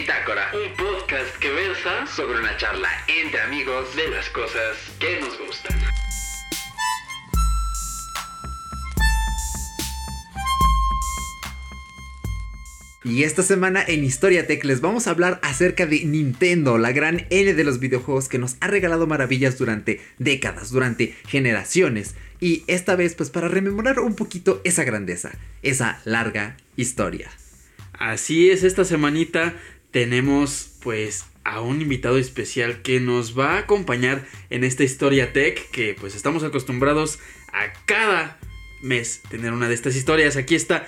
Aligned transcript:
Bitácora, 0.00 0.50
un 0.54 0.74
podcast 0.76 1.36
que 1.40 1.50
versa 1.50 2.06
sobre 2.06 2.40
una 2.40 2.56
charla 2.56 2.88
entre 3.06 3.38
amigos 3.42 3.94
de 3.94 4.08
las 4.08 4.30
cosas 4.30 4.78
que 4.98 5.20
nos 5.20 5.38
gustan. 5.38 5.78
Y 13.04 13.24
esta 13.24 13.42
semana 13.42 13.84
en 13.86 14.02
Historia 14.02 14.46
Tech 14.46 14.64
les 14.64 14.80
vamos 14.80 15.06
a 15.06 15.10
hablar 15.10 15.38
acerca 15.42 15.84
de 15.84 16.02
Nintendo, 16.06 16.78
la 16.78 16.92
gran 16.92 17.26
N 17.28 17.52
de 17.52 17.64
los 17.64 17.78
videojuegos 17.78 18.30
que 18.30 18.38
nos 18.38 18.56
ha 18.60 18.68
regalado 18.68 19.06
maravillas 19.06 19.58
durante 19.58 20.00
décadas, 20.16 20.70
durante 20.70 21.14
generaciones. 21.26 22.14
Y 22.40 22.64
esta 22.68 22.96
vez 22.96 23.14
pues 23.14 23.28
para 23.28 23.48
rememorar 23.48 23.98
un 23.98 24.16
poquito 24.16 24.62
esa 24.64 24.84
grandeza, 24.84 25.32
esa 25.62 26.00
larga 26.06 26.56
historia. 26.76 27.30
Así 27.92 28.50
es, 28.50 28.64
esta 28.64 28.86
semanita 28.86 29.52
tenemos 29.90 30.72
pues 30.82 31.24
a 31.44 31.60
un 31.60 31.80
invitado 31.80 32.18
especial 32.18 32.82
que 32.82 33.00
nos 33.00 33.38
va 33.38 33.54
a 33.54 33.58
acompañar 33.60 34.24
en 34.50 34.64
esta 34.64 34.84
historia 34.84 35.32
tech 35.32 35.70
que 35.70 35.96
pues 35.98 36.14
estamos 36.14 36.44
acostumbrados 36.44 37.18
a 37.52 37.72
cada 37.86 38.38
mes 38.82 39.22
tener 39.30 39.52
una 39.52 39.68
de 39.68 39.74
estas 39.74 39.96
historias. 39.96 40.36
Aquí 40.36 40.54
está 40.54 40.86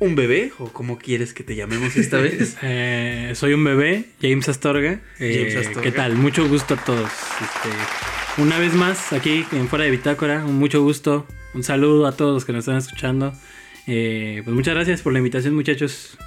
un 0.00 0.16
bebé 0.16 0.52
o 0.58 0.68
cómo 0.72 0.98
quieres 0.98 1.32
que 1.32 1.44
te 1.44 1.56
llamemos 1.56 1.96
esta 1.96 2.18
vez. 2.20 2.56
Eh, 2.62 3.32
soy 3.34 3.54
un 3.54 3.64
bebé, 3.64 4.04
James 4.20 4.48
Astorga. 4.48 5.00
Eh, 5.18 5.36
James 5.38 5.66
Astorga. 5.66 5.82
¿Qué 5.82 5.92
tal? 5.92 6.16
Mucho 6.16 6.46
gusto 6.48 6.74
a 6.74 6.84
todos. 6.84 7.10
Este, 7.10 8.42
una 8.42 8.58
vez 8.58 8.74
más 8.74 9.12
aquí 9.12 9.46
en 9.52 9.68
Fuera 9.68 9.84
de 9.84 9.90
Bitácora, 9.92 10.44
un 10.44 10.58
mucho 10.58 10.82
gusto. 10.82 11.26
Un 11.54 11.62
saludo 11.62 12.06
a 12.06 12.16
todos 12.16 12.34
los 12.34 12.44
que 12.44 12.52
nos 12.52 12.60
están 12.60 12.78
escuchando. 12.78 13.32
Eh, 13.86 14.42
pues 14.44 14.54
muchas 14.54 14.74
gracias 14.74 15.02
por 15.02 15.12
la 15.12 15.20
invitación 15.20 15.54
muchachos. 15.54 16.18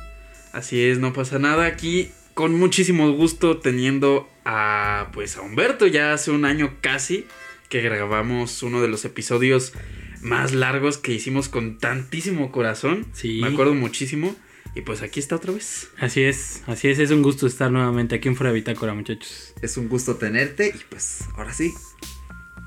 Así 0.54 0.84
es, 0.84 1.00
no 1.00 1.14
pasa 1.14 1.40
nada 1.40 1.66
aquí 1.66 2.12
con 2.38 2.54
muchísimo 2.54 3.12
gusto 3.14 3.58
teniendo 3.58 4.30
a 4.46 5.10
pues 5.12 5.38
a 5.38 5.42
Humberto 5.42 5.88
ya 5.88 6.14
hace 6.14 6.30
un 6.30 6.46
año 6.46 6.76
casi 6.82 7.26
que 7.68 7.82
grabamos 7.82 8.62
uno 8.62 8.80
de 8.80 8.88
los 8.88 9.06
episodios 9.06 9.74
más 10.22 10.54
largos 10.54 11.00
que 11.00 11.14
hicimos 11.14 11.50
con 11.50 11.80
tantísimo 11.80 12.52
corazón. 12.52 13.08
Sí. 13.14 13.40
Me 13.42 13.48
acuerdo 13.48 13.74
muchísimo 13.74 14.36
y 14.76 14.82
pues 14.82 15.02
aquí 15.02 15.20
está 15.20 15.36
otra 15.36 15.52
vez. 15.52 15.90
Así 15.98 16.22
es, 16.22 16.62
así 16.68 16.90
es, 16.90 17.00
es 17.00 17.10
un 17.10 17.24
gusto 17.24 17.48
estar 17.48 17.72
nuevamente 17.72 18.14
aquí 18.14 18.28
en 18.28 18.36
Fuera 18.36 18.52
de 18.52 18.60
Bitácora 18.60 18.94
muchachos. 18.94 19.56
Es 19.64 19.76
un 19.78 19.90
gusto 19.90 20.18
tenerte 20.18 20.68
y 20.68 20.80
pues 20.90 21.22
ahora 21.36 21.54
sí, 21.54 21.74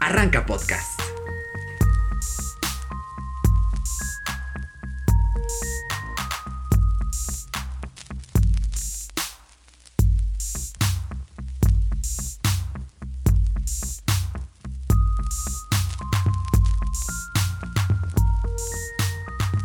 arranca 0.01 0.47
podcast. 0.47 1.01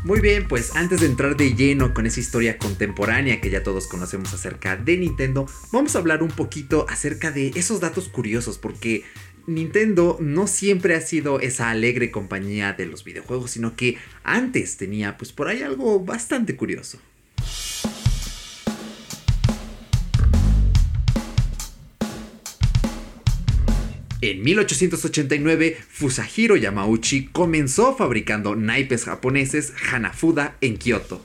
Muy 0.06 0.20
bien, 0.22 0.48
pues 0.48 0.76
antes 0.76 1.00
de 1.00 1.08
entrar 1.08 1.36
de 1.36 1.56
lleno 1.56 1.96
con 1.96 2.06
esa 2.06 2.20
historia 2.20 2.60
contemporánea 2.60 3.42
que 3.42 3.50
ya 3.50 3.64
todos 3.64 3.88
conocemos 3.88 4.32
acerca 4.36 4.78
de 4.78 4.98
Nintendo, 4.98 5.48
vamos 5.72 5.96
a 5.96 5.98
hablar 5.98 6.22
un 6.22 6.30
poquito 6.30 6.86
acerca 6.88 7.32
de 7.32 7.48
esos 7.56 7.80
datos 7.80 8.08
curiosos, 8.08 8.60
porque 8.60 9.04
Nintendo 9.48 10.16
no 10.22 10.46
siempre 10.46 10.94
ha 10.94 11.02
sido 11.02 11.40
esa 11.40 11.72
alegre 11.72 12.12
compañía 12.12 12.74
de 12.74 12.86
los 12.86 13.04
videojuegos, 13.04 13.50
sino 13.50 13.76
que 13.76 13.98
antes 14.24 14.78
tenía 14.78 15.18
pues 15.18 15.32
por 15.32 15.48
ahí 15.48 15.64
algo 15.64 16.00
bastante 16.00 16.56
curioso. 16.56 17.00
En 24.26 24.42
1889, 24.42 25.78
Fusahiro 25.88 26.56
Yamauchi 26.56 27.28
comenzó 27.28 27.96
fabricando 27.96 28.56
naipes 28.56 29.06
japoneses 29.06 29.72
Hanafuda 29.92 30.58
en 30.62 30.78
Kioto. 30.78 31.24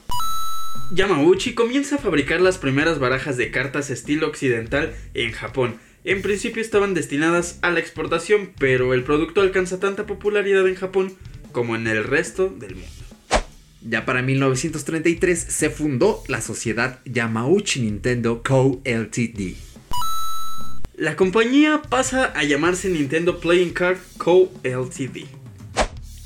Yamauchi 0.92 1.54
comienza 1.54 1.96
a 1.96 1.98
fabricar 1.98 2.42
las 2.42 2.58
primeras 2.58 2.98
barajas 2.98 3.38
de 3.38 3.50
cartas 3.50 3.88
estilo 3.88 4.26
occidental 4.26 4.94
en 5.14 5.32
Japón. 5.32 5.76
En 6.04 6.20
principio 6.20 6.60
estaban 6.60 6.92
destinadas 6.92 7.58
a 7.62 7.70
la 7.70 7.80
exportación, 7.80 8.50
pero 8.58 8.92
el 8.92 9.02
producto 9.02 9.40
alcanza 9.40 9.80
tanta 9.80 10.04
popularidad 10.04 10.68
en 10.68 10.74
Japón 10.74 11.14
como 11.52 11.76
en 11.76 11.86
el 11.86 12.04
resto 12.04 12.50
del 12.50 12.74
mundo. 12.74 12.90
Ya 13.80 14.04
para 14.04 14.20
1933 14.20 15.38
se 15.38 15.70
fundó 15.70 16.22
la 16.28 16.42
sociedad 16.42 17.00
Yamauchi 17.06 17.80
Nintendo 17.80 18.42
Co. 18.42 18.82
Ltd. 18.84 19.69
La 21.00 21.16
compañía 21.16 21.80
pasa 21.80 22.26
a 22.26 22.44
llamarse 22.44 22.90
Nintendo 22.90 23.40
Playing 23.40 23.72
Card 23.72 23.96
Co. 24.18 24.52
Ltd. 24.62 25.24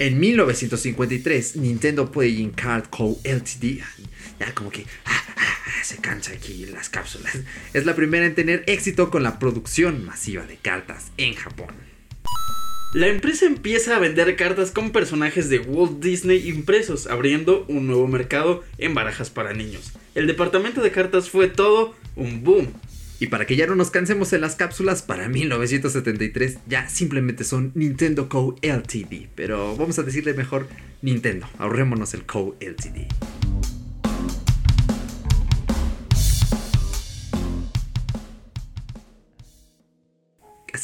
En 0.00 0.18
1953, 0.18 1.54
Nintendo 1.54 2.10
Playing 2.10 2.50
Card 2.50 2.86
Co. 2.90 3.16
Ltd. 3.22 3.84
Ya 4.40 4.52
como 4.52 4.70
que 4.70 4.84
ah, 5.04 5.24
ah, 5.36 5.36
ah, 5.36 5.84
se 5.84 5.98
cansa 5.98 6.32
aquí 6.32 6.66
las 6.66 6.88
cápsulas. 6.88 7.38
Es 7.72 7.86
la 7.86 7.94
primera 7.94 8.26
en 8.26 8.34
tener 8.34 8.64
éxito 8.66 9.12
con 9.12 9.22
la 9.22 9.38
producción 9.38 10.04
masiva 10.04 10.44
de 10.44 10.56
cartas 10.56 11.12
en 11.18 11.34
Japón. 11.34 11.68
La 12.94 13.06
empresa 13.06 13.46
empieza 13.46 13.94
a 13.94 14.00
vender 14.00 14.34
cartas 14.34 14.72
con 14.72 14.90
personajes 14.90 15.48
de 15.50 15.60
Walt 15.60 16.02
Disney 16.02 16.48
impresos, 16.48 17.06
abriendo 17.06 17.64
un 17.68 17.86
nuevo 17.86 18.08
mercado 18.08 18.64
en 18.78 18.92
barajas 18.92 19.30
para 19.30 19.52
niños. 19.52 19.92
El 20.16 20.26
departamento 20.26 20.80
de 20.80 20.90
cartas 20.90 21.30
fue 21.30 21.46
todo 21.46 21.94
un 22.16 22.42
boom. 22.42 22.72
Y 23.20 23.28
para 23.28 23.46
que 23.46 23.56
ya 23.56 23.66
no 23.66 23.74
nos 23.74 23.90
cansemos 23.90 24.32
en 24.32 24.40
las 24.40 24.56
cápsulas, 24.56 25.02
para 25.02 25.28
1973 25.28 26.58
ya 26.66 26.88
simplemente 26.88 27.44
son 27.44 27.72
Nintendo 27.74 28.28
Co. 28.28 28.56
Ltd. 28.60 29.28
Pero 29.34 29.76
vamos 29.76 29.98
a 29.98 30.02
decirle 30.02 30.34
mejor 30.34 30.68
Nintendo, 31.02 31.48
ahorrémonos 31.58 32.14
el 32.14 32.24
Co. 32.24 32.56
Ltd. 32.60 33.06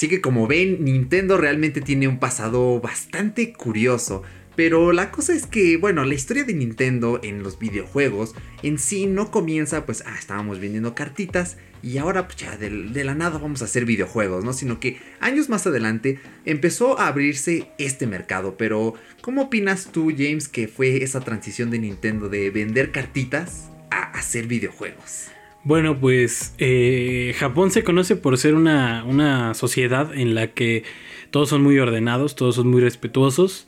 Así 0.00 0.08
que 0.08 0.20
como 0.20 0.46
ven, 0.46 0.84
Nintendo 0.84 1.36
realmente 1.36 1.80
tiene 1.80 2.08
un 2.08 2.18
pasado 2.18 2.80
bastante 2.80 3.52
curioso. 3.52 4.22
Pero 4.60 4.92
la 4.92 5.10
cosa 5.10 5.32
es 5.32 5.46
que, 5.46 5.78
bueno, 5.78 6.04
la 6.04 6.12
historia 6.12 6.44
de 6.44 6.52
Nintendo 6.52 7.18
en 7.22 7.42
los 7.42 7.58
videojuegos 7.58 8.34
en 8.62 8.78
sí 8.78 9.06
no 9.06 9.30
comienza, 9.30 9.86
pues, 9.86 10.04
ah, 10.06 10.14
estábamos 10.18 10.60
vendiendo 10.60 10.94
cartitas 10.94 11.56
y 11.82 11.96
ahora, 11.96 12.26
pues 12.26 12.36
ya 12.36 12.58
de, 12.58 12.68
la 13.02 13.14
nada 13.14 13.38
vamos 13.38 13.62
a 13.62 13.64
hacer 13.64 13.86
videojuegos, 13.86 14.44
¿no? 14.44 14.52
Sino 14.52 14.78
que 14.78 14.98
años 15.18 15.48
más 15.48 15.66
adelante 15.66 16.18
empezó 16.44 17.00
a 17.00 17.06
abrirse 17.06 17.70
este 17.78 18.06
mercado. 18.06 18.56
Pero, 18.58 18.92
¿cómo 19.22 19.44
opinas 19.44 19.88
tú, 19.92 20.12
James, 20.14 20.46
que 20.46 20.68
fue 20.68 21.04
esa 21.04 21.20
transición 21.20 21.70
de 21.70 21.78
Nintendo 21.78 22.28
de 22.28 22.50
vender 22.50 22.92
cartitas 22.92 23.70
a 23.90 24.10
hacer 24.10 24.46
videojuegos? 24.46 25.28
Bueno, 25.64 25.98
pues 25.98 26.54
eh, 26.58 27.34
Japón 27.38 27.70
se 27.70 27.82
conoce 27.82 28.14
por 28.14 28.36
ser 28.36 28.54
una, 28.54 29.04
una 29.04 29.54
sociedad 29.54 30.14
en 30.14 30.34
la 30.34 30.48
que 30.48 30.84
todos 31.30 31.48
son 31.48 31.62
muy 31.62 31.78
ordenados, 31.78 32.34
todos 32.34 32.56
son 32.56 32.68
muy 32.68 32.80
respetuosos. 32.80 33.66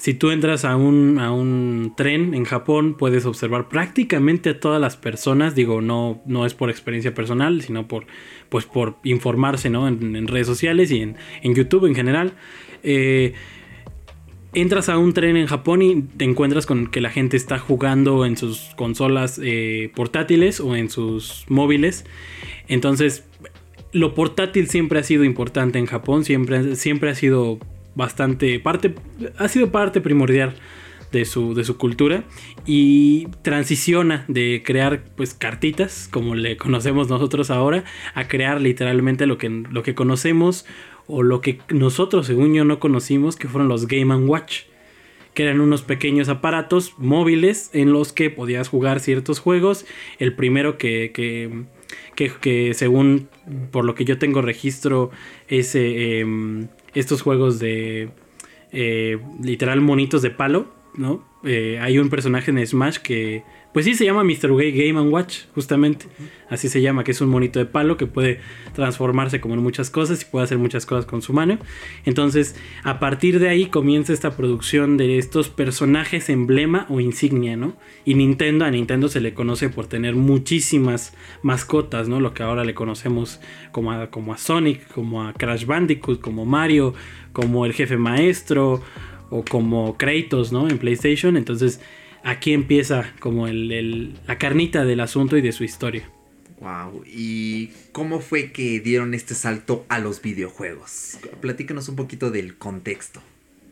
Si 0.00 0.14
tú 0.14 0.30
entras 0.30 0.64
a 0.64 0.76
un, 0.76 1.18
a 1.18 1.30
un 1.30 1.92
tren 1.94 2.32
en 2.32 2.46
Japón, 2.46 2.94
puedes 2.98 3.26
observar 3.26 3.68
prácticamente 3.68 4.48
a 4.48 4.58
todas 4.58 4.80
las 4.80 4.96
personas. 4.96 5.54
Digo, 5.54 5.82
no, 5.82 6.22
no 6.24 6.46
es 6.46 6.54
por 6.54 6.70
experiencia 6.70 7.12
personal, 7.12 7.60
sino 7.60 7.86
por, 7.86 8.06
pues 8.48 8.64
por 8.64 8.96
informarse 9.04 9.68
¿no? 9.68 9.86
en, 9.86 10.26
redes 10.26 10.46
sociales 10.46 10.90
y 10.90 11.02
en, 11.02 11.16
en, 11.42 11.54
YouTube 11.54 11.84
en 11.84 11.94
general. 11.94 12.32
Eh, 12.82 13.34
entras 14.54 14.88
a 14.88 14.96
un 14.96 15.12
tren 15.12 15.36
en 15.36 15.46
Japón 15.46 15.82
y 15.82 16.00
te 16.00 16.24
encuentras 16.24 16.64
con 16.64 16.86
que 16.86 17.02
la 17.02 17.10
gente 17.10 17.36
está 17.36 17.58
jugando 17.58 18.24
en 18.24 18.38
sus 18.38 18.70
consolas 18.76 19.38
eh, 19.42 19.92
portátiles 19.94 20.60
o 20.60 20.76
en 20.76 20.88
sus 20.88 21.44
móviles. 21.48 22.06
Entonces, 22.68 23.28
lo 23.92 24.14
portátil 24.14 24.66
siempre 24.66 24.98
ha 24.98 25.02
sido 25.02 25.24
importante 25.24 25.78
en 25.78 25.84
Japón, 25.84 26.24
siempre, 26.24 26.74
siempre 26.74 27.10
ha 27.10 27.14
sido 27.14 27.58
bastante 28.00 28.58
parte, 28.60 28.94
ha 29.36 29.46
sido 29.48 29.70
parte 29.70 30.00
primordial 30.00 30.54
de 31.12 31.26
su, 31.26 31.54
de 31.54 31.64
su 31.64 31.76
cultura 31.76 32.24
y 32.64 33.28
transiciona 33.42 34.24
de 34.26 34.62
crear 34.64 35.04
pues 35.16 35.34
cartitas 35.34 36.08
como 36.10 36.34
le 36.34 36.56
conocemos 36.56 37.08
nosotros 37.08 37.50
ahora 37.50 37.84
a 38.14 38.26
crear 38.26 38.60
literalmente 38.60 39.26
lo 39.26 39.36
que, 39.36 39.50
lo 39.50 39.82
que 39.82 39.94
conocemos 39.94 40.64
o 41.06 41.22
lo 41.22 41.42
que 41.42 41.58
nosotros 41.68 42.26
según 42.26 42.54
yo 42.54 42.64
no 42.64 42.78
conocimos 42.78 43.36
que 43.36 43.48
fueron 43.48 43.68
los 43.68 43.86
Game⁇ 43.86 44.14
Watch 44.28 44.62
que 45.34 45.44
eran 45.44 45.60
unos 45.60 45.82
pequeños 45.82 46.28
aparatos 46.28 46.94
móviles 46.98 47.70
en 47.72 47.92
los 47.92 48.12
que 48.12 48.30
podías 48.30 48.68
jugar 48.68 48.98
ciertos 48.98 49.38
juegos. 49.38 49.86
El 50.18 50.34
primero 50.34 50.76
que, 50.76 51.12
que, 51.14 51.66
que, 52.16 52.32
que 52.40 52.74
según 52.74 53.28
por 53.70 53.84
lo 53.84 53.94
que 53.94 54.04
yo 54.04 54.18
tengo 54.18 54.42
registro 54.42 55.10
es 55.48 55.74
eh, 55.76 56.20
eh, 56.20 56.66
estos 56.94 57.22
juegos 57.22 57.58
de 57.58 58.10
eh, 58.72 59.18
literal 59.42 59.80
monitos 59.80 60.22
de 60.22 60.30
palo, 60.30 60.66
¿no? 60.94 61.24
Eh, 61.44 61.78
hay 61.80 61.98
un 61.98 62.10
personaje 62.10 62.50
en 62.50 62.64
Smash 62.66 62.98
que 62.98 63.42
pues 63.72 63.84
sí, 63.84 63.94
se 63.94 64.04
llama 64.04 64.24
Mr. 64.24 64.50
Game 64.56 65.00
Watch, 65.00 65.42
justamente. 65.54 66.06
Así 66.48 66.68
se 66.68 66.80
llama, 66.80 67.04
que 67.04 67.12
es 67.12 67.20
un 67.20 67.28
monito 67.28 67.60
de 67.60 67.66
palo 67.66 67.96
que 67.96 68.06
puede 68.06 68.40
transformarse 68.74 69.40
como 69.40 69.54
en 69.54 69.62
muchas 69.62 69.90
cosas 69.90 70.22
y 70.22 70.24
puede 70.24 70.44
hacer 70.44 70.58
muchas 70.58 70.86
cosas 70.86 71.06
con 71.06 71.22
su 71.22 71.32
mano. 71.32 71.56
Entonces, 72.04 72.56
a 72.82 72.98
partir 72.98 73.38
de 73.38 73.48
ahí 73.48 73.66
comienza 73.66 74.12
esta 74.12 74.36
producción 74.36 74.96
de 74.96 75.18
estos 75.18 75.50
personajes 75.50 76.28
emblema 76.30 76.86
o 76.88 76.98
insignia, 76.98 77.56
¿no? 77.56 77.76
Y 78.04 78.14
Nintendo, 78.14 78.64
a 78.64 78.70
Nintendo 78.72 79.08
se 79.08 79.20
le 79.20 79.34
conoce 79.34 79.68
por 79.68 79.86
tener 79.86 80.16
muchísimas 80.16 81.14
mascotas, 81.42 82.08
¿no? 82.08 82.18
Lo 82.18 82.34
que 82.34 82.42
ahora 82.42 82.64
le 82.64 82.74
conocemos 82.74 83.40
como 83.70 83.92
a, 83.92 84.10
como 84.10 84.32
a 84.32 84.38
Sonic, 84.38 84.88
como 84.88 85.22
a 85.22 85.32
Crash 85.32 85.64
Bandicoot, 85.64 86.20
como 86.20 86.44
Mario, 86.44 86.92
como 87.32 87.64
el 87.66 87.72
jefe 87.72 87.96
maestro 87.96 88.82
o 89.30 89.44
como 89.44 89.96
Kratos, 89.96 90.50
¿no? 90.50 90.68
En 90.68 90.78
PlayStation. 90.78 91.36
Entonces, 91.36 91.80
aquí 92.22 92.52
empieza 92.52 93.12
como 93.20 93.48
el, 93.48 94.14
la 94.26 94.38
carnita 94.38 94.84
del 94.84 95.00
asunto 95.00 95.36
y 95.36 95.40
de 95.40 95.52
su 95.52 95.64
historia. 95.64 96.08
Wow, 96.60 97.04
¿y 97.06 97.70
cómo 97.92 98.20
fue 98.20 98.52
que 98.52 98.80
dieron 98.80 99.14
este 99.14 99.34
salto 99.34 99.86
a 99.88 99.98
los 99.98 100.20
videojuegos? 100.20 101.18
Platícanos 101.40 101.88
un 101.88 101.96
poquito 101.96 102.30
del 102.30 102.56
contexto. 102.56 103.22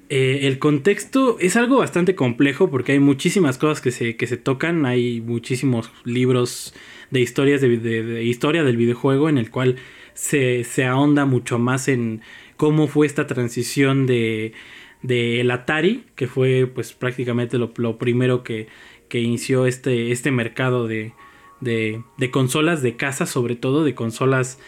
Eh, 0.09 0.47
el 0.47 0.59
contexto 0.59 1.37
es 1.39 1.57
algo 1.57 1.79
bastante 1.79 2.15
complejo 2.15 2.71
porque 2.71 2.93
hay 2.93 2.99
muchísimas 2.99 3.59
cosas 3.59 3.83
que 3.83 3.91
se, 3.91 4.17
que 4.17 4.27
se 4.27 4.39
tocan, 4.39 4.87
hay 4.87 5.21
muchísimos 5.21 5.93
libros 6.05 6.75
de 7.11 7.21
historias 7.21 7.61
de, 7.61 8.25
historia 8.25 8.65
del 8.65 8.79
videojuego 8.79 9.29
en 9.29 9.37
el 9.37 9.51
cual 9.51 9.77
se, 10.15 10.65
se 10.65 10.87
ahonda 10.87 11.27
mucho 11.27 11.59
más 11.59 11.89
en 11.89 12.23
cómo 12.57 12.89
fue 12.89 13.07
esta 13.07 13.27
transición 13.27 14.07
de, 14.07 14.55
del 15.03 15.51
Atari, 15.51 16.05
que 16.15 16.27
fue 16.27 16.71
pues 16.73 16.93
prácticamente 16.93 17.59
lo, 17.59 17.99
primero 17.99 18.43
que, 18.43 18.69
inició 19.13 19.67
este, 19.67 20.13
este 20.13 20.31
mercado 20.31 20.87
de, 20.87 21.13
de, 21.61 22.31
consolas 22.31 22.83
de 22.83 22.97
casa, 22.97 23.27
sobre 23.27 23.57
todo 23.57 23.85
de 23.85 23.95
consolas 23.95 24.59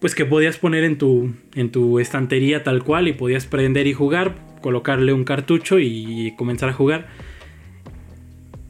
pues 0.00 0.14
que 0.14 0.24
podías 0.24 0.56
poner 0.56 0.84
en 0.84 0.96
tu, 0.96 1.34
en 1.54 1.70
tu 1.70 1.98
estantería 1.98 2.64
tal 2.64 2.82
cual 2.84 3.06
y 3.06 3.12
podías 3.12 3.44
prender 3.44 3.86
y 3.86 3.92
jugar, 3.92 4.34
colocarle 4.62 5.12
un 5.12 5.24
cartucho 5.24 5.78
y 5.78 6.34
comenzar 6.38 6.70
a 6.70 6.72
jugar. 6.72 7.08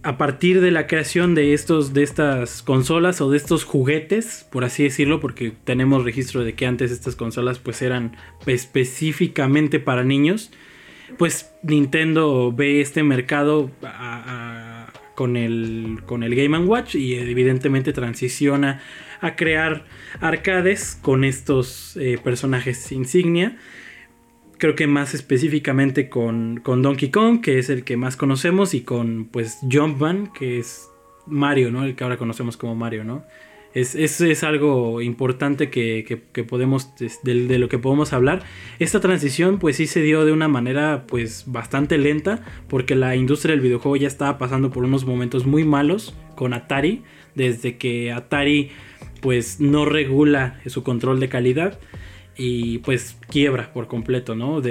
A 0.02 0.16
partir 0.16 0.62
de 0.62 0.70
la 0.70 0.86
creación 0.86 1.34
de, 1.34 1.52
estos, 1.52 1.92
de 1.92 2.02
estas 2.02 2.62
consolas 2.62 3.20
o 3.20 3.30
de 3.30 3.36
estos 3.36 3.64
juguetes, 3.64 4.46
por 4.50 4.64
así 4.64 4.82
decirlo, 4.82 5.20
porque 5.20 5.52
tenemos 5.64 6.04
registro 6.04 6.42
de 6.42 6.54
que 6.54 6.64
antes 6.64 6.90
estas 6.90 7.16
consolas 7.16 7.58
pues 7.58 7.82
eran 7.82 8.16
específicamente 8.46 9.78
para 9.78 10.02
niños, 10.02 10.52
pues 11.18 11.52
Nintendo 11.62 12.52
ve 12.52 12.80
este 12.80 13.02
mercado 13.02 13.70
con, 15.14 15.36
el, 15.36 16.00
con 16.06 16.22
el 16.22 16.34
Game 16.34 16.58
Watch 16.58 16.94
y 16.94 17.14
evidentemente 17.14 17.92
transiciona 17.92 18.80
a 19.20 19.36
crear 19.36 19.84
arcades 20.20 20.98
con 21.00 21.24
estos 21.24 21.96
eh, 21.96 22.18
personajes 22.22 22.90
insignia. 22.92 23.58
Creo 24.58 24.74
que 24.74 24.86
más 24.86 25.14
específicamente 25.14 26.08
con, 26.08 26.60
con, 26.62 26.82
Donkey 26.82 27.10
Kong, 27.10 27.40
que 27.40 27.58
es 27.58 27.70
el 27.70 27.84
que 27.84 27.96
más 27.96 28.16
conocemos, 28.16 28.74
y 28.74 28.82
con 28.82 29.26
pues 29.26 29.58
Jumpman, 29.70 30.32
que 30.32 30.58
es 30.58 30.88
Mario, 31.26 31.70
¿no? 31.70 31.84
El 31.84 31.94
que 31.96 32.04
ahora 32.04 32.18
conocemos 32.18 32.56
como 32.56 32.74
Mario, 32.74 33.04
¿no? 33.04 33.24
Es, 33.72 33.94
es, 33.94 34.42
algo 34.42 35.00
importante 35.00 35.70
que, 35.70 36.22
podemos, 36.48 36.90
de, 37.22 37.58
lo 37.58 37.68
que 37.68 37.78
podemos 37.78 38.12
hablar. 38.12 38.42
Esta 38.80 39.00
transición 39.00 39.58
pues 39.58 39.76
sí 39.76 39.86
se 39.86 40.02
dio 40.02 40.24
de 40.24 40.32
una 40.32 40.48
manera 40.48 41.04
pues 41.06 41.44
bastante 41.46 41.96
lenta 41.96 42.44
porque 42.68 42.96
la 42.96 43.14
industria 43.14 43.52
del 43.52 43.60
videojuego 43.60 43.96
ya 43.96 44.08
estaba 44.08 44.38
pasando 44.38 44.70
por 44.70 44.84
unos 44.84 45.04
momentos 45.04 45.46
muy 45.46 45.64
malos 45.64 46.14
con 46.34 46.52
Atari. 46.52 47.02
Desde 47.36 47.76
que 47.76 48.10
Atari 48.10 48.70
pues 49.20 49.60
no 49.60 49.84
regula 49.84 50.60
su 50.66 50.82
control 50.82 51.20
de 51.20 51.28
calidad 51.28 51.78
y 52.42 52.78
pues 52.78 53.18
quiebra 53.28 53.70
por 53.74 53.86
completo, 53.86 54.34
¿no? 54.34 54.62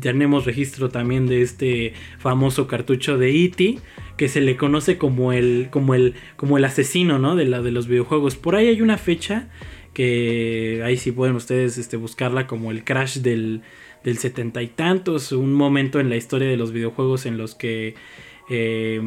tenemos 0.00 0.44
registro 0.44 0.88
también 0.88 1.28
de 1.28 1.42
este 1.42 1.94
famoso 2.18 2.66
cartucho 2.66 3.16
de 3.16 3.30
E.T 3.44 3.78
que 4.16 4.28
se 4.28 4.40
le 4.40 4.56
conoce 4.56 4.98
como 4.98 5.32
el, 5.32 5.68
como 5.70 5.94
el, 5.94 6.14
como 6.34 6.58
el 6.58 6.64
asesino, 6.64 7.20
¿no? 7.20 7.36
De, 7.36 7.44
la, 7.44 7.62
de 7.62 7.70
los 7.70 7.86
videojuegos. 7.86 8.34
Por 8.34 8.56
ahí 8.56 8.66
hay 8.66 8.82
una 8.82 8.98
fecha 8.98 9.48
que 9.94 10.82
ahí 10.84 10.96
sí 10.96 11.12
pueden 11.12 11.36
ustedes 11.36 11.78
este, 11.78 11.96
buscarla 11.96 12.48
como 12.48 12.72
el 12.72 12.82
crash 12.82 13.18
del, 13.18 13.62
del 14.02 14.18
setenta 14.18 14.60
y 14.60 14.66
tantos, 14.66 15.30
un 15.30 15.52
momento 15.52 16.00
en 16.00 16.10
la 16.10 16.16
historia 16.16 16.48
de 16.48 16.56
los 16.56 16.72
videojuegos 16.72 17.24
en 17.24 17.38
los 17.38 17.54
que... 17.54 17.94
Eh, 18.50 19.00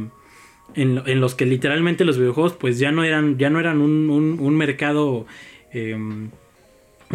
en, 0.76 1.20
los 1.20 1.36
que 1.36 1.46
literalmente 1.46 2.06
los 2.06 2.18
videojuegos 2.18 2.54
pues 2.54 2.80
ya 2.80 2.94
no 2.94 3.04
eran, 3.04 3.38
ya 3.38 3.50
no 3.50 3.60
eran 3.60 3.82
un, 3.82 4.10
un, 4.10 4.56
mercado... 4.56 5.26
Em, 5.74 6.30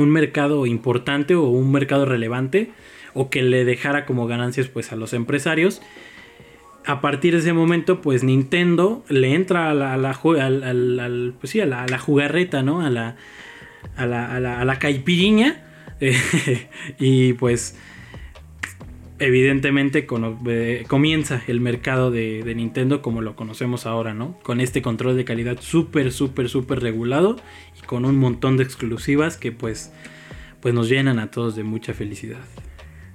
un 0.00 0.10
mercado 0.10 0.66
importante 0.66 1.34
o 1.34 1.44
un 1.44 1.70
mercado 1.72 2.04
relevante 2.04 2.70
o 3.14 3.30
que 3.30 3.42
le 3.42 3.64
dejara 3.64 4.06
como 4.06 4.26
ganancias 4.26 4.68
pues 4.68 4.92
a 4.92 4.96
los 4.96 5.12
empresarios 5.12 5.80
a 6.86 7.00
partir 7.00 7.34
de 7.34 7.40
ese 7.40 7.52
momento, 7.52 8.00
pues 8.00 8.24
Nintendo 8.24 9.04
le 9.08 9.34
entra 9.34 9.70
a 9.70 9.74
la, 9.74 9.94
a 9.94 9.96
la, 9.98 10.18
pues 11.38 11.50
sí, 11.50 11.60
a 11.60 11.66
la, 11.66 11.98
jugarreta, 11.98 12.62
¿no? 12.62 12.80
A 12.80 12.90
la, 12.90 13.16
a 13.96 14.06
la, 14.06 14.60
a 14.60 14.64
la, 14.64 14.78
caipiriña. 14.78 15.64
y 16.98 17.34
pues 17.34 17.78
evidentemente 19.20 20.06
eh, 20.46 20.84
comienza 20.88 21.42
el 21.46 21.60
mercado 21.60 22.10
de, 22.10 22.42
de, 22.42 22.54
Nintendo 22.54 23.02
como 23.02 23.20
lo 23.20 23.36
conocemos 23.36 23.86
ahora, 23.86 24.14
¿no? 24.14 24.38
Con 24.42 24.60
este 24.60 24.82
control 24.82 25.16
de 25.16 25.24
calidad 25.24 25.58
súper, 25.60 26.10
súper, 26.10 26.48
súper 26.48 26.80
regulado 26.80 27.36
y 27.78 27.86
con 27.86 28.04
un 28.04 28.16
montón 28.16 28.56
de 28.56 28.64
exclusivas 28.64 29.36
que 29.36 29.52
pues, 29.52 29.92
pues 30.60 30.74
nos 30.74 30.88
llenan 30.88 31.18
a 31.18 31.30
todos 31.30 31.54
de 31.54 31.62
mucha 31.62 31.94
felicidad. 31.94 32.40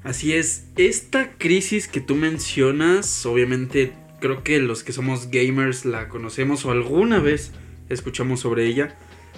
Así 0.03 0.33
es, 0.33 0.67
esta 0.77 1.31
crisis 1.37 1.87
que 1.87 1.99
tú 1.99 2.15
mencionas, 2.15 3.25
obviamente 3.25 3.91
creo 4.21 4.43
que 4.43 4.59
los 4.59 4.83
que 4.83 4.93
somos 4.93 5.31
gamers 5.31 5.83
la 5.85 6.09
conocemos 6.09 6.63
o 6.65 6.71
alguna 6.71 7.19
vez 7.19 7.51
escuchamos 7.89 8.39
sobre 8.41 8.67
ella. 8.67 8.95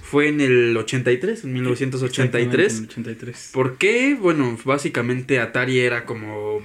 Fue 0.10 0.30
en 0.30 0.40
el 0.40 0.78
83, 0.78 1.44
en 1.44 1.52
1983. 1.52 2.84
83. 2.88 3.50
¿Por 3.54 3.78
qué? 3.78 4.16
Bueno, 4.16 4.58
básicamente 4.64 5.42
Atari 5.42 5.80
era 5.80 6.06
como 6.06 6.62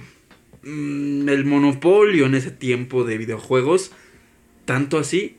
mm, 0.63 1.27
el 1.27 1.43
monopolio 1.43 2.25
en 2.25 2.35
ese 2.35 2.51
tiempo 2.51 3.03
de 3.03 3.17
videojuegos. 3.17 3.91
Tanto 4.63 4.97
así 4.97 5.35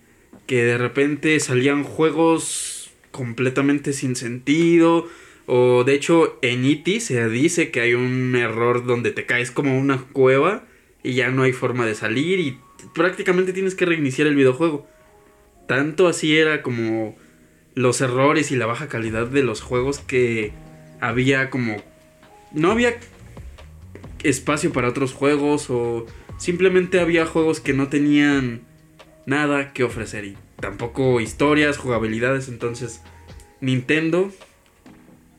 que 0.46 0.64
de 0.64 0.76
repente 0.76 1.40
salían 1.40 1.82
juegos 1.82 2.90
completamente 3.10 3.94
sin 3.94 4.16
sentido 4.16 5.08
o 5.46 5.84
de 5.84 5.94
hecho 5.94 6.38
en 6.42 6.66
E.T. 6.66 7.00
se 7.00 7.26
dice 7.30 7.70
que 7.70 7.80
hay 7.80 7.94
un 7.94 8.36
error 8.36 8.84
donde 8.84 9.12
te 9.12 9.24
caes 9.24 9.50
como 9.50 9.78
una 9.78 10.02
cueva 10.12 10.66
y 11.02 11.14
ya 11.14 11.30
no 11.30 11.44
hay 11.44 11.52
forma 11.52 11.86
de 11.86 11.94
salir 11.94 12.38
y 12.38 12.58
prácticamente 12.94 13.54
tienes 13.54 13.74
que 13.74 13.86
reiniciar 13.86 14.28
el 14.28 14.36
videojuego. 14.36 14.86
Tanto 15.66 16.06
así 16.06 16.36
era 16.36 16.60
como 16.60 17.16
los 17.74 18.00
errores 18.00 18.50
y 18.50 18.56
la 18.56 18.66
baja 18.66 18.88
calidad 18.88 19.26
de 19.26 19.42
los 19.42 19.60
juegos 19.60 19.98
que 19.98 20.52
había 21.00 21.50
como... 21.50 21.76
No 22.52 22.70
había 22.70 22.94
espacio 24.22 24.72
para 24.72 24.88
otros 24.88 25.12
juegos 25.12 25.68
o 25.70 26.06
simplemente 26.38 27.00
había 27.00 27.26
juegos 27.26 27.60
que 27.60 27.72
no 27.72 27.88
tenían 27.88 28.62
nada 29.26 29.72
que 29.72 29.84
ofrecer 29.84 30.24
y 30.24 30.36
tampoco 30.60 31.20
historias, 31.20 31.78
jugabilidades, 31.78 32.48
entonces 32.48 33.02
Nintendo 33.60 34.32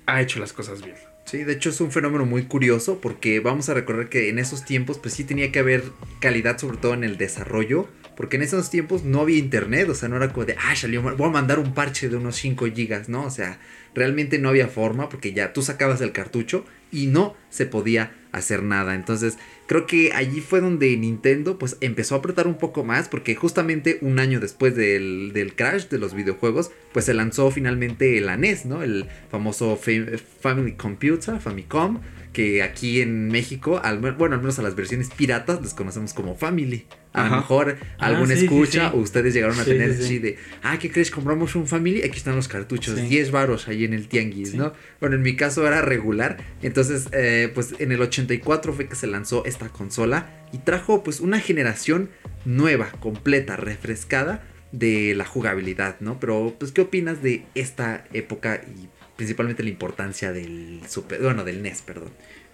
ha 0.06 0.22
hecho 0.22 0.40
las 0.40 0.54
cosas 0.54 0.84
bien. 0.84 0.98
Sí, 1.26 1.44
de 1.44 1.54
hecho 1.54 1.72
es 1.72 1.82
un 1.82 1.92
fenómeno 1.92 2.26
muy 2.28 2.44
curioso 2.44 3.02
porque 3.02 3.40
vamos 3.40 3.68
a 3.70 3.74
recordar 3.74 4.10
que 4.10 4.30
en 4.30 4.38
esos 4.38 4.64
tiempos 4.64 5.00
pues 5.00 5.16
sí 5.16 5.24
tenía 5.24 5.52
que 5.52 5.58
haber 5.58 5.84
calidad 6.20 6.60
sobre 6.60 6.78
todo 6.78 6.94
en 6.94 7.04
el 7.04 7.18
desarrollo 7.18 7.90
porque 8.16 8.38
en 8.38 8.44
esos 8.44 8.70
tiempos 8.70 9.04
no 9.04 9.22
había 9.22 9.38
internet, 9.38 9.90
o 9.90 9.96
sea, 9.96 10.08
no 10.08 10.16
era 10.16 10.32
como 10.32 10.46
de, 10.46 10.56
ah, 10.58 10.76
salió, 10.76 11.02
voy 11.02 11.28
a 11.28 11.32
mandar 11.32 11.60
un 11.60 11.74
parche 11.74 12.10
de 12.10 12.16
unos 12.16 12.36
5 12.38 12.68
gigas, 12.68 13.10
¿no? 13.10 13.24
O 13.24 13.30
sea, 13.30 13.60
realmente 13.94 14.40
no 14.40 14.50
había 14.50 14.68
forma 14.68 15.10
porque 15.10 15.34
ya 15.34 15.52
tú 15.52 15.62
sacabas 15.62 16.00
el 16.02 16.12
cartucho 16.12 16.66
y 16.92 17.08
no 17.08 17.36
se 17.50 17.66
podía 17.66 18.14
hacer 18.32 18.64
nada. 18.64 18.96
Entonces, 18.96 19.38
creo 19.68 19.86
que 19.86 20.12
allí 20.14 20.42
fue 20.42 20.62
donde 20.62 20.96
Nintendo 20.98 21.58
pues 21.58 21.78
empezó 21.82 22.16
a 22.16 22.20
apretar 22.20 22.48
un 22.48 22.58
poco 22.58 22.84
más 22.84 23.10
porque 23.10 23.36
justamente 23.36 23.98
un 24.02 24.20
año 24.20 24.40
después 24.40 24.76
del, 24.76 25.32
del 25.34 25.56
crash 25.56 25.88
de 25.88 25.98
los 25.98 26.14
videojuegos, 26.14 26.72
pues 26.94 27.06
se 27.06 27.14
lanzó 27.14 27.52
finalmente 27.52 28.18
el 28.18 28.40
NES, 28.40 28.66
¿no? 28.66 28.84
El 28.84 29.08
famoso 29.30 29.78
Family 29.78 30.74
Computer, 30.74 31.40
Famicom, 31.40 32.00
que 32.36 32.62
aquí 32.64 33.00
en 33.02 33.30
México, 33.30 33.80
al, 33.82 34.00
bueno, 34.00 34.36
al 34.36 34.42
menos 34.42 34.60
a 34.60 34.62
las 34.62 34.76
versiones 34.76 35.10
piratas 35.10 35.62
les 35.62 35.74
conocemos 35.74 36.14
como 36.14 36.36
Family. 36.36 36.86
A 37.14 37.30
lo 37.30 37.36
mejor 37.38 37.78
Ah, 37.98 38.08
algún 38.08 38.28
sí, 38.28 38.44
escucha 38.44 38.90
sí. 38.92 38.98
o 38.98 39.00
ustedes 39.00 39.34
llegaron 39.34 39.58
a 39.58 39.64
tener 39.64 39.92
sí, 39.94 39.98
sí. 40.00 40.04
así 40.04 40.20
de, 40.20 40.38
ah, 40.64 40.78
¿qué 40.78 40.92
crees? 40.92 41.12
Compramos 41.12 41.56
un 41.56 41.66
Family, 41.66 42.00
aquí 42.04 42.18
están 42.18 42.36
los 42.36 42.50
cartuchos, 42.50 43.00
Sí. 43.00 43.08
10 43.08 43.32
varos 43.32 43.70
ahí 43.70 43.86
en 43.86 43.94
el 43.94 44.10
tianguis. 44.10 44.54
¿no? 44.54 44.74
Bueno, 45.00 45.16
en 45.16 45.22
mi 45.22 45.38
caso 45.38 45.66
era 45.66 45.82
regular, 45.82 46.38
entonces, 46.62 47.08
eh, 47.14 47.50
pues 47.56 47.74
en 47.80 47.94
el 47.94 48.02
84 48.02 48.74
fue 48.74 48.90
que 48.90 48.96
se 48.96 49.08
lanzó 49.08 49.46
esta 49.46 49.70
consola 49.70 50.30
y 50.52 50.58
trajo 50.58 51.04
pues 51.04 51.22
una 51.22 51.40
generación 51.40 52.10
nueva, 52.44 52.92
completa, 53.00 53.56
refrescada 53.56 54.44
de 54.74 55.16
la 55.16 55.24
jugabilidad, 55.24 55.96
¿no? 56.02 56.20
Pero, 56.20 56.54
pues, 56.60 56.74
¿qué 56.74 56.82
opinas 56.82 57.24
de 57.24 57.46
esta 57.56 58.04
época 58.12 58.62
y 58.76 58.90
principalmente 59.16 59.64
la 59.64 59.70
importancia 59.70 60.32
del 60.32 60.82
Super, 60.88 61.22
bueno, 61.22 61.44
del 61.44 61.62
NES, 61.62 61.82
perdón? 61.82 62.10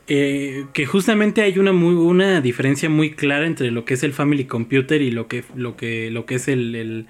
Que 0.07 0.85
justamente 0.85 1.41
hay 1.41 1.57
una 1.57 1.71
muy 1.71 1.93
una 1.93 2.41
diferencia 2.41 2.89
muy 2.89 3.11
clara 3.11 3.45
entre 3.47 3.71
lo 3.71 3.85
que 3.85 3.93
es 3.93 4.03
el 4.03 4.11
Family 4.11 4.43
Computer 4.45 5.01
y 5.01 5.09
lo 5.11 5.27
que, 5.27 5.43
lo 5.55 5.77
que, 5.77 6.11
lo 6.11 6.25
que 6.25 6.35
es 6.35 6.47
el, 6.47 6.75
el- 6.75 7.07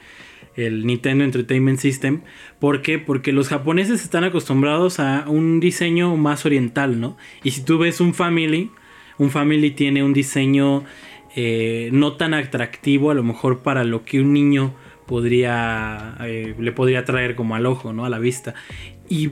el 0.58 0.86
Nintendo 0.86 1.24
Entertainment 1.24 1.80
System. 1.80 2.22
¿Por 2.60 2.82
qué? 2.82 3.00
Porque 3.00 3.32
los 3.32 3.48
japoneses 3.48 4.04
están 4.04 4.26
acostumbrados 4.26 5.00
a 5.00 5.24
un 5.28 5.60
diseño 5.62 6.16
más 6.18 6.46
oriental, 6.46 7.00
¿no? 7.00 7.18
Y 7.42 7.52
si 7.52 7.64
tú 7.64 7.78
ves 7.78 8.02
un 8.02 8.14
Family, 8.14 8.70
un 9.18 9.32
Family 9.32 9.72
tiene 9.72 10.04
un 10.04 10.12
diseño 10.14 10.84
eh, 11.38 11.90
no 11.94 12.18
tan 12.18 12.34
atractivo 12.34 13.10
a 13.12 13.14
lo 13.14 13.24
mejor 13.24 13.60
para 13.64 13.86
lo 13.86 14.04
que 14.04 14.20
un 14.20 14.34
niño 14.34 14.76
podría 15.08 16.18
eh, 16.22 16.54
le 16.60 16.72
podría 16.74 17.06
traer 17.06 17.36
como 17.36 17.56
al 17.56 17.66
ojo, 17.66 17.94
¿no? 17.94 18.04
A 18.06 18.10
la 18.10 18.20
vista. 18.20 18.54
Y 19.12 19.32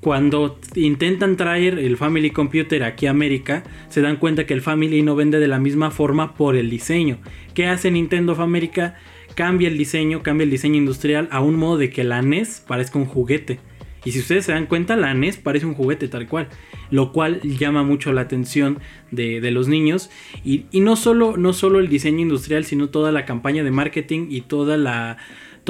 cuando 0.00 0.60
intentan 0.76 1.36
traer 1.36 1.80
el 1.80 1.96
Family 1.96 2.30
Computer 2.30 2.84
aquí 2.84 3.06
a 3.06 3.10
América, 3.10 3.64
se 3.88 4.00
dan 4.00 4.18
cuenta 4.18 4.46
que 4.46 4.54
el 4.54 4.62
Family 4.62 5.02
no 5.02 5.16
vende 5.16 5.40
de 5.40 5.48
la 5.48 5.58
misma 5.58 5.90
forma 5.90 6.36
por 6.36 6.54
el 6.54 6.70
diseño. 6.70 7.18
¿Qué 7.52 7.66
hace 7.66 7.90
Nintendo 7.90 8.32
of 8.32 8.38
America? 8.38 8.94
Cambia 9.34 9.66
el 9.66 9.76
diseño, 9.76 10.22
cambia 10.22 10.44
el 10.44 10.50
diseño 10.50 10.76
industrial 10.76 11.28
a 11.32 11.40
un 11.40 11.56
modo 11.56 11.76
de 11.76 11.90
que 11.90 12.04
la 12.04 12.22
NES 12.22 12.62
parezca 12.68 13.00
un 13.00 13.06
juguete. 13.06 13.58
Y 14.04 14.12
si 14.12 14.20
ustedes 14.20 14.44
se 14.44 14.52
dan 14.52 14.66
cuenta, 14.66 14.94
la 14.94 15.12
NES 15.12 15.38
parece 15.38 15.66
un 15.66 15.74
juguete 15.74 16.06
tal 16.06 16.28
cual. 16.28 16.48
Lo 16.92 17.12
cual 17.12 17.40
llama 17.42 17.82
mucho 17.82 18.12
la 18.12 18.20
atención 18.20 18.78
de, 19.10 19.40
los 19.50 19.66
niños. 19.66 20.08
Y, 20.44 20.66
y 20.70 20.80
no, 20.80 20.94
solo, 20.94 21.36
no 21.36 21.52
solo 21.52 21.80
el 21.80 21.88
diseño 21.88 22.20
industrial, 22.20 22.64
sino 22.64 22.90
toda 22.90 23.10
la 23.10 23.24
campaña 23.24 23.64
de 23.64 23.72
marketing 23.72 24.28
y 24.30 24.42
toda 24.42 24.76
la, 24.76 25.18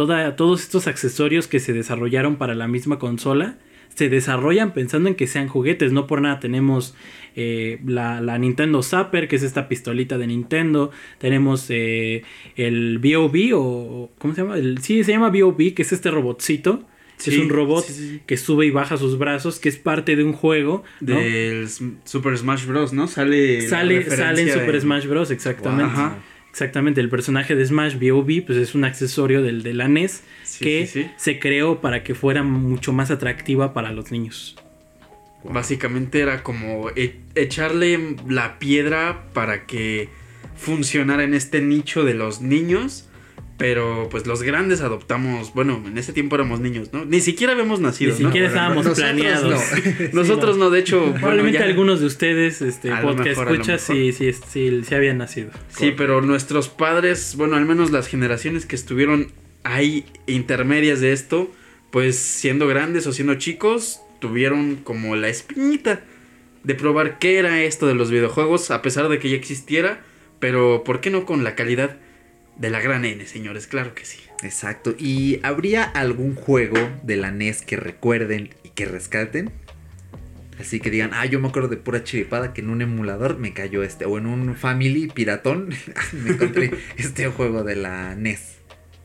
toda, 0.07 0.35
todos 0.35 0.63
estos 0.63 0.87
accesorios 0.87 1.47
que 1.47 1.61
se 1.61 1.75
desarrollaron 1.75 2.37
para 2.37 2.55
la 2.55 2.69
misma 2.69 2.99
consola 2.99 3.59
se 3.95 4.09
desarrollan 4.09 4.73
pensando 4.73 5.11
en 5.11 5.15
que 5.15 5.27
sean 5.27 5.47
juguetes. 5.49 5.93
No 5.93 6.07
por 6.07 6.23
nada 6.23 6.41
tenemos 6.41 6.95
eh, 7.37 7.81
la, 7.85 8.23
la 8.23 8.39
Nintendo 8.39 8.83
Zapper, 8.83 9.29
que 9.29 9.37
es 9.37 9.43
esta 9.43 9.69
pistolita 9.69 10.17
de 10.17 10.27
Nintendo. 10.27 10.91
Tenemos 11.19 11.67
eh, 11.69 12.23
el 12.57 12.99
B.O.B. 12.99 13.51
o... 13.53 14.11
¿Cómo 14.17 14.35
se 14.35 14.41
llama? 14.41 14.57
El, 14.57 14.79
sí, 14.79 15.05
se 15.05 15.13
llama 15.13 15.29
B.O.B., 15.29 15.75
que 15.75 15.83
es 15.83 15.93
este 15.93 16.11
robotcito. 16.11 16.85
Sí, 17.19 17.35
es 17.35 17.39
un 17.39 17.51
robot 17.51 17.85
sí, 17.85 17.93
sí, 17.93 18.09
sí. 18.13 18.21
que 18.25 18.39
sube 18.39 18.65
y 18.65 18.71
baja 18.71 18.97
sus 18.97 19.19
brazos, 19.19 19.61
que 19.61 19.69
es 19.69 19.77
parte 19.77 20.17
de 20.17 20.25
un 20.25 20.33
juego. 20.33 20.83
¿no? 21.03 21.17
Del 21.17 21.69
Super 22.05 22.39
Smash 22.39 22.65
Bros, 22.65 22.95
¿no? 22.95 23.07
Sale. 23.07 23.61
Sale, 23.69 24.09
sale 24.09 24.43
en 24.43 24.49
Super 24.49 24.73
de- 24.73 24.81
Smash 24.81 25.07
Bros. 25.07 25.31
Exactamente. 25.31 25.93
Ajá. 25.93 26.17
Exactamente, 26.51 27.01
el 27.01 27.09
personaje 27.09 27.55
de 27.55 27.65
Smash 27.65 27.97
B.O.B. 27.99 28.43
pues 28.47 28.59
es 28.59 28.75
un 28.75 28.85
accesorio 28.85 29.41
del 29.43 29.63
de 29.63 29.73
la 29.75 29.87
NES 29.89 30.23
Sí, 30.43 30.65
que 30.65 30.87
sí, 30.87 31.03
sí. 31.05 31.11
se 31.17 31.39
creó 31.39 31.81
para 31.81 32.03
que 32.03 32.15
fuera 32.15 32.43
mucho 32.43 32.93
más 32.93 33.11
atractiva 33.11 33.73
para 33.73 33.93
los 33.93 34.11
niños. 34.11 34.57
Básicamente 35.45 36.21
era 36.21 36.43
como 36.43 36.91
e- 36.97 37.21
echarle 37.35 38.17
la 38.29 38.59
piedra 38.59 39.27
para 39.33 39.65
que 39.67 40.09
funcionara 40.57 41.23
en 41.25 41.33
este 41.35 41.63
nicho 41.63 42.05
de 42.05 42.15
los 42.15 42.41
niños. 42.43 43.09
Pero 43.61 44.09
pues 44.11 44.27
los 44.27 44.43
grandes 44.43 44.81
adoptamos, 44.81 45.53
bueno, 45.53 45.83
en 45.87 45.99
ese 45.99 46.15
tiempo 46.15 46.35
éramos 46.35 46.61
niños, 46.61 46.95
¿no? 46.95 47.05
Ni 47.05 47.21
siquiera 47.21 47.53
habíamos 47.53 47.79
nacido, 47.79 48.17
Ni 48.19 48.25
siquiera 48.25 48.49
estábamos 48.49 48.87
nosotros 48.87 48.99
planeados. 48.99 49.61
no. 50.15 50.21
Nosotros 50.23 50.57
no, 50.57 50.71
de 50.71 50.81
hecho, 50.81 50.99
bueno, 51.01 51.15
Probablemente 51.19 51.59
ya- 51.59 51.67
algunos 51.67 52.01
de 52.01 52.07
ustedes, 52.07 52.63
este 52.63 52.91
A 52.91 53.03
podcast 53.03 53.29
mejor, 53.29 53.47
a 53.49 53.51
lo 53.51 53.55
escuchas, 53.57 53.89
mejor. 53.91 54.13
sí, 54.15 54.33
sí, 54.33 54.41
sí, 54.51 54.81
sí 54.83 54.95
habían 54.95 55.19
nacido. 55.19 55.51
Sí, 55.69 55.93
pero 55.95 56.23
nuestros 56.23 56.71
padres, 56.71 57.35
bueno, 57.37 57.57
al 57.57 57.67
menos 57.67 57.91
las 57.91 58.07
generaciones 58.09 58.65
que 58.65 58.77
estuvieron 58.77 59.31
ahí 59.63 60.07
intermedias 60.27 61.01
de 61.03 61.13
esto, 61.13 61.53
pues 61.91 62.17
siendo 62.17 62.67
grandes 62.67 63.07
o 63.07 63.13
siendo 63.13 63.35
chicos, 63.35 64.01
tuvieron 64.21 64.77
como 64.77 65.17
la 65.17 65.29
espinita 65.29 66.01
de 66.65 66.75
probar 66.75 67.19
qué 67.19 67.37
era 67.39 67.63
esto 67.63 67.87
de 67.87 67.95
los 67.95 68.11
videojuegos, 68.11 68.71
a 68.71 68.81
pesar 68.81 69.11
de 69.11 69.19
que 69.19 69.29
ya 69.29 69.37
existiera, 69.37 70.01
pero 70.39 70.83
¿por 70.83 71.03
qué 71.03 71.11
no 71.11 71.27
con 71.27 71.45
la 71.45 71.55
calidad 71.55 71.99
de 72.61 72.71
la 72.71 72.81
gran 72.81 73.05
N, 73.05 73.27
señores? 73.27 73.67
Claro 73.67 73.95
que 73.95 74.05
sí. 74.05 74.21
Exacto. 74.43 74.95
¿Y 74.99 75.41
habría 75.43 75.83
algún 75.83 76.35
juego 76.35 76.79
de 77.03 77.17
la 77.17 77.31
NES 77.31 77.63
que 77.63 77.77
recuerden 77.77 78.51
y 78.63 78.69
que 78.71 78.85
rescaten? 78.85 79.51
Así 80.61 80.79
que 80.79 80.91
digan, 80.91 81.11
ah, 81.15 81.25
yo 81.25 81.41
me 81.41 81.49
acuerdo 81.49 81.71
de 81.71 81.79
pura 81.79 82.05
chiripada 82.05 82.53
que 82.53 82.61
en 82.61 82.69
un 82.69 82.83
emulador 82.83 83.39
me 83.39 83.55
cayó 83.55 83.83
este, 83.83 84.05
o 84.05 84.19
en 84.19 84.27
un 84.27 84.55
Family 84.57 85.09
Piratón 85.09 85.71
me 86.13 86.31
encontré 86.31 86.71
este 86.99 87.29
juego 87.29 87.65
de 87.65 87.77
la 87.77 88.15
NES. 88.15 88.59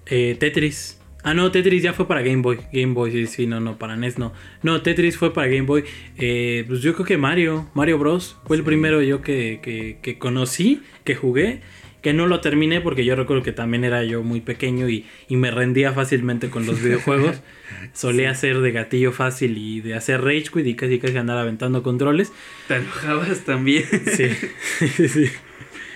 Eh, 0.06 0.36
Tetris. 0.38 1.00
Ah, 1.24 1.34
no, 1.34 1.50
Tetris 1.52 1.82
ya 1.82 1.94
fue 1.94 2.10
para 2.10 2.22
Game 2.22 2.42
Boy. 2.42 2.60
Game 2.74 2.94
Boy, 2.94 3.12
sí, 3.12 3.26
sí, 3.26 3.48
no, 3.48 3.62
no, 3.62 3.80
para 3.80 3.96
NES 3.96 4.20
no. 4.20 4.34
No, 4.64 4.82
Tetris 4.82 5.18
fue 5.18 5.34
para 5.34 5.48
Game 5.48 5.62
Boy. 5.62 5.86
Eh, 6.18 6.66
pues 6.68 6.82
yo 6.82 6.94
creo 6.94 7.06
que 7.06 7.18
Mario, 7.18 7.70
Mario 7.74 7.98
Bros. 7.98 8.38
Fue 8.46 8.58
el 8.58 8.64
primero 8.64 9.02
yo 9.02 9.22
que, 9.22 9.60
que, 9.64 9.98
que 10.02 10.20
conocí, 10.20 10.84
que 11.06 11.16
jugué. 11.16 11.62
Que 12.06 12.14
no 12.14 12.28
lo 12.28 12.40
terminé 12.40 12.82
porque 12.82 13.04
yo 13.04 13.16
recuerdo 13.16 13.42
que 13.42 13.52
también 13.52 13.84
era 13.84 14.04
yo 14.04 14.22
muy 14.22 14.40
pequeño 14.40 14.88
y, 14.90 15.08
y 15.28 15.38
me 15.38 15.50
rendía 15.50 15.92
fácilmente 15.92 16.52
con 16.52 16.68
los 16.68 16.80
videojuegos. 16.84 17.42
Solía 17.94 18.30
hacer 18.30 18.60
de 18.60 18.72
gatillo 18.72 19.12
fácil 19.12 19.58
y 19.58 19.82
de 19.82 19.96
hacer 19.96 20.22
rage 20.22 20.46
quit 20.54 20.68
y 20.68 20.76
casi 20.76 21.00
casi 21.00 21.18
andar 21.18 21.40
aventando 21.40 21.82
controles. 21.82 22.32
¿Te 22.68 22.76
enojabas 22.76 23.40
también? 23.44 23.86
Sí, 24.06 25.08
sí. 25.08 25.26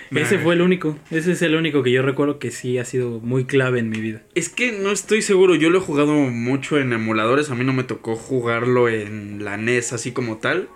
Nah. 0.09 0.21
Ese 0.21 0.39
fue 0.39 0.55
el 0.55 0.61
único. 0.63 0.97
Ese 1.11 1.33
es 1.33 1.43
el 1.43 1.53
único 1.53 1.83
que 1.83 1.91
yo 1.91 2.01
recuerdo 2.01 2.39
que 2.39 2.49
sí 2.49 2.79
ha 2.79 2.85
sido 2.85 3.19
muy 3.19 3.45
clave 3.45 3.77
en 3.77 3.91
mi 3.91 4.01
vida. 4.01 4.23
Es 4.33 4.49
que 4.49 4.71
no 4.71 4.89
estoy 4.89 5.21
seguro, 5.21 5.53
yo 5.53 5.69
lo 5.69 5.77
he 5.77 5.81
jugado 5.81 6.13
mucho 6.15 6.79
en 6.79 6.91
emuladores, 6.91 7.51
a 7.51 7.55
mí 7.55 7.63
no 7.63 7.73
me 7.73 7.83
tocó 7.83 8.15
jugarlo 8.15 8.89
en 8.89 9.45
la 9.45 9.57
NES 9.57 9.93
así 9.93 10.11
como 10.11 10.37
tal, 10.37 10.69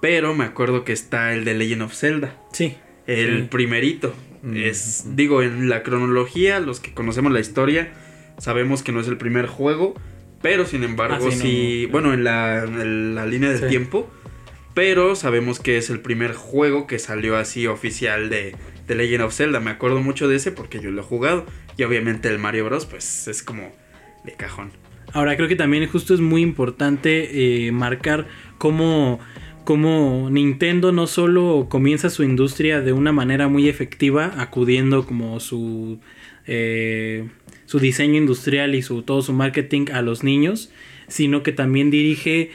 pero 0.00 0.32
me 0.32 0.44
acuerdo 0.44 0.84
que 0.84 0.92
está 0.92 1.34
el 1.34 1.44
de 1.44 1.54
Legend 1.54 1.82
of 1.82 1.92
Zelda, 1.92 2.40
Sí. 2.52 2.76
el 3.08 3.38
Sí. 3.42 3.48
primerito. 3.50 4.14
Mm. 4.44 4.56
Es, 4.56 5.16
digo, 5.16 5.42
en 5.42 5.68
la 5.68 5.82
cronología, 5.82 6.60
los 6.60 6.80
que 6.80 6.92
conocemos 6.94 7.32
la 7.32 7.40
historia, 7.40 7.92
sabemos 8.38 8.82
que 8.82 8.92
no 8.92 9.00
es 9.00 9.08
el 9.08 9.16
primer 9.16 9.46
juego, 9.46 9.94
pero 10.42 10.66
sin 10.66 10.84
embargo 10.84 11.16
Ah, 11.16 11.30
sí, 11.30 11.36
no, 11.36 11.42
sí, 11.42 11.82
no. 11.86 11.92
bueno, 11.92 12.14
en 12.14 12.24
la, 12.24 12.64
en 12.64 13.14
la 13.14 13.26
línea 13.26 13.48
del 13.50 13.60
Sí. 13.60 13.66
tiempo, 13.68 14.10
pero 14.74 15.14
sabemos 15.16 15.60
que 15.60 15.76
es 15.78 15.88
el 15.88 16.00
primer 16.00 16.34
juego 16.34 16.86
que 16.86 16.98
salió 16.98 17.36
así 17.36 17.66
oficial 17.66 18.28
de, 18.28 18.54
de 18.86 18.94
Legend 18.96 19.22
of 19.22 19.34
Zelda. 19.34 19.60
Me 19.60 19.70
acuerdo 19.70 20.00
mucho 20.00 20.28
de 20.28 20.36
ese 20.36 20.50
porque 20.52 20.80
yo 20.80 20.90
lo 20.90 21.00
he 21.00 21.04
jugado. 21.04 21.46
Y 21.76 21.84
obviamente 21.84 22.28
el 22.28 22.38
Mario 22.38 22.64
Bros. 22.66 22.84
pues 22.86 23.26
es 23.28 23.42
como 23.42 23.72
de 24.24 24.32
cajón. 24.32 24.70
Ahora 25.12 25.36
creo 25.36 25.48
que 25.48 25.54
también 25.56 25.86
justo 25.88 26.12
es 26.12 26.20
muy 26.20 26.42
importante 26.42 27.66
eh, 27.66 27.72
marcar 27.72 28.26
cómo, 28.58 29.20
cómo 29.64 30.28
Nintendo 30.30 30.92
no 30.92 31.06
solo 31.06 31.66
comienza 31.68 32.10
su 32.10 32.22
industria 32.22 32.80
de 32.80 32.92
una 32.92 33.12
manera 33.12 33.48
muy 33.48 33.68
efectiva, 33.68 34.32
acudiendo 34.38 35.06
como 35.06 35.40
su, 35.40 35.98
eh, 36.46 37.28
su 37.66 37.78
diseño 37.78 38.16
industrial 38.16 38.74
y 38.74 38.82
su, 38.82 39.02
todo 39.02 39.22
su 39.22 39.32
marketing 39.32 39.86
a 39.92 40.02
los 40.02 40.22
niños, 40.24 40.70
sino 41.08 41.42
que 41.42 41.52
también 41.52 41.90
dirige... 41.90 42.50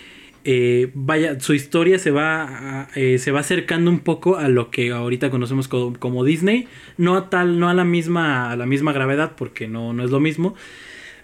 eh, 0.45 0.89
vaya, 0.93 1.39
su 1.41 1.53
historia 1.53 1.99
se 1.99 2.11
va, 2.11 2.87
eh, 2.95 3.17
se 3.19 3.31
va 3.31 3.41
acercando 3.41 3.91
un 3.91 3.99
poco 3.99 4.37
a 4.37 4.47
lo 4.47 4.71
que 4.71 4.91
ahorita 4.91 5.29
conocemos 5.29 5.67
como, 5.67 5.99
como 5.99 6.23
Disney, 6.23 6.67
no 6.97 7.17
a 7.17 7.29
tal, 7.29 7.59
no 7.59 7.67
a 7.67 7.73
la 7.73 7.83
misma, 7.83 8.49
a 8.49 8.55
la 8.55 8.65
misma 8.65 8.93
gravedad, 8.93 9.33
porque 9.35 9.67
no, 9.67 9.91
no 9.93 10.03
es 10.03 10.11
lo 10.11 10.21
mismo, 10.21 10.55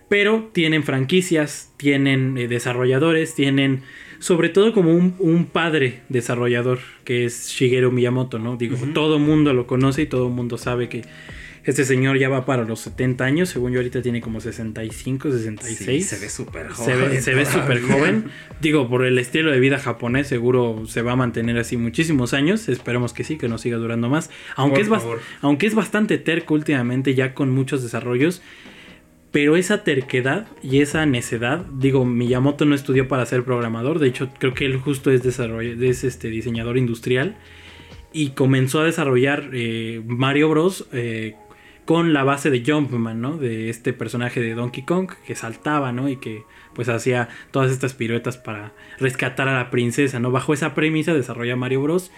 pero 0.09 0.49
tienen 0.53 0.83
franquicias, 0.83 1.71
tienen 1.77 2.37
eh, 2.37 2.47
desarrolladores, 2.49 3.33
tienen 3.35 3.83
sobre 4.19 4.49
todo 4.49 4.73
como 4.73 4.93
un, 4.93 5.15
un 5.19 5.45
padre 5.45 6.01
desarrollador 6.09 6.79
que 7.03 7.25
es 7.25 7.49
Shigeru 7.49 7.91
Miyamoto, 7.91 8.39
¿no? 8.39 8.57
Digo, 8.57 8.75
Ujú. 8.75 8.87
todo 8.93 9.19
mundo 9.19 9.53
lo 9.53 9.67
conoce 9.67 10.03
y 10.03 10.05
todo 10.07 10.29
mundo 10.29 10.57
sabe 10.57 10.89
que 10.89 11.03
este 11.63 11.83
señor 11.83 12.19
ya 12.19 12.29
va 12.29 12.45
para 12.45 12.63
los 12.63 12.79
70 12.81 13.25
años, 13.25 13.49
según 13.49 13.71
yo 13.71 13.79
ahorita 13.79 13.99
tiene 14.03 14.21
como 14.21 14.39
65, 14.39 15.31
66. 15.31 16.07
Sí, 16.07 16.15
se 16.15 16.23
ve 16.23 16.29
súper 16.29 16.67
Se 16.75 16.93
joven. 16.93 17.09
ve, 17.09 17.21
se 17.21 17.33
ve 17.33 17.43
súper 17.47 17.81
joven. 17.81 18.25
Digo, 18.61 18.87
por 18.87 19.03
el 19.03 19.17
estilo 19.17 19.51
de 19.51 19.59
vida 19.59 19.79
japonés, 19.79 20.27
seguro 20.27 20.83
se 20.87 21.01
va 21.01 21.13
a 21.13 21.15
mantener 21.15 21.57
así 21.57 21.75
muchísimos 21.75 22.35
años. 22.35 22.69
Esperemos 22.69 23.13
que 23.13 23.23
sí, 23.23 23.37
que 23.39 23.47
no 23.49 23.57
siga 23.57 23.77
durando 23.77 24.09
más. 24.09 24.29
Aunque, 24.55 24.85
Por 24.85 24.97
es, 24.97 25.03
favor. 25.03 25.19
aunque 25.41 25.65
es 25.65 25.73
bastante 25.73 26.19
terco 26.19 26.53
últimamente, 26.53 27.15
ya 27.15 27.33
con 27.33 27.49
muchos 27.49 27.81
desarrollos. 27.81 28.43
Pero 29.35 29.57
esa 29.57 29.83
terquedad 29.83 30.47
y 30.63 30.79
esa 30.79 31.05
necedad, 31.05 31.65
digo, 31.65 32.05
Miyamoto 32.05 32.63
no 32.63 32.73
estudió 32.73 33.09
para 33.09 33.25
ser 33.25 33.43
programador. 33.43 33.99
De 33.99 34.07
hecho, 34.07 34.29
creo 34.39 34.53
que 34.53 34.65
él 34.65 34.77
justo 34.77 35.11
es, 35.11 35.25
es 35.25 36.03
este, 36.05 36.29
diseñador 36.29 36.77
industrial. 36.77 37.35
y 38.13 38.29
comenzó 38.29 38.79
a 38.79 38.85
desarrollar 38.85 39.49
eh, 39.51 40.01
Mario 40.05 40.47
Bros. 40.47 40.87
eh, 40.93 41.35
con 41.85 42.13
la 42.13 42.23
base 42.23 42.49
de 42.49 42.63
Jumpman, 42.65 43.21
¿no? 43.21 43.37
De 43.37 43.69
este 43.69 43.93
personaje 43.93 44.41
de 44.41 44.55
Donkey 44.55 44.83
Kong 44.83 45.11
que 45.25 45.35
saltaba, 45.35 45.91
¿no? 45.91 46.09
Y 46.09 46.17
que 46.17 46.43
pues 46.73 46.89
hacía 46.89 47.29
todas 47.51 47.71
estas 47.71 47.93
piruetas 47.93 48.37
para 48.37 48.73
rescatar 48.99 49.47
a 49.47 49.53
la 49.53 49.69
princesa, 49.69 50.19
¿no? 50.19 50.31
Bajo 50.31 50.53
esa 50.53 50.73
premisa 50.73 51.13
desarrolla 51.13 51.55
Mario 51.55 51.81
Bros. 51.81 52.11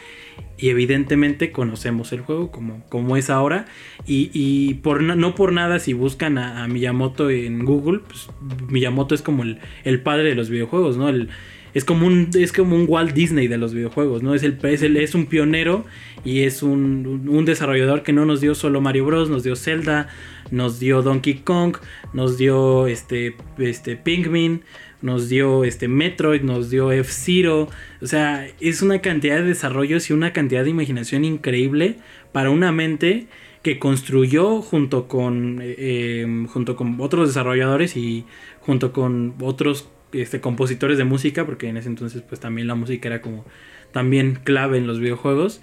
Y 0.57 0.69
evidentemente 0.69 1.51
conocemos 1.51 2.13
el 2.13 2.21
juego 2.21 2.49
como, 2.51 2.83
como 2.89 3.17
es 3.17 3.29
ahora. 3.29 3.65
Y, 4.05 4.31
y 4.33 4.75
por, 4.75 5.03
no 5.03 5.35
por 5.35 5.51
nada 5.51 5.79
si 5.79 5.93
buscan 5.93 6.37
a, 6.37 6.63
a 6.63 6.67
Miyamoto 6.67 7.29
en 7.29 7.65
Google, 7.65 7.99
pues 7.99 8.29
Miyamoto 8.69 9.15
es 9.15 9.21
como 9.21 9.43
el, 9.43 9.59
el 9.83 10.01
padre 10.01 10.29
de 10.29 10.35
los 10.35 10.49
videojuegos, 10.49 10.97
¿no? 10.97 11.09
El, 11.09 11.29
es 11.77 11.85
como 11.85 12.07
un 12.07 12.29
es 12.33 12.51
como 12.51 12.75
un 12.75 12.85
Walt 12.87 13.13
Disney 13.13 13.47
de 13.47 13.57
los 13.57 13.73
videojuegos, 13.73 14.23
¿no? 14.23 14.33
Es 14.35 14.43
el 14.43 14.57
es, 14.63 14.81
el- 14.81 14.97
es 14.97 15.15
un 15.15 15.25
pionero 15.27 15.85
y 16.25 16.41
es 16.41 16.63
un, 16.63 17.25
un- 17.29 17.45
desarrollador 17.45 18.03
que 18.03 18.11
no 18.13 18.25
nos 18.25 18.41
dio 18.41 18.55
solo 18.55 18.81
Mario 18.81 19.05
Bros, 19.05 19.29
nos 19.29 19.43
dio 19.43 19.55
Zelda, 19.55 20.09
nos 20.51 20.79
dio 20.79 21.01
Donkey 21.01 21.35
Kong, 21.35 21.77
nos 22.13 22.37
dio 22.37 22.87
este 22.87 23.35
este 23.59 23.95
Pikmin, 23.95 24.61
nos 25.01 25.29
dio 25.29 25.63
este 25.63 25.87
Metroid, 25.87 26.41
nos 26.41 26.69
dio 26.69 26.91
F-Zero, 26.91 27.69
o 28.01 28.05
sea, 28.07 28.47
es 28.59 28.81
una 28.81 28.99
cantidad 29.01 29.35
de 29.37 29.43
desarrollos 29.43 30.09
y 30.09 30.13
una 30.13 30.33
cantidad 30.33 30.63
de 30.63 30.71
imaginación 30.71 31.23
increíble 31.23 31.97
para 32.31 32.49
una 32.49 32.71
mente 32.71 33.27
que 33.63 33.79
construyó 33.79 34.61
junto 34.61 35.07
con 35.07 35.59
eh, 35.61 35.75
eh, 35.77 36.45
junto 36.51 36.75
con 36.75 36.95
otros 36.99 37.27
desarrolladores 37.29 37.95
y 37.97 38.25
junto 38.61 38.91
con 38.93 39.35
otros 39.41 39.89
este, 40.13 40.39
compositores 40.41 40.97
de 40.97 41.03
música, 41.03 41.45
porque 41.45 41.67
en 41.69 41.77
ese 41.77 41.87
entonces 41.89 42.21
pues 42.27 42.39
también 42.39 42.67
la 42.67 42.75
música 42.75 43.07
era 43.09 43.21
como 43.21 43.45
también 43.91 44.39
clave 44.43 44.77
en 44.77 44.87
los 44.87 44.99
videojuegos. 44.99 45.61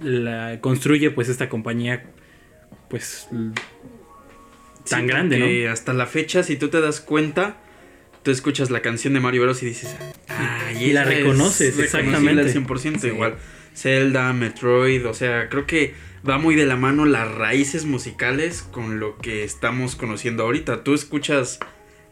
La, 0.00 0.58
construye 0.60 1.10
pues 1.10 1.28
esta 1.28 1.48
compañía 1.48 2.04
pues 2.88 3.28
tan 3.30 5.02
Sí, 5.02 5.06
grande, 5.06 5.38
¿no? 5.64 5.70
hasta 5.72 5.92
la 5.94 6.06
fecha, 6.06 6.42
si 6.42 6.56
tú 6.56 6.68
te 6.68 6.80
das 6.80 7.00
cuenta, 7.00 7.56
tú 8.22 8.30
escuchas 8.30 8.70
la 8.70 8.82
canción 8.82 9.14
de 9.14 9.20
Mario 9.20 9.42
Bros. 9.42 9.62
y 9.62 9.66
dices, 9.66 9.96
ah, 10.28 10.72
y 10.78 10.92
la 10.92 11.04
reconoces, 11.04 11.78
exactamente. 11.78 12.42
al 12.42 12.48
100%, 12.50 12.98
Sí. 13.00 13.06
igual. 13.08 13.36
Zelda, 13.74 14.32
Metroid, 14.32 15.06
o 15.06 15.14
sea, 15.14 15.48
creo 15.48 15.66
que 15.66 15.94
va 16.28 16.38
muy 16.38 16.54
de 16.54 16.64
la 16.66 16.76
mano 16.76 17.04
las 17.06 17.32
raíces 17.34 17.84
musicales 17.86 18.62
con 18.62 19.00
lo 19.00 19.16
que 19.18 19.42
estamos 19.44 19.96
conociendo 19.96 20.42
ahorita. 20.44 20.84
Tú 20.84 20.94
escuchas 20.94 21.58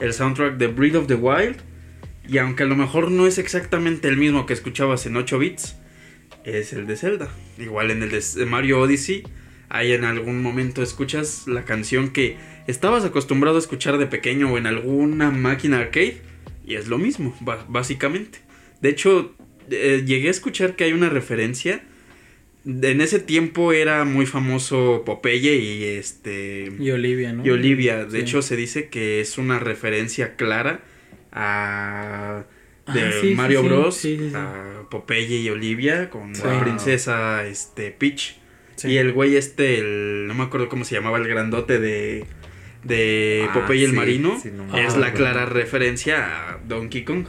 el 0.03 0.13
soundtrack 0.13 0.57
de 0.57 0.67
Breath 0.67 0.97
of 0.97 1.07
the 1.07 1.15
Wild 1.15 1.57
y 2.29 2.39
aunque 2.39 2.65
a 2.65 2.67
lo 2.67 2.75
mejor 2.77 3.11
no 3.11 3.27
es 3.27 3.39
exactamente 3.39 4.09
el 4.09 4.17
mismo 4.17 4.47
que 4.47 4.53
escuchabas 4.53 5.07
en 5.07 5.17
8 5.17 5.39
bits, 5.39 5.77
es 6.45 6.73
el 6.73 6.87
de 6.87 6.97
Zelda. 6.97 7.29
Igual 7.57 7.91
en 7.93 8.03
el 8.03 8.11
de 8.11 8.47
Mario 8.47 8.81
Odyssey, 8.81 9.23
ahí 9.69 9.93
en 9.93 10.05
algún 10.05 10.43
momento 10.43 10.83
escuchas 10.83 11.47
la 11.47 11.65
canción 11.65 12.11
que 12.11 12.37
estabas 12.67 13.05
acostumbrado 13.05 13.57
a 13.57 13.61
escuchar 13.61 13.99
de 13.99 14.07
pequeño 14.07 14.53
o 14.53 14.59
en 14.59 14.67
alguna 14.67 15.31
máquina 15.31 15.79
arcade 15.79 16.21
y 16.67 16.75
es 16.75 16.89
lo 16.89 16.99
mismo, 16.99 17.37
básicamente. 17.69 18.41
De 18.81 18.89
hecho, 18.89 19.35
eh, 19.71 20.03
llegué 20.05 20.29
a 20.29 20.33
escuchar 20.33 20.75
que 20.75 20.85
hay 20.85 20.93
una 20.93 21.11
referencia. 21.11 21.85
En 22.64 23.00
ese 23.00 23.19
tiempo 23.19 23.73
era 23.73 24.04
muy 24.04 24.25
famoso 24.26 25.02
Popeye 25.04 25.57
y 25.57 25.85
este 25.85 26.71
Y 26.78 26.90
Olivia, 26.92 27.33
¿no? 27.33 27.45
y 27.45 27.50
Olivia. 27.50 28.04
De 28.04 28.11
Sí. 28.19 28.19
hecho, 28.19 28.42
se 28.42 28.54
dice 28.57 28.88
que 28.88 29.21
es 29.21 29.37
una 29.38 29.59
referencia 29.59 30.37
clara 30.37 30.81
a 31.33 32.45
de 32.92 33.00
Ah, 33.00 33.11
sí, 33.21 33.28
sí, 33.31 33.35
Mario 33.35 33.62
sí, 33.62 33.66
Bros. 33.69 33.97
sí, 33.97 34.16
sí, 34.19 34.28
sí. 34.31 34.35
a 34.37 34.83
Popeye 34.90 35.38
y 35.40 35.49
Olivia 35.50 36.11
con 36.11 36.35
Sí. 36.35 36.42
la 36.45 36.61
princesa 36.61 37.45
este 37.47 37.90
Peach. 37.90 38.37
Sí. 38.76 38.88
Y 38.88 38.97
el 38.99 39.12
güey 39.12 39.37
este, 39.37 39.78
el, 39.78 40.26
no 40.26 40.35
me 40.35 40.45
acuerdo 40.45 40.69
cómo 40.69 40.85
se 40.85 40.95
llamaba, 40.95 41.19
el 41.19 41.28
grandote 41.28 41.78
de, 41.78 42.25
de 42.85 43.47
Ah, 43.49 43.52
Popeye 43.54 43.85
el 43.85 43.92
Marino. 43.92 44.38
sí, 44.40 44.50
no 44.52 44.66
me 44.66 44.85
es 44.85 44.97
la 44.97 45.12
clara 45.12 45.47
referencia 45.47 46.50
a 46.54 46.59
Donkey 46.66 47.04
Kong. 47.04 47.26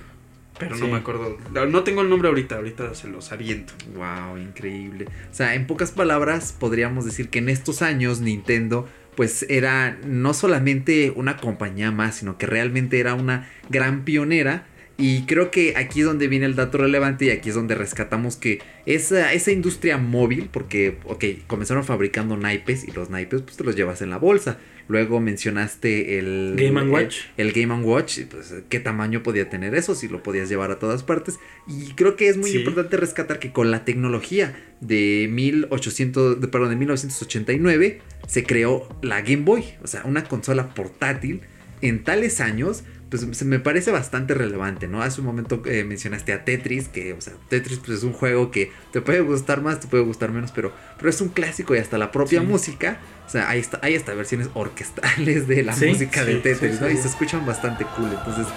Pero 0.60 0.76
no 0.78 0.88
me 0.88 0.98
acuerdo. 0.98 1.38
No 1.52 1.84
tengo 1.84 2.02
el 2.02 2.10
nombre 2.10 2.30
ahorita, 2.30 2.56
ahorita 2.56 2.94
se 2.96 3.08
los 3.08 3.32
aviento. 3.32 3.74
Wow, 3.96 4.38
increíble. 4.38 5.06
O 5.32 5.34
sea, 5.34 5.56
en 5.56 5.68
pocas 5.68 5.92
palabras 5.92 6.56
podríamos 6.58 7.06
decir 7.06 7.30
que 7.30 7.40
en 7.40 7.50
estos 7.50 7.82
años 7.82 8.20
Nintendo 8.22 8.88
pues 9.16 9.46
era 9.50 9.98
no 10.06 10.34
solamente 10.34 11.12
una 11.16 11.38
compañía 11.38 11.92
más, 11.92 12.16
sino 12.16 12.38
que 12.38 12.46
realmente 12.46 13.00
era 13.00 13.14
una 13.14 13.50
gran 13.70 14.04
pionera. 14.04 14.66
Y 14.96 15.24
creo 15.24 15.50
que 15.50 15.76
aquí 15.76 16.02
es 16.02 16.06
donde 16.06 16.28
viene 16.28 16.46
el 16.46 16.56
dato 16.56 16.78
relevante 16.78 17.26
y 17.26 17.30
aquí 17.32 17.50
es 17.50 17.56
donde 17.56 17.74
rescatamos 17.74 18.36
que 18.36 18.60
esa, 18.86 19.34
esa 19.34 19.52
industria 19.52 19.98
móvil, 19.98 20.50
porque, 20.52 20.98
ok, 21.06 21.26
comenzaron 21.48 21.84
fabricando 21.84 22.38
naipes 22.38 22.84
y 22.88 22.92
los 22.92 23.10
naipes 23.10 23.42
pues 23.42 23.58
te 23.58 23.64
los 23.64 23.76
llevas 23.76 24.02
en 24.04 24.12
la 24.12 24.18
bolsa. 24.18 24.60
Luego 24.90 25.20
mencionaste 25.22 26.20
el 26.20 26.56
Game 26.58 26.80
el- 26.82 26.90
Watch. 26.90 27.16
El, 27.38 27.54
Game 27.54 27.74
and 27.74 27.86
Watch, 27.86 28.20
pues 28.30 28.54
qué 28.70 28.80
tamaño 28.82 29.24
podía 29.24 29.50
tener 29.50 29.74
eso, 29.76 29.96
si 29.96 30.10
lo 30.10 30.22
podías 30.22 30.50
llevar 30.50 30.72
a 30.72 30.78
todas 30.78 31.04
partes. 31.04 31.40
Y 31.68 31.94
creo 31.94 32.16
que 32.18 32.28
es 32.28 32.38
muy 32.38 32.52
Sí. 32.52 32.58
importante 32.60 32.98
rescatar 32.98 33.40
que 33.40 33.52
con 33.52 33.72
la 33.72 33.86
tecnología 33.86 34.54
de 34.82 35.28
1800, 35.32 36.40
de- 36.40 36.48
perdón, 36.50 36.70
de 36.70 36.76
1989 36.76 38.02
se 38.28 38.44
creó 38.44 38.88
la 39.02 39.22
Game 39.22 39.44
Boy, 39.44 39.64
o 39.82 39.88
sea, 39.88 40.04
una 40.06 40.26
consola 40.26 40.74
portátil 40.74 41.42
en 41.82 42.04
tales 42.04 42.40
años, 42.42 42.84
pues 43.22 43.38
se 43.38 43.46
me 43.46 43.60
parece 43.60 43.92
bastante 43.92 44.34
relevante, 44.34 44.88
¿no? 44.88 45.02
Hace 45.02 45.22
un 45.22 45.28
momento 45.28 45.62
eh, 45.66 45.84
mencionaste 45.84 46.34
a 46.34 46.44
Tetris, 46.46 46.88
que, 46.88 47.14
o 47.14 47.22
sea, 47.22 47.34
Tetris 47.50 47.80
pues, 47.80 48.00
es 48.00 48.04
un 48.04 48.14
juego 48.14 48.50
que 48.52 48.72
te 48.92 49.02
puede 49.02 49.22
gustar 49.22 49.62
más, 49.62 49.80
te 49.80 49.88
puede 49.88 50.04
gustar 50.04 50.32
menos, 50.32 50.52
pero, 50.52 50.74
pero 50.98 51.10
es 51.10 51.20
un 51.22 51.30
clásico 51.30 51.76
y 51.76 51.78
hasta 51.80 51.98
la 51.98 52.12
propia 52.12 52.42
Sí. 52.42 52.46
música, 52.48 53.00
o 53.26 53.30
sea, 53.30 53.50
hay, 53.50 53.64
hay 53.82 53.96
hasta 53.96 54.14
versiones 54.14 54.50
orquestales 54.54 55.48
de 55.48 55.64
la 55.64 55.74
Sí, 55.74 55.88
música 55.88 56.26
de 56.26 56.36
Tetris, 56.36 56.82
¿no? 56.82 56.90
Y 56.90 56.98
se 56.98 57.08
escuchan 57.08 57.46
bastante 57.46 57.86
cool, 57.96 58.10
entonces... 58.12 58.48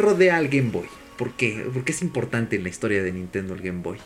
rodea 0.00 0.36
al 0.36 0.48
Game 0.48 0.70
Boy? 0.70 0.86
¿Por 1.16 1.32
qué? 1.32 1.64
¿Por 1.72 1.84
qué 1.84 1.92
es 1.92 2.02
importante 2.02 2.56
en 2.56 2.62
la 2.62 2.68
historia 2.70 3.02
de 3.02 3.12
Nintendo 3.12 3.54
el 3.54 3.60
Game 3.60 3.82
Boy? 3.82 3.98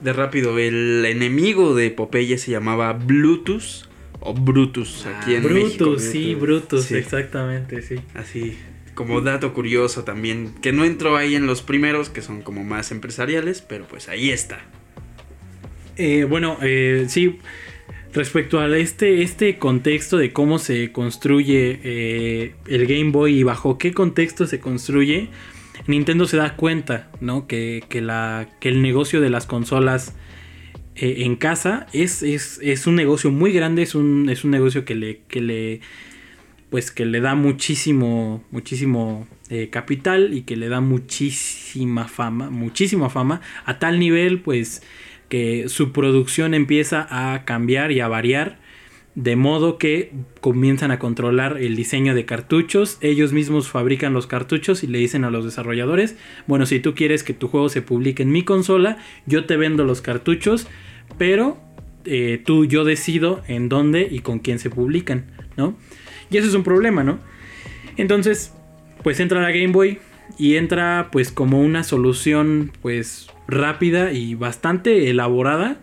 De 0.00 0.12
rápido, 0.12 0.58
el 0.58 1.04
enemigo 1.06 1.74
de 1.74 1.90
Popeye 1.90 2.38
se 2.38 2.50
llamaba 2.50 2.92
Bluetooth 2.94 3.88
o 4.20 4.34
Brutus 4.34 5.06
aquí 5.06 5.34
en 5.34 5.42
Brutus, 5.42 5.62
México. 5.62 5.98
sí, 5.98 6.34
Brutus, 6.34 6.84
Sí. 6.84 6.94
exactamente, 6.96 7.82
sí. 7.82 7.96
Así, 8.14 8.56
como 8.94 9.20
dato 9.22 9.52
curioso 9.54 10.04
también, 10.04 10.54
que 10.62 10.72
no 10.72 10.84
entró 10.84 11.16
ahí 11.16 11.34
en 11.34 11.46
los 11.46 11.62
primeros, 11.62 12.10
que 12.10 12.20
son 12.22 12.42
como 12.42 12.64
más 12.64 12.90
empresariales, 12.92 13.62
pero 13.62 13.86
pues 13.86 14.08
ahí 14.08 14.30
está. 14.30 14.60
Eh, 15.96 16.24
bueno, 16.24 16.58
eh, 16.62 17.06
sí, 17.08 17.38
respecto 18.12 18.60
a 18.60 18.76
este, 18.76 19.22
este 19.22 19.58
contexto 19.58 20.16
de 20.16 20.32
cómo 20.32 20.58
se 20.58 20.92
construye 20.92 21.80
eh, 21.82 22.54
el 22.66 22.86
Game 22.86 23.10
Boy 23.10 23.38
y 23.38 23.42
bajo 23.42 23.78
qué 23.78 23.92
contexto 23.92 24.46
se 24.46 24.60
construye, 24.60 25.28
Nintendo 25.86 26.26
se 26.26 26.36
da 26.36 26.56
cuenta, 26.56 27.10
¿no? 27.20 27.46
Que, 27.46 27.82
que 27.88 28.00
la, 28.00 28.48
que 28.60 28.68
el 28.68 28.82
negocio 28.82 29.20
de 29.20 29.30
las 29.30 29.46
consolas 29.46 30.14
eh, 30.96 31.24
en 31.24 31.36
casa 31.36 31.86
es, 31.92 32.22
es, 32.22 32.58
es 32.62 32.86
un 32.86 32.96
negocio 32.96 33.30
muy 33.30 33.52
grande, 33.52 33.82
es 33.82 33.94
un, 33.94 34.28
es 34.28 34.44
un 34.44 34.50
negocio 34.50 34.84
que 34.84 34.94
le, 34.94 35.20
que 35.28 35.40
le, 35.40 35.80
pues 36.68 36.90
que 36.90 37.04
le 37.04 37.20
da 37.20 37.34
muchísimo, 37.34 38.44
muchísimo 38.50 39.26
eh, 39.48 39.68
capital 39.70 40.34
y 40.34 40.42
que 40.42 40.56
le 40.56 40.68
da 40.68 40.80
muchísima 40.80 42.06
fama, 42.08 42.50
muchísima 42.50 43.08
fama, 43.08 43.40
a 43.64 43.78
tal 43.78 43.98
nivel, 43.98 44.40
pues, 44.40 44.82
que 45.30 45.70
su 45.70 45.92
producción 45.92 46.52
empieza 46.52 47.06
a 47.08 47.46
cambiar 47.46 47.92
y 47.92 48.00
a 48.00 48.08
variar. 48.08 48.58
De 49.14 49.34
modo 49.34 49.78
que 49.78 50.12
comienzan 50.40 50.90
a 50.90 50.98
controlar 50.98 51.58
el 51.58 51.74
diseño 51.74 52.14
de 52.14 52.26
cartuchos. 52.26 52.98
Ellos 53.00 53.32
mismos 53.32 53.68
fabrican 53.68 54.12
los 54.12 54.26
cartuchos 54.26 54.84
y 54.84 54.86
le 54.86 54.98
dicen 54.98 55.24
a 55.24 55.30
los 55.30 55.44
desarrolladores, 55.44 56.16
bueno, 56.46 56.66
si 56.66 56.78
tú 56.80 56.94
quieres 56.94 57.24
que 57.24 57.34
tu 57.34 57.48
juego 57.48 57.68
se 57.68 57.82
publique 57.82 58.22
en 58.22 58.30
mi 58.30 58.44
consola, 58.44 58.98
yo 59.26 59.46
te 59.46 59.56
vendo 59.56 59.84
los 59.84 60.00
cartuchos, 60.00 60.68
pero 61.18 61.58
eh, 62.04 62.40
tú, 62.44 62.66
yo 62.66 62.84
decido 62.84 63.42
en 63.48 63.68
dónde 63.68 64.06
y 64.10 64.20
con 64.20 64.38
quién 64.38 64.58
se 64.58 64.70
publican, 64.70 65.26
¿no? 65.56 65.76
Y 66.30 66.36
eso 66.36 66.48
es 66.48 66.54
un 66.54 66.62
problema, 66.62 67.02
¿no? 67.02 67.18
Entonces, 67.96 68.52
pues 69.02 69.18
entra 69.20 69.40
la 69.42 69.50
Game 69.50 69.72
Boy 69.72 69.98
y 70.38 70.56
entra 70.56 71.08
pues 71.10 71.32
como 71.32 71.60
una 71.60 71.82
solución 71.82 72.72
pues 72.80 73.28
rápida 73.50 74.12
y 74.12 74.34
bastante 74.34 75.10
elaborada 75.10 75.78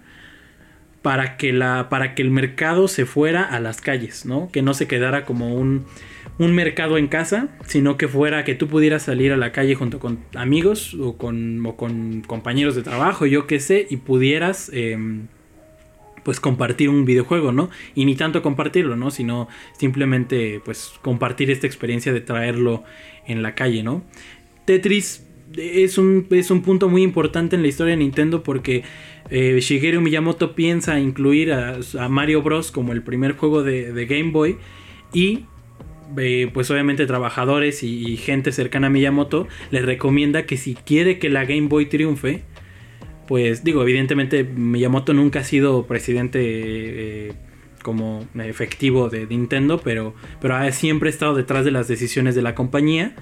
para 1.02 1.38
que, 1.38 1.54
la, 1.54 1.90
para 1.90 2.16
que 2.16 2.22
el 2.22 2.32
mercado 2.32 2.88
se 2.88 3.06
fuera 3.06 3.44
a 3.44 3.60
las 3.60 3.82
calles, 3.82 4.26
¿no? 4.26 4.50
Que 4.52 4.62
no 4.62 4.74
se 4.74 4.88
quedara 4.88 5.26
como 5.26 5.56
un, 5.56 5.86
un 6.40 6.54
mercado 6.54 6.98
en 6.98 7.08
casa, 7.08 7.48
sino 7.66 7.98
que 7.98 8.08
fuera 8.08 8.44
que 8.44 8.56
tú 8.56 8.68
pudieras 8.68 9.04
salir 9.04 9.32
a 9.32 9.38
la 9.38 9.52
calle 9.52 9.76
junto 9.76 10.00
con 10.00 10.20
amigos 10.36 10.96
o 10.96 11.18
con, 11.18 11.66
o 11.66 11.78
con 11.78 12.22
compañeros 12.22 12.76
de 12.76 12.84
trabajo, 12.84 13.26
yo 13.26 13.48
qué 13.48 13.60
sé, 13.60 13.88
y 13.90 13.98
pudieras 13.98 14.70
em, 14.74 15.28
pues 16.24 16.40
compartir 16.40 16.90
un 16.90 17.06
videojuego, 17.06 17.52
¿no? 17.52 17.70
Y 17.96 18.06
ni 18.06 18.16
tanto 18.16 18.42
compartirlo, 18.42 18.98
¿no? 18.98 19.12
Sino 19.12 19.48
simplemente 19.78 20.62
pues 20.66 20.94
compartir 21.02 21.50
esta 21.52 21.68
experiencia 21.68 22.12
de 22.12 22.22
traerlo 22.22 22.84
en 23.26 23.44
la 23.44 23.56
calle, 23.56 23.82
¿no? 23.82 24.04
Tetris 24.66 25.27
es 25.56 25.98
un, 25.98 26.28
es 26.32 26.52
un 26.52 26.62
punto 26.62 26.90
muy 26.90 27.04
importante 27.04 27.56
en 27.56 27.62
la 27.62 27.68
historia 27.68 27.92
de 27.92 27.98
Nintendo 27.98 28.44
porque 28.44 28.84
eh, 29.30 29.58
Shigeru 29.60 30.02
Miyamoto 30.02 30.56
piensa 30.56 31.00
incluir 31.00 31.54
a, 31.54 31.80
Mario 32.10 32.42
Bros. 32.42 32.72
como 32.72 32.94
el 32.94 33.04
primer 33.04 33.34
juego 33.34 33.64
de, 33.64 34.06
Game 34.06 34.32
Boy 34.32 34.58
y 35.14 35.46
eh, 36.18 36.50
pues 36.54 36.72
obviamente 36.72 37.06
trabajadores 37.06 37.84
y, 37.84 38.18
gente 38.18 38.52
cercana 38.52 38.88
a 38.88 38.90
Miyamoto 38.90 39.48
le 39.72 39.82
recomienda 39.82 40.46
que 40.46 40.58
si 40.58 40.76
quiere 40.76 41.20
que 41.20 41.30
la 41.30 41.46
Game 41.46 41.68
Boy 41.68 41.88
triunfe, 41.88 42.44
pues 43.28 43.64
digo, 43.64 43.82
evidentemente 43.82 44.44
Miyamoto 44.44 45.14
nunca 45.14 45.40
ha 45.40 45.44
sido 45.44 45.86
presidente 45.86 46.40
eh, 46.42 47.34
como 47.84 48.28
efectivo 48.36 49.10
de 49.10 49.28
Nintendo, 49.28 49.80
pero, 49.80 50.14
pero 50.42 50.56
ha 50.56 50.72
siempre 50.72 51.10
estado 51.10 51.36
detrás 51.36 51.66
de 51.66 51.72
las 51.72 51.88
decisiones 51.88 52.36
de 52.36 52.42
la 52.42 52.56
compañía. 52.56 53.16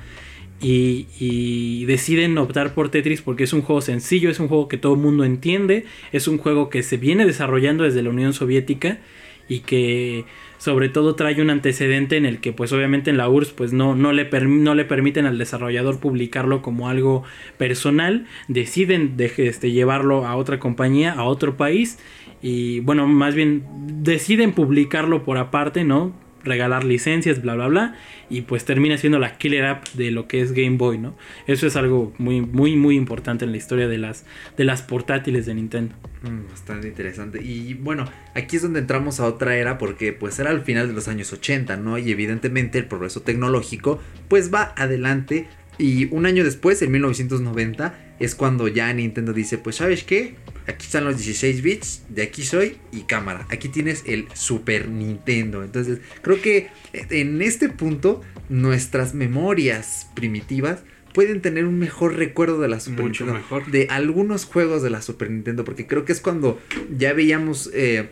Y, 0.62 1.08
y, 1.20 1.84
deciden 1.86 2.38
optar 2.38 2.74
por 2.74 2.90
Tetris 2.90 3.22
porque 3.22 3.44
es 3.44 3.52
un 3.52 3.62
juego 3.62 3.82
sencillo, 3.82 4.30
es 4.30 4.40
un 4.40 4.48
juego 4.48 4.70
que 4.70 4.78
todo 4.78 4.94
el 4.94 5.02
mundo 5.02 5.26
entiende, 5.26 5.86
es 6.14 6.30
un 6.30 6.38
juego 6.38 6.70
que 6.70 6.82
se 6.82 6.96
viene 6.96 7.26
desarrollando 7.26 7.84
desde 7.84 8.02
la 8.02 8.10
Unión 8.10 8.32
Soviética 8.32 9.00
y 9.48 9.60
que 9.60 10.26
sobre 10.58 10.90
todo 10.90 11.16
trae 11.16 11.42
un 11.42 11.50
antecedente 11.50 12.18
en 12.18 12.26
el 12.26 12.40
que 12.40 12.54
pues 12.54 12.72
obviamente 12.74 13.10
en 13.10 13.18
la 13.18 13.30
URSS 13.30 13.52
pues 13.52 13.74
no, 13.74 13.96
no, 13.96 14.12
le, 14.14 14.30
no 14.48 14.76
le 14.76 14.86
permiten 14.86 15.26
al 15.26 15.38
desarrollador 15.38 16.00
publicarlo 16.00 16.62
como 16.62 16.90
algo 16.90 17.24
personal, 17.58 18.26
deciden 18.48 19.18
de, 19.18 19.32
este, 19.38 19.72
llevarlo 19.72 20.26
a 20.26 20.36
otra 20.36 20.60
compañía, 20.60 21.14
a 21.14 21.26
otro 21.26 21.58
país 21.58 22.00
y 22.42 22.80
bueno, 22.82 23.08
más 23.08 23.36
bien 23.36 23.64
deciden 24.02 24.54
publicarlo 24.54 25.24
por 25.24 25.38
aparte, 25.38 25.84
¿no? 25.84 26.14
Regalar 26.46 26.84
licencias, 26.84 27.42
bla, 27.42 27.56
bla, 27.56 27.68
bla. 27.68 27.96
Y 28.30 28.42
pues 28.42 28.66
termina 28.66 28.98
siendo 28.98 29.20
la 29.20 29.38
killer 29.38 29.66
app 29.66 29.88
de 29.94 30.12
lo 30.12 30.28
que 30.28 30.42
es 30.42 30.54
Game 30.54 30.78
Boy, 30.78 30.98
¿no? 30.98 31.18
Eso 31.48 31.68
es 31.68 31.76
algo 31.76 32.14
muy, 32.18 32.42
muy, 32.42 32.76
muy 32.76 32.96
importante 32.96 33.46
en 33.46 33.52
la 33.52 33.58
historia 33.58 33.88
de 33.88 33.98
las, 33.98 34.26
de 34.58 34.64
las 34.64 34.82
portátiles 34.82 35.46
de 35.46 35.56
Nintendo. 35.56 35.96
Mm, 36.24 36.50
bastante 36.50 36.88
interesante. 36.88 37.42
Y 37.44 37.74
bueno, 37.76 38.06
aquí 38.34 38.56
es 38.56 38.62
donde 38.62 38.80
entramos 38.80 39.20
a 39.20 39.26
otra 39.26 39.56
era 39.58 39.78
porque 39.78 40.14
pues 40.14 40.40
era 40.40 40.50
al 40.50 40.62
final 40.62 40.88
de 40.88 40.94
los 40.94 41.08
años 41.08 41.32
80, 41.34 41.78
¿no? 41.78 41.98
Y 41.98 42.12
evidentemente 42.12 42.80
el 42.80 42.86
progreso 42.86 43.22
tecnológico 43.22 44.00
pues 44.28 44.54
va 44.54 44.74
adelante. 44.78 45.48
Y 45.78 46.06
un 46.14 46.26
año 46.26 46.46
después, 46.46 46.82
en 46.82 46.92
1990, 46.92 48.16
es 48.20 48.34
cuando 48.34 48.68
ya 48.70 48.92
Nintendo 48.94 49.34
dice, 49.34 49.58
pues 49.58 49.76
sabes 49.76 50.06
qué, 50.06 50.36
aquí 50.68 50.86
están 50.86 51.06
los 51.06 51.18
16 51.18 51.62
bits, 51.62 52.04
de 52.10 52.24
aquí 52.24 52.44
soy 52.44 52.78
y 52.92 53.02
cámara. 53.02 53.46
Aquí 53.50 53.70
tienes 53.70 54.04
el 54.06 54.28
Super 54.34 54.88
Nintendo. 54.88 55.64
Entonces, 55.64 56.00
creo 56.22 56.42
que 56.42 56.70
en 56.94 57.42
este 57.42 57.70
punto 57.70 58.22
nuestras 58.50 59.14
memorias 59.14 60.08
primitivas 60.16 60.84
pueden 61.14 61.42
tener 61.42 61.66
un 61.66 61.80
mejor 61.80 62.16
recuerdo 62.16 62.60
de 62.60 62.68
la 62.68 62.80
Super 62.80 63.06
Mucho 63.06 63.26
Nintendo. 63.26 63.34
mejor. 63.34 63.72
De 63.72 63.88
algunos 63.90 64.46
juegos 64.46 64.82
de 64.84 64.90
la 64.90 65.02
Super 65.02 65.32
Nintendo, 65.32 65.64
porque 65.64 65.88
creo 65.88 66.06
que 66.06 66.12
es 66.12 66.22
cuando 66.22 66.60
ya 66.96 67.14
veíamos... 67.14 67.70
Eh, 67.74 68.10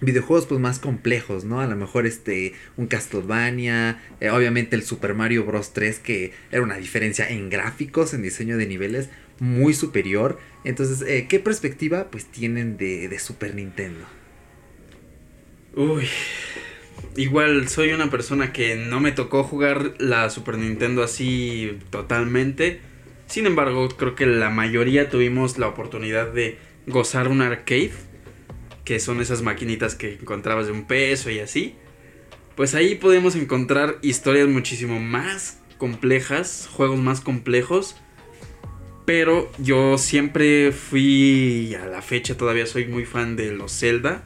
videojuegos 0.00 0.46
pues 0.46 0.60
más 0.60 0.78
complejos, 0.78 1.44
¿no? 1.44 1.60
A 1.60 1.66
lo 1.66 1.76
mejor 1.76 2.06
este 2.06 2.52
un 2.76 2.86
Castlevania, 2.86 4.02
eh, 4.20 4.30
obviamente 4.30 4.76
el 4.76 4.82
Super 4.82 5.14
Mario 5.14 5.44
Bros 5.44 5.72
3 5.72 5.98
que 6.00 6.32
era 6.52 6.62
una 6.62 6.76
diferencia 6.76 7.28
en 7.28 7.48
gráficos, 7.48 8.12
en 8.12 8.22
diseño 8.22 8.58
de 8.58 8.66
niveles, 8.66 9.08
muy 9.38 9.74
superior. 9.74 10.38
Entonces, 10.64 11.06
eh, 11.06 11.26
¿qué 11.28 11.38
perspectiva 11.38 12.08
pues 12.10 12.26
tienen 12.26 12.76
de, 12.76 13.16
Super 13.18 13.54
Nintendo? 13.54 14.04
Uy, 15.74 16.06
igual 17.16 17.68
soy 17.68 17.92
una 17.92 18.10
persona 18.10 18.52
que 18.52 18.76
no 18.76 19.00
me 19.00 19.12
tocó 19.12 19.44
jugar 19.44 19.94
la 19.98 20.30
Super 20.30 20.58
Nintendo 20.58 21.02
así 21.02 21.78
totalmente. 21.90 22.80
Sin 23.26 23.46
embargo, 23.46 23.88
creo 23.88 24.14
que 24.14 24.26
la 24.26 24.50
mayoría 24.50 25.10
tuvimos 25.10 25.58
la 25.58 25.68
oportunidad 25.68 26.32
de 26.32 26.58
gozar 26.86 27.28
un 27.28 27.42
arcade, 27.42 27.92
que 28.84 29.00
son 29.00 29.20
esas 29.20 29.42
maquinitas 29.42 29.96
que 29.96 30.14
encontrabas 30.14 30.66
de 30.66 30.72
un 30.72 30.86
peso 30.86 31.30
y 31.30 31.40
así. 31.40 31.74
Pues 32.54 32.74
ahí 32.74 32.94
podemos 32.94 33.34
encontrar 33.34 33.98
historias 34.00 34.48
muchísimo 34.48 35.00
más 35.00 35.60
complejas, 35.76 36.68
juegos 36.72 37.00
más 37.00 37.20
complejos 37.20 37.96
pero 39.06 39.50
yo 39.58 39.96
siempre 39.98 40.72
fui, 40.72 41.74
a 41.80 41.86
la 41.86 42.02
fecha 42.02 42.36
todavía 42.36 42.66
soy 42.66 42.86
muy 42.86 43.04
fan 43.04 43.36
de 43.36 43.52
los 43.52 43.72
Zelda. 43.72 44.24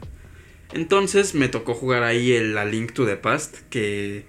Entonces 0.73 1.35
me 1.35 1.47
tocó 1.49 1.75
jugar 1.75 2.03
ahí 2.03 2.33
el 2.33 2.55
Link 2.71 2.93
to 2.93 3.05
the 3.05 3.15
Past, 3.15 3.57
que 3.69 4.25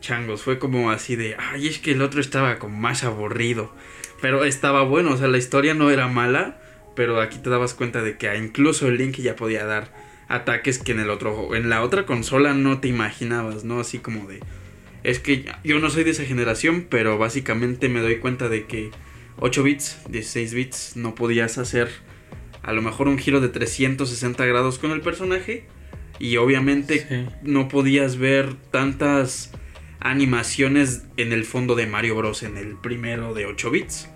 changos, 0.00 0.42
fue 0.42 0.60
como 0.60 0.92
así 0.92 1.16
de, 1.16 1.34
ay, 1.38 1.66
es 1.66 1.78
que 1.78 1.92
el 1.92 2.02
otro 2.02 2.20
estaba 2.20 2.58
como 2.58 2.78
más 2.78 3.02
aburrido. 3.02 3.74
Pero 4.20 4.44
estaba 4.44 4.82
bueno, 4.82 5.12
o 5.12 5.16
sea, 5.16 5.26
la 5.26 5.38
historia 5.38 5.74
no 5.74 5.90
era 5.90 6.06
mala, 6.06 6.60
pero 6.94 7.20
aquí 7.20 7.38
te 7.38 7.50
dabas 7.50 7.74
cuenta 7.74 8.02
de 8.02 8.16
que 8.16 8.34
incluso 8.36 8.86
el 8.86 8.96
Link 8.96 9.16
ya 9.16 9.34
podía 9.34 9.64
dar 9.64 9.92
ataques 10.28 10.78
que 10.78 10.92
en 10.92 11.00
el 11.00 11.10
otro 11.10 11.54
en 11.56 11.68
la 11.70 11.82
otra 11.82 12.06
consola 12.06 12.52
no 12.54 12.80
te 12.80 12.88
imaginabas, 12.88 13.64
¿no? 13.64 13.80
Así 13.80 13.98
como 13.98 14.28
de 14.28 14.40
es 15.02 15.18
que 15.20 15.46
yo 15.64 15.78
no 15.78 15.90
soy 15.90 16.04
de 16.04 16.10
esa 16.10 16.24
generación, 16.24 16.86
pero 16.88 17.18
básicamente 17.18 17.88
me 17.88 18.00
doy 18.00 18.18
cuenta 18.18 18.48
de 18.48 18.66
que 18.66 18.90
8 19.40 19.62
bits, 19.62 19.98
16 20.08 20.54
bits, 20.54 20.96
no 20.96 21.14
podías 21.14 21.58
hacer 21.58 21.88
a 22.62 22.72
lo 22.72 22.82
mejor 22.82 23.08
un 23.08 23.18
giro 23.18 23.40
de 23.40 23.48
360 23.48 24.44
grados 24.44 24.78
con 24.78 24.90
el 24.90 25.00
personaje. 25.00 25.64
Y 26.18 26.36
obviamente 26.36 27.28
no 27.42 27.68
podías 27.68 28.16
ver 28.18 28.54
tantas 28.72 29.52
animaciones 30.00 31.04
en 31.16 31.32
el 31.32 31.44
fondo 31.44 31.76
de 31.76 31.86
Mario 31.86 32.16
Bros. 32.16 32.42
en 32.42 32.56
el 32.56 32.74
primero 32.74 33.34
de 33.34 33.46
8 33.46 33.70
bits. 33.70 34.08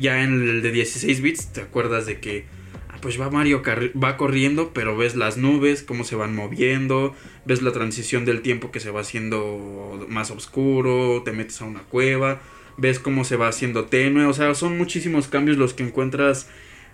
Ya 0.00 0.22
en 0.22 0.48
el 0.48 0.62
de 0.62 0.70
16 0.70 1.20
bits 1.20 1.52
te 1.52 1.60
acuerdas 1.62 2.06
de 2.06 2.20
que 2.20 2.44
ah, 2.88 2.98
pues 3.00 3.20
va 3.20 3.30
Mario 3.30 3.62
va 4.02 4.16
corriendo, 4.16 4.72
pero 4.72 4.96
ves 4.96 5.16
las 5.16 5.38
nubes, 5.38 5.82
cómo 5.82 6.04
se 6.04 6.14
van 6.14 6.36
moviendo, 6.36 7.16
ves 7.46 7.62
la 7.62 7.72
transición 7.72 8.24
del 8.24 8.42
tiempo 8.42 8.70
que 8.70 8.78
se 8.78 8.90
va 8.90 9.00
haciendo 9.00 10.06
más 10.08 10.30
oscuro, 10.30 11.22
te 11.24 11.32
metes 11.32 11.60
a 11.62 11.64
una 11.64 11.80
cueva 11.80 12.40
ves 12.80 12.98
cómo 12.98 13.24
se 13.24 13.36
va 13.36 13.48
haciendo 13.48 13.84
tenue, 13.84 14.24
o 14.26 14.32
sea, 14.32 14.54
son 14.54 14.78
muchísimos 14.78 15.28
cambios 15.28 15.58
los 15.58 15.74
que 15.74 15.82
encuentras 15.82 16.48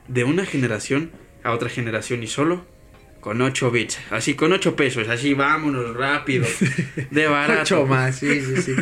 de 0.08 0.24
una 0.24 0.44
generación 0.44 1.12
a 1.44 1.52
otra 1.52 1.68
generación 1.68 2.22
y 2.22 2.26
solo 2.26 2.64
con 3.20 3.40
8 3.42 3.70
bits, 3.70 3.98
así 4.10 4.34
con 4.34 4.52
8 4.52 4.76
pesos, 4.76 5.08
así 5.08 5.34
vámonos 5.34 5.96
rápido, 5.96 6.46
de 7.10 7.26
barato. 7.26 7.82
8 7.82 7.86
más, 7.86 8.16
sí, 8.16 8.40
sí, 8.40 8.62
sí. 8.62 8.72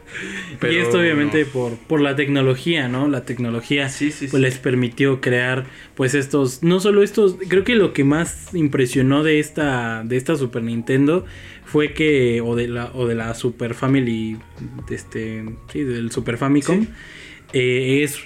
y 0.70 0.76
esto 0.76 0.98
obviamente 0.98 1.44
por, 1.44 1.76
por 1.76 2.00
la 2.00 2.14
tecnología, 2.14 2.88
¿no? 2.88 3.08
La 3.08 3.24
tecnología 3.24 3.90
pues 3.98 4.32
les 4.34 4.58
permitió 4.58 5.20
crear 5.20 5.66
pues 5.94 6.14
estos, 6.14 6.62
no 6.62 6.80
solo 6.80 7.02
estos, 7.02 7.36
creo 7.48 7.64
que 7.64 7.74
lo 7.74 7.92
que 7.92 8.04
más 8.04 8.54
impresionó 8.54 9.22
de 9.22 9.40
esta, 9.40 10.04
de 10.04 10.16
esta 10.16 10.36
Super 10.36 10.62
Nintendo 10.62 11.24
fue 11.64 11.92
que, 11.92 12.40
o 12.40 12.56
de 12.56 12.68
la, 12.68 12.90
o 12.94 13.06
de 13.06 13.14
la 13.14 13.34
Super 13.34 13.74
Family, 13.74 14.38
este, 14.90 15.44
sí, 15.72 15.84
del 15.84 16.10
Super 16.10 16.36
Famicom, 16.36 16.86
eh, 17.52 18.00
es 18.02 18.20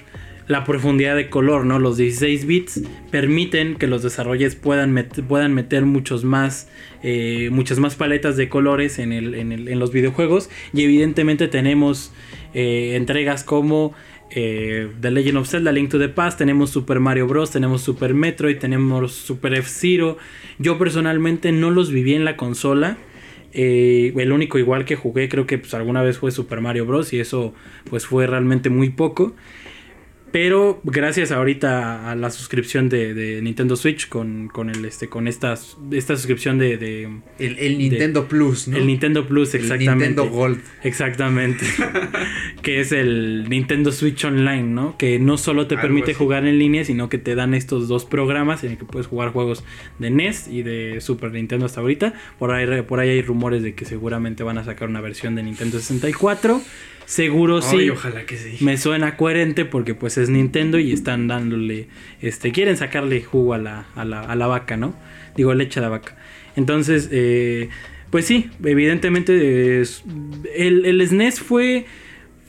la 0.47 0.63
profundidad 0.63 1.15
de 1.15 1.29
color, 1.29 1.65
¿no? 1.65 1.79
Los 1.79 1.97
16 1.97 2.45
bits 2.45 2.81
permiten 3.09 3.75
que 3.75 3.87
los 3.87 4.03
desarrolladores 4.03 4.55
puedan, 4.55 4.93
puedan 5.27 5.53
meter 5.53 5.85
muchos 5.85 6.23
más, 6.23 6.69
eh, 7.01 7.49
muchas 7.51 7.79
más 7.79 7.95
paletas 7.95 8.37
de 8.37 8.47
colores 8.47 8.99
en, 8.99 9.11
el, 9.11 9.33
en, 9.33 9.79
los 9.79 9.91
videojuegos. 9.91 10.49
Y 10.73 10.83
evidentemente 10.83 11.47
tenemos 11.47 12.11
eh, 12.53 12.93
entregas 12.95 13.43
como 13.43 13.93
eh, 14.29 14.87
The 15.01 15.09
Legend 15.09 15.37
of 15.37 15.49
Zelda, 15.49 15.71
Link 15.71 15.89
to 15.89 15.97
the 15.97 16.09
Past, 16.09 16.37
tenemos 16.37 16.69
Super 16.69 16.99
Mario 16.99 17.27
Bros., 17.27 17.49
tenemos 17.49 17.81
Super 17.81 18.13
Metroid, 18.13 18.57
tenemos 18.57 19.13
Super 19.13 19.55
F-Zero. 19.55 20.17
Yo 20.59 20.77
personalmente 20.77 21.51
no 21.51 21.71
los 21.71 21.91
viví 21.91 22.13
en 22.13 22.23
la 22.23 22.37
consola. 22.37 22.97
el 23.51 24.31
único 24.31 24.59
igual 24.59 24.85
que 24.85 24.95
jugué 24.95 25.27
creo 25.27 25.47
que 25.47 25.57
pues, 25.57 25.73
alguna 25.73 26.03
vez 26.03 26.19
fue 26.19 26.29
Super 26.29 26.61
Mario 26.61 26.85
Bros. 26.85 27.13
y 27.13 27.19
eso 27.19 27.55
pues 27.89 28.05
fue 28.05 28.27
realmente 28.27 28.69
muy 28.69 28.89
poco. 28.89 29.33
Pero 30.35 30.81
gracias 30.83 31.31
ahorita 31.31 32.11
a 32.11 32.15
la 32.17 32.29
suscripción 32.29 32.89
de, 32.89 33.13
de 33.13 33.41
Nintendo 33.41 33.77
Switch 33.77 34.09
con, 34.09 34.49
con 34.49 34.69
el 34.69 34.83
este 34.83 35.07
con 35.07 35.29
estas 35.29 35.77
esta 35.91 36.17
suscripción 36.17 36.57
de, 36.57 36.75
de 36.75 37.03
El, 37.39 37.57
el 37.57 37.77
Nintendo 37.77 38.27
Plus, 38.27 38.67
¿no? 38.67 38.75
el 38.75 38.85
Nintendo 38.85 39.25
Plus 39.29 39.55
El 39.55 39.61
exactamente. 39.61 40.07
Nintendo 40.07 40.29
Gold. 40.29 40.59
Exactamente. 40.83 41.65
que 42.61 42.81
es 42.81 42.91
el 42.91 43.47
Nintendo 43.47 43.93
Switch 43.93 44.25
Online, 44.25 44.63
¿no? 44.63 44.97
Que 44.97 45.19
no 45.19 45.37
solo 45.37 45.67
te 45.67 45.75
Algo 45.75 45.83
permite 45.83 46.11
así. 46.11 46.17
jugar 46.17 46.45
en 46.45 46.59
línea, 46.59 46.83
sino 46.83 47.07
que 47.07 47.17
te 47.17 47.33
dan 47.35 47.53
estos 47.53 47.87
dos 47.87 48.03
programas 48.03 48.65
en 48.65 48.71
el 48.71 48.77
que 48.77 48.83
puedes 48.83 49.07
jugar 49.07 49.29
juegos 49.31 49.63
de 49.99 50.09
NES 50.09 50.49
y 50.49 50.63
de 50.63 50.99
Super 50.99 51.31
Nintendo 51.31 51.65
hasta 51.65 51.79
ahorita. 51.79 52.13
Por 52.39 52.51
ahí, 52.51 52.81
por 52.81 52.99
ahí 52.99 53.07
hay 53.07 53.21
rumores 53.21 53.63
de 53.63 53.73
que 53.73 53.85
seguramente 53.85 54.43
van 54.43 54.57
a 54.57 54.65
sacar 54.65 54.89
una 54.89 54.99
versión 54.99 55.35
de 55.35 55.43
Nintendo 55.43 55.79
64. 55.79 56.61
Seguro 57.05 57.61
sí. 57.61 57.77
Ay, 57.77 57.89
ojalá 57.89 58.25
que 58.25 58.37
sí. 58.37 58.57
Me 58.63 58.77
suena 58.77 59.15
coherente 59.15 59.65
porque 59.65 59.93
pues 59.93 60.17
es 60.17 60.29
Nintendo 60.29 60.79
y 60.79 60.91
están 60.91 61.27
dándole, 61.27 61.87
este, 62.21 62.51
quieren 62.51 62.77
sacarle 62.77 63.21
jugo 63.21 63.53
a 63.53 63.57
la, 63.57 63.85
a 63.95 64.05
la, 64.05 64.21
a 64.21 64.35
la 64.35 64.47
vaca, 64.47 64.75
¿no? 64.75 64.95
Digo, 65.35 65.53
leche 65.53 65.79
a 65.79 65.83
la 65.83 65.89
vaca. 65.89 66.17
Entonces, 66.55 67.09
eh, 67.11 67.69
pues 68.09 68.25
sí, 68.25 68.49
evidentemente 68.63 69.81
el, 69.81 70.85
el 70.85 71.07
SNES 71.07 71.39
fue, 71.41 71.85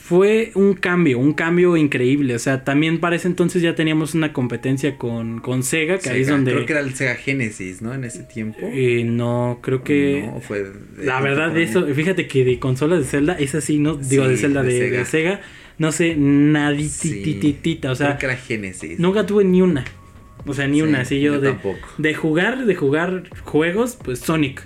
fue 0.09 0.53
un 0.55 0.75
cambio, 0.75 1.19
un 1.19 1.33
cambio 1.35 1.77
increíble. 1.77 2.35
O 2.35 2.39
sea, 2.39 2.63
también 2.65 3.01
para 3.01 3.17
ese 3.17 3.27
entonces 3.27 3.61
ya 3.61 3.75
teníamos 3.75 4.15
una 4.15 4.33
competencia 4.33 4.97
con, 4.97 5.41
con 5.41 5.63
Sega, 5.65 5.99
que 5.99 6.11
ahí 6.11 6.21
es 6.23 6.29
donde... 6.29 6.53
Creo 6.53 6.65
que 6.67 6.73
era 6.75 6.81
el 6.81 6.95
Sega 6.95 7.17
Genesis, 7.17 7.83
¿no? 7.83 7.93
En 7.93 8.05
ese 8.05 8.23
tiempo. 8.23 8.59
eh, 8.63 9.03
no, 9.05 9.59
creo 9.63 9.83
que... 9.83 10.29
No, 10.33 10.41
fue 10.41 10.63
de- 10.63 11.05
La 11.05 11.21
verdad 11.21 11.51
de 11.51 11.65
eso, 11.65 11.87
fíjate 11.87 12.29
que 12.29 12.45
de 12.45 12.59
consolas 12.61 13.01
de 13.01 13.05
Zelda 13.07 13.33
es 13.39 13.55
así, 13.57 13.79
¿no? 13.79 13.97
Digo, 13.97 14.29
de 14.29 14.37
Sí, 14.37 14.43
Zelda, 14.43 14.63
de 14.63 14.73
de, 14.75 14.79
Sega. 14.81 14.99
de 14.99 15.05
Sega, 15.05 15.41
no 15.79 15.91
sé, 15.93 16.15
naditititita, 16.17 17.91
o 17.91 17.95
sea, 17.95 18.07
creo 18.17 18.19
que 18.19 18.27
era 18.27 18.37
Genesis. 18.37 18.99
nunca 18.99 19.27
tuve 19.27 19.45
ni 19.45 19.63
una. 19.63 19.85
O 20.47 20.55
sea, 20.55 20.69
ni 20.69 20.77
Sí, 20.77 20.83
una, 20.83 21.01
así 21.01 21.21
yo, 21.21 21.35
yo 21.35 21.41
de, 21.41 21.49
tampoco. 21.51 21.79
de 21.99 22.15
jugar, 22.15 22.65
de 22.67 22.75
jugar 22.77 23.25
juegos, 23.43 23.99
pues 24.03 24.21
Sonic. 24.21 24.63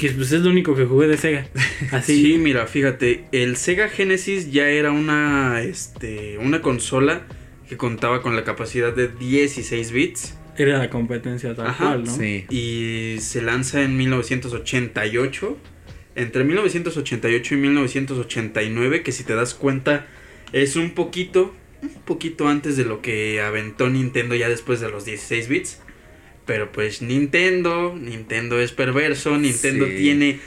Que 0.00 0.10
pues 0.12 0.32
es 0.32 0.40
lo 0.40 0.50
único 0.50 0.74
que 0.74 0.86
jugué 0.86 1.08
de 1.08 1.18
Sega. 1.18 1.46
Así. 1.92 2.22
Sí, 2.22 2.38
mira, 2.38 2.66
fíjate, 2.66 3.26
el 3.32 3.56
Sega 3.56 3.88
Genesis 3.88 4.50
ya 4.50 4.66
era 4.68 4.92
una, 4.92 5.60
este, 5.62 6.38
una 6.38 6.62
consola 6.62 7.26
que 7.68 7.76
contaba 7.76 8.22
con 8.22 8.34
la 8.34 8.42
capacidad 8.42 8.92
de 8.94 9.08
16 9.08 9.92
bits 9.92 10.38
Era 10.56 10.78
la 10.78 10.88
competencia 10.90 11.54
tal 11.54 11.66
Ajá, 11.68 11.88
cual, 11.88 12.04
¿no? 12.04 12.16
Sí. 12.16 12.46
y 12.48 13.20
se 13.20 13.42
lanza 13.42 13.82
en 13.82 13.96
1988. 13.98 15.58
Entre 16.16 16.44
1988 16.44 17.54
y 17.54 17.58
1989, 17.58 19.02
que 19.02 19.12
si 19.12 19.22
te 19.22 19.34
das 19.34 19.54
cuenta 19.54 20.06
es 20.52 20.76
un 20.76 20.90
poquito, 20.92 21.54
un 21.82 22.02
poquito 22.04 22.48
antes 22.48 22.76
de 22.76 22.84
lo 22.84 23.02
que 23.02 23.40
aventó 23.40 23.88
Nintendo 23.88 24.34
ya 24.34 24.48
después 24.48 24.80
de 24.80 24.90
los 24.90 25.04
16 25.04 25.48
bits. 25.48 25.80
Pero 26.50 26.72
pues 26.72 27.00
Nintendo, 27.00 27.94
Nintendo 27.96 28.58
es 28.58 28.72
perverso, 28.72 29.38
Nintendo 29.38 29.86
Sí. 29.86 29.92
tiene 29.98 30.40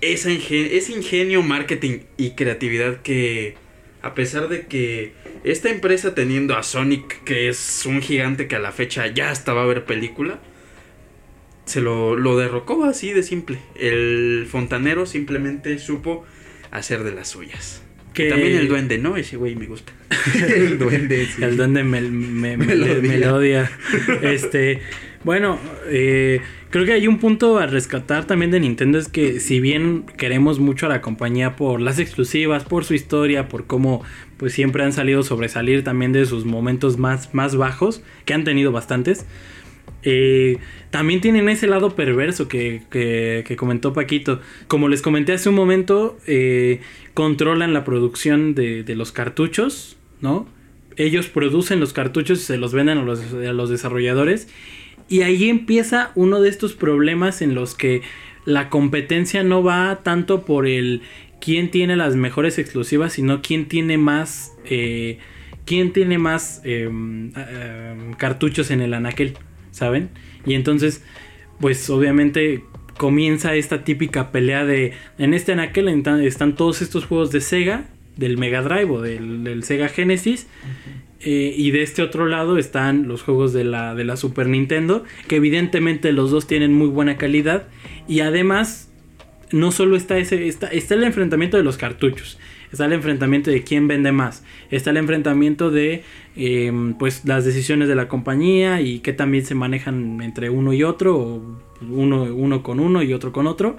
esa 0.00 0.28
ingen- 0.32 0.70
ese 0.72 0.90
ingenio, 0.90 1.40
marketing 1.44 2.00
y 2.16 2.30
creatividad 2.32 3.00
que 3.02 3.54
a 4.02 4.12
pesar 4.16 4.48
de 4.48 4.62
que 4.66 5.12
esta 5.44 5.70
empresa 5.70 6.16
teniendo 6.16 6.56
a 6.56 6.64
Sonic, 6.64 7.22
que 7.22 7.48
es 7.48 7.86
un 7.86 8.02
gigante 8.02 8.48
que 8.48 8.56
a 8.56 8.58
la 8.58 8.72
fecha 8.72 9.06
ya 9.06 9.30
hasta 9.30 9.52
va 9.52 9.62
a 9.62 9.66
ver 9.66 9.84
película, 9.84 10.40
se 11.64 11.80
lo, 11.80 12.16
lo 12.16 12.36
derrocó 12.36 12.84
así 12.84 13.12
de 13.12 13.22
simple. 13.22 13.58
El 13.76 14.48
fontanero 14.50 15.06
simplemente 15.06 15.78
supo 15.78 16.24
hacer 16.72 17.04
de 17.04 17.12
las 17.12 17.28
suyas. 17.28 17.82
Que- 18.14 18.30
también 18.30 18.56
el 18.56 18.66
duende, 18.66 18.98
¿no? 18.98 19.16
Ese 19.16 19.36
güey 19.36 19.54
me 19.54 19.66
gusta. 19.66 19.92
el 20.56 20.76
duende, 20.78 21.24
sí. 21.26 21.44
El 21.44 21.56
duende 21.56 21.84
me, 21.84 22.00
me, 22.10 22.56
me- 22.56 22.66
Melodia. 22.66 23.00
melodia. 23.08 23.70
Este, 24.22 24.80
bueno, 25.24 25.58
eh, 25.88 26.40
creo 26.70 26.84
que 26.84 26.92
hay 26.92 27.06
un 27.08 27.18
punto 27.18 27.58
a 27.58 27.66
rescatar 27.66 28.26
también 28.26 28.50
de 28.50 28.60
Nintendo 28.60 28.98
es 28.98 29.08
que 29.08 29.40
si 29.40 29.60
bien 29.60 30.04
queremos 30.16 30.58
mucho 30.60 30.86
a 30.86 30.88
la 30.88 31.00
compañía 31.00 31.56
por 31.56 31.80
las 31.80 31.98
exclusivas, 31.98 32.64
por 32.64 32.84
su 32.84 32.94
historia, 32.94 33.48
por 33.48 33.66
cómo 33.66 34.02
pues 34.36 34.52
siempre 34.52 34.84
han 34.84 34.92
salido 34.92 35.22
sobresalir 35.22 35.82
también 35.82 36.12
de 36.12 36.26
sus 36.26 36.44
momentos 36.44 36.98
más, 36.98 37.34
más 37.34 37.56
bajos, 37.56 38.02
que 38.24 38.34
han 38.34 38.44
tenido 38.44 38.72
bastantes. 38.72 39.26
eh, 40.02 40.58
también 40.90 41.20
tienen 41.20 41.48
ese 41.48 41.66
lado 41.66 41.94
perverso 41.96 42.48
que, 42.48 42.82
que- 42.90 43.56
comentó 43.56 43.92
Paquito. 43.92 44.40
Como 44.68 44.88
les 44.88 45.02
comenté 45.02 45.32
hace 45.32 45.48
un 45.48 45.54
momento, 45.56 46.18
eh, 46.26 46.80
controlan 47.14 47.72
la 47.74 47.84
producción 47.84 48.54
de, 48.54 48.82
de 48.84 48.94
los 48.96 49.12
cartuchos, 49.12 49.96
¿no? 50.20 50.46
Ellos 50.96 51.26
producen 51.28 51.80
los 51.80 51.92
cartuchos 51.92 52.40
y 52.40 52.42
se 52.44 52.56
los 52.56 52.72
venden 52.72 52.98
a 52.98 53.02
los 53.52 53.70
desarrolladores. 53.70 54.48
Y 55.08 55.22
ahí 55.22 55.48
empieza 55.48 56.10
uno 56.14 56.40
de 56.40 56.48
estos 56.48 56.74
problemas 56.74 57.42
en 57.42 57.54
los 57.54 57.74
que 57.74 58.02
la 58.44 58.70
competencia 58.70 59.42
no 59.42 59.62
va 59.62 60.00
tanto 60.02 60.44
por 60.44 60.66
el 60.66 61.02
quién 61.40 61.70
tiene 61.70 61.96
las 61.96 62.16
mejores 62.16 62.58
exclusivas, 62.58 63.12
sino 63.12 63.42
quién 63.42 63.66
tiene 63.66 63.98
más, 63.98 64.52
eh, 64.64 65.18
quién 65.64 65.92
tiene 65.92 66.18
más 66.18 66.60
eh, 66.64 66.88
eh, 67.36 67.94
cartuchos 68.18 68.70
en 68.70 68.80
el 68.80 68.94
anaquel, 68.94 69.34
¿saben? 69.70 70.10
Y 70.44 70.54
entonces, 70.54 71.04
pues 71.60 71.88
obviamente 71.90 72.64
comienza 72.96 73.54
esta 73.54 73.84
típica 73.84 74.32
pelea 74.32 74.64
de, 74.64 74.92
en 75.18 75.34
este 75.34 75.52
anaquel 75.52 75.88
están 76.24 76.54
todos 76.54 76.82
estos 76.82 77.04
juegos 77.04 77.30
de 77.30 77.40
Sega, 77.40 77.84
del 78.16 78.38
Mega 78.38 78.62
Drive 78.62 78.90
o 78.90 79.02
del 79.02 79.62
Sega 79.62 79.88
Genesis. 79.88 80.46
Eh, 81.20 81.54
y 81.56 81.70
de 81.70 81.82
este 81.82 82.02
otro 82.02 82.26
lado 82.26 82.58
están 82.58 83.08
los 83.08 83.22
juegos 83.22 83.52
de 83.52 83.64
la, 83.64 83.94
de 83.94 84.04
la 84.04 84.16
Super 84.16 84.48
Nintendo, 84.48 85.04
que 85.28 85.36
evidentemente 85.36 86.12
los 86.12 86.30
dos 86.30 86.46
tienen 86.46 86.72
muy 86.72 86.88
buena 86.88 87.16
calidad. 87.16 87.68
Y 88.06 88.20
además, 88.20 88.90
no 89.50 89.72
solo 89.72 89.96
está 89.96 90.18
ese, 90.18 90.46
está, 90.46 90.68
está 90.68 90.94
el 90.94 91.04
enfrentamiento 91.04 91.56
de 91.56 91.62
los 91.62 91.78
cartuchos, 91.78 92.38
está 92.70 92.84
el 92.84 92.92
enfrentamiento 92.92 93.50
de 93.50 93.62
quién 93.62 93.88
vende 93.88 94.12
más, 94.12 94.44
está 94.70 94.90
el 94.90 94.98
enfrentamiento 94.98 95.70
de 95.70 96.02
eh, 96.36 96.72
pues 96.98 97.24
las 97.24 97.44
decisiones 97.44 97.88
de 97.88 97.94
la 97.94 98.08
compañía 98.08 98.80
y 98.80 98.98
que 99.00 99.12
también 99.12 99.46
se 99.46 99.54
manejan 99.54 100.20
entre 100.22 100.50
uno 100.50 100.72
y 100.72 100.82
otro, 100.82 101.16
o 101.16 101.60
uno, 101.80 102.24
uno 102.24 102.62
con 102.62 102.80
uno 102.80 103.02
y 103.02 103.12
otro 103.12 103.32
con 103.32 103.46
otro. 103.46 103.78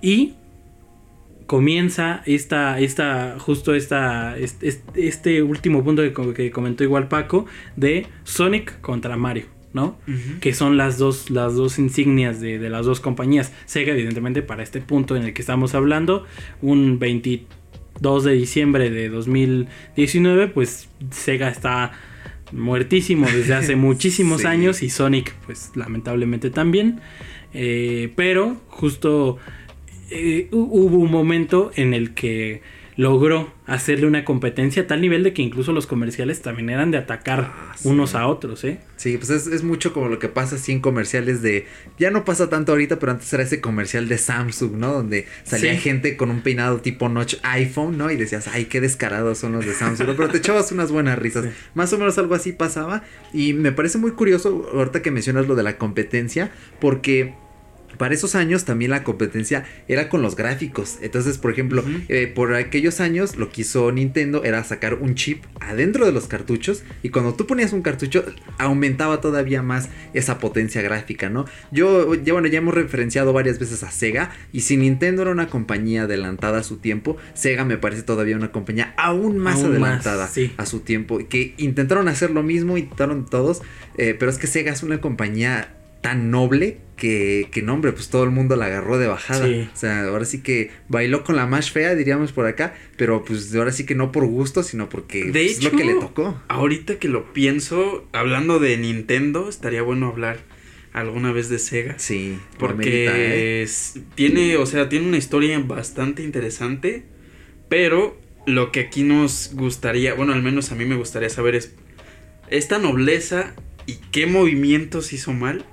Y 0.00 0.34
comienza 1.46 2.22
esta, 2.26 2.78
esta, 2.80 3.36
justo 3.38 3.74
esta, 3.74 4.36
este, 4.38 4.74
este 4.94 5.42
último 5.42 5.84
punto 5.84 6.02
que, 6.02 6.34
que 6.34 6.50
comentó 6.50 6.84
igual 6.84 7.08
Paco, 7.08 7.46
de 7.76 8.06
Sonic 8.24 8.80
contra 8.80 9.16
Mario, 9.16 9.46
¿no? 9.72 9.98
Que 10.40 10.54
son 10.54 10.76
las 10.76 10.98
dos, 10.98 11.30
las 11.30 11.54
dos 11.54 11.78
insignias 11.78 12.40
de, 12.40 12.58
de 12.58 12.70
las 12.70 12.86
dos 12.86 13.00
compañías. 13.00 13.52
Sega, 13.66 13.92
evidentemente, 13.92 14.42
para 14.42 14.62
este 14.62 14.80
punto 14.80 15.16
en 15.16 15.24
el 15.24 15.34
que 15.34 15.42
estamos 15.42 15.74
hablando, 15.74 16.24
un 16.62 16.98
22 16.98 18.24
de 18.24 18.32
diciembre 18.32 18.90
de 18.90 19.08
2019, 19.08 20.48
pues 20.48 20.88
Sega 21.10 21.48
está 21.48 21.92
muertísimo 22.52 23.26
desde 23.26 23.54
hace 23.54 23.76
muchísimos 23.76 24.42
Sí. 24.42 24.46
años 24.46 24.82
y 24.82 24.90
Sonic, 24.90 25.34
pues 25.46 25.72
lamentablemente 25.74 26.50
también. 26.50 27.00
Eh, 27.52 28.12
pero 28.16 28.56
justo 28.68 29.38
eh, 30.14 30.48
hu- 30.50 30.68
hubo 30.70 30.96
un 30.98 31.10
momento 31.10 31.70
en 31.76 31.92
el 31.94 32.14
que 32.14 32.62
logró 32.96 33.52
hacerle 33.66 34.06
una 34.06 34.24
competencia 34.24 34.82
a 34.84 34.86
tal 34.86 35.00
nivel 35.00 35.24
de 35.24 35.32
que 35.32 35.42
incluso 35.42 35.72
los 35.72 35.88
comerciales 35.88 36.42
también 36.42 36.70
eran 36.70 36.92
de 36.92 36.98
atacar 36.98 37.50
Ah, 37.52 37.72
sí. 37.76 37.88
unos 37.88 38.14
a 38.14 38.28
otros, 38.28 38.62
¿eh? 38.62 38.78
Sí, 38.94 39.16
pues 39.18 39.30
es, 39.30 39.48
es 39.48 39.64
mucho 39.64 39.92
como 39.92 40.06
lo 40.08 40.20
que 40.20 40.28
pasa 40.28 40.54
así 40.54 40.70
en 40.70 40.78
comerciales 40.80 41.42
de... 41.42 41.66
Ya 41.98 42.12
no 42.12 42.24
pasa 42.24 42.48
tanto 42.48 42.70
ahorita, 42.70 43.00
pero 43.00 43.10
antes 43.10 43.32
era 43.32 43.42
ese 43.42 43.60
comercial 43.60 44.06
de 44.06 44.16
Samsung, 44.16 44.74
¿no? 44.76 44.92
Donde 44.92 45.26
salía 45.42 45.72
Sí. 45.74 45.80
gente 45.80 46.16
con 46.16 46.30
un 46.30 46.42
peinado 46.42 46.78
tipo 46.82 47.08
notch 47.08 47.34
iPhone, 47.42 47.98
¿no? 47.98 48.12
Y 48.12 48.16
decías, 48.16 48.46
ay, 48.46 48.66
qué 48.66 48.80
descarados 48.80 49.38
son 49.38 49.54
los 49.54 49.66
de 49.66 49.72
Samsung. 49.72 50.10
Pero 50.16 50.28
te 50.28 50.38
echabas 50.38 50.70
unas 50.70 50.92
buenas 50.92 51.18
risas. 51.18 51.46
Sí. 51.46 51.50
Más 51.74 51.92
o 51.92 51.98
menos 51.98 52.16
algo 52.18 52.36
así 52.36 52.52
pasaba. 52.52 53.02
Y 53.32 53.54
me 53.54 53.72
parece 53.72 53.98
muy 53.98 54.12
curioso 54.12 54.70
ahorita 54.72 55.02
que 55.02 55.10
mencionas 55.10 55.48
lo 55.48 55.56
de 55.56 55.64
la 55.64 55.78
competencia, 55.78 56.52
porque... 56.80 57.34
Para 57.98 58.14
esos 58.14 58.34
años 58.34 58.64
también 58.64 58.90
la 58.90 59.04
competencia 59.04 59.64
era 59.88 60.08
con 60.08 60.22
los 60.22 60.36
gráficos. 60.36 60.98
Entonces, 61.00 61.38
por 61.38 61.52
ejemplo, 61.52 61.84
eh, 62.08 62.26
por 62.26 62.54
aquellos 62.54 63.00
años 63.00 63.36
lo 63.36 63.50
que 63.50 63.62
hizo 63.62 63.90
Nintendo 63.92 64.44
era 64.44 64.62
sacar 64.64 64.94
un 64.94 65.14
chip 65.14 65.44
adentro 65.60 66.06
de 66.06 66.12
los 66.12 66.26
cartuchos 66.26 66.82
y 67.02 67.10
cuando 67.10 67.34
tú 67.34 67.46
ponías 67.46 67.72
un 67.72 67.82
cartucho 67.82 68.24
aumentaba 68.58 69.20
todavía 69.20 69.62
más 69.62 69.88
esa 70.12 70.38
potencia 70.38 70.82
gráfica, 70.82 71.30
¿no? 71.30 71.44
Yo, 71.70 72.14
ya 72.14 72.32
bueno, 72.32 72.48
ya 72.48 72.58
hemos 72.58 72.74
referenciado 72.74 73.32
varias 73.32 73.58
veces 73.58 73.82
a 73.82 73.90
Sega 73.90 74.30
y 74.52 74.60
si 74.60 74.76
Nintendo 74.76 75.22
era 75.22 75.30
una 75.30 75.48
compañía 75.48 76.02
adelantada 76.02 76.58
a 76.58 76.62
su 76.62 76.78
tiempo, 76.78 77.16
Sega 77.34 77.64
me 77.64 77.76
parece 77.76 78.02
todavía 78.02 78.36
una 78.36 78.52
compañía 78.52 78.94
aún 78.96 79.38
más 79.38 79.56
Aún 79.56 79.78
más, 79.78 79.90
adelantada 79.90 80.28
sí. 80.28 80.52
a 80.56 80.66
su 80.66 80.80
tiempo, 80.80 81.18
que 81.28 81.54
intentaron 81.56 82.08
hacer 82.08 82.30
lo 82.30 82.42
mismo, 82.42 82.76
intentaron 82.76 83.26
todos, 83.26 83.62
eh, 83.96 84.16
pero 84.18 84.30
es 84.30 84.38
que 84.38 84.46
Sega 84.46 84.72
es 84.72 84.82
una 84.82 85.00
compañía 85.00 85.74
tan 86.04 86.30
noble 86.30 86.76
que, 86.98 87.48
que 87.50 87.62
no, 87.62 87.72
hombre, 87.72 87.92
pues 87.92 88.10
todo 88.10 88.24
el 88.24 88.30
mundo 88.30 88.56
la 88.56 88.66
agarró 88.66 88.98
de 88.98 89.06
bajada. 89.06 89.46
Sí. 89.46 89.66
O 89.72 89.76
sea, 89.76 90.04
ahora 90.04 90.26
sí 90.26 90.42
que 90.42 90.70
bailó 90.88 91.24
con 91.24 91.34
la 91.34 91.46
más 91.46 91.70
fea, 91.70 91.94
diríamos 91.94 92.32
por 92.32 92.44
acá, 92.46 92.74
pero 92.98 93.24
pues 93.24 93.54
ahora 93.54 93.72
sí 93.72 93.86
que 93.86 93.94
no 93.94 94.12
por 94.12 94.26
gusto, 94.26 94.62
sino 94.62 94.90
porque 94.90 95.24
De 95.24 95.30
pues, 95.32 95.58
es 95.58 95.64
lo 95.64 95.70
que 95.70 95.82
le 95.84 95.94
tocó. 95.94 96.38
ahorita 96.48 96.98
que 96.98 97.08
lo 97.08 97.32
pienso, 97.32 98.06
hablando 98.12 98.58
de 98.58 98.76
Nintendo, 98.76 99.48
estaría 99.48 99.80
bueno 99.80 100.08
hablar 100.08 100.40
alguna 100.92 101.32
vez 101.32 101.48
de 101.48 101.58
Sega. 101.58 101.98
Sí, 101.98 102.38
Porque 102.58 103.06
¿eh? 103.08 103.62
es- 103.62 103.98
tiene, 104.14 104.58
o 104.58 104.66
sea, 104.66 104.90
tiene 104.90 105.08
una 105.08 105.16
historia 105.16 105.58
bastante 105.58 106.22
interesante. 106.22 107.04
Pero 107.70 108.20
lo 108.46 108.70
que 108.72 108.80
aquí 108.80 109.04
nos 109.04 109.52
gustaría, 109.54 110.12
bueno, 110.12 110.34
al 110.34 110.42
menos 110.42 110.70
a 110.70 110.74
mí 110.74 110.84
me 110.84 110.96
gustaría 110.96 111.30
saber 111.30 111.54
es 111.54 111.74
esta 112.50 112.78
nobleza 112.78 113.54
y 113.86 113.94
qué 114.12 114.26
movimientos 114.26 115.12
hizo 115.14 115.32
mal 115.32 115.64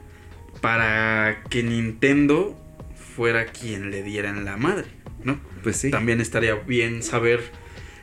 para 0.61 1.43
que 1.49 1.63
Nintendo 1.63 2.57
fuera 2.95 3.45
quien 3.45 3.91
le 3.91 4.03
diera 4.03 4.29
en 4.29 4.45
la 4.45 4.57
madre, 4.57 4.85
¿no? 5.23 5.39
Pues 5.63 5.77
sí. 5.77 5.91
También 5.91 6.21
estaría 6.21 6.55
bien 6.55 7.03
saber 7.03 7.41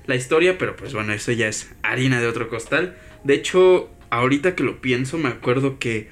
la 0.07 0.17
historia, 0.17 0.59
pero 0.59 0.77
pues 0.77 0.95
bueno, 0.95 1.13
eso 1.13 1.33
ya 1.33 1.49
es 1.49 1.71
harina 1.83 2.21
de 2.21 2.27
otro 2.27 2.49
costal. 2.49 2.97
De 3.25 3.35
hecho, 3.35 3.91
ahorita 4.11 4.55
que 4.55 4.65
lo 4.65 4.81
pienso, 4.81 5.19
me 5.19 5.29
acuerdo 5.29 5.79
que, 5.79 6.09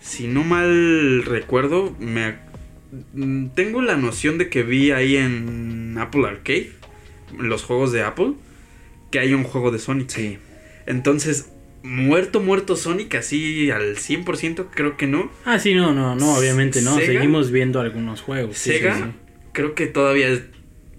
si 0.00 0.26
no 0.26 0.44
mal 0.44 1.24
recuerdo, 1.24 1.96
me 1.98 2.36
mm, 3.14 3.48
tengo 3.48 3.82
la 3.82 3.96
noción 3.96 4.38
de 4.38 4.48
que 4.48 4.62
vi 4.62 4.92
ahí 4.92 5.16
en 5.16 5.96
Apple 5.98 6.26
Arcade, 6.26 6.72
los 7.38 7.64
juegos 7.64 7.92
de 7.92 8.02
Apple, 8.02 8.34
que 9.10 9.18
hay 9.18 9.34
un 9.34 9.44
juego 9.44 9.70
de 9.70 9.78
Sonic. 9.78 10.08
Sí. 10.08 10.38
Entonces, 10.86 11.50
muerto, 11.82 12.40
muerto 12.40 12.76
Sonic, 12.76 13.14
así 13.16 13.70
al 13.70 13.96
100%, 13.96 14.66
creo 14.74 14.96
que 14.96 15.06
no. 15.06 15.30
Ah, 15.44 15.58
sí, 15.58 15.74
no, 15.74 15.92
no, 15.92 16.14
no, 16.14 16.34
obviamente 16.36 16.82
no. 16.82 16.94
¿Sega? 16.96 17.06
Seguimos 17.06 17.50
viendo 17.50 17.80
algunos 17.80 18.20
juegos. 18.20 18.56
Sega, 18.58 18.96
sí, 18.96 19.02
sí. 19.04 19.10
creo 19.52 19.74
que 19.74 19.86
todavía 19.86 20.28
es 20.28 20.42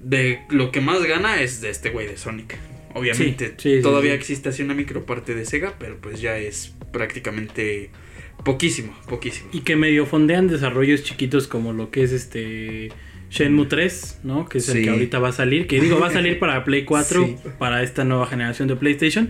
de 0.01 0.41
lo 0.49 0.71
que 0.71 0.81
más 0.81 1.03
gana 1.03 1.41
es 1.41 1.61
de 1.61 1.69
este 1.69 1.89
güey 1.89 2.07
de 2.07 2.17
Sonic. 2.17 2.57
Obviamente, 2.95 3.55
todavía 3.81 4.13
existe 4.13 4.49
así 4.49 4.61
una 4.61 4.75
microparte 4.75 5.33
de 5.33 5.45
Sega, 5.45 5.73
pero 5.79 5.97
pues 5.99 6.21
ya 6.21 6.37
es 6.37 6.73
prácticamente 6.91 7.89
poquísimo, 8.43 8.95
poquísimo. 9.07 9.49
Y 9.51 9.61
que 9.61 9.75
medio 9.75 10.05
fondean 10.05 10.47
desarrollos 10.47 11.03
chiquitos 11.03 11.47
como 11.47 11.73
lo 11.73 11.89
que 11.89 12.03
es 12.03 12.11
este 12.11 12.91
Shenmue 13.31 13.65
3, 13.65 14.19
¿no? 14.23 14.47
Que 14.47 14.59
es 14.59 14.69
el 14.69 14.83
que 14.83 14.89
ahorita 14.91 15.17
va 15.17 15.29
a 15.29 15.31
salir. 15.31 15.65
Que 15.65 15.81
digo, 15.81 15.99
va 15.99 16.07
a 16.07 16.11
salir 16.11 16.37
para 16.39 16.63
Play 16.63 16.85
4, 16.85 17.25
Sí. 17.25 17.35
para 17.57 17.81
esta 17.81 18.03
nueva 18.03 18.27
generación 18.27 18.67
de 18.67 18.75
PlayStation. 18.75 19.29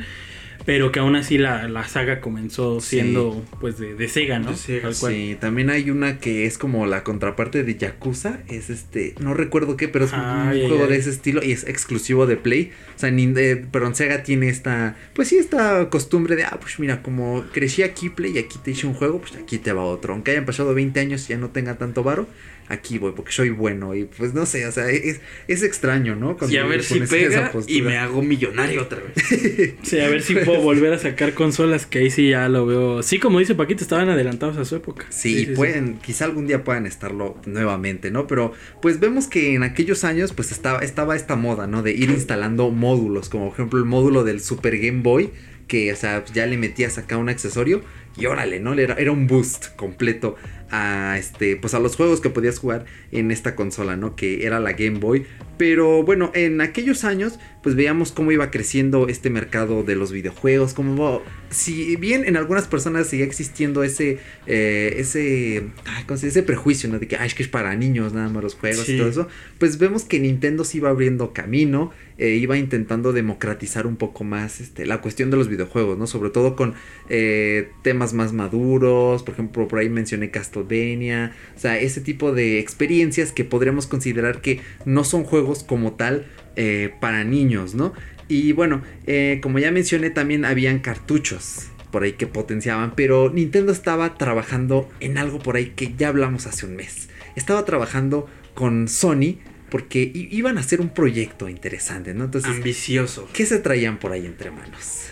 Pero 0.66 0.92
que 0.94 1.00
aún 1.00 1.16
así 1.18 1.38
la, 1.38 1.68
la 1.68 1.86
saga 1.88 2.22
comenzó 2.22 2.80
Sí. 2.80 2.96
siendo 2.98 3.44
pues 3.60 3.78
de, 3.78 3.96
de 3.96 4.08
Sega, 4.08 4.40
¿no? 4.40 4.52
Tal 4.54 4.96
cual. 4.98 5.14
Sí, 5.14 5.38
también 5.40 5.70
hay 5.70 5.90
una 5.90 6.20
que 6.20 6.46
es 6.46 6.58
como 6.58 6.86
la 6.86 7.04
contraparte 7.04 7.64
de 7.64 7.76
Yakuza. 7.76 8.40
Es 8.48 8.70
este, 8.70 9.14
no 9.20 9.34
recuerdo 9.34 9.76
qué, 9.76 9.88
pero 9.90 10.06
es 10.06 10.12
Ah, 10.14 10.52
un 10.54 10.68
juego 10.70 10.88
de 10.88 10.96
ese 10.98 11.10
estilo 11.10 11.44
y 11.44 11.52
es 11.52 11.66
exclusivo 11.68 12.26
de 12.28 12.38
Play. 12.38 12.72
O 12.96 13.00
sea, 13.00 13.10
nin- 13.10 13.38
eh, 13.38 13.66
pero 13.72 13.94
Sega 13.94 14.24
tiene 14.24 14.48
esta, 14.50 14.96
pues 15.14 15.28
sí, 15.28 15.38
esta 15.38 15.90
costumbre 15.90 16.36
de, 16.36 16.46
ah, 16.46 16.58
pues 16.62 16.80
mira, 16.80 17.02
como 17.02 17.44
crecí 17.52 17.84
aquí 17.84 18.10
Play 18.10 18.34
y 18.36 18.38
aquí 18.40 18.58
te 18.64 18.72
hice 18.72 18.88
un 18.88 18.94
juego, 18.94 19.20
pues 19.20 19.36
aquí 19.36 19.58
te 19.58 19.74
va 19.74 19.84
otro. 19.84 20.14
Aunque 20.14 20.32
hayan 20.32 20.46
pasado 20.46 20.74
20 20.74 21.00
años 21.00 21.26
y 21.30 21.34
ya 21.34 21.38
no 21.38 21.50
tenga 21.50 21.78
tanto 21.78 22.04
varo, 22.04 22.28
aquí 22.68 22.98
voy 22.98 23.14
porque 23.16 23.32
soy 23.32 23.50
bueno. 23.50 23.96
Y 23.96 24.06
pues 24.06 24.34
no 24.34 24.46
sé, 24.46 24.66
o 24.66 24.72
sea, 24.72 24.90
es, 24.90 25.20
es 25.48 25.64
extraño, 25.64 26.16
¿no? 26.16 26.38
Cuando 26.38 26.56
y 26.56 26.60
a 26.60 26.66
ver 26.66 26.84
si 26.84 27.00
pega 27.02 27.52
y 27.68 27.82
me 27.82 27.98
hago 27.98 28.22
millonario 28.22 28.84
otra 28.84 29.00
vez. 29.00 29.14
Sí, 29.84 30.00
a 30.00 30.08
ver 30.10 30.22
si 30.22 30.36
puedo 30.36 30.62
volver 30.62 30.94
a 30.94 31.00
sacar 31.00 31.34
consolas 31.34 31.86
que 31.86 32.00
ahí 32.00 32.10
sí 32.10 32.30
ya 32.30 32.48
lo 32.50 32.66
veo. 32.66 33.04
Sí, 33.04 33.20
como 33.20 33.40
dice 33.40 33.56
Paquito, 33.56 33.84
estaban 33.84 34.10
adelantados 34.10 34.58
a 34.58 34.66
su 34.66 34.76
época. 34.76 35.06
Sí, 35.10 35.52
pueden, 35.56 35.98
quizá 35.98 36.26
algún 36.26 36.48
día 36.48 36.64
puedan 36.64 36.86
estarlo 36.86 37.38
nuevamente, 37.46 38.12
¿no? 38.12 38.28
Pero 38.28 38.54
pues 38.82 39.00
vemos 39.00 39.28
que 39.28 39.56
en 39.56 39.64
aquellos 39.64 40.04
años 40.04 40.34
pues 40.34 40.52
estaba, 40.52 40.80
estaba 40.80 41.16
esta 41.16 41.36
moda, 41.36 41.68
¿no? 41.68 41.84
De 41.84 41.92
ir 41.92 42.10
instalando 42.10 42.70
módulos, 42.70 43.30
como 43.30 43.46
por 43.46 43.54
ejemplo 43.54 43.80
el 43.80 43.86
módulo 43.86 44.24
del 44.24 44.42
Super 44.42 44.78
Game 44.78 45.02
Boy, 45.02 45.32
que 45.68 45.92
o 45.92 45.96
sea, 45.96 46.24
ya 46.34 46.46
le 46.46 46.58
metías 46.58 46.98
acá 46.98 47.18
un 47.18 47.30
accesorio 47.30 47.82
y 48.18 48.26
órale, 48.26 48.60
¿no? 48.60 48.74
Era, 48.74 48.96
era 48.96 49.12
un 49.12 49.28
boost 49.28 49.76
completo 49.76 50.36
a 50.70 51.18
este, 51.18 51.56
pues 51.56 51.74
a 51.74 51.80
los 51.80 51.96
juegos 51.96 52.22
que 52.22 52.30
podías 52.30 52.60
jugar 52.60 52.86
en 53.12 53.32
esta 53.32 53.56
consola, 53.56 53.96
¿no? 53.96 54.16
Que 54.16 54.46
era 54.46 54.60
la 54.60 54.74
Game 54.74 55.00
Boy. 55.00 55.26
Pero 55.58 56.04
bueno, 56.04 56.32
en 56.34 56.62
aquellos 56.62 57.04
años, 57.04 57.40
pues 57.62 57.76
veíamos 57.76 58.12
cómo 58.12 58.32
iba 58.32 58.50
creciendo 58.50 59.08
este 59.08 59.30
mercado 59.30 59.84
de 59.84 59.96
los 59.96 60.12
videojuegos, 60.12 60.74
como 60.74 61.22
si 61.52 61.96
bien 61.96 62.26
en 62.26 62.38
algunas 62.38 62.68
personas 62.68 63.08
sigue 63.08 63.24
existiendo 63.24 63.84
ese, 63.84 64.18
eh, 64.48 64.96
ese, 64.98 65.64
ese 66.10 66.44
prejuicio, 66.44 66.90
¿no? 66.90 66.98
De 66.98 67.08
que, 67.08 67.18
ay, 67.18 67.28
es 67.28 67.36
que 67.36 67.44
es 67.44 67.50
para 67.50 67.76
niños 67.76 68.14
nada 68.14 68.30
más 68.30 68.44
los 68.44 68.56
juegos 68.56 68.86
Sí. 68.86 68.96
y 68.96 68.98
todo 68.98 69.10
eso, 69.10 69.28
pues 69.60 69.78
vemos 69.78 70.04
que 70.04 70.20
Nintendo 70.20 70.66
se 70.66 70.78
iba 70.78 70.90
abriendo 70.90 71.34
camino, 71.34 71.92
eh, 72.18 72.30
iba 72.36 72.58
intentando 72.58 73.14
democratizar 73.14 73.86
un 73.88 73.96
poco 73.96 74.24
más 74.24 74.60
este, 74.60 74.86
la 74.86 75.02
cuestión 75.02 75.30
de 75.30 75.38
los 75.38 75.48
videojuegos, 75.50 75.98
¿no? 75.98 76.08
Sobre 76.08 76.32
todo 76.32 76.56
con 76.56 76.74
eh, 77.10 77.70
temas 77.84 78.14
más 78.14 78.34
maduros, 78.34 79.24
por 79.24 79.36
ejemplo, 79.36 79.68
por 79.68 79.80
ahí 79.80 79.90
mencioné 79.90 80.32
Castlevania, 80.68 81.34
o 81.56 81.60
sea, 81.60 81.80
ese 81.80 82.02
tipo 82.02 82.32
de 82.32 82.60
experiencias 82.60 83.32
que 83.32 83.44
podríamos 83.44 83.88
considerar 83.88 84.42
que 84.42 84.62
no 84.86 85.04
son 85.04 85.24
juegos 85.24 85.64
como 85.64 85.94
tal 85.94 86.26
eh, 86.56 86.94
para 87.00 87.24
niños, 87.24 87.76
¿no? 87.76 87.94
Y 88.28 88.52
bueno, 88.54 88.82
eh, 89.06 89.40
como 89.42 89.60
ya 89.60 89.72
mencioné, 89.72 90.10
también 90.10 90.46
habían 90.46 90.80
cartuchos 90.80 91.68
por 91.92 92.04
ahí 92.04 92.14
que 92.14 92.26
potenciaban, 92.26 92.96
pero 92.96 93.30
Nintendo 93.32 93.72
estaba 93.72 94.18
trabajando 94.18 94.90
en 95.00 95.18
algo 95.18 95.40
por 95.40 95.58
ahí 95.58 95.74
que 95.76 95.94
ya 95.96 96.08
hablamos 96.08 96.48
hace 96.48 96.66
un 96.66 96.76
mes. 96.76 97.10
Estaba 97.36 97.66
trabajando 97.66 98.28
con 98.56 98.88
Sony 98.88 99.38
porque 99.70 100.12
iban 100.14 100.58
a 100.58 100.62
hacer 100.62 100.82
un 100.82 100.90
proyecto 100.90 101.50
interesante, 101.50 102.14
¿no? 102.14 102.26
Entonces, 102.26 102.52
Ambicioso. 102.52 103.28
¿qué 103.34 103.46
se 103.46 103.60
traían 103.60 104.00
por 104.00 104.12
ahí 104.12 104.26
entre 104.26 104.52
manos? 104.52 105.10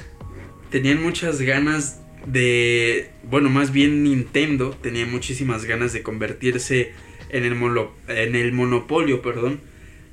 Tenían 0.70 1.02
muchas 1.02 1.42
ganas 1.42 2.00
de, 2.26 3.10
bueno, 3.24 3.50
más 3.50 3.72
bien 3.72 4.04
Nintendo 4.04 4.78
tenía 4.82 5.06
muchísimas 5.06 5.66
ganas 5.66 5.94
de 5.94 6.04
convertirse 6.04 6.92
en 7.30 7.46
el, 7.46 7.56
mono- 7.56 7.92
en 8.08 8.36
el 8.36 8.52
monopolio, 8.54 9.22
perdón. 9.22 9.60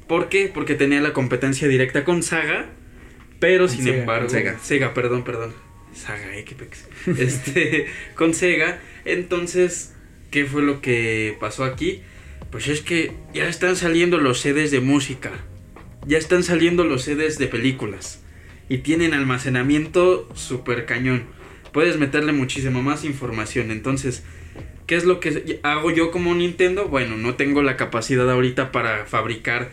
¿Por 0.07 0.29
qué? 0.29 0.51
Porque 0.53 0.75
tenía 0.75 1.01
la 1.01 1.12
competencia 1.12 1.68
directa 1.68 2.05
con 2.05 2.23
Saga, 2.23 2.66
pero 3.40 3.66
Con 3.66 3.77
sin 3.77 3.85
Sega, 3.85 3.99
embargo, 3.99 4.27
con 4.27 4.31
Sega. 4.37 4.59
Sega, 4.62 4.94
perdón, 4.94 5.25
perdón. 5.25 5.53
Saga, 5.94 6.37
eh, 6.37 6.44
qué 6.44 6.55
pex. 6.55 6.87
Este, 7.18 7.87
con 8.14 8.33
Sega. 8.35 8.81
Entonces, 9.05 9.94
¿qué 10.31 10.44
fue 10.47 10.62
lo 10.62 10.81
que 10.81 11.37
pasó 11.40 11.64
aquí? 11.64 12.03
Pues 12.51 12.68
es 12.68 12.81
que 12.81 13.12
ya 13.35 13.49
están 13.49 13.77
saliendo 13.77 14.18
los 14.18 14.40
CDs 14.40 14.71
de 14.71 14.81
música. 14.81 15.31
Ya 16.07 16.16
están 16.16 16.42
saliendo 16.42 16.85
los 16.85 17.03
CDs 17.05 17.38
de 17.38 17.47
películas. 17.49 18.23
Y 18.71 18.79
tienen 18.79 19.12
almacenamiento 19.12 20.29
super 20.35 20.87
cañón. 20.87 21.25
Puedes 21.79 21.97
meterle 21.97 22.33
muchísimo 22.33 22.83
más 22.83 23.05
información. 23.05 23.71
Entonces, 23.71 24.25
¿qué 24.88 24.97
es 24.97 25.05
lo 25.05 25.21
que 25.21 25.61
hago 25.62 25.93
yo 25.93 26.11
como 26.11 26.35
Nintendo? 26.35 26.88
Bueno, 26.88 27.17
no 27.17 27.37
tengo 27.37 27.62
la 27.62 27.77
capacidad 27.77 28.29
ahorita 28.29 28.73
para 28.73 29.07
fabricar 29.07 29.71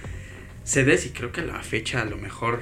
CDs 0.63 1.07
y 1.07 1.09
creo 1.09 1.31
que 1.31 1.41
a 1.41 1.45
la 1.45 1.63
fecha 1.63 2.03
a 2.03 2.05
lo 2.05 2.17
mejor 2.17 2.61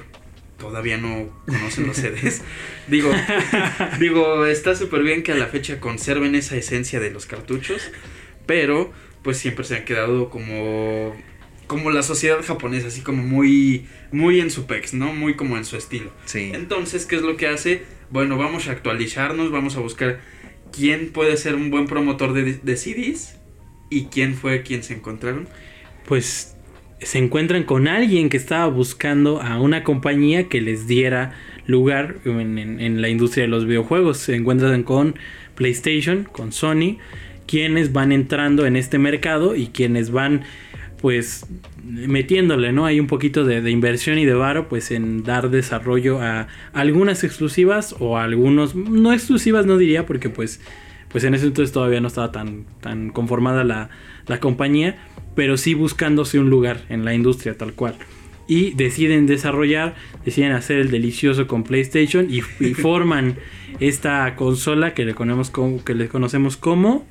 todavía 0.56 0.96
no 0.96 1.28
conocen 1.44 1.86
los 1.86 1.98
CDs. 1.98 2.40
digo, 2.88 3.12
digo, 4.00 4.46
está 4.46 4.74
súper 4.74 5.02
bien 5.02 5.22
que 5.22 5.32
a 5.32 5.34
la 5.34 5.48
fecha 5.48 5.78
conserven 5.78 6.34
esa 6.34 6.56
esencia 6.56 6.98
de 6.98 7.10
los 7.10 7.26
cartuchos, 7.26 7.90
pero 8.46 8.94
pues 9.22 9.36
siempre 9.36 9.66
se 9.66 9.76
han 9.76 9.84
quedado 9.84 10.30
como 10.30 11.14
como 11.66 11.90
la 11.90 12.02
sociedad 12.02 12.42
japonesa, 12.42 12.88
así 12.88 13.02
como 13.02 13.22
muy 13.22 13.86
muy 14.10 14.40
en 14.40 14.50
su 14.50 14.64
pex, 14.64 14.94
¿no? 14.94 15.12
Muy 15.12 15.34
como 15.34 15.58
en 15.58 15.66
su 15.66 15.76
estilo. 15.76 16.10
Sí. 16.24 16.50
Entonces, 16.54 17.04
¿qué 17.04 17.16
es 17.16 17.22
lo 17.22 17.36
que 17.36 17.46
hace? 17.46 17.82
Bueno, 18.14 18.38
vamos 18.38 18.68
a 18.68 18.70
actualizarnos, 18.70 19.50
vamos 19.50 19.76
a 19.76 19.80
buscar 19.80 20.20
quién 20.70 21.10
puede 21.10 21.36
ser 21.36 21.56
un 21.56 21.72
buen 21.72 21.88
promotor 21.88 22.32
de, 22.32 22.76
CDs 22.76 23.40
y 23.90 24.04
quién 24.04 24.36
fue 24.36 24.62
quien 24.62 24.84
se 24.84 24.94
encontraron. 24.94 25.48
Pues 26.06 26.56
se 27.00 27.18
encuentran 27.18 27.64
con 27.64 27.88
alguien 27.88 28.28
que 28.28 28.36
estaba 28.36 28.68
buscando 28.68 29.42
a 29.42 29.60
una 29.60 29.82
compañía 29.82 30.48
que 30.48 30.60
les 30.60 30.86
diera 30.86 31.34
lugar 31.66 32.18
en 32.24 33.02
la 33.02 33.08
industria 33.08 33.46
de 33.46 33.48
los 33.48 33.66
videojuegos. 33.66 34.18
Se 34.18 34.36
encuentran 34.36 34.84
con 34.84 35.16
PlayStation, 35.56 36.22
con 36.22 36.52
Sony, 36.52 36.98
quienes 37.48 37.92
van 37.92 38.12
entrando 38.12 38.64
en 38.64 38.76
este 38.76 39.00
mercado 39.00 39.56
y 39.56 39.70
quienes 39.70 40.12
van 40.12 40.44
pues 41.04 41.44
metiéndole, 41.84 42.72
¿no? 42.72 42.86
Hay 42.86 42.98
un 42.98 43.08
poquito 43.08 43.44
de, 43.44 43.60
de 43.60 43.70
inversión 43.70 44.16
y 44.16 44.24
de 44.24 44.32
varo, 44.32 44.70
pues 44.70 44.90
en 44.90 45.22
dar 45.22 45.50
desarrollo 45.50 46.22
a 46.22 46.48
algunas 46.72 47.24
exclusivas 47.24 47.94
o 47.98 48.16
a 48.16 48.24
algunos, 48.24 48.74
no 48.74 49.12
exclusivas 49.12 49.66
no 49.66 49.76
diría, 49.76 50.06
porque 50.06 50.30
pues, 50.30 50.62
pues 51.10 51.24
en 51.24 51.34
ese 51.34 51.44
entonces 51.44 51.74
todavía 51.74 52.00
no 52.00 52.08
estaba 52.08 52.32
tan, 52.32 52.64
tan 52.80 53.10
conformada 53.10 53.64
la, 53.64 53.90
la 54.26 54.40
compañía, 54.40 54.96
pero 55.34 55.58
sí 55.58 55.74
buscándose 55.74 56.38
un 56.38 56.48
lugar 56.48 56.80
en 56.88 57.04
la 57.04 57.12
industria 57.12 57.58
tal 57.58 57.74
cual. 57.74 57.96
Y 58.48 58.70
deciden 58.70 59.26
desarrollar, 59.26 59.96
deciden 60.24 60.52
hacer 60.52 60.78
el 60.78 60.90
delicioso 60.90 61.46
con 61.46 61.64
PlayStation 61.64 62.28
y, 62.30 62.40
y 62.60 62.72
forman 62.72 63.36
esta 63.78 64.34
consola 64.36 64.94
que 64.94 65.04
le, 65.04 65.14
conocemos 65.14 65.50
como, 65.50 65.84
que 65.84 65.94
le 65.94 66.08
conocemos 66.08 66.56
como 66.56 67.06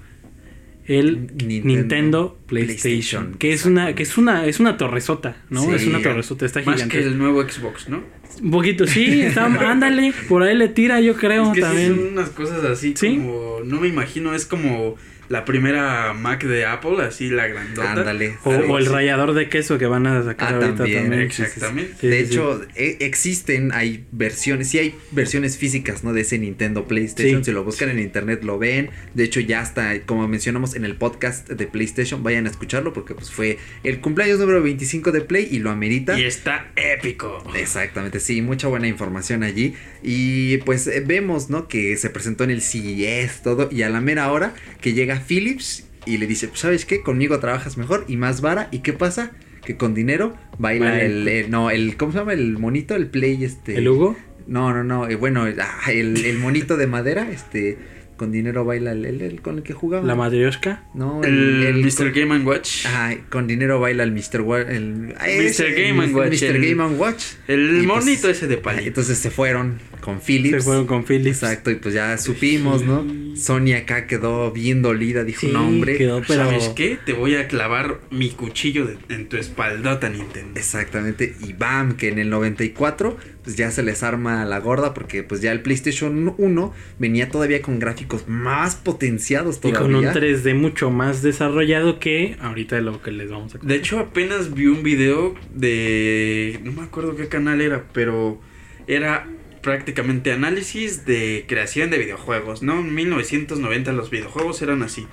el 0.86 1.28
Nintendo 1.38 1.68
Nintendo, 1.68 2.40
PlayStation, 2.46 2.82
PlayStation, 2.82 3.34
que 3.40 3.54
es 3.54 3.66
una 3.66 3.96
que 3.96 4.04
es 4.04 4.18
una 4.18 4.46
es 4.46 4.60
una 4.60 4.78
torresota, 4.78 5.38
¿no? 5.50 5.62
Sí. 5.64 5.72
es 5.76 5.88
una 5.88 6.02
torresota, 6.02 6.46
está 6.46 6.62
Más 6.64 6.76
gigante. 6.76 6.98
que 7.00 7.04
el 7.04 7.18
nuevo 7.18 7.42
Xbox, 7.42 7.90
¿no? 7.90 8.04
Un 8.42 8.52
poquito, 8.52 8.88
sí, 8.88 9.22
está, 9.22 9.46
ándale, 9.46 10.14
por 10.28 10.44
ahí 10.44 10.58
le 10.58 10.68
tira, 10.68 11.00
yo 11.00 11.16
creo 11.16 11.44
es 11.44 11.50
que 11.50 11.56
sí 11.56 11.62
también. 11.62 11.96
son 11.96 12.08
unas 12.14 12.30
cosas 12.30 12.64
así 12.66 12.94
¿Sí? 12.98 13.18
como. 13.18 13.60
No 13.64 13.80
me 13.80 13.88
imagino, 13.88 14.34
es 14.34 14.46
como 14.46 14.96
la 15.30 15.46
primera 15.46 16.14
Mac 16.14 16.44
de 16.44 16.66
Apple, 16.66 17.04
así 17.04 17.30
la 17.30 17.48
grandota. 17.48 17.92
Ándale. 17.94 18.38
O, 18.44 18.78
el 18.78 18.86
así. 18.86 18.94
rayador 18.94 19.34
de 19.34 19.50
queso 19.50 19.78
que 19.78 19.86
van 19.86 20.06
a 20.08 20.24
sacar 20.24 20.54
Ah, 20.54 20.56
ahorita 20.58 20.76
también, 20.78 21.02
también. 21.10 21.32
sí, 21.32 21.36
sí, 21.36 21.36
sí. 21.38 21.44
exactamente. 21.44 21.94
Sí, 22.00 22.08
de 22.08 22.20
sí, 22.20 22.26
sí. 22.28 22.34
hecho, 22.34 22.62
e- 22.76 22.98
existen, 23.02 23.72
hay 23.74 24.06
versiones, 24.12 24.70
sí 24.70 24.80
hay 24.80 24.96
versiones 25.12 25.58
físicas, 25.58 26.04
¿no? 26.04 26.14
De 26.14 26.22
ese 26.22 26.38
Nintendo 26.40 26.88
PlayStation. 26.88 27.44
Sí. 27.44 27.46
Si 27.46 27.52
lo 27.52 27.64
buscan 27.64 27.90
en 27.90 28.00
internet 28.00 28.44
lo 28.44 28.58
ven. 28.60 28.90
De 29.14 29.24
hecho, 29.24 29.40
ya 29.40 29.62
está, 29.62 30.00
como 30.06 30.28
mencionamos 30.28 30.76
en 30.76 30.86
el 30.86 30.96
podcast 30.96 31.50
de 31.50 31.68
PlayStation, 31.68 32.24
vayan 32.24 32.48
a 32.48 32.50
escucharlo 32.50 32.94
porque 32.94 33.14
pues 33.16 33.32
fue 33.32 33.58
el 33.84 34.02
cumpleaños 34.02 34.40
número 34.40 34.62
25 34.62 35.12
de 35.12 35.22
Play 35.22 35.48
y 35.52 35.60
lo 35.60 35.70
amerita. 35.72 36.20
Y 36.20 36.24
está 36.26 36.72
épico. 36.76 37.44
Exactamente, 37.56 38.20
sí, 38.20 38.42
mucha 38.42 38.68
buena 38.68 38.88
información 38.88 39.44
allí. 39.44 39.74
Y 40.02 40.58
pues 40.58 40.90
vemos, 41.08 41.50
¿no? 41.50 41.68
Que 41.68 41.96
se 41.98 42.10
presentó 42.10 42.44
en 42.44 42.52
el 42.52 42.62
CES 42.62 43.42
todo. 43.42 43.70
Y 43.72 43.84
a 43.84 43.90
la 43.90 44.02
mera 44.02 44.32
hora 44.32 44.54
que 44.82 44.94
llega 44.94 45.13
Philips 45.20 45.86
y 46.06 46.18
le 46.18 46.28
dice, 46.28 46.48
pues, 46.48 46.60
¿sabes 46.60 46.86
qué? 46.86 47.02
Conmigo 47.02 47.40
trabajas 47.40 47.78
mejor 47.78 48.06
y 48.08 48.18
más 48.18 48.42
vara. 48.42 48.68
¿Y 48.72 48.80
qué 48.80 48.94
pasa? 48.94 49.32
Que 49.66 49.78
con 49.78 49.94
dinero 49.94 50.36
baila 50.58 51.02
el, 51.02 51.28
eh, 51.28 51.46
no, 51.50 51.72
el, 51.72 51.96
¿cómo 51.96 52.12
se 52.12 52.18
llama? 52.18 52.34
El 52.34 52.58
monito, 52.58 52.96
el 52.96 53.08
play, 53.08 53.44
este. 53.44 53.78
¿El 53.78 53.88
Hugo? 53.88 54.18
No, 54.46 54.74
no, 54.74 54.84
no, 54.84 55.08
eh, 55.08 55.16
bueno, 55.16 55.46
ah, 55.62 55.92
el, 55.92 56.26
el 56.26 56.38
monito 56.40 56.76
de 56.76 56.86
madera, 56.86 57.32
este, 57.32 57.78
con 58.18 58.34
dinero 58.34 58.66
baila 58.66 58.92
el, 58.92 59.06
el- 59.06 59.22
el 59.22 59.42
con 59.42 59.58
el 59.60 59.64
que 59.64 59.72
jugaba. 59.72 60.06
La 60.06 60.16
Matryoshka. 60.16 60.84
No, 60.94 61.24
El, 61.24 61.82
Mr. 61.82 61.96
con- 61.96 62.12
Game 62.14 62.36
and 62.36 62.46
Watch. 62.48 62.86
Con 63.30 63.48
dinero 63.48 63.80
baila 63.80 64.04
el 64.04 64.12
Mr. 64.12 64.42
Wa- 64.42 64.60
el, 64.62 65.16
ah, 65.18 65.30
ese, 65.30 65.64
Mr. 65.64 65.72
Game 65.74 66.04
and 66.04 66.14
Watch, 66.16 66.34
Mr. 66.44 66.56
el- 66.58 66.62
Game 66.70 66.84
and 66.84 67.00
Watch. 67.00 67.24
el 67.48 67.70
pues, 67.70 68.06
monito 68.06 68.30
ese 68.30 68.48
de 68.48 68.56
Ah, 68.56 68.62
palito. 68.62 68.88
Entonces 68.90 69.18
se 69.18 69.32
fueron 69.32 69.80
con 70.04 70.20
Philips. 70.22 70.58
Se 70.58 70.62
fueron 70.62 70.86
con 70.86 71.04
Philips. 71.06 71.42
Exacto, 71.44 71.72
y 71.72 71.76
pues 71.76 71.94
ya 71.96 72.18
supimos, 72.18 72.84
¿no? 72.84 73.06
Sony 73.36 73.74
acá 73.76 74.06
quedó 74.06 74.52
bien 74.52 74.82
dolida, 74.82 75.24
dijo, 75.24 75.42
Sí, 75.42 75.48
no, 75.52 75.66
hombre. 75.68 75.98
quedó, 75.98 76.22
pero 76.28 76.44
¿Sabes 76.44 76.70
qué? 76.76 77.00
Te 77.06 77.14
voy 77.14 77.36
a 77.36 77.48
clavar 77.48 78.02
mi 78.12 78.30
cuchillo 78.30 78.86
de- 78.86 78.98
en 79.10 79.30
tu 79.30 79.38
espaldota, 79.38 80.10
Nintendo. 80.10 80.60
Exactamente, 80.60 81.34
y 81.48 81.54
bam, 81.54 81.96
que 81.98 82.10
en 82.10 82.20
el 82.20 82.30
94 82.30 83.18
pues 83.44 83.58
ya 83.58 83.72
se 83.72 83.84
les 83.84 84.04
arma 84.04 84.46
la 84.46 84.60
gorda 84.60 84.94
porque 84.94 85.22
pues 85.22 85.42
ya 85.42 85.52
el 85.52 85.62
PlayStation 85.62 86.34
1 86.38 86.74
venía 86.98 87.28
todavía 87.30 87.62
con 87.62 87.78
gráficos 87.78 88.26
más 88.30 88.76
potenciados 88.76 89.58
y 89.58 89.60
todavía. 89.72 89.82
con 89.82 89.96
un 89.96 90.06
3D 90.06 90.54
mucho 90.56 90.92
más 90.92 91.22
desarrollado 91.22 92.00
que 92.00 92.38
ahorita 92.40 92.80
lo 92.80 93.02
que 93.02 93.12
les 93.12 93.30
vamos 93.32 93.54
a 93.56 93.58
De 93.58 93.76
hecho, 93.76 94.00
apenas 94.00 94.54
vi 94.54 94.68
un 94.68 94.82
video 94.84 95.36
de. 95.54 96.60
No 96.64 96.72
me 96.72 96.84
acuerdo 96.84 97.16
qué 97.18 97.28
canal 97.28 97.60
era, 97.62 97.84
pero 97.94 98.40
era 98.88 99.28
prácticamente 99.64 100.32
análisis 100.32 101.06
de 101.06 101.46
creación 101.48 101.90
de 101.90 101.98
videojuegos, 101.98 102.62
¿no? 102.62 102.82
En 102.82 102.94
1990 102.94 103.94
los 103.94 104.12
videojuegos 104.12 104.62
eran 104.62 104.84
así. 104.84 105.08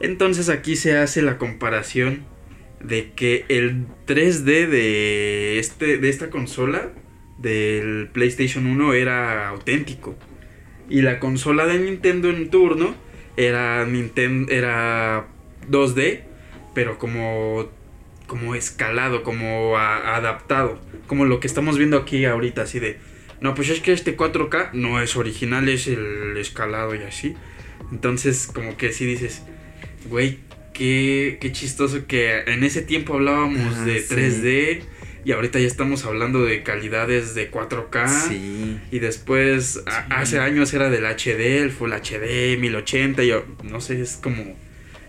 Entonces 0.00 0.48
aquí 0.48 0.76
se 0.76 0.96
hace 0.96 1.20
la 1.20 1.36
comparación 1.36 2.24
de 2.82 3.10
que 3.12 3.44
el 3.48 3.86
3D 4.06 4.68
de, 4.68 5.58
este, 5.58 5.98
de 5.98 6.08
esta 6.08 6.30
consola, 6.30 6.92
del 7.36 8.08
PlayStation 8.12 8.66
1, 8.66 8.94
era 8.94 9.48
auténtico. 9.48 10.16
Y 10.88 11.02
la 11.02 11.18
consola 11.18 11.66
de 11.66 11.78
Nintendo 11.78 12.30
en 12.30 12.48
turno 12.48 12.94
era, 13.36 13.84
Nintendo, 13.86 14.50
era 14.50 15.26
2D, 15.68 16.20
pero 16.74 16.98
como, 16.98 17.68
como 18.26 18.54
escalado, 18.54 19.22
como 19.22 19.76
adaptado. 19.76 20.80
Como 21.06 21.24
lo 21.24 21.40
que 21.40 21.48
estamos 21.48 21.76
viendo 21.76 21.98
aquí 21.98 22.24
ahorita, 22.24 22.62
así 22.62 22.78
de... 22.78 23.09
No, 23.40 23.54
pues 23.54 23.70
es 23.70 23.80
que 23.80 23.92
este 23.92 24.16
4K 24.16 24.72
no 24.74 25.00
es 25.00 25.16
original, 25.16 25.68
es 25.68 25.86
el 25.86 26.36
escalado 26.36 26.94
y 26.94 27.02
así. 27.02 27.34
Entonces, 27.92 28.46
como 28.52 28.76
que 28.76 28.92
sí 28.92 29.06
dices, 29.06 29.42
güey, 30.08 30.38
qué, 30.74 31.38
qué 31.40 31.50
chistoso 31.52 32.06
que 32.06 32.40
en 32.46 32.64
ese 32.64 32.82
tiempo 32.82 33.14
hablábamos 33.14 33.74
Ah, 33.78 33.84
de 33.84 34.00
sí. 34.00 34.14
3D 34.14 34.80
y 35.24 35.32
ahorita 35.32 35.58
ya 35.58 35.66
estamos 35.66 36.04
hablando 36.04 36.44
de 36.44 36.62
calidades 36.62 37.34
de 37.34 37.50
4K. 37.50 38.08
Sí. 38.28 38.78
Y 38.90 38.98
después, 39.00 39.82
a- 39.86 40.20
hace 40.20 40.38
años 40.38 40.72
era 40.74 40.90
del 40.90 41.04
HD, 41.06 41.62
el 41.62 41.70
Full 41.70 41.92
HD, 41.92 42.56
1080, 42.58 43.24
yo 43.24 43.44
no 43.64 43.80
sé, 43.80 44.00
es 44.00 44.18
como 44.22 44.54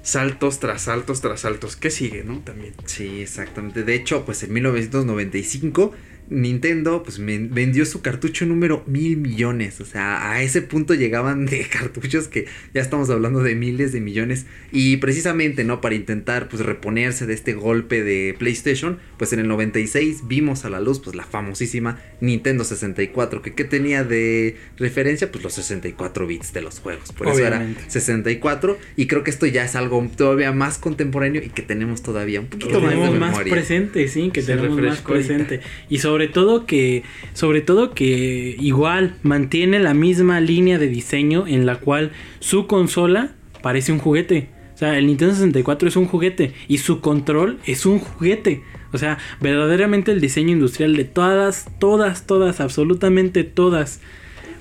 saltos 0.03 0.59
tras 0.59 0.83
saltos 0.83 1.21
tras 1.21 1.41
saltos. 1.41 1.75
¿Qué 1.75 1.91
sigue, 1.91 2.23
no? 2.23 2.39
También. 2.39 2.73
Sí, 2.85 3.21
exactamente. 3.21 3.83
De 3.83 3.93
hecho, 3.93 4.25
pues 4.25 4.41
en 4.43 4.51
1995 4.53 5.93
Nintendo 6.31 7.03
pues 7.03 7.19
vendió 7.19 7.85
su 7.85 8.01
cartucho 8.01 8.45
número 8.45 8.83
mil 8.87 9.17
millones. 9.17 9.81
O 9.81 9.85
sea, 9.85 10.31
a 10.31 10.41
ese 10.41 10.61
punto 10.61 10.93
llegaban 10.93 11.45
de 11.45 11.67
cartuchos 11.71 12.27
que 12.27 12.47
ya 12.73 12.81
estamos 12.81 13.09
hablando 13.09 13.43
de 13.43 13.53
miles 13.55 13.91
de 13.91 13.99
millones. 13.99 14.45
Y 14.71 14.97
precisamente, 14.97 15.65
¿no? 15.65 15.81
Para 15.81 15.95
intentar 15.95 16.47
pues 16.47 16.65
reponerse 16.65 17.25
de 17.25 17.33
este 17.33 17.53
golpe 17.53 18.03
de 18.03 18.33
PlayStation, 18.39 18.97
pues 19.17 19.33
en 19.33 19.39
el 19.39 19.47
96 19.49 20.27
vimos 20.27 20.63
a 20.63 20.69
la 20.69 20.79
luz 20.79 20.99
pues 21.01 21.15
la 21.15 21.25
famosísima 21.25 21.99
Nintendo 22.21 22.63
64. 22.63 23.41
Que 23.41 23.53
¿qué 23.53 23.65
tenía 23.65 24.05
de 24.05 24.55
referencia? 24.77 25.29
Pues 25.31 25.43
los 25.43 25.53
64 25.53 26.27
bits 26.27 26.53
de 26.53 26.61
los 26.61 26.79
juegos. 26.79 27.11
Por 27.11 27.27
eso 27.27 27.45
era 27.45 27.67
64. 27.87 28.77
Y 28.95 29.07
creo 29.07 29.23
que 29.23 29.31
esto 29.31 29.45
ya 29.45 29.65
es 29.65 29.75
algo 29.75 30.09
todavía 30.15 30.53
más 30.53 30.77
contemporáneo 30.77 31.41
y 31.43 31.49
que 31.49 31.61
tenemos 31.61 32.01
todavía 32.01 32.39
un 32.39 32.47
poquito 32.47 32.79
más 32.79 32.93
de 32.93 33.19
más 33.19 33.39
presente, 33.39 34.07
sí, 34.07 34.31
que 34.31 34.41
tenemos 34.41 34.79
más 34.79 35.01
presente. 35.01 35.59
Y 35.89 35.99
sobre 35.99 36.20
todo 36.27 36.65
que, 36.65 37.03
sobre 37.33 37.61
todo 37.61 37.91
que 37.91 38.55
igual 38.59 39.15
mantiene 39.23 39.79
la 39.79 39.93
misma 39.93 40.39
línea 40.39 40.77
de 40.77 40.87
diseño 40.87 41.47
en 41.47 41.65
la 41.65 41.77
cual 41.77 42.11
su 42.39 42.67
consola 42.67 43.35
parece 43.61 43.91
un 43.91 43.99
juguete. 43.99 44.49
O 44.73 44.77
sea, 44.77 44.97
el 44.97 45.07
Nintendo 45.07 45.35
64 45.35 45.89
es 45.89 45.95
un 45.95 46.07
juguete 46.07 46.53
y 46.67 46.79
su 46.79 47.01
control 47.01 47.59
es 47.65 47.85
un 47.85 47.99
juguete. 47.99 48.63
O 48.93 48.97
sea, 48.97 49.17
verdaderamente 49.39 50.11
el 50.11 50.19
diseño 50.19 50.51
industrial 50.51 50.95
de 50.95 51.05
todas, 51.05 51.67
todas, 51.79 52.25
todas, 52.25 52.59
absolutamente 52.59 53.43
todas, 53.43 54.01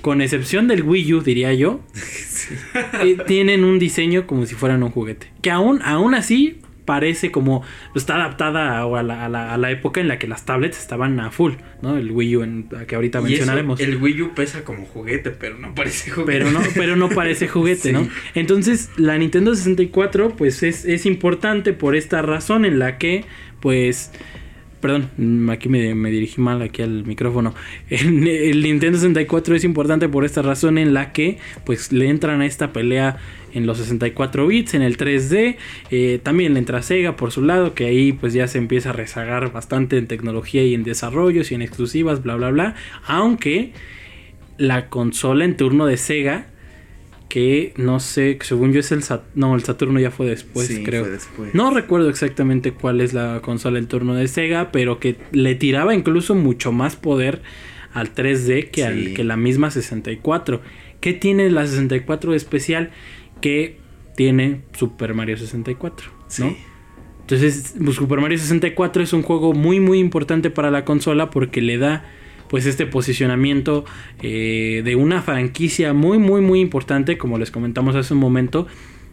con 0.02 0.20
excepción 0.20 0.68
del 0.68 0.82
Wii 0.82 1.14
U, 1.14 1.20
diría 1.22 1.52
yo, 1.54 1.80
eh, 3.02 3.16
tienen 3.26 3.64
un 3.64 3.78
diseño 3.78 4.26
como 4.26 4.46
si 4.46 4.54
fueran 4.54 4.82
un 4.82 4.90
juguete. 4.90 5.28
Que 5.42 5.50
aún, 5.50 5.80
aún 5.82 6.14
así 6.14 6.61
parece 6.91 7.30
como 7.30 7.62
está 7.95 8.16
adaptada 8.16 8.78
a, 8.80 8.82
a 8.82 9.03
la, 9.05 9.24
a 9.26 9.28
la- 9.28 9.55
a 9.55 9.57
la 9.59 9.70
época 9.70 10.01
en 10.01 10.09
la 10.09 10.18
que 10.18 10.26
las 10.26 10.45
tablets 10.45 10.76
estaban 10.76 11.20
a 11.20 11.30
full, 11.30 11.53
¿no? 11.82 11.97
El 11.97 12.11
Wii 12.11 12.36
U 12.36 12.43
en- 12.43 12.68
que 12.88 12.97
ahorita 12.97 13.18
Y 13.18 13.22
eso, 13.22 13.28
mencionaremos. 13.30 13.78
el 13.80 13.97
Wii 14.03 14.22
U 14.22 14.34
pesa 14.34 14.64
como 14.64 14.84
juguete, 14.86 15.30
pero 15.30 15.57
no 15.57 15.72
parece 15.72 16.11
juguete. 16.11 16.32
Pero 16.41 16.51
no, 16.51 16.59
pero 16.74 16.97
no 16.97 17.09
parece 17.11 17.47
juguete, 17.47 17.93
¿no? 17.93 18.09
Entonces, 18.34 18.91
la 18.97 19.16
Nintendo 19.18 19.55
64, 19.55 20.34
pues 20.36 20.64
es, 20.64 20.84
es 20.84 21.07
importante 21.07 21.72
por 21.72 21.95
esta 21.95 22.22
razón 22.22 22.64
en 22.64 22.80
la 22.80 22.99
que, 22.99 23.24
pues. 23.61 24.11
Perdón, 24.80 25.11
aquí 25.51 25.68
me, 25.68 25.95
me 25.95 26.11
dirigí 26.11 26.41
mal 26.41 26.62
aquí 26.62 26.80
al 26.80 27.05
micrófono. 27.05 27.55
El, 27.91 28.26
el 28.26 28.62
Nintendo 28.62 28.97
64 28.99 29.55
es 29.55 29.62
importante 29.64 30.09
por 30.09 30.24
esta 30.24 30.41
razón 30.41 30.78
en 30.78 30.95
la 30.95 31.12
que, 31.12 31.36
pues, 31.66 31.93
le 31.93 32.09
entran 32.09 32.41
a 32.41 32.47
esta 32.47 32.72
pelea 32.72 33.18
en 33.53 33.66
los 33.66 33.78
64 33.78 34.46
bits, 34.46 34.74
en 34.74 34.82
el 34.82 34.96
3D. 34.96 35.57
eh, 35.90 36.20
también 36.22 36.53
le 36.55 36.59
entra 36.61 36.82
Sega 36.82 37.16
por 37.16 37.32
su 37.32 37.42
lado, 37.42 37.74
que 37.74 37.86
ahí, 37.86 38.12
pues, 38.12 38.32
ya 38.32 38.46
se 38.48 38.59
empieza 38.59 38.90
a 38.90 38.92
rezagar 38.92 39.53
bastante 39.53 39.98
en 39.98 40.07
tecnología 40.07 40.62
y 40.64 40.74
en 40.74 40.84
desarrollos 40.84 41.51
y 41.51 41.55
en 41.55 41.62
exclusivas, 41.62 42.22
bla, 42.22 42.36
bla, 42.36 42.51
bla. 42.51 42.74
Aunque 43.07 43.72
la 44.59 44.88
consola 44.88 45.44
en 45.44 45.57
turno 45.57 45.86
de 45.86 45.96
Sega, 45.96 46.46
que 47.28 47.72
no 47.76 48.01
sé, 48.01 48.38
según 48.42 48.72
yo 48.72 48.80
es 48.80 48.90
el 48.90 49.05
Sat 49.05 49.22
no, 49.36 49.55
el 49.55 49.62
Saturno 49.62 50.01
ya 50.01 50.11
fue 50.11 50.26
después, 50.26 50.66
Sí, 50.66 50.82
creo. 50.82 51.05
fue 51.05 51.12
después. 51.12 51.55
No 51.55 51.70
recuerdo 51.72 52.11
exactamente 52.11 52.72
cuál 52.72 53.01
es 53.01 53.12
la 53.12 53.40
consola 53.40 53.78
en 53.78 53.86
turno 53.86 54.14
de 54.16 54.26
Sega, 54.26 54.72
pero 54.72 54.98
que 54.98 55.16
le 55.30 55.55
tiraba 55.55 55.94
incluso 55.94 56.34
mucho 56.34 56.72
más 56.72 56.96
poder 56.96 57.40
al 57.92 58.14
3D 58.14 58.70
que, 58.70 58.84
al, 58.84 59.14
que 59.14 59.22
la 59.24 59.36
misma 59.36 59.70
64. 59.70 60.61
¿Qué 61.01 61.12
tiene 61.12 61.48
la 61.51 61.66
64 61.66 62.32
de 62.32 62.36
especial? 62.36 62.90
Que 63.41 63.78
tiene 64.16 64.62
Super 64.72 65.14
Mario 65.14 65.36
64, 65.36 66.11
¿no? 66.11 66.24
Sí. 66.28 66.57
Entonces, 67.20 67.74
pues, 67.82 67.97
Super 67.97 68.20
Mario 68.20 68.38
64 68.38 69.03
es 69.03 69.12
un 69.12 69.22
juego 69.22 69.53
muy 69.53 69.78
muy 69.78 70.01
importante 70.01 70.51
para 70.51 70.70
la 70.70 70.84
consola 70.84 71.30
porque 71.30 71.62
le 71.62 71.78
da 71.78 72.05
pues 72.49 72.66
este 72.66 72.86
posicionamiento 72.86 73.84
eh, 74.20 74.82
de 74.84 74.97
una 74.97 75.22
franquicia 75.22 75.93
muy 75.93 76.18
muy 76.18 76.41
muy 76.41 76.59
importante 76.59 77.16
como 77.16 77.38
les 77.38 77.53
comentamos 77.53 77.95
hace 77.95 78.14
un 78.14 78.20
momento 78.20 78.66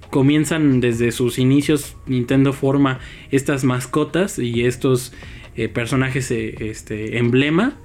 comienzan 0.09 0.81
desde 0.81 1.11
sus 1.11 1.37
inicios 1.37 1.95
Nintendo 2.07 2.53
forma 2.53 2.99
estas 3.29 3.63
mascotas 3.63 4.39
y 4.39 4.65
estos 4.65 5.13
eh, 5.55 5.69
personajes 5.69 6.31
eh, 6.31 6.55
este 6.59 7.19
emblema 7.19 7.77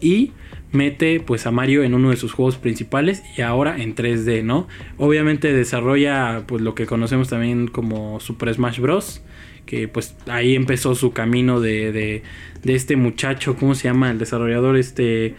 y 0.00 0.32
mete 0.76 1.18
pues 1.20 1.46
a 1.46 1.50
Mario 1.50 1.82
en 1.82 1.94
uno 1.94 2.10
de 2.10 2.16
sus 2.16 2.32
juegos 2.32 2.56
principales 2.56 3.22
y 3.36 3.42
ahora 3.42 3.76
en 3.82 3.94
3D, 3.96 4.44
¿no? 4.44 4.68
Obviamente 4.98 5.52
desarrolla 5.52 6.44
pues 6.46 6.62
lo 6.62 6.74
que 6.76 6.86
conocemos 6.86 7.28
también 7.28 7.66
como 7.68 8.20
Super 8.20 8.54
Smash 8.54 8.78
Bros. 8.80 9.22
Que 9.64 9.88
pues 9.88 10.14
ahí 10.28 10.54
empezó 10.54 10.94
su 10.94 11.12
camino 11.12 11.58
de, 11.60 11.90
de, 11.90 12.22
de 12.62 12.74
este 12.76 12.94
muchacho, 12.94 13.56
¿cómo 13.56 13.74
se 13.74 13.88
llama? 13.88 14.12
El 14.12 14.18
desarrollador, 14.18 14.76
este... 14.76 15.34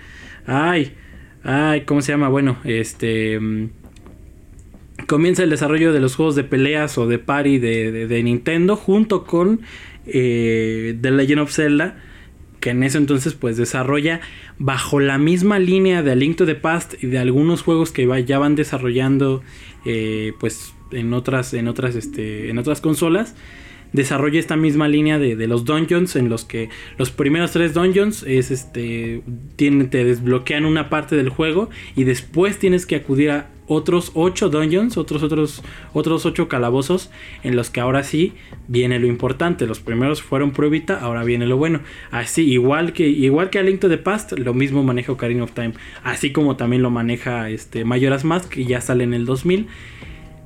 Ay, 0.45 0.95
ay, 1.43 1.81
¿cómo 1.85 2.01
se 2.01 2.11
llama? 2.11 2.27
Bueno, 2.27 2.57
este... 2.65 3.39
mm, 3.39 3.69
comienza 5.07 5.43
el 5.43 5.49
desarrollo 5.49 5.93
de 5.93 5.99
los 6.01 6.15
juegos 6.15 6.35
de 6.35 6.43
peleas 6.43 6.97
o 6.97 7.07
de 7.07 7.19
party 7.19 7.59
de, 7.59 8.07
de- 8.07 8.23
Nintendo 8.23 8.75
junto 8.75 9.23
con 9.25 9.61
eh, 10.05 10.97
The 11.01 11.11
Legend 11.11 11.39
of 11.41 11.51
Zelda 11.53 12.03
que 12.59 12.71
en 12.71 12.83
ese 12.83 12.97
entonces 12.97 13.33
pues 13.33 13.57
desarrolla 13.57 14.21
bajo 14.57 14.99
la 14.99 15.17
misma 15.17 15.59
línea 15.59 16.03
de 16.03 16.11
A 16.11 16.15
Link 16.15 16.37
to 16.37 16.45
the 16.45 16.55
Past 16.55 16.95
y 17.03 17.07
de 17.07 17.19
algunos 17.19 17.61
juegos 17.61 17.91
que 17.91 18.07
ya 18.25 18.39
van 18.39 18.55
desarrollando 18.55 19.41
eh, 19.85 20.33
pues 20.39 20.73
en 20.91 21.13
otras 21.13 21.53
en 21.53 21.67
otras 21.67 21.95
este 21.95 22.49
en 22.49 22.57
otras 22.57 22.81
consolas 22.81 23.35
desarrolla 23.93 24.39
esta 24.39 24.55
misma 24.55 24.87
línea 24.87 25.17
de, 25.17 25.35
los 25.47 25.65
dungeons 25.65 26.15
en 26.15 26.29
los 26.29 26.45
que 26.45 26.69
los 26.97 27.09
primeros 27.09 27.51
tres 27.51 27.73
dungeons 27.73 28.23
es 28.23 28.51
este 28.51 29.21
te 29.55 30.03
desbloquean 30.03 30.65
una 30.65 30.89
parte 30.89 31.15
del 31.15 31.29
juego 31.29 31.69
y 31.95 32.03
después 32.03 32.59
tienes 32.59 32.85
que 32.85 32.97
acudir 32.97 33.31
a 33.31 33.49
otros 33.67 34.11
ocho 34.13 34.49
dungeons, 34.49 34.97
otros 34.97 35.23
otros 35.23 35.63
otros 35.93 36.25
ocho 36.25 36.47
calabozos 36.47 37.11
en 37.43 37.55
los 37.55 37.69
que 37.69 37.79
ahora 37.79 38.03
sí 38.03 38.33
viene 38.67 38.99
lo 38.99 39.07
importante. 39.07 39.67
Los 39.67 39.79
primeros 39.79 40.21
fueron 40.21 40.51
pruebita, 40.51 40.99
ahora 40.99 41.23
viene 41.23 41.45
lo 41.45 41.57
bueno. 41.57 41.81
Así 42.11 42.43
igual 42.49 42.93
que 42.93 43.07
igual 43.07 43.49
que 43.49 43.59
a 43.59 43.63
Link 43.63 43.79
to 43.79 43.89
the 43.89 43.97
Past, 43.97 44.33
lo 44.33 44.53
mismo 44.53 44.83
maneja 44.83 45.11
Ocarina 45.11 45.43
of 45.43 45.51
Time, 45.51 45.73
así 46.03 46.31
como 46.31 46.55
también 46.55 46.81
lo 46.81 46.89
maneja 46.89 47.49
este 47.49 47.85
Majora's 47.85 48.23
Mask 48.23 48.49
que 48.49 48.65
ya 48.65 48.81
sale 48.81 49.03
en 49.03 49.13
el 49.13 49.25
2000. 49.25 49.67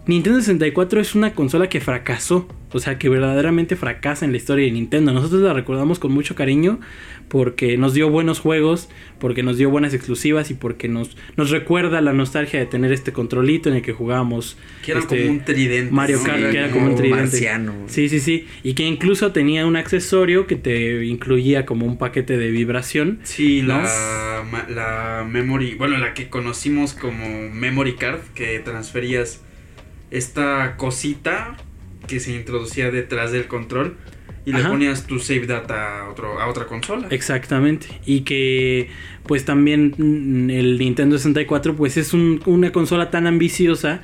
Nintendo 0.08 0.40
64 0.40 1.00
es 1.00 1.14
una 1.14 1.34
consola 1.36 1.70
que 1.70 1.80
fracasó, 1.80 2.48
o 2.72 2.80
sea, 2.80 2.98
que 2.98 3.08
verdaderamente 3.08 3.76
fracasa 3.76 4.26
en 4.26 4.32
la 4.32 4.38
historia 4.38 4.66
de 4.66 4.72
Nintendo. 4.72 5.14
Nosotros 5.14 5.42
la 5.42 5.54
recordamos 5.54 6.00
con 6.00 6.12
mucho 6.12 6.34
cariño 6.34 6.80
porque 7.28 7.78
nos 7.78 7.94
dio 7.94 8.10
buenos 8.10 8.40
juegos, 8.40 8.90
porque 9.20 9.44
nos 9.44 9.58
dio 9.58 9.70
buenas 9.70 9.94
exclusivas 9.94 10.50
y 10.50 10.56
porque 10.56 10.88
nos, 10.88 11.16
nos 11.38 11.52
recuerda 11.52 12.02
la 12.02 12.14
nostalgia 12.14 12.60
de 12.60 12.66
tener 12.66 12.92
este 12.92 13.14
controlito 13.14 13.70
en 13.70 13.76
el 13.76 13.82
que 13.84 13.94
jugábamos. 13.94 14.58
Que 14.84 14.92
era 14.92 15.02
este, 15.02 15.20
como 15.20 15.32
un 15.34 15.46
tridente. 15.46 15.92
Mario. 15.94 16.20
Kart, 16.24 16.38
Sí, 16.40 16.52
que 16.52 16.58
era 16.58 16.72
como 16.72 16.88
un 16.88 16.96
tridente. 16.96 17.22
marciano. 17.22 17.74
Sí, 17.86 18.10
sí, 18.10 18.20
sí. 18.20 18.48
Y 18.64 18.74
que 18.74 18.84
incluso 18.84 19.32
tenía 19.32 19.68
un 19.68 19.76
accesorio 19.76 20.48
que 20.48 20.56
te 20.56 21.06
incluía 21.06 21.68
como 21.68 21.86
un 21.86 21.98
paquete 22.00 22.38
de 22.38 22.50
vibración. 22.50 23.20
Sí, 23.22 23.62
¿no? 23.62 23.80
la, 23.84 24.66
la 24.68 25.28
memory, 25.30 25.76
bueno, 25.76 26.00
la 26.00 26.16
que 26.16 26.28
conocimos 26.28 26.94
como 26.96 27.50
memory 27.54 27.94
card, 27.94 28.22
que 28.34 28.58
transferías 28.60 29.42
esta 30.12 30.76
cosita 30.78 31.56
que 32.08 32.20
se 32.20 32.36
introducía 32.36 32.92
detrás 32.92 33.32
del 33.32 33.48
control 33.48 33.98
y 34.46 34.54
le 34.54 34.64
ponías 34.64 35.06
tu 35.06 35.20
save 35.20 35.46
data 35.46 36.02
a, 36.02 36.10
otro, 36.10 36.40
a 36.40 36.48
otra 36.48 36.66
consola. 36.66 37.08
Exactamente. 37.12 37.88
Y 38.06 38.22
que 38.22 38.90
pues 39.28 39.46
también 39.46 39.94
mm, 39.98 40.50
el 40.50 40.80
Nintendo 40.80 41.18
64 41.18 41.76
pues 41.76 41.96
es 41.98 42.14
un- 42.14 42.42
una 42.46 42.72
consola 42.72 43.12
tan 43.12 43.28
ambiciosa 43.28 44.02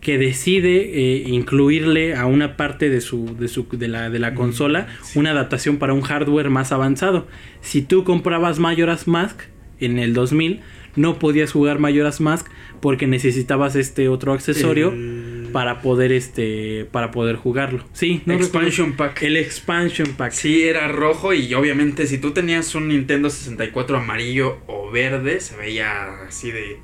que 0.00 0.18
decide 0.18 0.90
eh, 0.92 1.24
incluirle 1.28 2.14
a 2.16 2.26
una 2.26 2.56
parte 2.56 2.90
de 2.90 3.00
su, 3.00 3.36
de 3.38 3.48
su 3.48 3.66
de 3.72 3.88
la, 3.88 4.10
de 4.10 4.18
la 4.18 4.34
consola 4.34 4.88
una 5.14 5.30
adaptación 5.30 5.78
para 5.78 5.94
un 5.94 6.02
hardware 6.02 6.50
más 6.50 6.72
avanzado. 6.72 7.26
Si 7.60 7.80
tú 7.80 8.02
comprabas 8.04 8.58
Majora's 8.58 9.06
Mask 9.08 9.40
en 9.80 9.98
el 9.98 10.14
2000 10.14 10.60
no 10.96 11.18
podías 11.18 11.52
jugar 11.52 11.78
Majora's 11.78 12.20
Mask 12.20 12.46
porque 12.80 13.06
necesitabas 13.06 13.76
este 13.76 14.08
otro 14.08 14.32
accesorio 14.32 14.90
El- 14.92 15.25
para 15.56 15.80
poder 15.80 16.12
este 16.12 16.86
para 16.92 17.10
poder 17.10 17.36
jugarlo. 17.36 17.82
Sí, 17.94 18.20
no 18.26 18.34
Expansion 18.34 18.90
recuerdo. 18.90 19.14
Pack. 19.14 19.22
El 19.22 19.38
expansion 19.38 20.08
pack. 20.08 20.32
Sí, 20.32 20.64
era 20.64 20.86
rojo 20.88 21.32
y 21.32 21.54
obviamente 21.54 22.06
si 22.06 22.18
tú 22.18 22.32
tenías 22.32 22.74
un 22.74 22.88
Nintendo 22.88 23.30
64 23.30 23.96
amarillo 23.96 24.58
o 24.66 24.90
verde, 24.90 25.40
se 25.40 25.56
veía 25.56 26.24
así 26.28 26.50
de... 26.50 26.76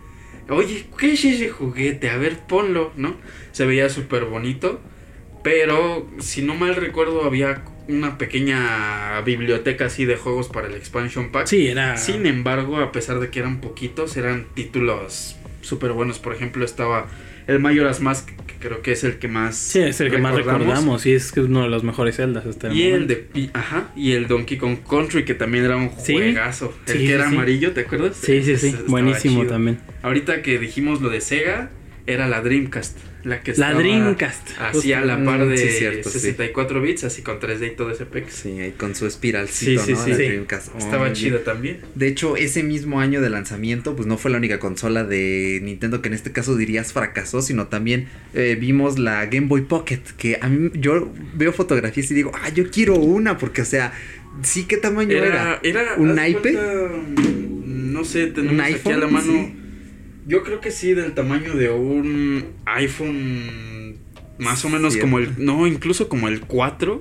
Oye, 0.48 0.86
¿qué 0.96 1.12
es 1.12 1.22
ese 1.22 1.50
juguete? 1.50 2.08
A 2.08 2.16
ver, 2.16 2.38
ponlo, 2.48 2.94
¿no? 2.96 3.14
Se 3.50 3.66
veía 3.66 3.90
súper 3.90 4.24
bonito. 4.24 4.80
Pero, 5.42 6.08
si 6.18 6.40
no 6.40 6.54
mal 6.54 6.74
recuerdo, 6.74 7.24
había 7.24 7.64
una 7.88 8.16
pequeña 8.16 9.20
biblioteca 9.20 9.84
así 9.84 10.06
de 10.06 10.16
juegos 10.16 10.48
para 10.48 10.68
el 10.68 10.74
expansion 10.76 11.30
pack. 11.30 11.46
Sí, 11.46 11.66
era 11.66 11.98
Sin 11.98 12.24
embargo, 12.24 12.78
a 12.78 12.90
pesar 12.90 13.20
de 13.20 13.28
que 13.28 13.40
eran 13.40 13.60
poquitos, 13.60 14.16
eran 14.16 14.46
títulos 14.54 15.36
súper 15.60 15.92
buenos. 15.92 16.18
Por 16.18 16.34
ejemplo, 16.34 16.64
estaba 16.64 17.08
el 17.46 17.58
Majora's 17.60 18.00
Mask, 18.00 18.28
que 18.46 18.54
creo 18.60 18.82
que 18.82 18.92
es 18.92 19.04
el 19.04 19.18
que 19.18 19.28
más... 19.28 19.56
Sí, 19.56 19.80
es 19.80 20.00
el 20.00 20.10
que 20.10 20.18
más 20.18 20.34
recordamos 20.34 21.04
y 21.06 21.12
es 21.12 21.32
uno 21.36 21.62
de 21.62 21.68
los 21.68 21.82
mejores 21.84 22.16
Zeldas 22.16 22.46
hasta 22.46 22.68
el 22.68 22.76
Y 22.76 22.82
el 22.84 23.06
de 23.06 23.26
ajá, 23.54 23.90
y 23.96 24.12
el 24.12 24.28
Donkey 24.28 24.58
Kong 24.58 24.78
Country 24.88 25.24
que 25.24 25.34
también 25.34 25.64
era 25.64 25.76
un 25.76 25.90
Sí. 25.98 26.12
juegazo. 26.14 26.74
El 26.86 26.92
Sí, 26.92 26.98
que 27.00 27.06
sí, 27.06 27.12
era 27.12 27.28
amarillo, 27.28 27.72
¿te 27.72 27.80
acuerdas? 27.82 28.16
Sí, 28.16 28.42
sí, 28.42 28.56
sí, 28.56 28.76
buenísimo 28.88 29.40
chido. 29.42 29.52
también. 29.52 29.78
Ahorita 30.02 30.42
que 30.42 30.58
dijimos 30.58 31.00
lo 31.00 31.08
de 31.10 31.20
Sega, 31.20 31.70
era 32.06 32.28
la 32.28 32.40
Dreamcast, 32.40 32.98
la 33.24 33.40
que 33.42 33.52
La 33.52 33.66
estaba 33.68 33.74
Dreamcast. 33.82 34.48
así 34.58 34.92
a 34.92 35.00
la 35.00 35.22
par 35.24 35.40
Mm, 35.44 35.48
de 35.50 35.56
sí, 35.58 35.68
cierto, 35.70 36.10
sí. 36.10 36.18
64 36.18 36.80
bits, 36.82 37.04
así 37.04 37.22
con 37.22 37.38
3D 37.38 37.68
y 37.68 37.76
todo 37.76 37.90
ese 37.90 38.04
pex. 38.04 38.32
Sí, 38.34 38.50
ahí 38.60 38.72
con 38.72 38.94
su 38.94 39.06
espiralcito, 39.06 39.80
Sí, 39.82 39.86
sí, 39.86 39.92
¿no? 39.92 40.04
sí. 40.04 40.10
La. 40.10 40.16
Dreamcast. 40.16 40.68
Oh, 40.74 40.78
Estaba 40.78 41.04
muy 41.06 41.12
chida 41.14 41.44
también. 41.44 41.78
De 41.94 42.08
hecho, 42.08 42.36
ese 42.36 42.62
mismo 42.62 43.00
año 43.00 43.20
de 43.20 43.30
lanzamiento, 43.30 43.94
pues 43.94 44.06
no 44.08 44.18
fue 44.18 44.30
la 44.30 44.38
única 44.38 44.58
consola 44.58 45.04
de 45.04 45.60
Nintendo 45.62 46.02
que 46.02 46.08
en 46.08 46.14
este 46.14 46.32
caso 46.32 46.56
dirías 46.56 46.92
fracasó, 46.92 47.42
sino 47.42 47.68
también 47.68 48.08
eh, 48.34 48.56
vimos 48.60 48.98
la 48.98 49.26
Game 49.26 49.46
Boy 49.46 49.62
Pocket, 49.62 50.00
que 50.18 50.38
a 50.40 50.48
mí 50.48 50.70
yo 50.74 51.12
veo 51.34 51.52
fotografías 51.52 52.10
y 52.10 52.14
digo, 52.14 52.32
ah, 52.34 52.48
yo 52.48 52.70
quiero 52.70 52.96
una, 52.96 53.38
porque 53.38 53.62
o 53.62 53.64
sea, 53.66 53.92
sí, 54.42 54.64
¿qué 54.64 54.76
tamaño 54.78 55.12
era? 55.16 55.60
Era, 55.62 55.80
era 55.82 55.94
¿Un 55.96 56.14
cuenta, 56.16 56.60
mm, 57.16 57.92
no 57.92 58.04
sé, 58.04 58.26
tenemos 58.28 58.54
¿Un 58.54 58.60
aquí 58.60 58.90
a 58.90 58.96
la 58.96 59.06
iPhone? 59.06 59.12
mano. 59.12 59.61
Yo 60.26 60.42
creo 60.42 60.60
que 60.60 60.70
sí, 60.70 60.94
del 60.94 61.12
tamaño 61.14 61.54
de 61.54 61.70
un 61.70 62.44
iPhone. 62.66 63.96
Más 64.38 64.64
o 64.64 64.68
menos 64.68 64.94
Cierto. 64.94 65.06
como 65.06 65.18
el. 65.18 65.44
No, 65.44 65.66
incluso 65.66 66.08
como 66.08 66.26
el 66.26 66.40
4, 66.40 67.00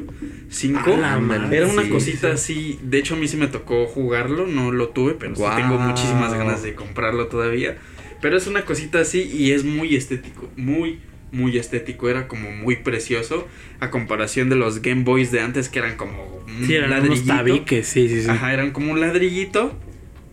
5. 0.49 0.93
A 0.93 0.97
la 0.97 1.19
madre, 1.19 1.57
Era 1.57 1.67
una 1.67 1.84
sí, 1.84 1.89
cosita 1.89 2.38
sí. 2.38 2.53
así. 2.76 2.80
De 2.84 2.97
hecho, 2.99 3.15
a 3.15 3.17
mí 3.17 3.28
sí 3.28 3.38
me 3.38 3.47
tocó 3.47 3.88
jugarlo. 3.88 4.45
No 4.47 4.72
lo 4.72 4.89
tuve, 4.89 5.13
pero 5.13 5.36
sí 5.36 5.41
tengo 5.55 5.78
muchísimas 5.80 6.34
ganas 6.34 6.61
de 6.61 6.76
comprarlo 6.76 7.28
todavía. 7.28 7.78
Pero 8.22 8.38
es 8.38 8.45
una 8.47 8.65
cosita 8.65 8.99
así 8.99 9.22
y 9.24 9.51
es 9.53 9.63
muy 9.63 9.95
estético. 9.95 10.51
Muy, 10.55 10.99
muy 11.32 11.57
estético. 11.57 12.09
Era 12.09 12.28
como 12.28 12.51
muy 12.51 12.76
precioso. 12.76 13.47
A 13.80 13.89
comparación 13.89 14.49
de 14.49 14.57
los 14.57 14.82
Game 14.84 15.03
Boys 15.03 15.32
de 15.32 15.39
antes, 15.41 15.69
que 15.69 15.80
eran 15.80 15.95
como. 15.95 16.43
un 16.45 16.67
Sí, 16.67 16.76
eran 16.76 16.89
unos 16.91 17.26
ladrillito. 17.26 17.34
tabiques, 17.34 17.88
sí, 17.88 18.07
sí, 18.09 18.22
sí. 18.24 18.30
Ajá, 18.30 18.53
eran 18.53 18.72
como 18.72 18.91
un 18.91 18.99
ladrillito. 18.99 19.74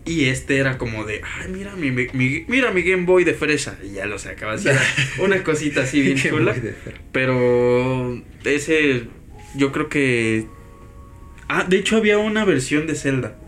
Y 0.08 0.24
este 0.26 0.56
era 0.58 0.78
como 0.78 1.04
de, 1.04 1.20
ay, 1.22 1.50
mira 1.52 1.76
mi, 1.76 1.90
mi- 1.90 2.44
mira 2.48 2.70
mi 2.72 2.82
Game 2.82 3.04
Boy 3.04 3.24
de 3.24 3.34
fresa. 3.34 3.78
Y 3.84 3.92
ya 3.92 4.06
lo 4.06 4.18
sacabas. 4.18 4.64
y 4.64 4.68
era 4.68 4.80
una 5.20 5.42
cosita 5.44 5.82
así 5.82 6.00
bien 6.00 6.16
chula. 6.16 6.54
Pero 7.12 8.22
ese, 8.44 9.04
yo 9.56 9.72
creo 9.72 9.88
que... 9.88 10.46
Ah, 11.48 11.64
de 11.68 11.78
hecho 11.78 11.96
había 11.96 12.18
una 12.18 12.44
versión 12.44 12.86
de 12.86 12.94
Zelda. 12.94 13.38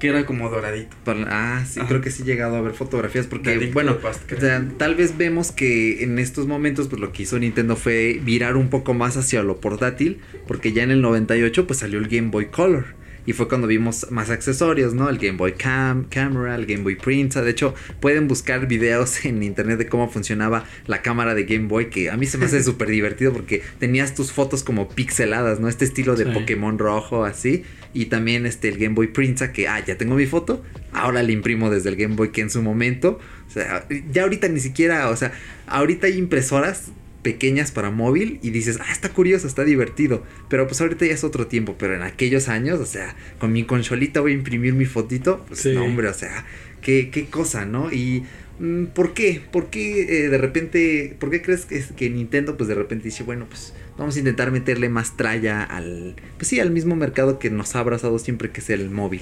Que 0.00 0.08
era 0.08 0.26
como 0.26 0.50
doradito. 0.50 0.96
Ah, 1.28 1.64
sí, 1.64 1.78
Ajá. 1.78 1.88
creo 1.88 2.00
que 2.00 2.10
sí 2.10 2.22
he 2.22 2.26
llegado 2.26 2.56
a 2.56 2.60
ver 2.60 2.72
fotografías 2.72 3.28
porque, 3.28 3.70
bueno, 3.72 3.98
Past, 3.98 4.32
o 4.32 4.40
sea, 4.40 4.66
tal 4.76 4.96
vez 4.96 5.16
vemos 5.16 5.52
que 5.52 6.02
en 6.02 6.18
estos 6.18 6.48
momentos 6.48 6.88
pues 6.88 7.00
lo 7.00 7.12
que 7.12 7.22
hizo 7.22 7.38
Nintendo 7.38 7.76
fue 7.76 8.18
virar 8.20 8.56
un 8.56 8.68
poco 8.68 8.94
más 8.94 9.16
hacia 9.16 9.44
lo 9.44 9.60
portátil, 9.60 10.18
porque 10.48 10.72
ya 10.72 10.82
en 10.82 10.90
el 10.90 11.02
98 11.02 11.68
pues 11.68 11.78
salió 11.78 12.00
el 12.00 12.08
Game 12.08 12.30
Boy 12.30 12.46
Color. 12.46 12.96
Y 13.26 13.34
fue 13.34 13.48
cuando 13.48 13.66
vimos 13.66 14.06
más 14.10 14.30
accesorios, 14.30 14.94
¿no? 14.94 15.08
El 15.08 15.18
Game 15.18 15.38
Boy 15.38 15.52
Cam, 15.52 16.04
Camera, 16.04 16.54
el 16.56 16.66
Game 16.66 16.82
Boy 16.82 16.96
Print. 16.96 17.34
De 17.34 17.50
hecho, 17.50 17.74
pueden 18.00 18.26
buscar 18.26 18.66
videos 18.66 19.24
en 19.24 19.42
internet 19.42 19.78
de 19.78 19.86
cómo 19.88 20.10
funcionaba 20.10 20.64
la 20.86 21.02
cámara 21.02 21.34
de 21.34 21.44
Game 21.44 21.68
Boy, 21.68 21.88
que 21.90 22.10
a 22.10 22.16
mí 22.16 22.26
se 22.26 22.38
me 22.38 22.46
hace 22.46 22.62
súper 22.64 22.88
divertido 22.88 23.32
porque 23.32 23.62
tenías 23.78 24.14
tus 24.14 24.32
fotos 24.32 24.64
como 24.64 24.88
pixeladas, 24.88 25.60
¿no? 25.60 25.68
Este 25.68 25.84
estilo 25.84 26.16
de 26.16 26.22
Sí. 26.22 26.30
Pokémon 26.32 26.78
rojo, 26.78 27.24
así. 27.24 27.64
Y 27.94 28.06
también 28.06 28.46
este, 28.46 28.68
el 28.68 28.78
Game 28.78 28.94
Boy 28.94 29.08
Prinza, 29.08 29.52
que, 29.52 29.68
ah, 29.68 29.84
ya 29.84 29.98
tengo 29.98 30.14
mi 30.14 30.26
foto, 30.26 30.62
ahora 30.92 31.22
la 31.22 31.32
imprimo 31.32 31.68
desde 31.68 31.90
el 31.90 31.96
Game 31.96 32.14
Boy 32.14 32.30
que 32.30 32.40
en 32.40 32.50
su 32.50 32.62
momento, 32.62 33.18
o 33.48 33.50
sea, 33.50 33.86
ya 34.10 34.22
ahorita 34.22 34.48
ni 34.48 34.60
siquiera, 34.60 35.10
o 35.10 35.16
sea, 35.16 35.32
ahorita 35.66 36.06
hay 36.06 36.16
impresoras 36.16 36.92
pequeñas 37.22 37.70
para 37.70 37.90
móvil 37.90 38.38
y 38.42 38.50
dices, 38.50 38.78
ah, 38.80 38.90
está 38.92 39.10
curioso, 39.10 39.46
está 39.46 39.64
divertido, 39.64 40.24
pero 40.48 40.66
pues 40.66 40.80
ahorita 40.80 41.06
ya 41.06 41.12
es 41.14 41.24
otro 41.24 41.46
tiempo, 41.46 41.76
pero 41.78 41.94
en 41.94 42.02
aquellos 42.02 42.48
años, 42.48 42.80
o 42.80 42.86
sea, 42.86 43.14
con 43.38 43.52
mi 43.52 43.64
concholita 43.64 44.20
voy 44.20 44.32
a 44.32 44.34
imprimir 44.34 44.74
mi 44.74 44.84
fotito, 44.86 45.44
pues 45.46 45.60
Sí. 45.60 45.72
no, 45.72 45.84
hombre, 45.84 46.08
o 46.08 46.14
sea, 46.14 46.44
qué, 46.80 47.10
qué 47.10 47.26
cosa, 47.26 47.64
¿no? 47.64 47.92
Y... 47.92 48.24
mm, 48.58 48.86
¿Por 48.86 49.14
qué? 49.14 49.40
¿Por 49.52 49.70
qué 49.70 50.24
eh, 50.24 50.28
de 50.28 50.38
repente, 50.38 51.16
por 51.20 51.30
qué 51.30 51.42
crees 51.42 51.64
que, 51.64 51.76
es- 51.78 51.92
que 51.92 52.10
Nintendo 52.10 52.56
pues 52.56 52.68
de 52.68 52.74
repente 52.74 53.04
dice, 53.04 53.22
bueno, 53.22 53.46
pues 53.48 53.72
vamos 53.96 54.16
a 54.16 54.18
intentar 54.18 54.50
meterle 54.50 54.88
más 54.88 55.16
tralla 55.16 55.62
al, 55.62 56.16
pues 56.38 56.48
sí, 56.48 56.58
al 56.60 56.70
mismo 56.72 56.96
mercado 56.96 57.38
que 57.38 57.50
nos 57.50 57.76
ha 57.76 57.80
abrazado 57.80 58.18
siempre 58.18 58.50
que 58.50 58.60
es 58.60 58.70
el 58.70 58.90
móvil? 58.90 59.20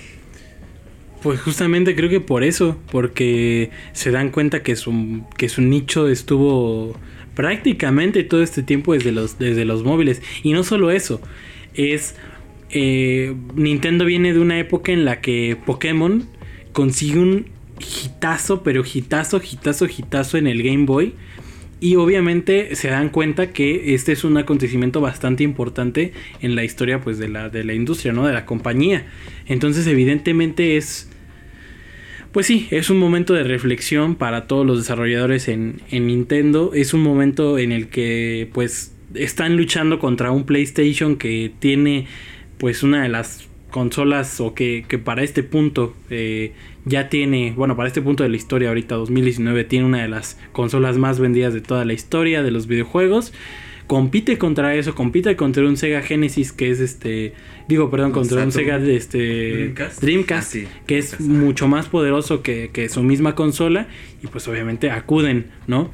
Pues 1.22 1.38
justamente 1.40 1.94
creo 1.94 2.08
que 2.08 2.20
por 2.20 2.42
eso, 2.44 2.78
porque 2.90 3.70
se 3.92 4.10
dan 4.10 4.30
cuenta 4.30 4.62
que 4.62 4.74
su, 4.74 5.22
que 5.36 5.50
su 5.50 5.60
nicho 5.60 6.08
estuvo 6.08 6.96
prácticamente 7.40 8.22
todo 8.22 8.42
este 8.42 8.62
tiempo 8.62 8.92
desde 8.92 9.12
los, 9.12 9.38
desde 9.38 9.64
los 9.64 9.82
móviles. 9.82 10.20
Y 10.42 10.52
no 10.52 10.62
solo 10.62 10.90
eso, 10.90 11.22
es... 11.72 12.14
eh, 12.68 13.34
Nintendo 13.54 14.04
viene 14.04 14.32
de 14.32 14.40
una 14.40 14.58
época 14.58 14.92
en 14.92 15.04
la 15.04 15.20
que 15.20 15.56
Pokémon 15.64 16.28
consigue 16.72 17.18
un 17.18 17.46
hitazo, 17.78 18.62
pero 18.62 18.84
hitazo, 18.84 19.40
hitazo, 19.40 19.86
hitazo 19.86 20.36
en 20.36 20.46
el 20.46 20.62
Game 20.62 20.84
Boy. 20.84 21.14
Y 21.80 21.96
obviamente 21.96 22.76
se 22.76 22.88
dan 22.88 23.08
cuenta 23.08 23.52
que 23.52 23.94
este 23.94 24.12
es 24.12 24.22
un 24.24 24.36
acontecimiento 24.36 25.00
bastante 25.00 25.42
importante 25.44 26.12
en 26.42 26.54
la 26.54 26.62
historia 26.62 27.00
pues, 27.00 27.18
de, 27.18 27.28
la, 27.28 27.48
de 27.48 27.64
la 27.64 27.72
industria, 27.72 28.12
¿no? 28.12 28.26
De 28.26 28.34
la 28.34 28.44
compañía. 28.44 29.06
Entonces 29.46 29.86
evidentemente 29.86 30.76
es... 30.76 31.09
Pues 32.32 32.46
sí, 32.46 32.68
es 32.70 32.90
un 32.90 32.98
momento 32.98 33.34
de 33.34 33.42
reflexión 33.42 34.14
para 34.14 34.46
todos 34.46 34.64
los 34.64 34.78
desarrolladores 34.78 35.48
en, 35.48 35.80
en 35.90 36.06
Nintendo. 36.06 36.70
Es 36.74 36.94
un 36.94 37.02
momento 37.02 37.58
en 37.58 37.72
el 37.72 37.88
que 37.88 38.48
pues 38.52 38.94
están 39.14 39.56
luchando 39.56 39.98
contra 39.98 40.30
un 40.30 40.44
PlayStation 40.44 41.16
que 41.16 41.52
tiene 41.58 42.06
pues 42.58 42.84
una 42.84 43.02
de 43.02 43.08
las 43.08 43.48
consolas 43.70 44.40
o 44.40 44.54
que, 44.54 44.84
que 44.86 44.98
para 44.98 45.22
este 45.22 45.42
punto 45.42 45.94
eh, 46.08 46.52
ya 46.84 47.08
tiene, 47.08 47.52
bueno, 47.56 47.76
para 47.76 47.88
este 47.88 48.02
punto 48.02 48.22
de 48.22 48.28
la 48.28 48.36
historia 48.36 48.68
ahorita 48.68 48.94
2019 48.96 49.64
tiene 49.64 49.86
una 49.86 50.02
de 50.02 50.08
las 50.08 50.38
consolas 50.52 50.98
más 50.98 51.18
vendidas 51.18 51.54
de 51.54 51.60
toda 51.60 51.84
la 51.84 51.94
historia 51.94 52.42
de 52.42 52.50
los 52.50 52.66
videojuegos. 52.66 53.32
Compite 53.90 54.38
contra 54.38 54.76
eso, 54.76 54.94
compite 54.94 55.34
contra 55.34 55.64
un 55.66 55.76
Sega 55.76 56.00
Genesis 56.00 56.52
que 56.52 56.70
es 56.70 56.78
este, 56.78 57.34
digo, 57.66 57.90
perdón, 57.90 58.12
contra 58.12 58.44
un. 58.44 58.52
Sega 58.52 58.78
de 58.78 58.94
este 58.94 59.18
Dreamcast. 59.18 60.00
Dreamcast, 60.00 60.48
Ah, 60.48 60.50
sí, 60.52 60.68
que 60.86 60.98
es 60.98 61.10
Dreamcast. 61.18 61.28
mucho 61.44 61.66
más 61.66 61.88
poderoso 61.88 62.40
que, 62.40 62.70
que 62.72 62.88
su 62.88 63.02
misma 63.02 63.34
consola 63.34 63.88
y 64.22 64.28
pues 64.28 64.46
obviamente 64.46 64.92
acuden, 64.92 65.46
¿no? 65.66 65.90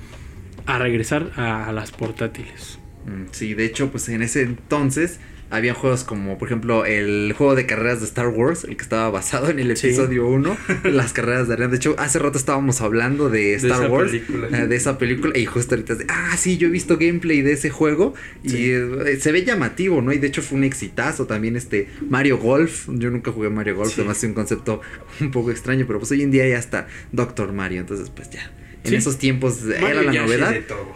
A 0.67 0.79
regresar 0.79 1.33
a, 1.37 1.69
a 1.69 1.73
las 1.73 1.91
portátiles. 1.91 2.79
Mm, 3.07 3.29
Sí, 3.31 3.55
de 3.55 3.65
hecho, 3.65 3.91
pues 3.91 4.11
en 4.11 4.21
ese 4.21 4.43
entonces 4.43 5.19
había 5.51 5.75
juegos 5.75 6.03
como, 6.05 6.39
por 6.39 6.49
ejemplo, 6.49 6.85
el 6.85 7.33
juego 7.37 7.55
de 7.55 7.67
carreras 7.67 8.01
de 8.01 8.07
Star 8.07 8.29
Wars, 8.29 8.65
el 8.65 8.77
que 8.77 8.83
estaba 8.83 9.09
basado 9.11 9.49
en 9.51 9.59
el 9.61 9.71
episodio 9.71 10.27
1, 10.27 10.57
las 10.85 11.13
carreras 11.13 11.47
de 11.49 11.55
arena. 11.55 11.69
De 11.69 11.77
hecho, 11.77 11.95
hace 11.99 12.19
rato 12.19 12.37
estábamos 12.39 12.81
hablando 12.81 13.31
de 13.31 13.55
Star 13.55 13.91
Wars, 13.91 14.11
película. 14.11 14.49
eh, 14.63 14.67
de 14.67 14.77
esa 14.77 14.99
película, 14.99 15.39
y 15.39 15.47
justo 15.47 15.75
ahorita 15.75 15.93
es 15.93 15.99
de, 16.01 16.07
ah, 16.09 16.37
sí, 16.37 16.57
yo 16.59 16.69
he 16.69 16.71
visto 16.71 16.97
gameplay 16.99 17.43
de 17.43 17.53
ese 17.53 17.71
juego 17.71 18.15
y 18.43 18.49
Sí. 18.51 18.71
eh, 18.73 19.19
se 19.21 19.31
ve 19.33 19.45
llamativo, 19.45 20.03
¿no? 20.03 20.13
Y 20.13 20.19
de 20.19 20.27
hecho 20.27 20.43
fue 20.43 20.59
un 20.59 20.65
exitazo 20.65 21.27
también 21.27 21.57
este 21.57 21.89
Mario 22.09 22.39
Golf. 22.39 22.89
Yo 22.89 23.11
nunca 23.11 23.31
jugué 23.33 23.49
Mario 23.51 23.77
Golf, 23.77 23.91
Sí. 23.91 24.01
además 24.01 24.19
es 24.19 24.25
un 24.25 24.35
concepto 24.35 24.81
un 25.21 25.31
poco 25.31 25.51
extraño, 25.51 25.87
pero 25.87 25.99
pues 26.01 26.11
hoy 26.11 26.23
en 26.23 26.31
día 26.31 26.49
ya 26.49 26.59
está 26.59 26.89
Doctor 27.13 27.53
Mario, 27.53 27.81
entonces 27.81 28.11
pues 28.11 28.31
ya. 28.31 28.51
En 28.85 28.91
Sí. 28.91 28.97
esos 28.97 29.19
tiempos 29.19 29.65
era 29.65 30.01
la 30.03 30.13
novedad, 30.13 30.55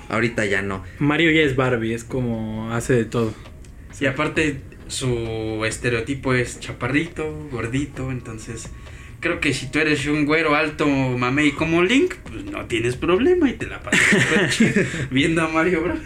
ahorita 0.08 0.44
ya 0.46 0.62
no. 0.62 0.84
Mario 1.00 1.32
ya 1.32 1.42
es 1.42 1.56
Barbie, 1.56 1.92
es 1.94 2.04
como 2.04 2.72
hace 2.72 2.92
de 2.94 3.04
todo. 3.04 3.34
Y 4.00 4.06
aparte, 4.06 4.60
su 4.88 5.62
estereotipo 5.64 6.34
es 6.34 6.58
chaparrito, 6.58 7.48
gordito, 7.52 8.10
entonces 8.10 8.70
creo 9.20 9.40
que 9.40 9.52
si 9.52 9.70
tú 9.70 9.78
eres 9.78 10.06
un 10.06 10.24
güero 10.24 10.54
alto, 10.54 10.86
mamey 10.86 11.52
como 11.52 11.82
Link, 11.82 12.14
pues 12.24 12.44
no 12.44 12.64
tienes 12.66 12.96
problema 12.96 13.50
y 13.50 13.54
te 13.54 13.66
la 13.66 13.80
pasas 13.82 14.58
viendo 15.10 15.42
a 15.42 15.48
Mario 15.48 15.82
Bros. 15.82 15.98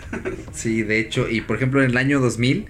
Sí, 0.52 0.82
de 0.82 0.98
hecho, 0.98 1.30
y 1.30 1.40
por 1.40 1.56
ejemplo 1.56 1.82
en 1.82 1.90
el 1.90 1.96
año 1.96 2.20
2000, 2.20 2.66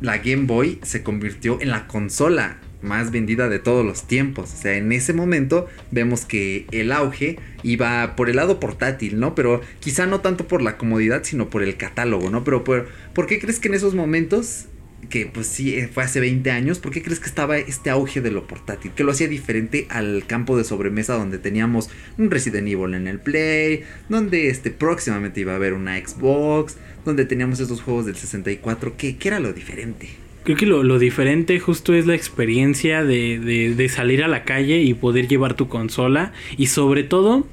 la 0.00 0.18
Game 0.18 0.44
Boy 0.44 0.78
se 0.82 1.02
convirtió 1.02 1.60
en 1.60 1.70
la 1.70 1.86
consola 1.86 2.58
más 2.82 3.10
vendida 3.10 3.48
de 3.48 3.58
todos 3.58 3.84
los 3.84 4.06
tiempos. 4.06 4.52
O 4.52 4.56
sea, 4.56 4.76
en 4.76 4.92
ese 4.92 5.12
momento 5.12 5.68
vemos 5.90 6.24
que 6.24 6.66
el 6.70 6.92
auge 6.92 7.38
iba 7.62 8.14
por 8.16 8.30
el 8.30 8.36
lado 8.36 8.60
portátil, 8.60 9.18
¿no? 9.18 9.34
Pero 9.34 9.60
quizá 9.80 10.06
no 10.06 10.20
tanto 10.20 10.46
por 10.46 10.62
la 10.62 10.76
comodidad, 10.76 11.24
sino 11.24 11.50
por 11.50 11.62
el 11.62 11.76
catálogo, 11.76 12.30
¿no? 12.30 12.44
Pero 12.44 12.64
por, 12.64 12.88
¿por 13.14 13.26
qué 13.26 13.38
crees 13.38 13.58
que 13.58 13.68
en 13.68 13.74
esos 13.74 13.94
momentos, 13.94 14.66
que 15.10 15.26
pues 15.26 15.46
sí, 15.46 15.74
eh, 15.74 15.88
fue 15.92 16.04
hace 16.04 16.20
20 16.20 16.50
años, 16.50 16.78
¿por 16.78 16.92
qué 16.92 17.02
crees 17.02 17.20
que 17.20 17.26
estaba 17.26 17.58
este 17.58 17.90
auge 17.90 18.20
de 18.20 18.30
lo 18.30 18.46
portátil? 18.46 18.92
Que 18.92 19.04
lo 19.04 19.12
hacía 19.12 19.28
diferente 19.28 19.86
al 19.90 20.24
campo 20.26 20.56
de 20.56 20.64
sobremesa 20.64 21.14
donde 21.14 21.38
teníamos 21.38 21.90
un 22.16 22.30
Resident 22.30 22.68
Evil 22.68 22.94
en 22.94 23.08
el 23.08 23.18
Play, 23.18 23.82
donde 24.08 24.48
este 24.48 24.70
próximamente 24.70 25.40
iba 25.40 25.52
a 25.52 25.56
haber 25.56 25.72
una 25.72 25.98
Xbox, 25.98 26.76
donde 27.04 27.24
teníamos 27.24 27.58
estos 27.58 27.82
juegos 27.82 28.06
del 28.06 28.16
64, 28.16 28.96
¿qué, 28.96 29.16
qué 29.16 29.28
era 29.28 29.40
lo 29.40 29.52
diferente? 29.52 30.27
Creo 30.48 30.56
que 30.56 30.64
lo, 30.64 30.82
lo 30.82 30.98
diferente 30.98 31.60
justo 31.60 31.92
es 31.92 32.06
la 32.06 32.14
experiencia 32.14 33.04
de, 33.04 33.38
de- 33.38 33.88
salir 33.90 34.24
a 34.24 34.28
la 34.28 34.44
calle 34.44 34.80
y 34.80 34.94
poder 34.94 35.28
llevar 35.28 35.52
tu 35.52 35.68
consola. 35.68 36.32
Y 36.56 36.68
sobre 36.68 37.02
todo, 37.02 37.46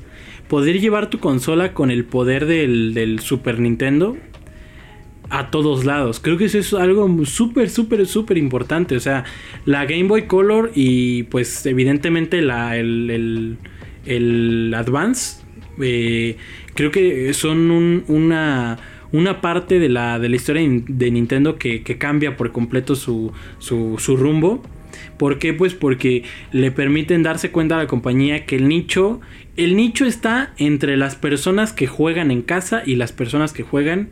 poder 0.47 0.79
llevar 0.79 1.09
tu 1.09 1.19
consola 1.19 1.73
con 1.73 1.91
el 1.91 2.05
poder 2.05 2.45
del, 2.45 2.93
del 2.93 3.19
Super 3.19 3.59
Nintendo 3.59 4.15
a 5.29 5.51
todos 5.51 5.83
lados. 5.83 6.21
Creo 6.21 6.37
que 6.37 6.45
eso 6.45 6.57
es 6.57 6.73
algo 6.73 7.25
súper, 7.25 7.69
súper, 7.69 8.07
súper 8.07 8.37
importante. 8.37 8.95
O 8.95 9.01
sea, 9.01 9.25
la 9.65 9.83
Game 9.85 10.05
Boy 10.05 10.21
Color 10.27 10.71
y 10.73 11.23
pues 11.23 11.65
evidentemente 11.65 12.41
la, 12.41 12.77
el, 12.77 13.57
el, 14.05 14.73
Advance. 14.73 15.43
eh, 15.81 16.37
creo 16.75 16.91
que 16.91 17.33
son 17.33 17.71
un- 17.71 18.05
una, 18.07 18.77
una 19.15 19.41
parte 19.41 19.79
de 19.79 19.89
la, 19.89 20.19
de 20.19 20.29
la 20.29 20.35
historia 20.35 20.63
de 20.87 21.11
Nintendo 21.11 21.57
que, 21.57 21.81
cambia 21.97 22.37
por 22.37 22.51
completo 22.51 22.95
su, 22.95 23.31
su, 23.59 23.95
su 23.99 24.17
rumbo. 24.17 24.61
¿Por 25.17 25.39
qué? 25.39 25.53
Pues 25.53 25.73
porque 25.73 26.23
le 26.51 26.71
permiten 26.71 27.23
darse 27.23 27.51
cuenta 27.51 27.75
a 27.75 27.83
la 27.83 27.87
compañía 27.87 28.45
que 28.45 28.55
el 28.55 28.67
nicho, 28.67 29.21
el 29.57 29.75
nicho 29.75 30.05
está 30.05 30.53
entre 30.57 30.97
las 30.97 31.15
personas 31.15 31.73
que 31.73 31.87
juegan 31.87 32.31
en 32.31 32.41
casa 32.41 32.83
y 32.85 32.95
las 32.95 33.11
personas 33.11 33.53
que 33.53 33.63
juegan 33.63 34.09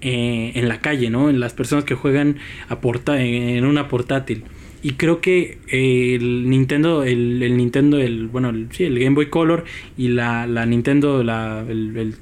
eh, 0.00 0.52
en 0.54 0.68
la 0.68 0.80
calle, 0.80 1.10
¿no? 1.10 1.30
En 1.30 1.40
las 1.40 1.52
personas 1.52 1.84
que 1.84 1.94
juegan 1.94 2.36
a 2.68 2.78
en 3.18 3.64
una 3.64 3.88
portátil. 3.88 4.44
Y 4.82 4.92
creo 4.92 5.20
que 5.20 5.58
eh, 5.68 6.14
el 6.14 6.48
Nintendo, 6.48 7.04
el, 7.04 7.56
Nintendo, 7.56 7.98
el, 7.98 8.28
bueno, 8.28 8.52
sí, 8.70 8.84
el 8.84 8.98
Game 8.98 9.14
Boy 9.14 9.28
Color 9.28 9.64
y 9.98 10.08
la, 10.08 10.46
la 10.46 10.64
Nintendo, 10.64 11.22
la, 11.22 11.64
el 11.68 12.14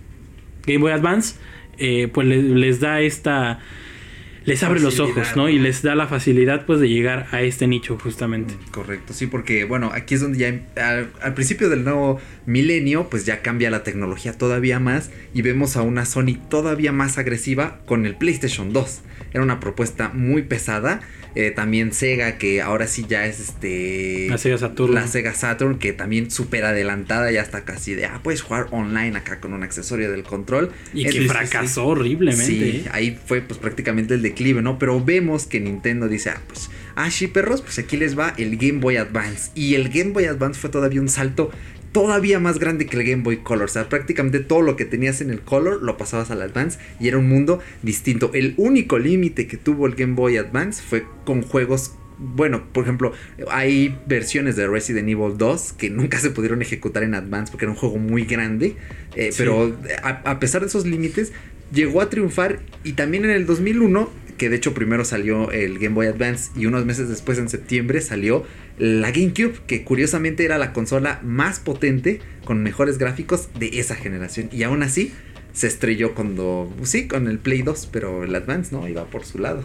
Game 0.66 0.80
Boy 0.80 0.92
Advance, 0.92 1.36
eh, 1.78 2.08
pues 2.12 2.26
le- 2.26 2.42
les 2.42 2.80
da 2.80 3.00
esta, 3.00 3.60
les 4.44 4.62
abre 4.62 4.80
los 4.80 4.98
ojos, 5.00 5.36
¿no? 5.36 5.48
Y 5.48 5.58
les 5.58 5.82
da 5.82 5.94
la 5.94 6.06
facilidad, 6.06 6.64
pues, 6.64 6.80
de 6.80 6.88
llegar 6.88 7.26
a 7.32 7.42
este 7.42 7.66
nicho, 7.66 7.98
justamente. 8.02 8.54
Correcto, 8.70 9.12
sí, 9.12 9.26
porque 9.26 9.64
bueno, 9.64 9.90
aquí 9.92 10.14
es 10.14 10.20
donde 10.22 10.38
ya 10.38 10.48
al, 10.82 11.10
al 11.20 11.34
principio 11.34 11.68
del 11.68 11.84
nuevo 11.84 12.18
milenio, 12.46 13.08
pues 13.10 13.26
ya 13.26 13.42
cambia 13.42 13.70
la 13.70 13.82
tecnología 13.82 14.32
todavía 14.32 14.78
más 14.80 15.10
y 15.34 15.42
vemos 15.42 15.76
a 15.76 15.82
una 15.82 16.06
Sony 16.06 16.36
todavía 16.48 16.92
más 16.92 17.18
agresiva 17.18 17.80
con 17.84 18.06
el 18.06 18.14
PlayStation 18.16 18.72
2. 18.72 19.00
Era 19.34 19.42
una 19.42 19.60
propuesta 19.60 20.08
muy 20.14 20.42
pesada. 20.42 21.00
Eh, 21.40 21.52
también 21.52 21.92
Sega, 21.92 22.36
que 22.36 22.60
ahora 22.60 22.88
sí 22.88 23.06
ya 23.08 23.24
es 23.24 23.38
este. 23.38 24.26
La 24.28 24.38
Sega 24.38 24.58
Saturn. 24.58 24.92
La 24.92 25.06
Sega 25.06 25.32
Saturn, 25.34 25.78
que 25.78 25.92
también 25.92 26.32
súper 26.32 26.64
adelantada, 26.64 27.30
ya 27.30 27.42
está 27.42 27.64
casi 27.64 27.94
de, 27.94 28.06
ah, 28.06 28.18
puedes 28.24 28.42
jugar 28.42 28.66
online 28.72 29.16
acá 29.16 29.38
con 29.38 29.52
un 29.52 29.62
accesorio 29.62 30.10
del 30.10 30.24
control. 30.24 30.72
Y 30.92 31.04
que 31.04 31.12
sí, 31.12 31.28
fracasó 31.28 31.84
sí. 31.84 31.90
horriblemente. 31.90 32.44
Sí, 32.44 32.82
¿eh? 32.84 32.88
ahí 32.90 33.16
fue 33.24 33.40
pues 33.40 33.60
prácticamente 33.60 34.14
el 34.14 34.22
declive, 34.22 34.62
¿no? 34.62 34.80
Pero 34.80 35.00
vemos 35.00 35.46
que 35.46 35.60
Nintendo 35.60 36.08
dice, 36.08 36.30
ah, 36.30 36.42
pues, 36.48 36.70
ah, 36.96 37.08
sí, 37.08 37.28
perros, 37.28 37.62
pues 37.62 37.78
aquí 37.78 37.96
les 37.96 38.18
va 38.18 38.34
el 38.36 38.56
Game 38.56 38.80
Boy 38.80 38.96
Advance. 38.96 39.52
Y 39.54 39.76
el 39.76 39.90
Game 39.90 40.10
Boy 40.10 40.24
Advance 40.24 40.58
fue 40.58 40.70
todavía 40.70 41.00
un 41.00 41.08
salto 41.08 41.52
todavía 41.92 42.38
más 42.38 42.58
grande 42.58 42.86
que 42.86 42.96
el 42.96 43.04
Game 43.04 43.22
Boy 43.22 43.38
Color. 43.38 43.64
O 43.64 43.68
sea, 43.68 43.88
prácticamente 43.88 44.40
todo 44.40 44.62
lo 44.62 44.76
que 44.76 44.84
tenías 44.84 45.20
en 45.20 45.30
el 45.30 45.40
Color 45.40 45.82
lo 45.82 45.96
pasabas 45.96 46.30
al 46.30 46.42
Advance 46.42 46.78
y 47.00 47.08
era 47.08 47.18
un 47.18 47.28
mundo 47.28 47.60
distinto. 47.82 48.30
El 48.34 48.54
único 48.56 48.98
límite 48.98 49.46
que 49.46 49.56
tuvo 49.56 49.86
el 49.86 49.94
Game 49.94 50.14
Boy 50.14 50.36
Advance 50.36 50.82
fue 50.82 51.04
con 51.24 51.42
juegos 51.42 51.92
bueno, 52.20 52.64
por 52.72 52.82
ejemplo, 52.82 53.12
hay 53.48 53.96
versiones 54.06 54.56
de 54.56 54.66
Resident 54.66 55.08
Evil 55.08 55.38
2 55.38 55.74
que 55.74 55.88
nunca 55.88 56.18
se 56.18 56.30
pudieron 56.30 56.60
ejecutar 56.62 57.04
en 57.04 57.14
Advance 57.14 57.52
porque 57.52 57.64
era 57.66 57.70
un 57.72 57.78
juego 57.78 57.98
muy 57.98 58.24
grande. 58.24 58.74
eh, 59.14 59.30
Sí. 59.30 59.38
Pero 59.38 59.76
a, 60.02 60.08
a 60.28 60.40
pesar 60.40 60.62
de 60.62 60.66
esos 60.66 60.84
límites, 60.84 61.32
llegó 61.72 62.00
a 62.00 62.10
triunfar. 62.10 62.58
Y 62.82 62.94
también 62.94 63.24
en 63.24 63.30
el 63.30 63.46
2001, 63.46 64.10
que 64.36 64.48
de 64.48 64.56
hecho 64.56 64.74
primero 64.74 65.04
salió 65.04 65.52
el 65.52 65.78
Game 65.78 65.94
Boy 65.94 66.08
Advance 66.08 66.50
y 66.56 66.66
unos 66.66 66.84
meses 66.84 67.08
después, 67.08 67.38
en 67.38 67.48
septiembre, 67.48 68.00
salió 68.00 68.44
la 68.78 69.10
GameCube, 69.10 69.60
que 69.66 69.84
curiosamente 69.84 70.44
era 70.44 70.58
la 70.58 70.72
consola 70.72 71.20
más 71.22 71.60
potente, 71.60 72.20
con 72.44 72.62
mejores 72.62 72.98
gráficos 72.98 73.48
de 73.58 73.78
esa 73.78 73.94
generación. 73.94 74.48
Y 74.52 74.62
aún 74.62 74.82
así, 74.82 75.12
se 75.52 75.66
estrelló 75.66 76.14
cuando, 76.14 76.72
sí, 76.82 77.08
con 77.08 77.28
el 77.28 77.38
Play 77.38 77.62
2, 77.62 77.88
pero 77.92 78.24
el 78.24 78.34
Advance 78.34 78.74
no, 78.74 78.86
iba 78.88 79.04
por 79.06 79.24
su 79.24 79.38
lado. 79.38 79.62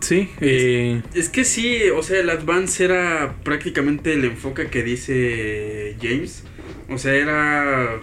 Sí, 0.00 0.28
eh, 0.40 1.02
Es 1.14 1.28
que 1.28 1.44
sí, 1.44 1.78
o 1.94 2.02
sea, 2.02 2.20
el 2.20 2.30
Advance 2.30 2.84
era 2.84 3.36
prácticamente 3.44 4.12
el 4.12 4.24
enfoque 4.24 4.66
que 4.66 4.82
dice 4.82 5.96
James. 6.00 6.44
O 6.88 6.98
sea, 6.98 7.14
era 7.14 8.00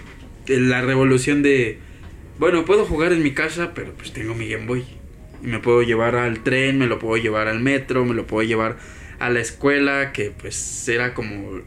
la 0.48 0.82
revolución 0.82 1.44
de, 1.44 1.80
bueno, 2.40 2.66
puedo 2.66 2.86
jugar 2.86 3.14
en 3.14 3.24
mi 3.24 3.34
casa, 3.34 3.74
pero 3.74 3.94
pues 3.94 4.14
tengo 4.14 4.34
mi 4.34 4.48
Game 4.48 4.66
Boy. 4.66 4.86
Y 5.44 5.48
me 5.48 5.60
puedo 5.60 5.84
llevar 5.84 6.16
al 6.16 6.44
tren, 6.44 6.80
me 6.80 6.88
lo 6.88 7.00
puedo 7.00 7.18
llevar 7.18 7.48
al 7.48 7.60
metro, 7.60 8.06
me 8.06 8.14
lo 8.14 8.26
puedo 8.26 8.48
llevar 8.48 8.78
a 9.20 9.30
la 9.30 9.40
escuela, 9.40 10.12
que 10.12 10.32
pues 10.32 10.88
era 10.88 11.14
como 11.14 11.62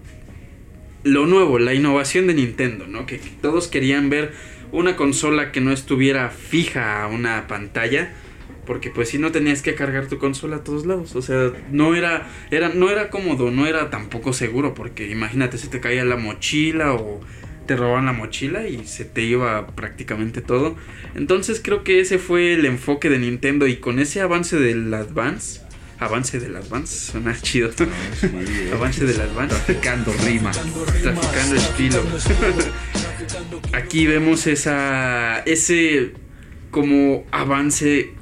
lo 1.02 1.26
nuevo, 1.26 1.58
la 1.58 1.74
innovación 1.74 2.26
de 2.26 2.34
Nintendo, 2.34 2.86
¿no? 2.86 3.06
Que, 3.06 3.18
todos 3.40 3.68
querían 3.68 4.10
ver 4.10 4.32
una 4.72 4.96
consola 4.96 5.52
que 5.52 5.60
no 5.60 5.72
estuviera 5.72 6.30
fija 6.30 7.02
a 7.02 7.08
una 7.08 7.46
pantalla. 7.46 8.12
Porque 8.66 8.90
pues 8.90 9.08
si 9.08 9.18
no 9.18 9.32
tenías 9.32 9.62
que 9.62 9.74
cargar 9.74 10.06
tu 10.06 10.18
consola 10.18 10.56
a 10.56 10.64
todos 10.64 10.86
lados. 10.86 11.16
O 11.16 11.22
sea, 11.22 11.50
no 11.72 11.96
era, 11.96 12.28
era, 12.50 12.68
no 12.68 12.88
era 12.88 13.10
cómodo, 13.10 13.50
no 13.50 13.66
era 13.66 13.90
tampoco 13.90 14.32
seguro. 14.32 14.74
Porque 14.74 15.08
imagínate 15.08 15.58
si 15.58 15.68
te 15.68 15.80
caía 15.80 16.04
la 16.04 16.16
mochila 16.16 16.92
o 16.94 17.20
te 17.66 17.74
robaban 17.74 18.06
la 18.06 18.12
mochila 18.12 18.68
y 18.68 18.86
se 18.86 19.04
te 19.04 19.22
iba 19.22 19.66
prácticamente 19.68 20.40
todo. 20.40 20.76
Entonces 21.16 21.60
creo 21.64 21.82
que 21.82 22.00
ese 22.00 22.18
fue 22.18 22.54
el 22.54 22.64
enfoque 22.64 23.08
de 23.08 23.18
Nintendo. 23.18 23.66
Y 23.66 23.76
con 23.76 23.98
ese 23.98 24.20
avance 24.20 24.56
del 24.60 24.92
Advance. 24.94 25.59
Avance 26.00 26.40
del 26.40 26.56
Advance, 26.56 27.12
suena 27.12 27.38
chido. 27.40 27.70
avance 28.74 29.04
del 29.04 29.20
Advance. 29.20 29.54
Traficando 29.54 30.12
rima. 30.24 30.50
Traficando 30.50 31.54
estilo. 31.56 32.02
Aquí 33.74 34.06
vemos 34.06 34.46
esa. 34.46 35.40
ese 35.40 36.14
como 36.70 37.26
avance. 37.30 38.14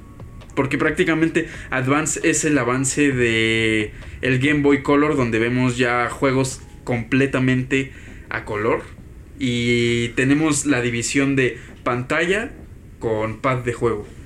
Porque 0.57 0.77
prácticamente 0.77 1.47
Advance 1.71 2.21
es 2.25 2.45
el 2.45 2.59
avance 2.59 3.13
de 3.13 3.93
el 4.23 4.41
Game 4.41 4.63
Boy 4.63 4.83
Color. 4.83 5.17
Donde 5.17 5.39
vemos 5.39 5.79
ya 5.79 6.11
juegos 6.11 6.61
completamente 6.83 7.93
a 8.29 8.45
color. 8.45 8.83
Y 9.39 10.09
tenemos 10.17 10.67
la 10.67 10.81
división 10.81 11.37
de 11.37 11.59
pantalla 11.85 12.51
con 12.99 13.39
pad 13.39 13.59
de 13.59 13.73
juego. 13.73 14.18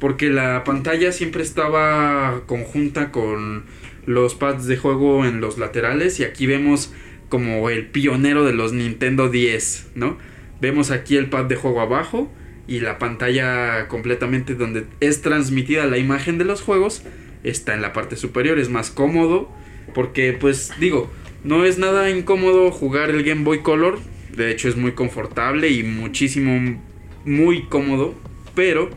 Porque 0.00 0.30
la 0.30 0.64
pantalla 0.64 1.12
siempre 1.12 1.42
estaba 1.42 2.42
conjunta 2.46 3.12
con 3.12 3.64
los 4.06 4.34
pads 4.34 4.66
de 4.66 4.76
juego 4.76 5.24
en 5.24 5.40
los 5.40 5.58
laterales. 5.58 6.18
Y 6.18 6.24
aquí 6.24 6.46
vemos 6.46 6.92
como 7.28 7.70
el 7.70 7.86
pionero 7.86 8.44
de 8.44 8.52
los 8.52 8.72
Nintendo 8.72 9.28
10, 9.28 9.92
¿no? 9.94 10.18
Vemos 10.60 10.90
aquí 10.90 11.16
el 11.16 11.30
pad 11.30 11.44
de 11.44 11.54
juego 11.54 11.80
abajo 11.80 12.30
y 12.66 12.80
la 12.80 12.98
pantalla 12.98 13.88
completamente 13.88 14.54
donde 14.54 14.84
es 15.00 15.22
transmitida 15.22 15.86
la 15.86 15.98
imagen 15.98 16.38
de 16.38 16.44
los 16.44 16.60
juegos 16.62 17.02
está 17.42 17.74
en 17.74 17.82
la 17.82 17.92
parte 17.92 18.16
superior, 18.16 18.58
es 18.58 18.68
más 18.68 18.90
cómodo 18.90 19.50
porque 19.94 20.36
pues 20.38 20.72
digo, 20.78 21.10
no 21.42 21.64
es 21.64 21.78
nada 21.78 22.10
incómodo 22.10 22.70
jugar 22.70 23.10
el 23.10 23.24
Game 23.24 23.42
Boy 23.42 23.60
Color, 23.60 23.98
de 24.36 24.52
hecho 24.52 24.68
es 24.68 24.76
muy 24.76 24.92
confortable 24.92 25.68
y 25.70 25.82
muchísimo 25.82 26.80
muy 27.24 27.62
cómodo, 27.62 28.14
pero 28.54 28.90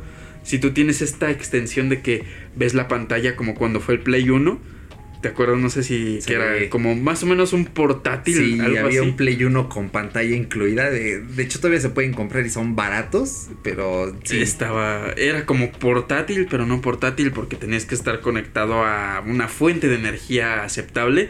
si 0.44 0.60
tú 0.60 0.72
tienes 0.72 1.02
esta 1.02 1.32
extensión 1.32 1.90
de 1.90 2.02
que 2.02 2.24
ves 2.56 2.74
la 2.74 2.88
pantalla 2.88 3.36
como 3.36 3.56
cuando 3.56 3.80
fue 3.80 3.96
el 3.96 4.02
Play 4.02 4.30
1, 4.30 4.74
¿Te 5.22 5.30
acuerdas? 5.30 5.58
No 5.58 5.70
sé 5.70 5.84
si 5.84 6.20
Sí. 6.20 6.28
que 6.28 6.34
era 6.34 6.70
como 6.70 6.96
más 6.96 7.24
o 7.24 7.26
menos 7.26 7.54
un 7.54 7.64
portátil. 7.64 8.36
Sí, 8.36 8.60
algo 8.60 8.80
había 8.86 9.00
así. 9.00 9.10
un 9.10 9.16
Play 9.16 9.42
1 9.42 9.70
con 9.70 9.88
pantalla 9.90 10.36
incluida. 10.36 10.90
De, 10.90 11.22
de 11.22 11.44
hecho, 11.44 11.60
todavía 11.60 11.80
se 11.80 11.88
pueden 11.92 12.12
comprar 12.12 12.46
y 12.46 12.50
son 12.50 12.76
baratos, 12.76 13.48
pero 13.64 14.14
sí. 14.26 14.42
Estaba, 14.42 15.14
era 15.16 15.46
como 15.46 15.72
portátil, 15.72 16.46
pero 16.52 16.66
no 16.66 16.82
portátil 16.82 17.32
porque 17.32 17.56
tenías 17.56 17.86
que 17.86 17.96
estar 17.96 18.20
conectado 18.20 18.84
a 18.84 19.24
una 19.26 19.48
fuente 19.48 19.88
de 19.88 19.96
energía 19.96 20.62
aceptable. 20.66 21.30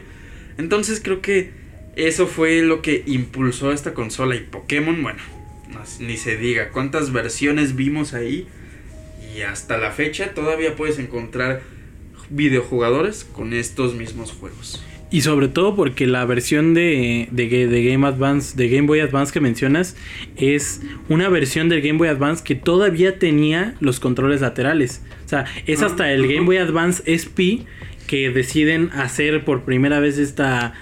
Entonces 0.57 0.99
creo 0.99 1.21
que 1.21 1.51
eso 1.95 2.25
fue 2.25 2.63
lo 2.63 2.81
que 2.81 3.03
impulsó 3.05 3.69
a 3.69 3.75
esta 3.75 3.93
consola 3.93 4.35
y 4.35 4.39
Pokémon, 4.39 5.03
bueno, 5.03 5.19
ni 5.99 6.17
se 6.17 6.35
diga 6.35 6.69
cuántas 6.69 7.11
versiones 7.13 7.75
vimos 7.75 8.15
ahí 8.15 8.47
y 9.35 9.41
hasta 9.41 9.77
la 9.77 9.91
fecha 9.91 10.33
todavía 10.33 10.75
puedes 10.75 10.99
encontrar 10.99 11.61
videojugadores 12.29 13.25
con 13.25 13.53
estos 13.53 13.95
mismos 13.95 14.31
juegos. 14.31 14.83
Y 15.11 15.21
sobre 15.21 15.47
todo 15.47 15.75
porque 15.75 16.07
la 16.07 16.25
versión 16.25 16.73
de, 16.73 17.27
de, 17.29 17.49
Ga- 17.49 17.67
de 17.67 17.83
Game 17.83 18.07
Advance, 18.07 18.57
de 18.57 18.67
Game 18.67 18.87
Boy 18.87 18.99
Advance 18.99 19.31
que 19.31 19.39
mencionas, 19.39 19.95
es 20.37 20.81
una 21.07 21.29
versión 21.29 21.69
del 21.69 21.81
Game 21.81 21.99
Boy 21.99 22.07
Advance 22.07 22.43
que 22.43 22.55
todavía 22.55 23.19
tenía 23.19 23.75
los 23.79 23.99
controles 23.99 24.41
laterales. 24.41 25.03
O 25.25 25.29
sea, 25.29 25.45
es 25.67 25.83
Ah, 25.83 25.85
hasta 25.87 26.11
el. 26.11 26.23
Game 26.27 26.45
Boy 26.47 26.57
Advance 26.57 27.03
SP 27.05 27.61
que 28.07 28.31
deciden 28.31 28.89
hacer 28.93 29.45
por 29.45 29.61
primera 29.65 29.99
vez 29.99 30.17
esta. 30.17 30.73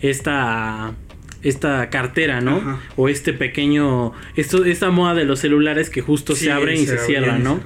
esta. 0.00 0.94
esta 1.42 1.90
cartera, 1.90 2.40
¿no? 2.40 2.58
Ajá. 2.58 2.80
O 2.96 3.08
este 3.08 3.32
pequeño. 3.32 4.12
Esto, 4.36 4.64
esta 4.66 4.90
moda 4.92 5.14
de 5.14 5.24
los 5.24 5.40
celulares 5.40 5.90
que 5.90 6.00
justo 6.00 6.36
se 6.36 6.52
abren 6.52 6.76
y 6.80 6.86
se 6.86 6.92
abrían 6.92 7.06
cierran, 7.06 7.42
¿no? 7.42 7.60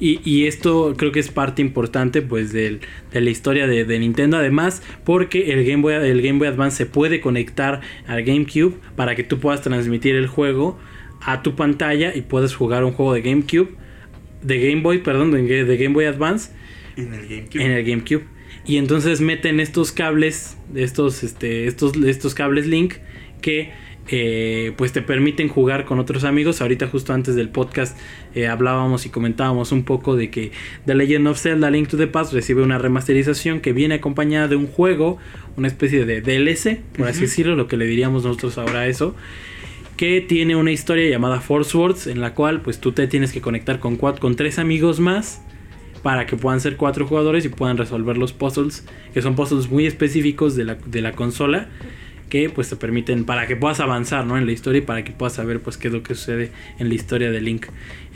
Y, 0.00 0.20
y 0.28 0.46
esto 0.46 0.94
creo 0.96 1.12
que 1.12 1.20
es 1.20 1.30
parte 1.30 1.62
importante 1.62 2.20
pues 2.20 2.52
del- 2.52 2.80
de 3.12 3.20
la 3.20 3.30
historia 3.30 3.66
de, 3.68 3.84
de 3.84 3.98
Nintendo 4.00 4.36
además 4.36 4.82
porque 5.04 5.52
el 5.52 5.64
Game, 5.64 5.82
Boy, 5.82 5.94
el 5.94 6.20
Game 6.20 6.38
Boy 6.40 6.48
Advance 6.48 6.76
se 6.78 6.86
puede 6.86 7.20
conectar 7.20 7.80
al 8.08 8.24
GameCube 8.24 8.74
para 8.96 9.14
que 9.14 9.22
tú 9.22 9.38
puedas 9.38 9.62
transmitir 9.62 10.16
el 10.16 10.26
juego 10.26 10.78
a 11.20 11.42
tu 11.42 11.54
pantalla 11.54 12.14
y 12.14 12.22
puedas 12.22 12.54
jugar 12.54 12.84
un 12.84 12.92
juego 12.92 13.14
de 13.14 13.22
GameCube, 13.22 13.68
de 14.42 14.68
Game 14.68 14.82
Boy, 14.82 14.98
perdón, 14.98 15.30
de, 15.30 15.64
de 15.64 15.76
Game 15.76 15.94
Boy 15.94 16.04
Advance 16.06 16.50
En 16.96 17.14
el 17.14 17.26
GameCube. 17.28 17.62
en 17.64 17.70
el 17.70 17.84
GameCube. 17.84 18.24
Y 18.66 18.76
entonces 18.78 19.20
meten 19.20 19.60
estos 19.60 19.92
cables, 19.92 20.56
estos, 20.74 21.22
este, 21.22 21.66
estos, 21.66 21.96
estos 21.96 22.34
cables 22.34 22.66
Link 22.66 22.94
que 23.40 23.72
eh, 24.08 24.72
pues 24.76 24.92
te 24.92 25.02
permiten 25.02 25.48
jugar 25.48 25.84
con 25.84 25.98
otros 25.98 26.24
amigos. 26.24 26.60
Ahorita 26.60 26.88
justo 26.88 27.12
antes 27.12 27.34
del 27.34 27.48
podcast 27.48 27.96
eh, 28.34 28.46
hablábamos 28.46 29.06
y 29.06 29.10
comentábamos 29.10 29.72
un 29.72 29.84
poco 29.84 30.16
de 30.16 30.30
que 30.30 30.52
The 30.86 30.94
Legend 30.94 31.28
of 31.28 31.40
Zelda 31.40 31.70
Link 31.70 31.88
to 31.88 31.96
the 31.96 32.06
Past 32.06 32.32
recibe 32.32 32.62
una 32.62 32.78
remasterización 32.78 33.60
que 33.60 33.72
viene 33.72 33.96
acompañada 33.96 34.48
de 34.48 34.56
un 34.56 34.66
juego, 34.66 35.18
una 35.56 35.68
especie 35.68 36.04
de 36.04 36.20
DLC, 36.20 36.80
por 36.96 37.08
así 37.08 37.22
decirlo, 37.22 37.56
lo 37.56 37.66
que 37.66 37.76
le 37.76 37.86
diríamos 37.86 38.24
nosotros 38.24 38.58
ahora 38.58 38.80
a 38.80 38.86
eso 38.86 39.14
que 39.96 40.20
tiene 40.20 40.56
una 40.56 40.72
historia 40.72 41.08
llamada 41.08 41.40
Force 41.40 41.76
Words 41.76 42.08
en 42.08 42.20
la 42.20 42.34
cual 42.34 42.60
pues 42.62 42.80
tú 42.80 42.92
te 42.92 43.06
tienes 43.06 43.32
que 43.32 43.40
conectar 43.40 43.78
con 43.78 43.96
cuatro, 43.96 44.20
con 44.20 44.34
tres 44.34 44.58
amigos 44.58 44.98
más 44.98 45.40
para 46.02 46.26
que 46.26 46.36
puedan 46.36 46.60
ser 46.60 46.76
cuatro 46.76 47.06
jugadores 47.06 47.44
y 47.44 47.48
puedan 47.48 47.76
resolver 47.76 48.18
los 48.18 48.32
puzzles 48.32 48.84
que 49.12 49.22
son 49.22 49.36
puzzles 49.36 49.70
muy 49.70 49.86
específicos 49.86 50.56
de 50.56 50.64
la, 50.64 50.74
de 50.74 51.00
la 51.00 51.12
consola 51.12 51.68
que 52.34 52.50
pues 52.50 52.68
te 52.68 52.74
permiten 52.74 53.24
para 53.24 53.46
que 53.46 53.54
puedas 53.54 53.78
avanzar 53.78 54.26
¿no? 54.26 54.36
en 54.36 54.44
la 54.44 54.50
historia 54.52 54.78
y 54.78 54.82
para 54.82 55.04
que 55.04 55.12
puedas 55.12 55.34
saber 55.34 55.60
pues 55.60 55.76
qué 55.76 55.86
es 55.88 55.94
lo 55.94 56.02
que 56.02 56.16
sucede 56.16 56.50
en 56.80 56.88
la 56.88 56.94
historia 56.94 57.30
de 57.30 57.40
Link 57.40 57.66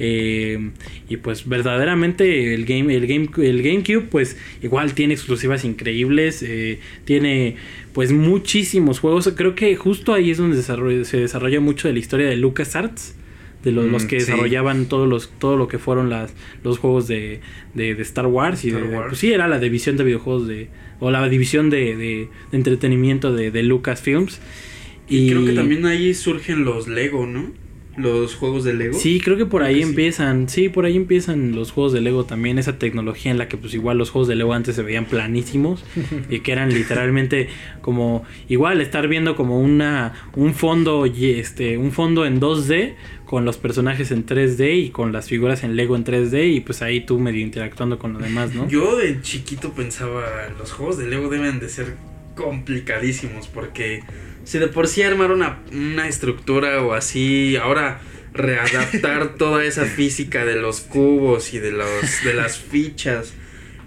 Eh, 0.00 0.70
y 1.08 1.16
pues 1.18 1.48
verdaderamente 1.48 2.54
el 2.54 2.64
game 2.64 2.94
el 2.94 3.06
game 3.06 3.28
el 3.48 3.62
GameCube 3.62 4.06
pues 4.10 4.36
igual 4.62 4.92
tiene 4.94 5.14
exclusivas 5.14 5.64
increíbles 5.64 6.42
eh, 6.42 6.78
tiene 7.04 7.56
pues 7.92 8.10
muchísimos 8.12 8.98
juegos 9.00 9.32
creo 9.36 9.54
que 9.54 9.74
justo 9.76 10.14
ahí 10.14 10.30
es 10.30 10.38
donde 10.38 10.56
desarrolla- 10.56 11.04
se 11.04 11.18
desarrolla 11.18 11.60
mucho 11.60 11.86
de 11.88 11.94
la 11.94 12.00
historia 12.00 12.26
de 12.28 12.36
LucasArts 12.36 13.14
de 13.64 13.72
los, 13.72 13.86
Mm, 13.86 13.90
los 13.92 14.04
que 14.04 14.20
sí. 14.20 14.26
desarrollaban 14.26 14.86
todos 14.86 15.08
los 15.08 15.30
todo 15.40 15.56
lo 15.56 15.66
que 15.66 15.78
fueron 15.78 16.10
las 16.10 16.32
los 16.64 16.78
juegos 16.78 17.08
de, 17.08 17.40
de, 17.74 17.94
de 17.96 18.02
Star 18.02 18.26
Wars 18.26 18.64
y 18.64 18.68
Star 18.68 18.82
de- 18.84 18.94
Wars. 18.96 19.06
pues 19.10 19.18
sí 19.20 19.32
era 19.32 19.46
la 19.48 19.58
división 19.58 19.96
de 19.96 20.04
videojuegos 20.04 20.46
de 20.46 20.68
o 21.00 21.10
la 21.10 21.28
división 21.28 21.70
de, 21.70 21.96
de- 21.96 22.28
de 22.50 22.56
entretenimiento 22.56 23.32
de, 23.34 23.50
de 23.50 23.62
Lucasfilms 23.62 24.40
Y 25.08 25.30
creo 25.30 25.44
que 25.44 25.52
también 25.52 25.86
ahí 25.86 26.12
surgen 26.14 26.64
los 26.64 26.88
Lego, 26.88 27.26
¿no? 27.26 27.52
Los 27.96 28.36
juegos 28.36 28.62
de 28.62 28.74
Lego. 28.74 28.96
Sí, 28.96 29.20
creo 29.20 29.36
que 29.36 29.44
por 29.44 29.62
Creo 29.62 29.70
ahí 29.74 29.80
que 29.80 29.82
sí. 29.82 29.88
empiezan, 29.90 30.48
sí, 30.48 30.68
por 30.68 30.84
ahí 30.84 30.94
empiezan 30.94 31.50
los 31.56 31.72
juegos 31.72 31.92
de 31.92 32.00
Lego 32.00 32.22
también, 32.24 32.56
esa 32.60 32.78
tecnología 32.78 33.32
en 33.32 33.38
la 33.38 33.48
que 33.48 33.56
pues 33.56 33.74
igual 33.74 33.98
los 33.98 34.10
juegos 34.10 34.28
de 34.28 34.36
Lego 34.36 34.52
antes 34.52 34.76
se 34.76 34.82
veían 34.84 35.06
planísimos 35.06 35.82
y 36.30 36.38
que 36.40 36.52
eran 36.52 36.72
literalmente 36.72 37.48
como 37.80 38.22
igual 38.48 38.80
estar 38.80 39.08
viendo 39.08 39.34
como 39.34 39.60
una 39.60 40.12
un 40.36 40.54
fondo 40.54 41.06
y 41.06 41.30
este 41.30 41.76
un 41.76 41.90
fondo 41.90 42.24
en 42.24 42.38
2D 42.40 42.94
con 43.28 43.44
los 43.44 43.58
personajes 43.58 44.10
en 44.10 44.24
3D 44.24 44.86
y 44.86 44.88
con 44.88 45.12
las 45.12 45.28
figuras 45.28 45.62
en 45.62 45.76
Lego 45.76 45.96
en 45.96 46.02
3D 46.02 46.50
y 46.50 46.60
pues 46.60 46.80
ahí 46.80 47.04
tú 47.04 47.18
medio 47.18 47.42
interactuando 47.42 47.98
con 47.98 48.14
lo 48.14 48.20
demás, 48.20 48.54
¿no? 48.54 48.66
Yo 48.70 48.96
de 48.96 49.20
chiquito 49.20 49.74
pensaba, 49.74 50.48
los 50.58 50.72
juegos 50.72 50.96
de 50.96 51.08
Lego 51.08 51.28
deben 51.28 51.60
de 51.60 51.68
ser 51.68 51.94
complicadísimos 52.34 53.46
porque 53.46 54.02
si 54.44 54.58
de 54.58 54.68
por 54.68 54.88
sí 54.88 55.02
armar 55.02 55.30
una, 55.30 55.58
una 55.70 56.08
estructura 56.08 56.82
o 56.82 56.94
así, 56.94 57.56
ahora 57.56 58.00
readaptar 58.32 59.34
toda 59.36 59.62
esa 59.62 59.84
física 59.84 60.46
de 60.46 60.56
los 60.56 60.80
cubos 60.80 61.52
y 61.52 61.58
de 61.58 61.72
los 61.72 62.24
de 62.24 62.32
las 62.32 62.56
fichas 62.58 63.34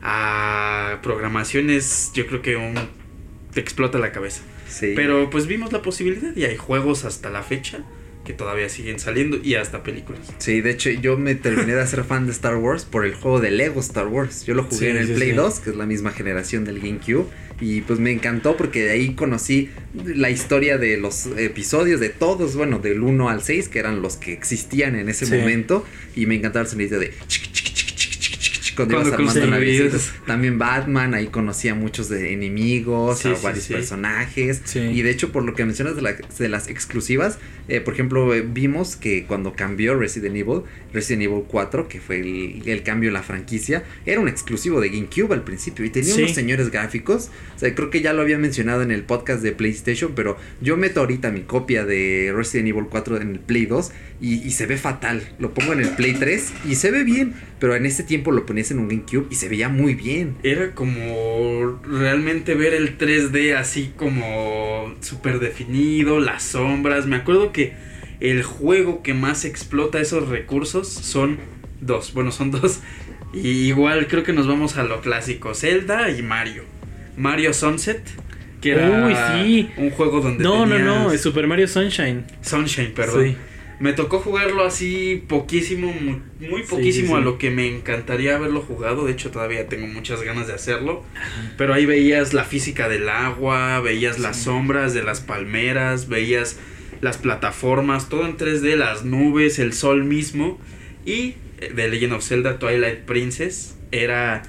a 0.03 0.99
programaciones, 1.01 2.11
yo 2.13 2.27
creo 2.27 2.43
que 2.43 2.57
un, 2.57 2.75
te 3.55 3.59
explota 3.59 3.97
la 3.97 4.11
cabeza. 4.11 4.43
Sí. 4.67 4.93
Pero 4.95 5.31
pues 5.31 5.47
vimos 5.47 5.73
la 5.73 5.81
posibilidad 5.81 6.35
y 6.35 6.45
hay 6.45 6.57
juegos 6.57 7.05
hasta 7.05 7.31
la 7.31 7.41
fecha 7.41 7.83
que 8.25 8.33
todavía 8.33 8.69
siguen 8.69 8.99
saliendo 8.99 9.37
y 9.43 9.55
hasta 9.55 9.81
películas. 9.83 10.21
Sí, 10.37 10.61
de 10.61 10.69
hecho 10.71 10.89
yo 10.91 11.17
me 11.17 11.35
terminé 11.35 11.73
de 11.73 11.81
hacer 11.81 12.03
fan 12.03 12.25
de 12.27 12.31
Star 12.31 12.55
Wars 12.57 12.85
por 12.85 13.05
el 13.05 13.13
juego 13.15 13.39
de 13.39 13.51
Lego 13.51 13.79
Star 13.79 14.07
Wars. 14.07 14.45
Yo 14.45 14.53
lo 14.53 14.63
jugué 14.63 14.77
Sí, 14.77 14.85
en 14.87 14.97
el 14.97 15.07
sí, 15.07 15.13
Play 15.13 15.29
sí. 15.31 15.35
2, 15.35 15.59
que 15.59 15.69
es 15.71 15.75
la 15.75 15.85
misma 15.85 16.11
generación 16.11 16.63
del 16.63 16.79
GameCube. 16.79 17.25
Y 17.59 17.81
pues 17.81 17.99
me 17.99 18.11
encantó 18.11 18.57
porque 18.57 18.83
de 18.83 18.91
ahí 18.91 19.13
conocí 19.13 19.69
la 19.93 20.29
historia 20.31 20.77
de 20.79 20.97
los 20.97 21.27
episodios, 21.37 21.99
de 21.99 22.09
todos, 22.09 22.55
bueno, 22.55 22.79
del 22.79 23.01
1 23.03 23.29
al 23.29 23.43
6, 23.43 23.69
que 23.69 23.77
eran 23.79 24.01
los 24.01 24.17
que 24.17 24.33
existían 24.33 24.95
en 24.95 25.09
ese 25.09 25.25
Sí. 25.27 25.33
momento. 25.35 25.85
Y 26.15 26.25
me 26.25 26.35
encantaba 26.35 26.63
el 26.63 26.69
sonido 26.69 26.99
de 26.99 27.11
chiqui, 27.27 27.51
chiqui, 27.51 27.73
chiqui, 27.73 27.93
chiqui, 27.95 28.17
chiqui, 28.19 28.37
chiqui, 28.37 28.59
chiqui, 28.61 28.70
cuando, 28.87 29.09
Cuando 29.09 29.23
ibas 29.23 29.35
armando 29.37 29.57
navecitas. 29.59 30.13
También 30.25 30.57
Batman, 30.59 31.13
ahí 31.13 31.27
conocía 31.27 31.75
muchos 31.75 32.09
de 32.09 32.33
enemigos, 32.33 33.19
Sí, 33.19 33.29
a 33.29 33.35
sí, 33.35 33.43
varios 33.43 33.63
sí. 33.65 33.73
personajes. 33.73 34.61
Y 34.75 35.01
de 35.01 35.09
hecho, 35.09 35.31
por 35.31 35.43
lo 35.43 35.53
que 35.53 35.65
mencionas 35.65 35.95
de, 35.95 36.01
la- 36.01 36.13
de 36.13 36.49
las 36.49 36.67
exclusivas, 36.67 37.37
eh, 37.67 37.81
por 37.81 37.93
ejemplo, 37.93 38.33
eh, 38.33 38.41
vimos 38.47 38.95
que 38.95 39.25
cuando 39.25 39.53
cambió 39.53 39.95
Resident 39.97 40.35
Evil, 40.35 40.61
Resident 40.93 41.23
Evil 41.23 41.43
4, 41.47 41.87
que 41.87 41.99
fue 41.99 42.19
el, 42.19 42.61
el 42.65 42.83
cambio 42.83 43.09
en 43.09 43.13
la 43.13 43.23
franquicia, 43.23 43.83
era 44.05 44.19
un 44.19 44.27
exclusivo 44.27 44.81
de 44.81 44.89
GameCube 44.89 45.33
al 45.33 45.43
principio 45.43 45.85
y 45.85 45.89
tenía 45.89 46.13
Sí. 46.13 46.21
unos 46.23 46.35
señores 46.35 46.69
gráficos. 46.71 47.29
O 47.55 47.59
sea, 47.59 47.73
creo 47.75 47.89
que 47.89 48.01
ya 48.01 48.13
lo 48.13 48.21
había 48.21 48.37
mencionado 48.37 48.81
en 48.81 48.91
el 48.91 49.03
podcast 49.03 49.41
de 49.43 49.51
PlayStation, 49.51 50.13
pero 50.15 50.37
yo 50.61 50.77
meto 50.77 50.99
ahorita 51.01 51.31
mi 51.31 51.41
copia 51.41 51.85
de 51.85 52.33
Resident 52.35 52.69
Evil 52.69 52.85
4 52.89 53.21
en 53.21 53.29
el 53.31 53.39
Play 53.39 53.65
2 53.65 53.91
y, 54.21 54.35
y 54.45 54.51
se 54.51 54.65
ve 54.65 54.77
fatal. 54.77 55.21
Lo 55.39 55.53
pongo 55.53 55.73
en 55.73 55.79
el 55.79 55.89
Play 55.89 56.13
3 56.13 56.53
y 56.69 56.75
se 56.75 56.91
ve 56.91 57.03
bien, 57.03 57.33
pero 57.59 57.75
en 57.75 57.85
ese 57.85 58.03
tiempo 58.03 58.31
lo 58.31 58.45
ponías 58.45 58.71
en 58.71 58.79
un 58.79 58.87
GameCube 58.89 59.27
y 59.29 59.35
se 59.35 59.49
veía 59.49 59.69
muy 59.69 59.95
bien. 59.95 60.35
Era 60.43 60.73
como 60.75 61.79
realmente 61.87 62.55
ver 62.55 62.73
el 62.73 62.97
3D 62.97 63.55
así 63.55 63.93
como 63.95 64.93
súper 65.01 65.39
definido, 65.39 66.19
las 66.19 66.43
sombras. 66.43 67.05
Me 67.07 67.15
acuerdo 67.15 67.51
que 67.51 67.73
el 68.21 68.43
juego 68.43 69.03
que 69.03 69.13
más 69.13 69.43
explota 69.45 69.99
esos 69.99 70.29
recursos 70.29 70.87
son 70.87 71.39
dos. 71.81 72.13
Bueno, 72.13 72.31
son 72.31 72.51
dos. 72.51 72.79
Y 73.33 73.67
igual 73.67 74.07
creo 74.07 74.23
que 74.23 74.33
nos 74.33 74.47
vamos 74.47 74.77
a 74.77 74.83
lo 74.83 75.01
clásico. 75.01 75.53
Zelda 75.53 76.09
y 76.09 76.21
Mario. 76.21 76.63
Mario 77.17 77.53
Sunset. 77.53 78.01
Que 78.61 78.73
era 78.73 79.07
Uy, 79.07 79.15
sí. 79.43 79.69
un 79.77 79.89
juego 79.89 80.21
donde... 80.21 80.43
No, 80.43 80.67
no, 80.67 80.77
no, 80.77 81.11
es 81.11 81.21
Super 81.21 81.47
Mario 81.47 81.67
Sunshine. 81.67 82.25
Sunshine, 82.41 82.91
perdón. 82.93 83.29
Sí. 83.29 83.37
Me 83.79 83.93
tocó 83.93 84.19
jugarlo 84.19 84.63
así 84.63 85.23
poquísimo, 85.27 85.91
mu- 85.91 86.19
muy 86.47 86.61
poquísimo 86.61 87.07
sí. 87.07 87.13
a 87.15 87.25
lo 87.25 87.39
que 87.39 87.49
me 87.49 87.67
encantaría 87.75 88.35
haberlo 88.35 88.61
jugado. 88.61 89.05
De 89.07 89.13
hecho, 89.13 89.31
todavía 89.31 89.67
tengo 89.67 89.87
muchas 89.87 90.21
ganas 90.21 90.45
de 90.45 90.53
hacerlo. 90.53 91.03
Pero 91.57 91.73
ahí 91.73 91.87
veías 91.87 92.35
la 92.35 92.43
física 92.43 92.87
del 92.87 93.09
agua, 93.09 93.79
veías 93.79 94.19
las 94.19 94.37
sombras 94.37 94.93
de 94.93 95.01
las 95.01 95.21
palmeras, 95.21 96.07
veías 96.07 96.59
las 97.01 97.17
plataformas, 97.17 98.09
todo 98.09 98.25
en 98.25 98.37
3D, 98.37 98.75
las 98.75 99.03
nubes, 99.03 99.59
el 99.59 99.73
sol 99.73 100.03
mismo. 100.03 100.59
Y 101.05 101.35
eh, 101.59 101.73
The 101.75 101.89
Legend 101.89 102.13
of 102.13 102.23
Zelda 102.23 102.59
Twilight 102.59 102.99
Princess 102.99 103.75
era 103.91 104.43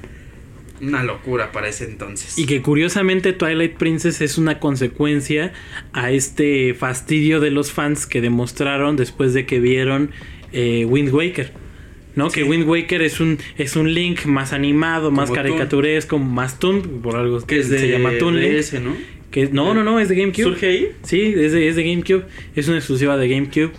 una 0.80 1.02
locura 1.04 1.52
para 1.52 1.68
ese 1.68 1.84
entonces. 1.84 2.38
Y 2.38 2.46
que 2.46 2.60
curiosamente 2.60 3.32
Twilight 3.32 3.76
Princess 3.76 4.20
es 4.20 4.36
una 4.36 4.58
consecuencia 4.58 5.52
a 5.92 6.10
este 6.10 6.74
fastidio 6.74 7.40
de 7.40 7.50
los 7.50 7.72
fans 7.72 8.06
que 8.06 8.20
demostraron 8.20 8.96
después 8.96 9.32
de 9.32 9.46
que 9.46 9.60
vieron 9.60 10.10
eh, 10.52 10.84
Wind 10.84 11.12
Waker. 11.12 11.52
¿No? 12.14 12.28
Que 12.30 12.44
Wind 12.44 12.68
Waker 12.68 13.00
es 13.00 13.20
un, 13.20 13.38
es 13.56 13.74
un 13.74 13.94
Link 13.94 14.26
más 14.26 14.52
animado, 14.52 15.10
más 15.10 15.30
Como 15.30 15.36
caricaturesco, 15.36 16.18
más 16.18 16.58
Toon, 16.58 17.00
por 17.00 17.16
algo 17.16 17.40
que 17.40 17.60
es 17.60 17.70
de 17.70 17.78
se 17.78 17.88
llama 17.88 18.10
Toon 18.18 18.38
Link. 18.38 18.62
Que, 19.32 19.48
no, 19.48 19.74
no, 19.74 19.82
no, 19.82 19.98
es 19.98 20.08
de 20.08 20.14
GameCube. 20.14 20.44
¿Surge 20.44 20.66
ahí? 20.66 20.92
Sí, 21.02 21.34
es 21.36 21.52
de, 21.52 21.66
es 21.66 21.74
de 21.74 21.82
GameCube. 21.82 22.24
Es 22.54 22.68
una 22.68 22.76
exclusiva 22.76 23.16
de 23.16 23.28
GameCube. 23.28 23.72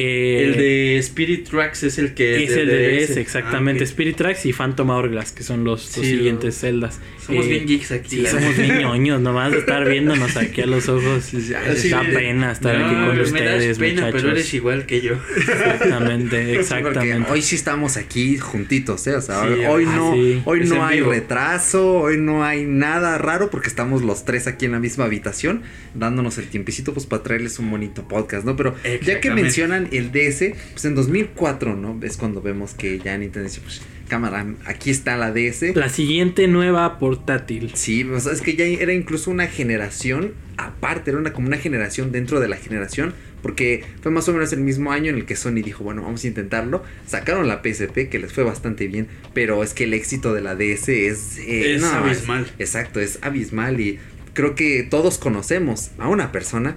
Eh, 0.00 0.44
El 0.44 0.56
de 0.56 0.98
Spirit 0.98 1.48
Tracks 1.48 1.82
es 1.82 1.98
el 1.98 2.14
que 2.14 2.44
es 2.44 2.50
el 2.52 2.66
de 2.68 3.00
DS, 3.06 3.16
exactamente. 3.16 3.82
Ah. 3.82 3.84
Spirit 3.84 4.16
Tracks 4.16 4.46
y 4.46 4.52
Phantom 4.52 4.90
Hourglass, 4.90 5.32
que 5.32 5.42
son 5.42 5.64
los, 5.64 5.84
los 5.96 6.04
Sí, 6.06 6.12
siguientes 6.16 6.56
celdas. 6.58 7.00
Somos 7.26 7.44
Eh, 7.46 7.48
bien 7.48 7.66
geeks 7.66 7.90
aquí. 7.92 8.08
Sí, 8.20 8.26
somos 8.26 8.56
bien 8.56 8.78
ñoños, 8.78 9.20
nomás 9.20 9.52
de 9.52 9.58
estar 9.58 9.88
viéndonos 9.88 10.36
aquí 10.36 10.62
a 10.62 10.66
los 10.66 10.88
ojos. 10.88 11.32
Así 11.34 11.88
da 11.90 12.02
pena 12.02 12.52
estar 12.52 12.78
No, 12.78 12.86
aquí 12.86 12.94
con 12.94 13.20
ustedes, 13.20 13.78
pena, 13.78 13.94
muchachos. 14.02 14.22
pero 14.22 14.32
eres 14.32 14.54
igual 14.54 14.86
que 14.86 15.00
yo. 15.00 15.14
Exactamente, 15.36 16.54
exactamente. 16.58 17.30
hoy 17.30 17.42
sí 17.42 17.56
estamos 17.56 17.96
aquí 17.96 18.38
juntitos, 18.38 19.06
¿eh? 19.06 19.14
O 19.16 19.20
sea, 19.20 19.42
hoy 19.42 19.84
ah, 19.88 19.94
no, 19.96 20.10
hoy 20.44 20.60
no 20.64 20.86
hay 20.86 20.98
vivo. 20.98 21.10
retraso, 21.10 21.98
hoy 21.98 22.16
no 22.18 22.44
hay 22.44 22.64
nada 22.64 23.18
raro 23.18 23.50
porque 23.50 23.68
estamos 23.68 24.02
los 24.02 24.24
tres 24.24 24.46
aquí 24.46 24.64
en 24.66 24.72
la 24.72 24.78
misma 24.78 25.04
habitación 25.04 25.62
dándonos 25.94 26.38
el 26.38 26.46
tiempecito 26.48 26.92
pues 26.94 27.06
para 27.06 27.22
traerles 27.22 27.58
un 27.58 27.70
bonito 27.70 28.06
podcast, 28.06 28.44
¿no? 28.44 28.56
Pero 28.56 28.74
ya 28.84 28.90
que 28.90 28.94
Exactamente. 28.94 29.48
El 29.92 30.12
DS, 30.12 30.54
pues 30.72 30.84
en 30.84 30.94
2004, 30.94 31.76
¿no? 31.76 31.98
Es 32.02 32.16
cuando 32.16 32.40
vemos 32.42 32.74
que 32.74 32.98
ya 32.98 33.16
Nintendo 33.16 33.48
dice, 33.48 33.60
pues 33.60 33.82
cámara, 34.08 34.46
aquí 34.64 34.90
está 34.90 35.16
la 35.16 35.32
DS. 35.32 35.74
La 35.76 35.88
siguiente 35.90 36.48
nueva 36.48 36.98
portátil. 36.98 37.72
Sí, 37.74 38.04
o 38.04 38.18
sea, 38.20 38.32
es 38.32 38.40
que 38.40 38.56
ya 38.56 38.64
era 38.64 38.92
incluso 38.92 39.30
una 39.30 39.46
generación 39.46 40.32
aparte, 40.56 41.10
era 41.10 41.20
una, 41.20 41.32
como 41.32 41.46
una 41.46 41.58
generación 41.58 42.10
dentro 42.10 42.40
de 42.40 42.48
la 42.48 42.56
generación, 42.56 43.14
porque 43.42 43.84
fue 44.02 44.10
más 44.10 44.28
o 44.28 44.32
menos 44.32 44.52
el 44.52 44.60
mismo 44.60 44.90
año 44.90 45.10
en 45.10 45.16
el 45.16 45.24
que 45.24 45.36
Sony 45.36 45.62
dijo, 45.62 45.84
bueno, 45.84 46.02
vamos 46.02 46.24
a 46.24 46.26
intentarlo. 46.26 46.82
Sacaron 47.06 47.46
la 47.46 47.62
PSP, 47.62 48.08
que 48.08 48.18
les 48.18 48.32
fue 48.32 48.42
bastante 48.44 48.88
bien, 48.88 49.06
pero 49.34 49.62
es 49.62 49.72
que 49.74 49.84
el 49.84 49.94
éxito 49.94 50.34
de 50.34 50.40
la 50.40 50.56
DS 50.56 50.88
es... 50.88 51.38
eh, 51.38 51.74
Es 51.76 51.84
abismal. 51.84 52.50
exacto, 52.58 52.98
es 52.98 53.18
abismal 53.22 53.78
y 53.80 54.00
creo 54.32 54.54
que 54.56 54.82
todos 54.82 55.18
conocemos 55.18 55.90
a 55.98 56.08
una 56.08 56.32
persona 56.32 56.76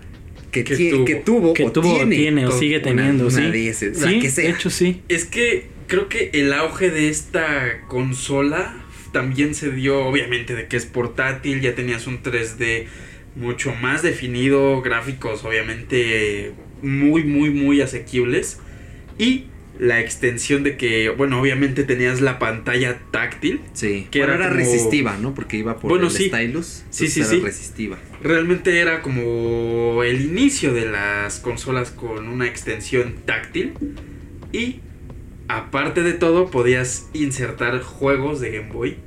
que, 0.52 0.64
tuvo. 0.64 1.06
que 1.06 1.16
tuvo, 1.16 1.54
Que 1.54 1.64
o 1.66 1.72
tuvo, 1.72 1.96
tiene, 1.96 2.16
tiene 2.16 2.46
o 2.46 2.52
sigue 2.52 2.76
una- 2.78 2.84
teniendo, 2.84 3.28
una 3.28 3.52
sí. 3.52 3.70
DS, 3.70 4.00
la 4.02 4.10
Sí, 4.10 4.20
que 4.20 4.30
sea. 4.30 4.44
de 4.46 4.50
hecho 4.52 4.70
sí. 4.70 5.02
Es 5.08 5.26
que 5.26 5.68
creo 5.88 6.08
que 6.10 6.30
el 6.34 6.54
auge 6.54 6.90
de 6.90 7.10
esta 7.10 7.82
consola 7.88 8.76
también 9.12 9.56
se 9.56 9.72
dio, 9.72 10.06
obviamente, 10.06 10.56
de 10.56 10.68
que 10.68 10.78
es 10.78 10.86
portátil, 10.86 11.62
ya 11.62 11.76
tenías 11.76 12.08
un 12.08 12.22
3D 12.24 12.86
mucho 13.36 13.74
más 13.76 14.02
definido, 14.02 14.82
gráficos 14.82 15.44
obviamente 15.46 16.52
muy, 16.82 17.24
muy, 17.24 17.50
muy 17.50 17.82
asequibles. 17.82 18.60
Y 19.18 19.46
la 19.82 20.00
extensión 20.00 20.62
de 20.62 20.78
que, 20.78 21.10
bueno, 21.10 21.42
obviamente 21.42 21.84
tenías 21.84 22.22
la 22.22 22.38
pantalla 22.38 23.00
táctil. 23.10 23.62
Sí, 23.74 24.08
que 24.12 24.20
bueno, 24.20 24.36
era 24.36 24.46
era 24.46 24.54
como- 24.54 24.64
resistiva, 24.64 25.18
¿no? 25.20 25.34
Porque 25.34 25.58
iba 25.58 25.80
por 25.80 25.90
Bueno, 25.90 26.06
el 26.06 26.12
sí. 26.14 26.28
stylus. 26.28 26.84
Sí, 26.92 27.08
sí, 27.08 27.22
era 27.22 27.30
sí. 27.30 27.40
resistiva. 27.40 27.98
Realmente 28.22 28.80
era 28.80 29.02
como 29.02 30.04
el 30.04 30.22
inicio 30.22 30.72
de 30.76 30.86
las 30.86 31.40
consolas 31.40 31.90
con 31.90 32.28
una 32.28 32.46
extensión 32.46 33.16
táctil. 33.26 33.74
Y 34.54 34.82
aparte 35.48 36.04
de 36.04 36.14
todo, 36.14 36.52
podías 36.52 37.10
insertar 37.14 37.82
juegos 37.82 38.40
de 38.40 38.52
Game 38.52 38.72
Boy 38.72 38.98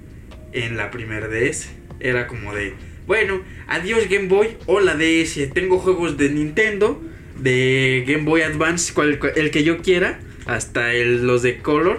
en 0.53 0.77
la 0.77 0.91
primer 0.91 1.29
DS. 1.31 1.69
Era 2.01 2.27
como 2.27 2.53
de, 2.53 2.75
bueno, 3.07 3.43
adiós 3.69 4.09
Game 4.11 4.27
Boy, 4.27 4.57
hola 4.67 4.97
DS, 4.97 5.47
tengo 5.55 5.79
juegos 5.79 6.17
de 6.17 6.31
Nintendo, 6.31 7.01
de 7.39 8.03
Game 8.09 8.25
Boy 8.25 8.43
Advance, 8.43 8.93
cual- 8.93 9.21
cual- 9.21 9.35
el 9.37 9.53
que 9.53 9.63
yo 9.63 9.79
quiera, 9.79 10.19
hasta 10.47 10.93
el- 10.95 11.27
los 11.27 11.43
de 11.43 11.59
Color 11.59 11.99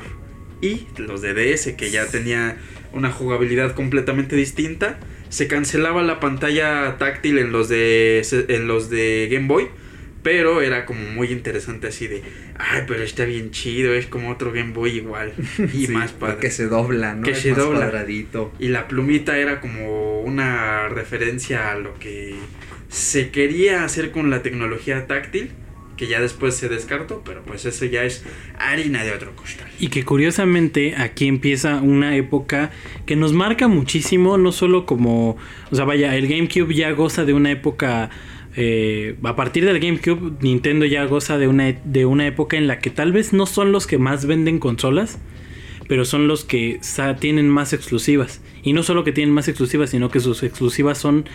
y 0.62 0.88
los 0.98 1.22
de 1.22 1.34
DS, 1.34 1.76
que 1.76 1.90
ya 1.92 2.06
tenía 2.08 2.58
una 2.94 3.12
jugabilidad 3.12 3.74
completamente 3.76 4.36
distinta. 4.36 5.00
Se 5.30 5.48
cancelaba 5.48 6.02
la 6.04 6.20
pantalla 6.20 6.98
táctil 6.98 7.38
en 7.40 7.52
los 7.52 7.68
de, 7.70 8.26
en 8.48 8.68
los 8.68 8.90
de 8.90 9.28
Game 9.32 9.48
Boy. 9.48 9.68
Pero 10.24 10.64
era 10.64 10.86
como 10.88 11.02
muy 11.12 11.28
interesante 11.28 11.86
así 11.88 12.08
de, 12.08 12.24
ay, 12.58 12.82
pero 12.88 13.04
está 13.04 13.26
bien 13.26 13.52
chido, 13.52 13.94
es 13.94 14.08
como 14.08 14.32
otro 14.32 14.52
Game 14.52 14.72
Boy 14.74 14.96
igual. 14.98 15.34
Y 15.74 15.86
Sí, 15.86 15.88
más 15.90 16.14
padre. 16.14 16.38
Que 16.40 16.50
se 16.50 16.66
dobla, 16.66 17.14
¿no? 17.14 17.22
Que 17.22 17.32
Es 17.32 17.40
se 17.42 17.50
más 17.52 17.60
dobla. 17.60 17.80
cuadradito. 17.82 18.52
Y 18.58 18.70
la 18.70 18.88
plumita 18.88 19.38
era 19.38 19.62
como 19.62 20.22
una 20.22 20.88
referencia 20.90 21.72
a 21.72 21.76
lo 21.78 21.94
que 22.00 22.34
se 22.90 23.30
quería 23.30 23.84
hacer 23.84 24.10
con 24.10 24.32
la 24.32 24.42
tecnología 24.42 25.06
táctil, 25.06 25.52
que 25.98 26.08
ya 26.08 26.20
después 26.20 26.56
se 26.56 26.70
descartó, 26.70 27.22
pero 27.26 27.44
pues 27.44 27.66
eso 27.66 27.86
ya 27.86 28.04
es 28.04 28.24
harina 28.58 29.04
de 29.04 29.12
otro 29.12 29.36
costal. 29.36 29.68
Y 29.80 29.88
que 29.88 30.04
curiosamente 30.04 30.96
aquí 30.98 31.28
empieza 31.28 31.82
una 31.82 32.16
época 32.16 32.72
que 33.06 33.16
nos 33.16 33.34
marca 33.34 33.68
muchísimo, 33.68 34.38
no 34.38 34.52
solo 34.52 34.86
como, 34.86 35.38
o 35.72 35.76
sea, 35.76 35.86
vaya, 35.86 36.16
el 36.16 36.28
GameCube 36.28 36.74
ya 36.74 36.92
goza 36.92 37.26
de 37.26 37.34
una 37.34 37.52
época, 37.52 38.10
eh, 38.56 39.16
a 39.24 39.36
partir 39.36 39.66
del 39.66 39.80
GameCube, 39.80 40.38
Nintendo 40.42 40.86
ya 40.86 41.06
goza 41.06 41.38
de 41.38 41.48
una, 41.48 41.72
de 41.72 42.06
una 42.06 42.28
época 42.28 42.58
en 42.58 42.68
la 42.68 42.80
que 42.80 42.90
tal 42.90 43.12
vez 43.12 43.34
no 43.34 43.46
son 43.46 43.72
los 43.72 43.88
que 43.88 43.98
más 43.98 44.26
venden 44.26 44.60
consolas, 44.60 45.20
pero 45.88 46.04
son 46.04 46.28
los 46.28 46.44
que 46.44 46.80
tienen 47.20 47.48
más 47.48 47.74
exclusivas. 47.74 48.42
Y 48.64 48.74
no 48.74 48.84
solo 48.84 49.04
que 49.04 49.12
tienen 49.12 49.34
más 49.34 49.48
exclusivas, 49.48 49.92
sino 49.92 50.10
que 50.10 50.20
sus 50.20 50.44
exclusivas 50.44 50.98
son 50.98 51.26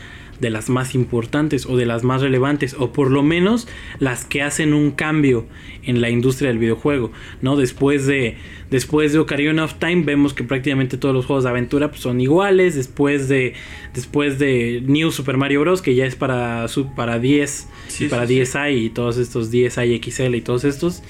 de 0.41 0.51
las 0.51 0.69
más 0.71 0.95
importantes 0.95 1.67
o 1.67 1.77
de 1.77 1.87
las 1.87 2.03
más 2.03 2.23
relevantes 2.23 2.75
o 2.79 2.93
por 2.93 3.11
lo 3.11 3.23
menos 3.23 3.69
las 3.99 4.25
que 4.25 4.43
hacen 4.43 4.73
un 4.75 4.91
cambio 4.91 5.47
en 5.83 6.01
la 6.01 6.11
industria 6.11 6.49
del 6.49 6.59
videojuego, 6.59 7.13
¿no? 7.43 7.57
Después 7.57 8.07
de 8.07 8.37
después 8.71 9.13
de 9.13 9.19
Ocarina 9.19 9.65
of 9.65 9.75
Time 9.75 10.03
vemos 10.05 10.33
que 10.33 10.45
prácticamente 10.45 10.97
todos 10.97 11.15
los 11.15 11.27
juegos 11.27 11.45
de 11.45 11.51
aventura 11.51 11.91
pues, 11.91 12.01
son 12.03 12.21
iguales, 12.21 12.75
después 12.77 13.29
de 13.29 13.55
después 13.95 14.39
de 14.39 14.83
New 14.87 15.11
Super 15.11 15.37
Mario 15.37 15.61
Bros 15.61 15.83
que 15.83 15.95
ya 15.95 16.07
es 16.07 16.17
para 16.17 16.67
su- 16.69 16.95
para 16.95 17.19
10 17.19 17.69
Sí, 17.89 18.05
y 18.05 18.09
para 18.09 18.27
sí, 18.27 18.35
sí. 18.35 18.41
10i 18.59 18.85
y 18.87 18.91
todos 18.91 19.19
estos 19.19 19.51
10i 19.53 20.01
XL 20.03 20.35
y 20.37 20.41
todos 20.41 20.65
estos 20.65 21.03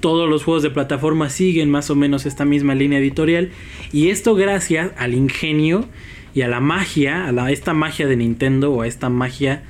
todos 0.00 0.28
los 0.28 0.44
juegos 0.44 0.62
de 0.62 0.70
plataforma 0.70 1.30
siguen 1.30 1.70
más 1.70 1.90
o 1.90 1.94
menos 1.96 2.26
esta 2.26 2.44
misma 2.44 2.74
línea 2.74 2.98
editorial 2.98 3.50
y 3.92 4.08
esto 4.10 4.34
gracias 4.34 4.92
al 4.98 5.14
ingenio 5.14 5.86
y 6.34 6.42
a 6.42 6.48
la 6.48 6.60
magia, 6.60 7.26
a 7.26 7.32
la, 7.32 7.50
esta 7.50 7.74
magia 7.74 8.06
de 8.06 8.16
Nintendo 8.16 8.72
o 8.72 8.82
a 8.82 8.86
esta 8.86 9.08
magia 9.08 9.62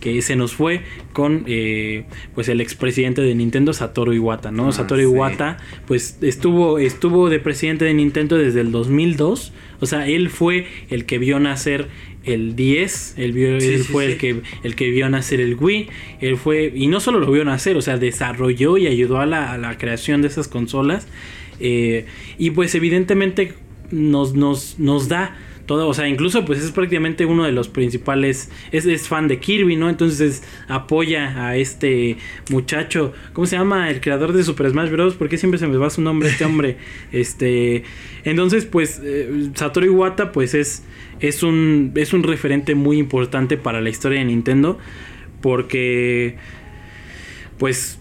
que 0.00 0.20
se 0.20 0.36
nos 0.36 0.52
fue 0.52 0.82
con 1.14 1.44
eh, 1.46 2.04
pues 2.34 2.48
el 2.48 2.60
expresidente 2.60 3.22
de 3.22 3.34
Nintendo 3.34 3.72
Satoru 3.72 4.12
Iwata, 4.12 4.52
¿no? 4.52 4.68
Ah, 4.68 4.72
Satoru 4.72 5.00
sí. 5.00 5.06
Iwata 5.06 5.56
pues 5.86 6.18
estuvo 6.20 6.78
estuvo 6.78 7.30
de 7.30 7.38
presidente 7.40 7.84
de 7.86 7.94
Nintendo 7.94 8.36
desde 8.36 8.60
el 8.60 8.70
2002, 8.72 9.52
o 9.80 9.86
sea, 9.86 10.06
él 10.06 10.28
fue 10.28 10.66
el 10.90 11.06
que 11.06 11.18
vio 11.18 11.40
nacer 11.40 11.88
el 12.24 12.56
10, 12.56 13.14
él, 13.18 13.32
vio- 13.32 13.58
Sí, 13.60 13.68
él 13.68 13.78
sí, 13.84 13.92
fue 13.92 14.04
el 14.06 14.16
que 14.18 14.42
el 14.64 14.74
que 14.76 14.90
vio 14.90 15.08
nacer 15.08 15.40
el 15.40 15.54
Wii, 15.54 15.88
él 16.20 16.36
fue 16.36 16.70
y 16.74 16.88
no 16.88 17.00
solo 17.00 17.18
lo 17.18 17.30
vio 17.32 17.44
nacer, 17.44 17.76
o 17.76 17.82
sea, 17.82 17.96
desarrolló 17.96 18.76
y 18.76 18.86
ayudó 18.88 19.18
a 19.18 19.26
la, 19.26 19.52
a 19.52 19.58
la 19.58 19.78
creación 19.78 20.20
de 20.22 20.28
esas 20.28 20.46
consolas 20.46 21.08
eh, 21.58 22.04
y 22.36 22.50
pues 22.50 22.74
evidentemente 22.74 23.54
nos, 23.90 24.34
nos, 24.34 24.78
nos 24.78 25.08
da 25.08 25.38
todo, 25.66 25.88
o 25.88 25.94
sea, 25.94 26.08
incluso 26.08 26.44
pues 26.44 26.62
es 26.62 26.70
prácticamente 26.70 27.26
uno 27.26 27.44
de 27.44 27.52
los 27.52 27.68
principales, 27.68 28.50
es, 28.72 28.86
es 28.86 29.08
fan 29.08 29.28
de 29.28 29.38
Kirby, 29.38 29.76
¿no? 29.76 29.90
Entonces 29.90 30.42
apoya 30.68 31.46
a 31.46 31.56
este 31.56 32.16
muchacho, 32.50 33.12
¿cómo 33.32 33.46
se 33.46 33.56
llama? 33.56 33.90
El 33.90 34.00
creador 34.00 34.32
de 34.32 34.44
Super 34.44 34.70
Smash 34.70 34.90
Bros. 34.90 35.14
¿Por 35.14 35.28
qué 35.28 35.36
siempre 35.36 35.58
se 35.58 35.66
me 35.66 35.76
va 35.76 35.90
su 35.90 36.00
nombre 36.00 36.28
este 36.28 36.44
hombre? 36.44 36.78
este, 37.12 37.82
entonces 38.24 38.64
pues 38.64 39.00
eh, 39.04 39.50
Satoru 39.54 39.86
Iwata 39.86 40.32
pues 40.32 40.54
es, 40.54 40.84
es, 41.20 41.42
un, 41.42 41.92
es 41.96 42.12
un 42.12 42.22
referente 42.22 42.74
muy 42.74 42.98
importante 42.98 43.56
para 43.56 43.80
la 43.80 43.90
historia 43.90 44.20
de 44.20 44.24
Nintendo 44.24 44.78
porque 45.42 46.36
pues 47.58 47.95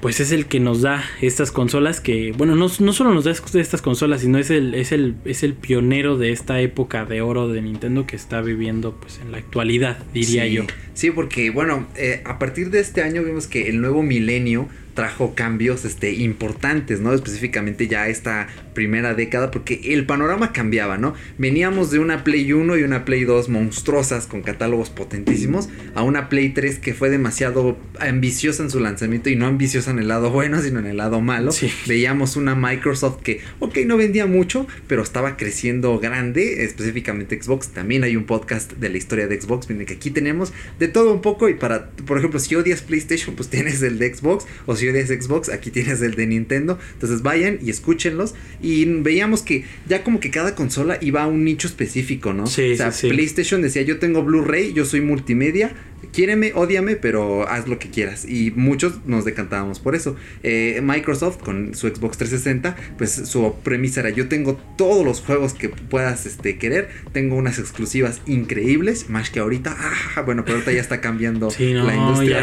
pues 0.00 0.20
es 0.20 0.32
el 0.32 0.46
que 0.46 0.60
nos 0.60 0.82
da 0.82 1.04
estas 1.20 1.50
consolas 1.50 2.00
que, 2.00 2.32
bueno, 2.32 2.54
no, 2.54 2.68
no 2.78 2.92
solo 2.92 3.12
nos 3.12 3.24
da 3.24 3.32
estas 3.32 3.82
consolas, 3.82 4.20
sino 4.20 4.38
es 4.38 4.50
el, 4.50 4.74
es 4.74 4.92
el, 4.92 5.16
es 5.24 5.42
el 5.42 5.54
pionero 5.54 6.16
de 6.16 6.30
esta 6.32 6.60
época 6.60 7.04
de 7.04 7.20
oro 7.20 7.48
de 7.48 7.62
Nintendo 7.62 8.06
que 8.06 8.16
está 8.16 8.40
viviendo 8.40 8.94
pues 8.94 9.20
en 9.20 9.32
la 9.32 9.38
actualidad, 9.38 9.98
diría 10.12 10.44
Sí, 10.44 10.52
yo. 10.52 10.64
Sí, 10.94 11.10
porque 11.10 11.50
bueno, 11.50 11.86
eh, 11.96 12.22
a 12.24 12.38
partir 12.38 12.70
de 12.70 12.80
este 12.80 13.02
año 13.02 13.22
vimos 13.22 13.46
que 13.46 13.68
el 13.68 13.80
nuevo 13.80 14.02
milenio 14.02 14.68
trajo 14.98 15.36
cambios 15.36 15.84
este, 15.84 16.12
importantes, 16.14 16.98
¿no? 16.98 17.14
Específicamente 17.14 17.86
ya 17.86 18.08
esta 18.08 18.48
primera 18.74 19.14
década, 19.14 19.52
porque 19.52 19.80
el 19.94 20.06
panorama 20.06 20.52
cambiaba, 20.52 20.98
¿no? 20.98 21.14
Veníamos 21.38 21.92
de 21.92 22.00
una 22.00 22.24
Play 22.24 22.52
1 22.52 22.78
y 22.78 22.82
una 22.82 23.04
Play 23.04 23.22
2 23.22 23.48
monstruosas 23.48 24.26
con 24.26 24.42
catálogos 24.42 24.90
potentísimos 24.90 25.68
a 25.94 26.02
una 26.02 26.28
Play 26.28 26.48
3 26.48 26.80
que 26.80 26.94
fue 26.94 27.10
demasiado 27.10 27.78
ambiciosa 28.00 28.64
en 28.64 28.70
su 28.70 28.80
lanzamiento 28.80 29.30
y 29.30 29.36
no 29.36 29.46
ambiciosa 29.46 29.92
en 29.92 30.00
el 30.00 30.08
lado 30.08 30.30
bueno, 30.30 30.60
sino 30.60 30.80
en 30.80 30.86
el 30.86 30.96
lado 30.96 31.20
malo. 31.20 31.52
Sí. 31.52 31.70
Veíamos 31.86 32.34
una 32.34 32.56
Microsoft 32.56 33.22
que, 33.22 33.40
ok, 33.60 33.78
no 33.86 33.96
vendía 33.96 34.26
mucho, 34.26 34.66
pero 34.88 35.04
estaba 35.04 35.36
creciendo 35.36 36.00
grande, 36.00 36.64
específicamente 36.64 37.40
Xbox. 37.40 37.68
También 37.68 38.02
hay 38.02 38.16
un 38.16 38.24
podcast 38.24 38.72
de 38.72 38.88
la 38.88 38.96
historia 38.96 39.28
de 39.28 39.40
Xbox, 39.40 39.70
miren 39.70 39.86
que 39.86 39.94
aquí 39.94 40.10
tenemos 40.10 40.52
de 40.80 40.88
todo 40.88 41.12
un 41.12 41.22
poco 41.22 41.48
y 41.48 41.54
para, 41.54 41.90
por 41.90 42.18
ejemplo, 42.18 42.40
si 42.40 42.56
odias 42.56 42.82
PlayStation, 42.82 43.36
pues 43.36 43.48
tienes 43.48 43.80
el 43.82 44.00
de 44.00 44.12
Xbox, 44.12 44.44
o 44.66 44.74
si 44.74 44.87
odias 44.90 45.08
Xbox, 45.08 45.48
aquí 45.48 45.70
tienes 45.70 46.00
el 46.02 46.14
de 46.14 46.26
Nintendo. 46.26 46.78
Entonces 46.94 47.22
vayan 47.22 47.58
y 47.62 47.70
escúchenlos. 47.70 48.34
Y 48.62 48.84
veíamos 48.84 49.42
que 49.42 49.64
ya 49.88 50.04
como 50.04 50.20
que 50.20 50.30
cada 50.30 50.54
consola 50.54 50.98
iba 51.00 51.22
a 51.22 51.26
un 51.26 51.44
nicho 51.44 51.68
específico, 51.68 52.32
¿no? 52.32 52.46
Sí, 52.46 52.72
o 52.72 52.76
sea, 52.76 52.92
sí, 52.92 53.08
sí. 53.08 53.08
PlayStation 53.08 53.62
decía, 53.62 53.82
yo 53.82 53.98
tengo 53.98 54.22
Blu-ray, 54.22 54.72
yo 54.72 54.84
soy 54.84 55.00
multimedia, 55.00 55.72
quiéreme, 56.12 56.52
ódiame, 56.54 56.96
pero 56.96 57.48
haz 57.48 57.68
lo 57.68 57.78
que 57.78 57.90
quieras. 57.90 58.24
Y 58.24 58.50
muchos 58.52 59.04
nos 59.06 59.24
decantábamos 59.24 59.80
por 59.80 59.94
eso. 59.94 60.16
Eh, 60.42 60.80
Microsoft 60.82 61.38
con 61.38 61.74
su 61.74 61.88
Xbox 61.88 62.18
360, 62.18 62.76
pues 62.96 63.12
su 63.12 63.54
premisa 63.62 64.00
era, 64.00 64.10
yo 64.10 64.28
tengo 64.28 64.54
todos 64.76 65.04
los 65.04 65.20
juegos 65.20 65.54
que 65.54 65.68
puedas 65.68 66.26
este, 66.26 66.58
querer, 66.58 66.88
tengo 67.12 67.36
unas 67.36 67.58
exclusivas 67.58 68.20
increíbles, 68.26 69.08
más 69.10 69.30
que 69.30 69.40
ahorita, 69.40 69.76
ah, 70.16 70.22
bueno, 70.22 70.44
pero 70.44 70.56
ahorita 70.56 70.72
ya 70.72 70.80
está 70.80 71.00
cambiando 71.00 71.50
Sí, 71.50 71.72
no, 71.72 71.84
la 71.84 71.94
industria. 71.94 72.40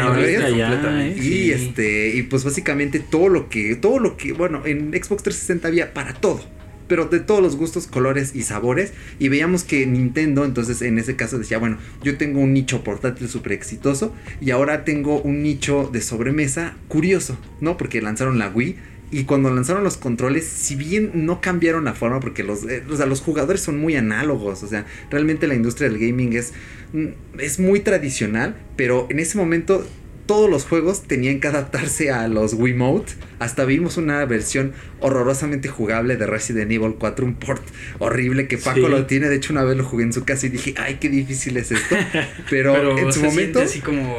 ya 0.50 1.02
eh, 1.02 1.14
Y 1.16 1.20
sí. 1.22 1.52
este, 1.52 2.16
y 2.16 2.22
pues 2.22 2.44
básicamente 2.44 3.00
todo 3.00 3.28
lo 3.28 3.48
que, 3.48 3.74
todo 3.76 3.98
lo 3.98 4.16
que, 4.16 4.32
bueno, 4.32 4.62
en 4.64 4.90
Xbox 4.92 5.22
360 5.22 5.68
había 5.68 5.94
para 5.94 6.14
todo. 6.14 6.55
Pero 6.88 7.06
de 7.06 7.20
todos 7.20 7.42
los 7.42 7.56
gustos, 7.56 7.86
colores 7.86 8.34
y 8.34 8.42
sabores. 8.42 8.92
Y 9.18 9.28
veíamos 9.28 9.64
que 9.64 9.86
Nintendo, 9.86 10.44
entonces 10.44 10.82
en 10.82 10.98
ese 10.98 11.16
caso 11.16 11.38
decía, 11.38 11.58
bueno, 11.58 11.78
yo 12.02 12.16
tengo 12.16 12.40
un 12.40 12.52
nicho 12.52 12.84
portátil 12.84 13.28
súper 13.28 13.52
exitoso. 13.52 14.14
Y 14.40 14.50
ahora 14.50 14.84
tengo 14.84 15.20
un 15.20 15.42
nicho 15.42 15.88
de 15.92 16.00
sobremesa 16.00 16.76
curioso, 16.88 17.38
¿no? 17.60 17.76
Porque 17.76 18.00
lanzaron 18.00 18.38
la 18.38 18.48
Wii. 18.48 18.76
Y 19.10 19.24
cuando 19.24 19.54
lanzaron 19.54 19.84
los 19.84 19.96
controles, 19.96 20.44
si 20.44 20.74
bien 20.74 21.12
no 21.14 21.40
cambiaron 21.40 21.84
la 21.84 21.94
forma, 21.94 22.18
porque 22.18 22.42
los, 22.42 22.64
eh, 22.64 22.82
los 22.86 23.20
jugadores 23.20 23.60
son 23.60 23.78
muy 23.78 23.94
análogos, 23.94 24.64
o 24.64 24.66
sea, 24.66 24.84
realmente 25.10 25.46
la 25.46 25.54
industria 25.54 25.88
del 25.88 25.98
gaming 25.98 26.32
es, 26.32 26.52
mm, 26.92 27.38
es 27.38 27.60
muy 27.60 27.80
tradicional, 27.80 28.56
pero 28.74 29.06
en 29.08 29.20
ese 29.20 29.38
momento 29.38 29.86
todos 30.26 30.50
los 30.50 30.64
juegos 30.64 31.02
tenían 31.04 31.38
que 31.40 31.48
adaptarse 31.48 32.10
a 32.10 32.26
los 32.28 32.54
Wiimote. 32.54 33.12
Hasta 33.38 33.64
vimos 33.64 33.96
una 33.96 34.24
versión 34.24 34.72
horrorosamente 35.00 35.68
jugable 35.68 36.16
de 36.16 36.26
Resident 36.26 36.70
Evil 36.72 36.96
4, 36.98 37.24
un 37.24 37.34
port 37.34 37.62
horrible 37.98 38.48
que 38.48 38.58
Paco 38.58 38.80
Sí. 38.86 38.88
lo 38.88 39.06
tiene. 39.06 39.28
De 39.28 39.36
hecho, 39.36 39.52
una 39.52 39.62
vez 39.62 39.76
lo 39.76 39.84
jugué 39.84 40.04
en 40.04 40.12
su 40.12 40.24
casa 40.24 40.46
y 40.46 40.48
dije, 40.48 40.74
ay, 40.78 40.96
qué 41.00 41.08
difícil 41.08 41.56
es 41.58 41.70
esto. 41.70 41.94
Pero, 42.50 42.72
Pero 42.72 42.98
en 42.98 43.12
su 43.12 43.22
momento, 43.22 43.60
así 43.60 43.80
como, 43.80 44.16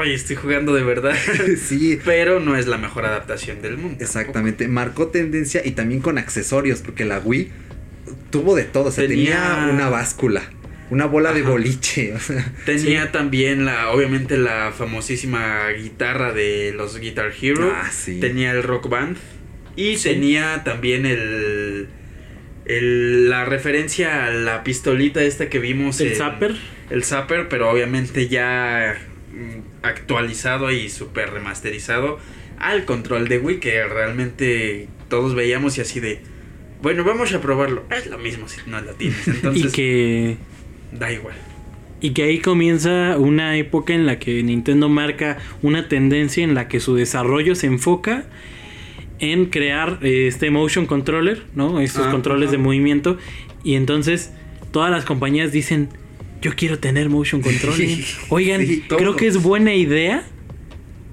ay, 0.00 0.12
estoy 0.14 0.36
jugando 0.36 0.74
de 0.74 0.82
verdad. 0.84 1.14
sí, 1.66 1.98
Pero 2.04 2.40
no 2.40 2.56
es 2.56 2.66
la 2.66 2.78
mejor 2.78 3.04
adaptación 3.06 3.60
del 3.62 3.78
mundo. 3.78 3.96
exactamente. 4.00 4.68
Marcó 4.68 5.08
tendencia 5.08 5.60
y 5.64 5.72
también 5.72 6.00
con 6.00 6.18
accesorios, 6.18 6.80
porque 6.80 7.04
la 7.04 7.18
Wii 7.18 7.50
tuvo 8.30 8.54
de 8.54 8.64
todo. 8.64 8.84
O 8.88 8.90
sea, 8.92 9.06
tenía, 9.08 9.56
Tenía- 9.56 9.70
una 9.72 9.88
báscula, 9.88 10.42
una 10.90 11.06
bola 11.06 11.32
de 11.32 11.42
boliche. 11.42 12.14
O 12.14 12.18
sea, 12.20 12.52
Tenía 12.66 13.12
también 13.12 13.64
la, 13.64 13.90
obviamente 13.90 14.36
la 14.38 14.72
famosísima 14.76 15.68
guitarra 15.70 16.32
de 16.32 16.72
los 16.76 16.98
Guitar 16.98 17.32
Hero. 17.40 17.72
Ah, 17.74 17.90
sí. 17.90 18.20
Tenía 18.20 18.52
el 18.52 18.62
rock 18.62 18.88
band. 18.88 19.16
Y 19.76 19.96
Sí. 19.96 20.08
tenía 20.10 20.62
también 20.64 21.06
el, 21.06 21.88
el- 22.66 23.30
la 23.30 23.44
referencia 23.44 24.26
a 24.26 24.30
la 24.30 24.64
pistolita 24.64 25.22
esta 25.22 25.48
que 25.48 25.58
vimos. 25.58 26.00
El 26.00 26.08
en- 26.08 26.16
Zapper. 26.16 26.56
El 26.90 27.04
Zapper, 27.04 27.48
pero 27.48 27.70
obviamente 27.70 28.28
ya 28.28 28.96
mm, 29.32 29.84
actualizado 29.84 30.70
y 30.72 30.88
súper 30.88 31.30
remasterizado 31.30 32.18
al 32.58 32.84
control 32.86 33.28
de 33.28 33.38
Wii 33.38 33.60
que 33.60 33.84
realmente 33.84 34.88
todos 35.08 35.34
veíamos 35.34 35.78
y 35.78 35.82
así 35.82 36.00
de... 36.00 36.20
Bueno, 36.82 37.04
vamos 37.04 37.32
a 37.34 37.40
probarlo. 37.40 37.84
Es 37.90 38.06
lo 38.06 38.18
mismo 38.18 38.48
si 38.48 38.60
no 38.66 38.80
la 38.80 38.92
tienes. 38.92 39.26
Entonces, 39.28 39.64
y 39.66 39.68
que 39.70 40.36
da 40.92 41.12
igual. 41.12 41.34
Y 42.00 42.10
que 42.10 42.22
ahí 42.22 42.38
comienza 42.38 43.16
una 43.18 43.56
época 43.56 43.92
en 43.92 44.06
la 44.06 44.18
que 44.18 44.42
Nintendo 44.42 44.88
marca 44.88 45.38
una 45.62 45.88
tendencia 45.88 46.44
en 46.44 46.54
la 46.54 46.68
que 46.68 46.78
su 46.80 46.94
desarrollo 46.94 47.54
se 47.56 47.66
enfoca 47.66 48.24
en 49.18 49.46
crear 49.46 49.98
eh, 50.02 50.28
este 50.28 50.50
motion 50.50 50.86
controller, 50.86 51.42
¿no? 51.56 51.80
Estos 51.80 52.06
Ah, 52.06 52.10
controles 52.12 52.52
de 52.52 52.58
movimiento. 52.58 53.18
Y 53.64 53.74
entonces 53.74 54.32
todas 54.70 54.92
las 54.92 55.04
compañías 55.04 55.50
dicen, 55.50 55.88
yo 56.40 56.52
quiero 56.54 56.78
tener 56.78 57.08
motion 57.08 57.42
controlling. 57.42 58.04
Oigan, 58.28 58.64
Sí, 58.64 58.84
creo 58.88 59.16
que 59.16 59.26
es 59.26 59.42
buena 59.42 59.74
idea 59.74 60.22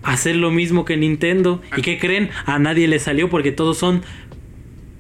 hacer 0.04 0.36
lo 0.36 0.52
mismo 0.52 0.86
que 0.86 0.98
Nintendo. 0.98 1.64
¿Y 1.76 1.82
qué 1.82 1.98
creen? 1.98 2.30
A 2.46 2.60
nadie 2.60 2.88
le 2.88 3.00
salió 3.00 3.28
porque 3.28 3.52
todos 3.52 3.80
son 3.80 4.04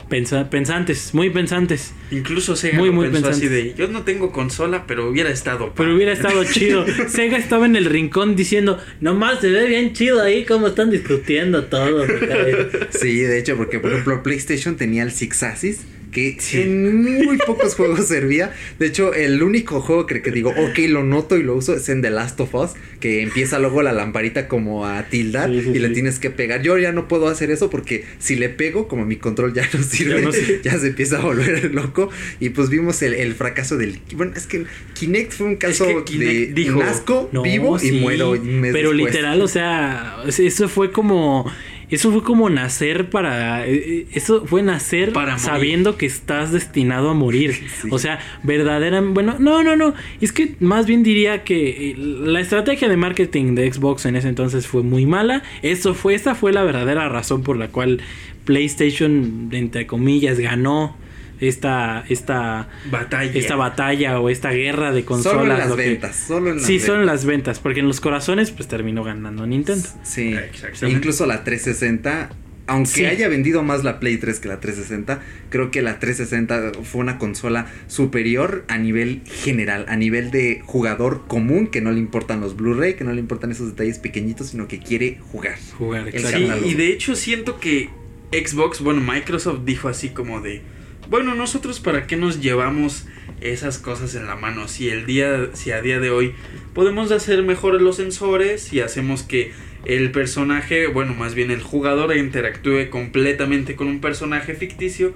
pensa- 0.10 0.49
pensantes, 0.49 1.14
muy 1.14 1.30
pensantes. 1.30 1.93
Incluso 2.12 2.56
Sega 2.56 2.78
Muy, 2.78 2.89
lo 2.89 2.93
muy 2.93 3.10
pensó 3.10 3.30
así 3.30 3.41
pensante. 3.41 3.64
de... 3.70 3.74
Yo 3.76 3.88
no 3.88 4.03
tengo 4.03 4.32
consola, 4.32 4.86
pero 4.88 5.10
hubiera 5.10 5.30
estado... 5.32 5.66
Pero 5.66 5.74
padre". 5.76 5.93
hubiera 5.95 6.14
estado 6.14 6.43
chido. 6.43 6.86
Sega 7.10 7.38
estaba 7.38 7.66
en 7.66 7.76
el 7.76 7.86
rincón 7.86 8.36
diciendo, 8.36 8.80
nomás 9.01 9.41
se 9.41 9.49
ve 9.49 9.66
bien 9.68 9.93
chido 9.93 10.22
ahí 10.22 10.45
como 10.45 10.68
están 10.68 10.89
discutiendo 10.91 11.66
todos. 11.66 12.08
Sí, 12.99 13.20
de 13.20 13.39
hecho, 13.39 13.58
porque 13.58 13.80
por 13.80 13.91
ejemplo 13.91 14.24
PlayStation 14.24 14.78
tenía 14.78 15.03
el 15.03 15.12
Six 15.12 15.43
Axis 15.43 15.82
que 16.16 16.38
en 16.53 17.03
muy 17.03 17.38
pocos 17.38 17.76
juegos 17.76 18.07
servía. 18.07 18.53
De 18.80 18.88
hecho, 18.88 19.13
el 19.13 19.43
único 19.43 19.82
juego 19.82 20.05
que, 20.05 20.22
que 20.22 20.32
digo, 20.32 20.51
ok, 20.51 20.80
lo 20.88 21.03
noto 21.03 21.38
y 21.38 21.43
lo 21.43 21.55
uso 21.55 21.76
es 21.76 21.89
en 21.89 22.01
The 22.01 22.09
Last 22.09 22.39
of 22.39 22.55
Us, 22.55 22.72
que 23.01 23.22
empieza 23.22 23.59
luego 23.59 23.84
la 23.84 23.91
lamparita 23.91 24.47
como 24.47 24.86
a 24.86 25.03
tildar 25.09 25.49
Sí, 25.49 25.61
sí, 25.61 25.72
y 25.76 25.80
le 25.80 25.89
tienes 25.89 26.20
que 26.20 26.30
pegar. 26.30 26.61
Yo 26.61 26.78
ya 26.78 26.93
no 26.93 27.09
puedo 27.09 27.28
hacer 27.28 27.51
eso 27.51 27.70
porque 27.70 28.05
si 28.20 28.38
le 28.38 28.47
pego, 28.47 28.88
como 28.88 29.05
mi 29.05 29.18
control 29.18 29.53
ya 29.53 29.68
no 29.74 29.84
sirve, 29.84 30.22
no 30.22 30.32
ya, 30.63 30.80
se 30.80 30.88
empieza 30.88 31.18
a 31.18 31.22
volver 31.22 31.74
loco. 31.74 32.09
Y 32.39 32.49
pues 32.49 32.70
vimos 32.70 33.01
el, 33.01 33.13
el 33.13 33.36
fracaso 33.36 33.76
del... 33.76 33.99
Bueno, 34.16 34.32
es 34.38 34.47
que 34.47 34.66
Kinect 34.93 35.34
fue 35.34 35.47
un 35.47 35.55
caso 35.57 36.05
que 36.05 36.18
de 36.18 36.45
dijo, 36.47 36.80
nazco, 36.80 37.30
No, 37.34 37.41
vivo 37.41 37.78
y 37.84 37.91
muero 37.91 38.32
un 38.32 38.61
mes 38.61 38.72
Pero 38.72 38.91
después. 38.91 39.13
literal, 39.13 39.41
o 39.41 39.47
sea, 39.49 40.24
eso 40.28 40.70
fue 40.70 40.91
como... 40.91 41.51
Eso 41.89 42.11
fue 42.11 42.23
como 42.23 42.49
nacer 42.49 43.09
para... 43.09 43.65
eh, 43.67 43.73
eh, 43.75 44.07
Eso 44.13 44.45
fue 44.45 44.61
nacer 44.63 45.13
Para 45.13 45.38
sabiendo 45.38 45.97
que 45.97 46.05
estás 46.05 46.51
destinado 46.51 47.09
a 47.09 47.13
morir. 47.13 47.55
Sí. 47.81 47.89
O 47.91 47.99
sea, 47.99 48.19
verdaderamente... 48.43 49.13
Bueno, 49.13 49.36
no, 49.39 49.61
no, 49.63 49.75
no. 49.75 49.93
Es 50.21 50.31
que 50.31 50.55
más 50.59 50.86
bien 50.86 51.03
diría 51.03 51.43
que 51.43 51.91
eh, 51.91 51.95
la 51.97 52.39
estrategia 52.39 52.88
de 52.88 52.97
marketing 52.97 53.55
de 53.55 53.71
Xbox 53.71 54.05
en 54.05 54.15
ese 54.15 54.29
entonces 54.29 54.65
fue 54.67 54.81
muy 54.83 55.05
mala. 55.05 55.43
Eso 55.61 55.93
fue, 55.93 56.15
esa 56.15 56.36
fue 56.36 56.53
la 56.53 56.63
verdadera 56.63 57.09
razón 57.09 57.43
por 57.43 57.57
la 57.57 57.67
cual 57.67 58.01
PlayStation, 58.45 59.49
entre 59.51 59.88
comillas, 59.88 60.39
ganó 60.39 60.95
esta, 61.39 62.03
esta, 62.09 62.67
Batalla. 62.89 63.31
esta 63.33 63.55
batalla 63.55 64.19
o 64.19 64.29
esta 64.29 64.51
guerra 64.51 64.91
de 64.91 65.03
consolas. 65.05 65.39
Solo 65.39 65.51
en 65.53 65.59
las 65.59 65.69
lo 65.69 65.75
que- 65.75 65.89
ventas, 65.89 66.15
solo 66.15 66.49
en 66.51 66.55
las 66.57 66.65
Sí, 66.65 66.73
ventas. 66.73 66.86
solo 66.88 66.99
en 67.01 67.05
las 67.07 67.25
ventas, 67.25 67.59
porque 67.59 67.79
en 67.81 67.88
los 67.88 67.99
corazones 68.01 68.51
pues 68.51 68.67
terminó 68.67 69.03
ganando 69.03 69.45
Nintendo. 69.47 69.88
Sí, 70.03 70.33
Exactamente. 70.33 70.89
incluso 70.97 71.25
la 71.25 71.43
360, 71.43 72.29
aunque 72.67 72.89
Sí. 72.89 73.05
haya 73.05 73.27
vendido 73.27 73.61
más 73.61 73.83
la 73.83 73.99
Play 73.99 74.17
3 74.17 74.39
que 74.39 74.47
la 74.47 74.59
360, 74.59 75.21
creo 75.49 75.69
que 75.69 75.81
la 75.83 75.99
360 75.99 76.71
fue 76.83 77.01
una 77.01 77.17
consola 77.19 77.67
superior 77.88 78.65
a 78.67 78.77
nivel 78.79 79.21
general, 79.25 79.86
a 79.88 79.95
nivel 79.95 80.31
de 80.31 80.61
jugador 80.65 81.25
común 81.27 81.67
que 81.67 81.81
no 81.81 81.91
le 81.91 81.99
importan 81.99 82.41
los 82.41 82.55
Blu-ray, 82.57 82.95
que 82.95 83.03
no 83.03 83.13
le 83.13 83.19
importan 83.19 83.51
esos 83.51 83.67
detalles 83.69 83.99
pequeñitos, 83.99 84.47
sino 84.49 84.67
que 84.67 84.79
quiere 84.79 85.19
jugar. 85.31 85.57
Jugar, 85.77 86.07
exacto. 86.07 86.38
Sí, 86.63 86.69
y 86.69 86.73
de 86.73 86.88
hecho 86.91 87.15
siento 87.15 87.59
que 87.59 87.89
Xbox, 88.31 88.81
bueno, 88.81 88.99
Microsoft 89.01 89.59
dijo 89.65 89.88
así 89.88 90.09
como 90.09 90.41
de, 90.41 90.61
bueno, 91.10 91.36
nosotros 91.36 91.80
para 91.80 92.08
qué 92.08 92.16
nos 92.16 92.41
llevamos 92.41 93.06
esas 93.41 93.78
cosas 93.78 94.16
en 94.16 94.28
la 94.28 94.36
mano 94.36 94.68
si 94.68 94.89
el 94.89 95.06
día 95.06 95.49
si 95.53 95.72
a 95.72 95.82
día 95.82 95.99
de 95.99 96.10
hoy 96.10 96.34
podemos 96.74 97.12
hacer 97.12 97.43
mejor 97.43 97.82
los 97.82 97.97
sensores 97.97 98.72
y 98.74 98.80
hacemos 98.80 99.24
que 99.24 99.51
el 99.86 100.12
personaje, 100.12 100.88
bueno, 100.88 101.14
más 101.14 101.36
bien 101.36 101.51
el 101.51 101.62
jugador 101.62 102.16
interactúe 102.16 102.89
completamente 102.89 103.76
con 103.76 103.88
un 103.88 104.01
personaje 104.01 104.56
ficticio 104.56 105.14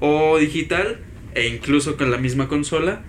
o 0.00 0.38
digital 0.38 0.98
e 1.34 1.48
incluso 1.48 1.96
con 1.96 2.10
la 2.10 2.18
misma 2.18 2.48
consola 2.48 3.02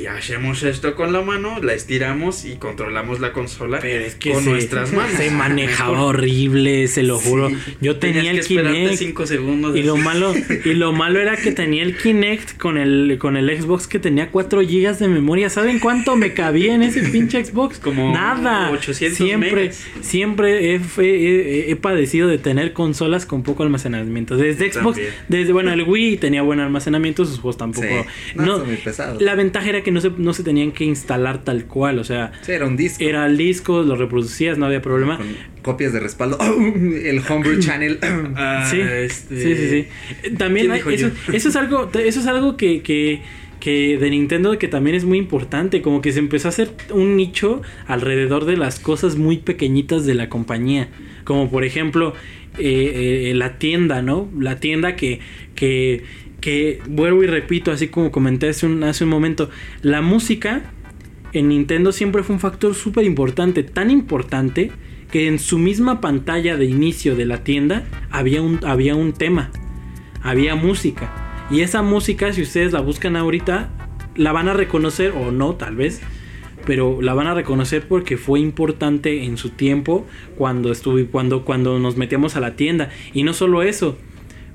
y 0.00 0.06
hacemos 0.06 0.62
esto 0.62 0.94
con 0.94 1.12
la 1.12 1.22
mano, 1.22 1.60
la 1.62 1.74
estiramos 1.74 2.44
y 2.44 2.56
controlamos 2.56 3.20
la 3.20 3.32
consola 3.32 3.78
Pero 3.80 4.04
es 4.04 4.14
que 4.14 4.32
con 4.32 4.44
se, 4.44 4.50
nuestras 4.50 4.92
manos. 4.92 5.12
se 5.16 5.30
manejaba 5.30 6.02
horrible, 6.04 6.88
se 6.88 7.02
lo 7.02 7.18
juro. 7.18 7.50
Sí. 7.50 7.56
Yo 7.80 7.96
tenía 7.98 8.30
el 8.30 8.40
Kinect. 8.44 8.94
cinco 8.96 9.26
segundos. 9.26 9.76
Y 9.76 9.82
lo 9.82 9.96
malo, 9.96 10.34
y 10.64 10.74
lo 10.74 10.92
malo 10.92 11.20
era 11.20 11.36
que 11.36 11.52
tenía 11.52 11.82
el 11.82 11.96
Kinect 11.96 12.56
con 12.58 12.78
el, 12.78 13.16
con 13.18 13.36
el 13.36 13.48
Xbox 13.60 13.86
que 13.86 13.98
tenía 13.98 14.30
4 14.30 14.60
GB 14.62 14.98
de 14.98 15.08
memoria. 15.08 15.48
¿Saben 15.50 15.78
cuánto 15.78 16.16
me 16.16 16.32
cabía 16.34 16.74
en 16.74 16.82
ese 16.82 17.02
pinche 17.10 17.44
Xbox? 17.44 17.78
Como 17.84 18.12
nada. 18.12 18.70
800 18.72 19.16
siempre, 19.16 19.52
megas. 19.54 19.84
siempre 20.00 20.74
he, 20.74 20.80
he- 20.98 21.70
he 21.70 21.76
padecido 21.76 22.28
de 22.28 22.38
tener 22.38 22.72
consolas 22.72 23.26
con 23.26 23.42
poco 23.42 23.62
almacenamiento. 23.62 24.36
Desde 24.36 24.72
Xbox, 24.72 24.96
También. 24.96 25.14
desde 25.28 25.52
bueno, 25.52 25.72
el 25.72 25.82
Wii 25.82 26.16
tenía 26.16 26.42
buen 26.42 26.58
almacenamiento, 26.60 27.24
sus 27.24 27.38
juegos 27.38 27.58
tampoco. 27.58 27.86
Sí. 27.86 28.32
No, 28.34 28.44
no, 28.46 28.58
son 28.58 28.66
muy 28.66 28.76
pesados. 28.76 29.22
la 29.22 29.34
ventaja 29.34 29.68
era 29.68 29.82
que 29.84 29.92
no 29.92 30.00
se, 30.00 30.10
no 30.10 30.32
se 30.34 30.42
tenían 30.42 30.72
que 30.72 30.82
instalar 30.84 31.44
tal 31.44 31.66
cual, 31.66 32.00
o 32.00 32.04
sea, 32.04 32.32
Sí, 32.42 32.50
era 32.52 32.66
un 32.66 32.76
disco. 32.76 33.04
era 33.04 33.24
el 33.26 33.36
disco, 33.36 33.82
lo 33.84 33.94
reproducías, 33.94 34.58
no 34.58 34.66
había 34.66 34.82
problema. 34.82 35.18
Con 35.18 35.28
copias 35.62 35.92
de 35.92 36.00
respaldo. 36.00 36.36
el 37.04 37.20
Homebrew 37.28 37.60
Channel. 37.60 37.98
Ah, 38.36 38.66
Sí, 38.68 38.80
este- 38.80 39.36
sí, 39.40 39.54
sí, 39.54 39.68
sí. 39.70 39.86
Eh, 40.24 40.34
También 40.36 40.66
¿Quién 40.66 40.72
hay- 40.72 40.78
dijo 40.78 40.90
eso, 40.90 41.10
eso 41.32 41.48
es 41.50 41.54
algo, 41.56 41.88
eso 41.94 42.18
es 42.20 42.26
algo 42.26 42.56
que, 42.56 42.82
que, 42.82 43.20
que 43.60 43.96
de 43.98 44.10
Nintendo 44.10 44.58
que 44.58 44.68
también 44.68 44.96
es 44.96 45.04
muy 45.04 45.18
importante, 45.18 45.80
como 45.82 46.00
que 46.02 46.12
se 46.12 46.18
empezó 46.18 46.48
a 46.48 46.50
hacer 46.50 46.70
un 46.90 47.16
nicho 47.16 47.62
alrededor 47.86 48.44
de 48.44 48.56
las 48.56 48.80
cosas 48.80 49.16
muy 49.16 49.38
pequeñitas 49.38 50.04
de 50.06 50.14
la 50.14 50.28
compañía, 50.28 50.88
como 51.24 51.50
por 51.50 51.64
ejemplo 51.64 52.14
eh, 52.58 53.30
eh, 53.30 53.34
la 53.34 53.58
tienda, 53.58 54.00
¿no? 54.02 54.28
La 54.38 54.60
tienda 54.60 54.96
que, 54.96 55.20
que, 55.54 56.04
que 56.44 56.82
vuelvo 56.86 57.24
y 57.24 57.26
repito, 57.26 57.72
así 57.72 57.88
como 57.88 58.10
comenté 58.10 58.50
hace 58.50 58.66
un, 58.66 59.08
momento, 59.08 59.48
la 59.80 60.02
música 60.02 60.60
en 61.32 61.48
Nintendo 61.48 61.90
siempre 61.90 62.22
fue 62.22 62.34
un 62.34 62.40
factor 62.40 62.74
súper 62.74 63.06
importante, 63.06 63.62
tan 63.62 63.90
importante 63.90 64.70
que 65.10 65.26
en 65.26 65.38
su 65.38 65.58
misma 65.58 66.02
pantalla 66.02 66.58
de 66.58 66.66
inicio 66.66 67.16
de 67.16 67.24
la 67.24 67.44
tienda 67.44 67.84
había 68.10 68.42
un, 68.42 68.60
había 68.62 68.94
un 68.94 69.14
tema, 69.14 69.52
había 70.22 70.54
música. 70.54 71.46
Y 71.50 71.62
esa 71.62 71.80
música, 71.80 72.30
si 72.34 72.42
ustedes 72.42 72.74
la 72.74 72.80
buscan 72.80 73.16
ahorita, 73.16 73.70
la 74.14 74.32
van 74.32 74.48
a 74.48 74.52
reconocer 74.52 75.12
o 75.12 75.30
no, 75.30 75.54
tal 75.54 75.76
vez. 75.76 76.02
Pero 76.66 77.00
la 77.00 77.14
van 77.14 77.26
a 77.26 77.32
reconocer 77.32 77.88
porque 77.88 78.18
fue 78.18 78.38
importante 78.40 79.24
en 79.24 79.38
su 79.38 79.48
tiempo 79.48 80.06
cuando 80.36 80.72
estuve, 80.72 81.06
cuando, 81.06 81.46
cuando 81.46 81.78
nos 81.78 81.96
metíamos 81.96 82.36
a 82.36 82.40
la 82.40 82.54
tienda. 82.54 82.90
Y 83.14 83.22
no 83.22 83.32
solo 83.32 83.62
eso, 83.62 83.96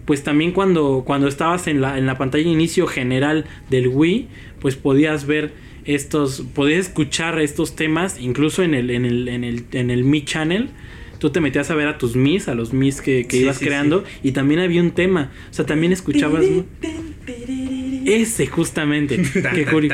pues 0.10 0.24
también 0.24 0.54
cuando, 0.54 1.04
cuando 1.06 1.28
estabas 1.28 1.68
en 1.68 1.82
la, 1.82 2.00
en 2.00 2.08
la 2.08 2.18
pantalla 2.18 2.46
de 2.46 2.50
inicio 2.50 2.88
general 2.88 3.46
del 3.70 3.90
Wii, 3.90 4.28
pues 4.60 4.76
podías 4.76 5.28
ver 5.28 5.52
estos, 5.86 6.42
podías 6.56 6.88
escuchar 6.88 7.40
estos 7.40 7.76
temas, 7.76 8.20
incluso 8.20 8.64
en 8.64 8.74
el, 8.74 8.90
en 8.90 9.06
el, 9.06 9.28
en 9.28 9.44
el, 9.44 9.66
en 9.72 9.92
el 9.92 10.04
Mi 10.04 10.26
Channel. 10.26 10.70
Tú 11.20 11.30
te 11.30 11.42
metías 11.42 11.70
a 11.70 11.76
ver 11.76 11.88
a 11.88 12.00
tus 12.00 12.16
Mis, 12.16 12.48
a 12.48 12.56
los 12.56 12.74
Mis 12.74 13.02
que, 13.02 13.28
que 13.28 13.38
Sí, 13.38 13.44
ibas 13.44 13.58
sí, 13.58 13.66
creando, 13.66 14.04
y 14.24 14.32
también 14.32 14.62
había 14.62 14.82
un 14.82 14.92
tema. 14.92 15.30
O 15.52 15.54
sea, 15.54 15.68
también 15.68 15.92
escuchabas. 15.94 16.44
Ese 18.08 18.48
justamente. 18.48 19.18
que, 19.54 19.68
curi- 19.68 19.94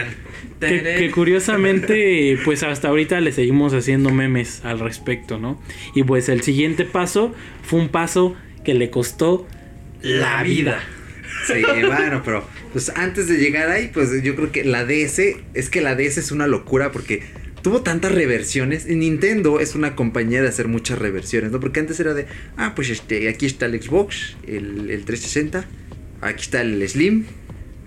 que- 0.62 0.96
que 0.98 1.12
curiosamente, 1.12 2.38
pues 2.46 2.64
hasta 2.64 2.88
ahorita 2.88 3.20
le 3.20 3.34
seguimos 3.34 3.74
haciendo 3.74 4.12
memes 4.12 4.64
al 4.64 4.80
respecto, 4.80 5.38
¿no? 5.40 5.60
Y 5.94 6.04
pues 6.04 6.30
el 6.30 6.42
siguiente 6.42 6.86
paso 6.86 7.34
fue 7.64 7.82
un 7.82 7.90
paso 7.90 8.36
que 8.64 8.74
le 8.74 8.90
costó 8.90 9.46
la 10.02 10.44
vida. 10.44 10.82
Sí, 11.48 11.62
bueno, 11.86 12.22
pero 12.24 12.48
pues 12.74 12.90
antes 12.96 13.28
de 13.28 13.38
llegar 13.38 13.70
ahí, 13.70 13.90
pues 13.94 14.22
yo 14.24 14.36
creo 14.36 14.52
que 14.52 14.64
la 14.64 14.86
DS, 14.86 15.20
es 15.54 15.70
que 15.70 15.82
la 15.82 15.96
DS 15.96 16.18
es 16.18 16.32
una 16.32 16.48
locura 16.48 16.92
porque 16.92 17.24
tuvo 17.62 17.82
tantas 17.82 18.12
reversiones. 18.12 18.86
Nintendo 18.86 19.60
es 19.60 19.76
una 19.76 19.96
compañía 19.96 20.42
de 20.42 20.48
hacer 20.48 20.68
muchas 20.68 21.00
reversiones, 21.00 21.52
¿no? 21.52 21.60
Porque 21.60 21.80
antes 21.80 22.00
era 22.00 22.14
de, 22.14 22.28
ah, 22.58 22.74
pues 22.76 22.90
este, 22.90 23.28
aquí 23.30 23.46
está 23.46 23.66
el 23.66 23.82
Xbox, 23.82 24.38
el, 24.48 24.90
el 24.92 25.06
360, 25.06 25.66
aquí 26.22 26.42
está 26.42 26.62
el 26.62 26.88
Slim, 26.88 27.26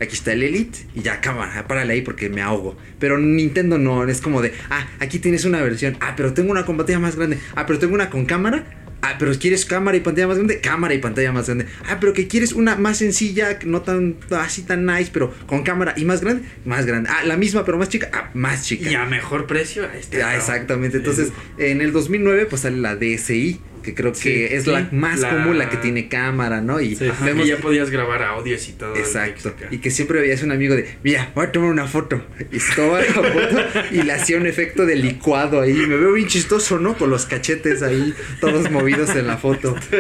aquí 0.01 0.15
está 0.15 0.33
el 0.33 0.43
Elite, 0.43 0.81
y 0.95 1.03
ya, 1.03 1.21
cámara, 1.21 1.69
párale 1.69 1.93
ahí 1.93 2.03
porque 2.03 2.29
me 2.29 2.43
ahogo. 2.43 2.77
Pero 2.99 3.19
Nintendo 3.19 3.79
no, 3.79 4.05
es 4.05 4.21
como 4.21 4.43
de, 4.43 4.53
ah, 4.71 4.89
aquí 5.01 5.19
tienes 5.19 5.45
una 5.45 5.63
versión, 5.63 5.97
ah, 6.01 6.15
pero 6.17 6.35
tengo 6.35 6.51
una 6.51 6.65
con 6.65 6.77
pantalla 6.77 6.99
más 6.99 7.17
grande, 7.17 7.39
ah, 7.55 7.67
pero 7.67 7.79
tengo 7.79 7.95
una 7.95 8.11
con 8.11 8.25
cámara. 8.25 8.65
Ah, 9.01 9.17
pero 9.19 9.33
quieres 9.39 9.65
cámara 9.65 9.97
y 9.97 10.01
pantalla 10.01 10.27
más 10.27 10.37
grande, 10.37 10.61
cámara 10.61 10.95
y 10.95 10.99
pantalla 10.99 11.33
más 11.33 11.47
grande. 11.47 11.67
Ah, 11.89 11.99
pero 12.01 12.13
que 12.13 12.27
quieres 12.27 12.53
una 12.53 12.77
más 12.77 12.99
sencilla, 12.99 13.59
no 13.65 13.83
tan 13.83 14.17
así 14.31 14.63
tan 14.63 14.87
nice, 14.87 15.11
pero 15.13 15.33
con 15.47 15.63
cámara 15.63 15.95
y 15.97 16.05
más 16.05 16.21
grande, 16.21 16.43
más 16.65 16.85
grande. 16.85 17.09
Ah, 17.13 17.25
la 17.25 17.37
misma 17.37 17.65
pero 17.65 17.79
más 17.79 17.89
chica, 17.89 18.11
ah, 18.13 18.31
más 18.35 18.65
chica. 18.65 18.91
Y 18.91 18.95
a 18.95 19.05
mejor 19.05 19.47
precio. 19.47 19.85
Ah, 20.25 20.37
exactamente. 20.37 20.99
Entonces, 20.99 21.31
en 21.59 21.81
el 21.81 21.93
2009 21.93 22.47
pues 22.47 22.63
sale 22.63 22.79
la 22.79 22.97
DSi, 22.97 23.61
que 23.83 23.95
creo 23.95 24.13
que 24.13 24.57
es 24.57 24.65
sí. 24.65 24.71
la 24.71 24.89
más 24.93 25.21
La- 25.21 25.31
común, 25.31 25.59
la 25.59 25.69
que 25.71 25.77
tiene 25.79 26.09
cámara, 26.09 26.61
¿no? 26.61 26.81
Y 26.81 26.97
Sí. 26.97 27.09
Vemos 27.25 27.47
ya 27.47 27.57
podías 27.59 27.91
grabar 27.91 28.23
audios 28.23 28.69
y 28.69 28.73
todo. 28.73 28.97
Exacto. 28.97 29.55
Y 29.71 29.79
que 29.79 29.91
siempre 29.91 30.21
veías 30.21 30.43
un 30.43 30.53
amigo 30.53 30.75
de, 30.75 30.89
mira, 31.05 31.31
voy 31.35 31.47
a 31.47 31.53
tomar 31.53 31.71
una 31.71 31.87
foto. 31.87 32.23
Y 32.53 32.59
tomaba 32.75 33.01
la 33.01 33.07
foto 33.13 33.63
y 33.93 34.03
le 34.03 34.13
hacía 34.13 34.37
un 34.39 34.47
efecto 34.47 34.87
de 34.87 34.97
licuado 34.97 35.61
ahí. 35.61 35.73
Me 35.75 35.97
veo 35.97 36.13
bien 36.13 36.29
chistoso, 36.29 36.79
¿no? 36.79 36.97
Con 36.97 37.11
los 37.11 37.27
cachetes 37.27 37.83
ahí, 37.83 38.15
todos 38.41 38.71
movidos 38.71 39.11
en 39.17 39.27
la 39.27 39.37
foto. 39.37 39.75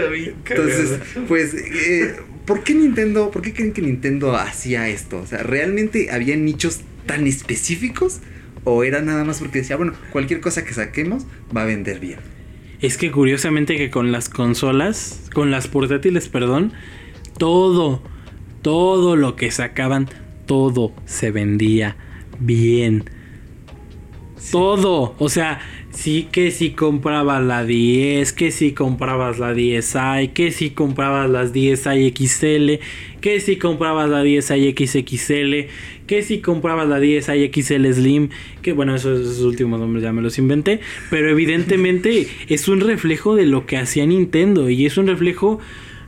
Entonces, 0.49 0.99
pues, 1.29 1.55
eh, 1.55 2.16
¿por 2.47 2.62
qué 2.64 2.74
Nintendo, 2.74 3.31
por 3.31 3.43
qué 3.43 3.53
creen 3.53 3.72
que 3.72 3.83
Nintendo 3.83 4.37
hacía 4.37 4.89
esto? 4.89 5.18
O 5.18 5.26
sea, 5.26 5.43
¿realmente 5.43 6.11
había 6.11 6.37
nichos 6.37 6.81
tan 7.07 7.26
específicos? 7.26 8.20
¿O 8.64 8.85
era 8.85 9.01
nada 9.01 9.24
más 9.24 9.39
porque 9.39 9.61
decía, 9.61 9.76
bueno, 9.76 9.95
cualquier 10.12 10.41
cosa 10.41 10.64
que 10.64 10.74
saquemos 10.74 11.24
va 11.57 11.62
a 11.62 11.64
vender 11.64 12.01
bien? 12.01 12.18
Es 12.81 12.97
que 12.97 13.11
curiosamente 13.11 13.76
que 13.76 13.91
con 13.91 14.12
las 14.12 14.29
consolas, 14.29 15.29
con 15.35 15.51
las 15.51 15.66
portátiles, 15.66 16.29
perdón, 16.29 16.72
todo, 17.37 18.03
todo 18.62 19.16
lo 19.16 19.35
que 19.35 19.51
sacaban, 19.51 20.09
todo 20.47 20.93
se 21.05 21.31
vendía 21.31 21.97
bien. 22.39 23.05
Todo, 24.53 25.16
o 25.18 25.29
sea, 25.29 25.61
sí 25.91 26.29
que 26.31 26.53
si 26.53 26.70
comprabas 26.70 27.43
la 27.43 27.64
10, 27.64 28.33
que 28.33 28.53
si 28.53 28.72
comprabas 28.72 29.39
la 29.41 29.53
10i, 29.53 30.33
que 30.33 30.53
si 30.53 30.70
comprabas 30.70 31.29
las 31.29 31.53
10i 31.53 32.12
XL, 32.16 33.20
que 33.20 33.41
si 33.41 33.57
comprabas 33.57 34.09
la 34.09 34.22
10i 34.22 34.74
XXL, 34.74 35.68
que 36.09 36.22
si 36.22 36.40
comprabas 36.40 36.88
la 36.88 36.98
10i 36.98 37.52
XL 37.52 37.92
Slim, 37.92 38.30
que 38.62 38.72
bueno, 38.72 38.96
esos, 38.96 39.20
esos 39.20 39.42
últimos 39.42 39.78
nombres 39.78 40.02
ya 40.02 40.12
me 40.12 40.22
los 40.22 40.38
inventé, 40.38 40.80
pero 41.11 41.30
evidentemente 41.30 42.26
es 42.48 42.66
un 42.66 42.80
reflejo 42.80 43.36
de 43.36 43.46
lo 43.46 43.66
que 43.66 43.76
hacía 43.76 44.04
Nintendo 44.06 44.68
y 44.68 44.86
es 44.86 44.98
un 44.98 45.06
reflejo 45.06 45.61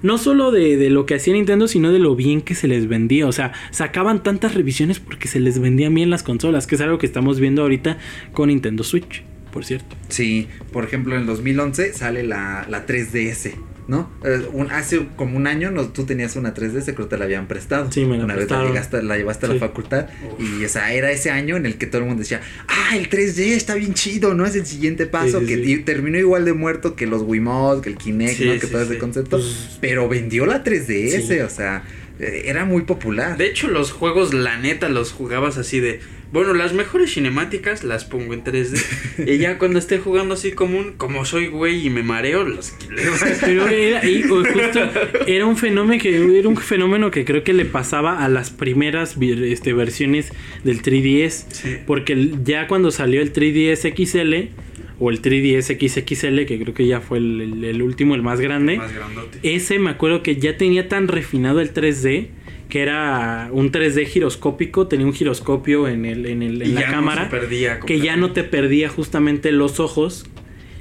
no 0.02 0.16
solo 0.16 0.50
de, 0.50 0.76
de 0.78 0.88
lo 0.88 1.04
que 1.04 1.14
hacía 1.14 1.34
Nintendo, 1.34 1.68
sino 1.68 1.92
de 1.92 1.98
lo 1.98 2.16
bien 2.16 2.40
que 2.40 2.54
se 2.54 2.66
les 2.66 2.88
vendía. 2.88 3.26
O 3.26 3.32
sea, 3.32 3.52
sacaban 3.70 4.22
tantas 4.22 4.54
revisiones 4.54 4.98
porque 4.98 5.28
se 5.28 5.40
les 5.40 5.58
vendían 5.58 5.94
bien 5.94 6.08
las 6.08 6.22
consolas, 6.22 6.66
que 6.66 6.74
es 6.74 6.80
algo 6.80 6.98
que 6.98 7.06
estamos 7.06 7.38
viendo 7.38 7.62
ahorita 7.62 7.98
con 8.32 8.48
Nintendo 8.48 8.82
Switch, 8.82 9.22
por 9.52 9.66
cierto. 9.66 9.94
Sí, 10.08 10.48
por 10.72 10.84
ejemplo, 10.84 11.14
en 11.14 11.20
el 11.20 11.26
2011 11.26 11.92
sale 11.92 12.22
la, 12.24 12.66
la 12.70 12.86
3DS, 12.86 13.52
¿no? 13.90 14.08
Eh, 14.24 14.46
un- 14.52 14.70
hace 14.70 15.08
como 15.16 15.36
un 15.36 15.46
año 15.46 15.70
no, 15.70 15.88
tú 15.88 16.04
tenías 16.04 16.36
una 16.36 16.54
3DS, 16.54 16.94
creo 16.94 17.06
que 17.08 17.10
te 17.10 17.18
la 17.18 17.24
habían 17.24 17.48
prestado. 17.48 17.90
Sí, 17.90 18.04
me 18.06 18.16
la 18.16 18.24
Una 18.24 18.36
vez 18.36 18.48
la, 18.48 18.64
llegaste- 18.64 19.02
la 19.02 19.16
llevaste 19.18 19.46
a 19.46 19.48
la 19.50 19.56
facultad 19.56 20.06
y 20.38 20.64
o 20.64 20.68
sea, 20.68 20.94
era 20.94 21.10
ese 21.10 21.30
año 21.30 21.56
en 21.56 21.66
el 21.66 21.76
que 21.76 21.86
todo 21.86 22.02
el 22.02 22.06
mundo 22.06 22.20
decía, 22.22 22.40
ah, 22.68 22.96
el 22.96 23.10
3D 23.10 23.52
está 23.56 23.74
bien 23.74 23.92
chido, 23.94 24.32
¿no? 24.34 24.46
Es 24.46 24.54
el 24.54 24.64
siguiente 24.64 25.06
paso, 25.06 25.40
Sí, 25.40 25.46
sí, 25.46 25.62
que 25.76 25.78
terminó 25.82 26.18
igual 26.18 26.44
de 26.44 26.52
muerto 26.52 26.94
que 26.94 27.06
los 27.06 27.22
Wiimote, 27.22 27.82
que 27.82 27.88
el 27.90 27.96
Kinect, 27.98 28.36
Sí, 28.38 28.44
¿no? 28.46 28.52
Que 28.54 28.60
sí, 28.60 28.66
todo 28.72 28.82
ese 28.82 28.92
sí. 28.94 28.98
concepto. 28.98 29.36
Pues- 29.38 29.76
pero 29.80 30.08
vendió 30.08 30.46
la 30.46 30.62
3DS, 30.64 31.26
Sí. 31.26 31.40
o 31.40 31.50
sea... 31.50 31.82
eh, 32.22 32.42
era 32.50 32.66
muy 32.66 32.82
popular. 32.82 33.38
De 33.38 33.46
hecho, 33.46 33.66
los 33.68 33.92
juegos, 33.92 34.34
la 34.34 34.58
neta, 34.58 34.88
los 34.90 35.10
jugabas 35.10 35.56
así 35.56 35.80
de. 35.80 36.00
Bueno, 36.32 36.54
las 36.54 36.72
mejores 36.72 37.12
cinemáticas 37.14 37.82
las 37.82 38.04
pongo 38.04 38.34
en 38.34 38.44
3D. 38.44 38.80
y 39.26 39.38
ya 39.38 39.58
cuando 39.58 39.78
esté 39.80 39.98
jugando 39.98 40.34
así 40.34 40.52
común, 40.52 40.94
como 40.96 41.24
soy 41.24 41.48
güey 41.48 41.86
y 41.86 41.90
me 41.90 42.02
mareo, 42.04 42.44
los 42.44 42.70
quileo. 42.70 43.12
Pero 43.40 43.66
era, 43.68 44.08
y 44.08 44.22
justo 44.22 44.60
era 45.26 45.46
un 45.46 45.56
fenómeno 45.56 46.00
que 46.00 46.38
era 46.38 46.48
un 46.48 46.56
fenómeno 46.56 47.10
que 47.10 47.24
creo 47.24 47.42
que 47.42 47.52
le 47.52 47.64
pasaba 47.64 48.24
a 48.24 48.28
las 48.28 48.50
primeras 48.50 49.16
este, 49.20 49.72
versiones 49.72 50.32
del 50.62 50.82
3DS. 50.82 51.46
Sí. 51.50 51.76
Porque 51.86 52.12
el- 52.12 52.44
ya 52.44 52.68
cuando 52.68 52.90
salió 52.92 53.20
el 53.22 53.32
3DS 53.32 53.92
XL 53.94 54.50
o 55.00 55.10
el 55.10 55.22
3DS 55.22 55.78
XXL, 55.78 56.44
que 56.46 56.60
creo 56.60 56.74
que 56.74 56.86
ya 56.86 57.00
fue 57.00 57.18
el, 57.18 57.40
el- 57.40 57.64
el 57.64 57.82
último, 57.82 58.14
el 58.14 58.22
más 58.22 58.38
grande. 58.40 58.76
Más 58.76 58.94
grandote. 58.94 59.38
Ese 59.42 59.78
me 59.78 59.90
acuerdo 59.90 60.22
que 60.22 60.36
ya 60.36 60.56
tenía 60.56 60.88
tan 60.88 61.08
refinado 61.08 61.60
el 61.60 61.72
3D 61.74 62.28
que 62.70 62.80
era 62.80 63.50
un 63.52 63.70
3D 63.70 64.06
giroscópico, 64.06 64.86
tenía 64.86 65.04
un 65.04 65.12
giroscopio 65.12 65.88
en, 65.88 66.06
el, 66.06 66.24
en, 66.24 66.42
el, 66.42 66.62
en 66.62 66.74
la 66.74 66.80
ya 66.80 66.86
no 66.86 66.92
cámara 66.92 67.24
se 67.24 67.30
perdía 67.30 67.80
que 67.80 68.00
ya 68.00 68.16
no 68.16 68.32
te 68.32 68.44
perdía 68.44 68.88
justamente 68.88 69.52
los 69.52 69.80
ojos 69.80 70.24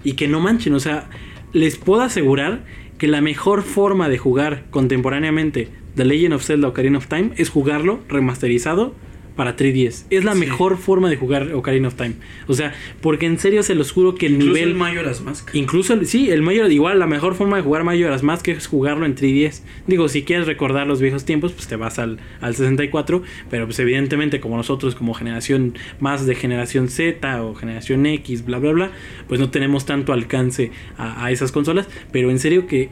y 0.04 0.14
que 0.14 0.30
no 0.30 0.40
manchen, 0.40 0.74
o 0.74 0.80
sea, 0.80 1.10
les 1.52 1.78
puedo 1.78 2.02
asegurar 2.02 2.64
que 2.98 3.08
la 3.08 3.22
mejor 3.22 3.64
forma 3.64 4.08
de 4.08 4.18
jugar 4.18 4.66
contemporáneamente 4.70 5.70
The 5.96 6.06
Legend 6.06 6.36
of 6.36 6.46
Zelda 6.46 6.70
Ocarina 6.70 6.98
of 6.98 7.08
Time 7.08 7.32
es 7.36 7.50
jugarlo 7.50 8.00
remasterizado 8.08 8.94
para 9.40 9.56
3DS. 9.56 10.06
Es 10.10 10.26
la 10.26 10.34
Sí. 10.34 10.40
mejor 10.42 10.78
forma 10.78 11.10
de 11.10 11.16
jugar 11.16 11.54
Ocarina 11.54 11.88
of 11.88 11.96
Time. 11.96 12.16
O 12.48 12.54
sea, 12.54 12.74
porque 13.00 13.26
en 13.26 13.40
serio 13.40 13.64
se 13.64 13.74
los 13.74 13.94
juro 13.94 14.16
que 14.16 14.26
el 14.26 14.34
Incluso 14.34 14.54
nivel 14.54 14.70
el 14.72 14.76
Majora's 14.76 15.22
Mask. 15.22 15.50
Incluso, 15.56 15.94
el- 15.94 16.06
sí, 16.08 16.30
el 16.30 16.42
Mayor, 16.42 16.70
igual 16.70 17.00
la 17.00 17.08
mejor 17.08 17.36
forma 17.36 17.56
de 17.56 17.64
jugar 17.64 17.86
Majora's 17.86 18.22
Mask 18.22 18.50
es 18.50 18.68
jugarlo 18.68 19.06
en 19.06 19.16
3DS. 19.16 19.64
Digo, 19.88 20.10
si 20.10 20.24
quieres 20.24 20.46
recordar 20.46 20.88
los 20.88 21.00
viejos 21.00 21.24
tiempos, 21.24 21.54
pues 21.54 21.68
te 21.70 21.78
vas 21.78 22.00
al, 22.00 22.20
al 22.42 22.54
64, 22.54 23.24
pero 23.50 23.64
pues 23.66 23.80
evidentemente 23.80 24.42
como 24.42 24.58
nosotros 24.58 24.94
como 24.94 25.14
generación 25.14 25.74
más 26.02 26.26
de 26.26 26.36
generación 26.36 26.90
Z 26.90 27.42
o 27.42 27.56
generación 27.56 28.06
X, 28.06 28.44
bla, 28.44 28.60
bla, 28.60 28.74
bla, 28.74 28.92
pues 29.30 29.40
no 29.40 29.50
tenemos 29.50 29.86
tanto 29.86 30.12
alcance 30.12 30.72
a, 30.98 31.24
a 31.24 31.32
esas 31.32 31.54
consolas, 31.54 31.88
pero 32.12 32.30
en 32.30 32.40
serio 32.40 32.68
que 32.68 32.90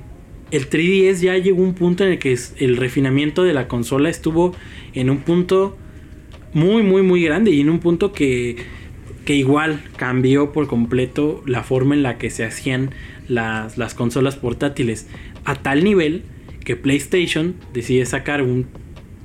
el 0.51 0.69
3DS 0.69 1.19
ya 1.19 1.37
llegó 1.37 1.61
a 1.61 1.65
un 1.65 1.73
punto 1.73 2.05
en 2.05 2.11
el 2.13 2.19
que 2.19 2.33
el 2.59 2.77
refinamiento 2.77 3.43
de 3.43 3.53
la 3.53 3.67
consola 3.67 4.07
estuvo 4.09 4.55
en 4.93 5.09
un 5.09 5.17
punto 5.17 5.77
muy, 6.57 6.81
muy, 6.81 7.03
muy 7.03 7.23
grande 7.23 7.51
y 7.51 7.61
en 7.61 7.69
un 7.69 7.79
punto 7.79 8.11
que, 8.13 8.55
que 9.25 9.35
igual 9.35 9.83
cambió 9.95 10.51
por 10.51 10.67
completo 10.67 11.43
la 11.45 11.63
forma 11.63 11.93
en 11.93 12.01
la 12.03 12.17
que 12.17 12.29
se 12.31 12.43
hacían 12.43 12.89
las, 13.27 13.77
las 13.77 13.93
consolas 13.93 14.35
portátiles. 14.37 15.05
A 15.45 15.55
tal 15.55 15.83
nivel 15.83 16.23
que 16.65 16.75
PlayStation 16.75 17.55
decide 17.73 18.05
sacar 18.05 18.41
un 18.41 18.65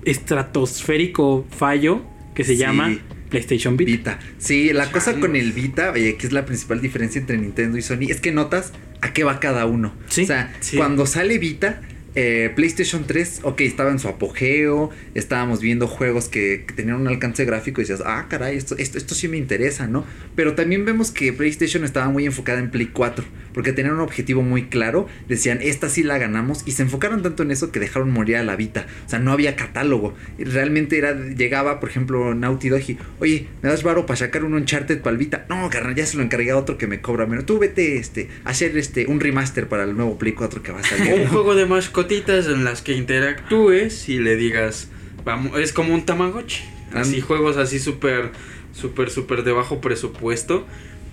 estratosférico 0.05 1.47
fallo 1.51 2.03
que 2.35 2.45
se 2.45 2.53
Sí. 2.55 2.59
llama 2.59 2.97
PlayStation 3.31 3.77
Vita. 3.77 3.91
Vita. 3.91 4.19
Sí, 4.39 4.73
la 4.73 4.91
cosa 4.93 5.19
con 5.19 5.37
el 5.37 5.53
Vita, 5.53 5.93
eh, 5.97 6.17
que 6.19 6.27
es 6.27 6.33
la 6.33 6.45
principal 6.45 6.81
diferencia 6.81 7.19
entre 7.21 7.39
Nintendo 7.39 7.79
y 7.79 7.83
Sony, 7.83 8.09
es 8.11 8.21
que 8.21 8.31
notas 8.33 8.73
a 9.01 9.13
qué 9.13 9.25
va 9.25 9.41
cada 9.41 9.65
uno. 9.67 9.95
Sí, 10.09 10.23
o 10.25 10.27
sea, 10.27 10.55
sí. 10.61 10.77
cuando 10.77 11.07
sale 11.07 11.39
Vita, 11.39 11.81
eh, 12.15 12.53
PlayStation 12.55 13.05
3, 13.07 13.41
ok, 13.43 13.61
estaba 13.63 13.91
en 13.91 13.99
su 13.99 14.09
apogeo, 14.09 14.91
estábamos 15.15 15.61
viendo 15.61 15.87
juegos 15.89 16.29
que, 16.29 16.65
que 16.67 16.75
tenían 16.75 17.01
un 17.01 17.09
alcance 17.09 17.45
gráfico 17.45 17.81
y 17.81 17.85
decías, 17.85 18.03
ah, 18.05 18.27
caray, 18.29 18.57
esto, 18.57 18.77
esto, 18.77 18.99
esto 18.99 19.15
sí 19.15 19.29
me 19.29 19.37
interesa, 19.37 19.87
¿no? 19.87 20.05
Pero 20.35 20.55
también 20.55 20.85
vemos 20.85 21.11
que 21.11 21.33
PlayStation 21.33 21.85
estaba 21.85 22.09
muy 22.11 22.27
enfocada 22.27 22.59
en 22.59 22.71
Play 22.71 22.91
4, 22.93 23.25
porque 23.55 23.73
tenían 23.73 23.95
un 23.95 24.01
objetivo 24.01 24.43
muy 24.43 24.67
claro, 24.67 25.07
decían, 25.29 25.59
esta 25.63 25.89
sí 25.89 26.03
la 26.03 26.19
ganamos, 26.19 26.63
y 26.67 26.73
se 26.73 26.83
enfocaron 26.83 27.23
tanto 27.23 27.43
en 27.43 27.51
eso 27.51 27.73
que 27.73 27.81
dejaron 27.81 28.11
morir 28.11 28.37
a 28.37 28.45
la 28.45 28.57
Vita, 28.57 28.87
o 29.07 29.09
sea, 29.09 29.19
no 29.19 29.33
había 29.33 29.57
catálogo, 29.57 30.15
realmente 30.39 30.99
era, 30.99 31.15
llegaba, 31.15 31.81
por 31.81 31.89
ejemplo, 31.89 32.35
Naughty 32.35 32.69
Dog 32.69 32.83
y, 32.89 32.99
oye, 33.21 33.49
¿me 33.63 33.71
das 33.71 33.83
varo 33.83 34.07
para 34.07 34.17
sacar 34.19 34.45
un 34.45 34.55
Uncharted 34.55 35.01
para 35.01 35.17
Vita? 35.17 35.47
No, 35.49 35.69
carnal, 35.71 35.95
ya 35.95 36.07
se 36.07 36.17
lo 36.17 36.23
encargué 36.23 36.51
a 36.51 36.57
otro 36.57 36.77
que 36.77 36.87
me 36.87 37.01
cobra 37.01 37.27
menos, 37.27 37.47
tú 37.47 37.59
vete, 37.59 37.97
este, 37.97 38.29
a 38.45 38.51
hacer, 38.51 38.77
este, 38.77 39.07
un 39.07 39.21
remaster 39.21 39.69
para 39.69 39.85
el 39.85 39.97
nuevo 39.97 40.19
Play 40.19 40.33
4 40.33 40.63
que 40.63 40.73
va 40.73 40.81
a 40.81 40.85
salir. 40.85 41.13
un 41.23 41.27
juego 41.29 41.55
de 41.55 41.67
mascotitas 42.07 42.47
en 42.49 42.65
las 42.65 42.83
que 42.83 42.95
interactúes 42.95 44.09
y 44.09 44.19
le 44.19 44.35
digas, 44.37 44.89
vamos, 45.25 45.59
es 45.61 45.73
como 45.73 45.95
un 45.95 46.05
Tamagotchi. 46.05 46.63
Así 46.93 47.17
And- 47.17 47.25
juegos 47.25 47.57
así 47.57 47.79
súper, 47.79 48.31
súper, 48.73 49.11
súper 49.11 49.45
de 49.45 49.53
bajo 49.53 49.81
presupuesto. 49.81 50.67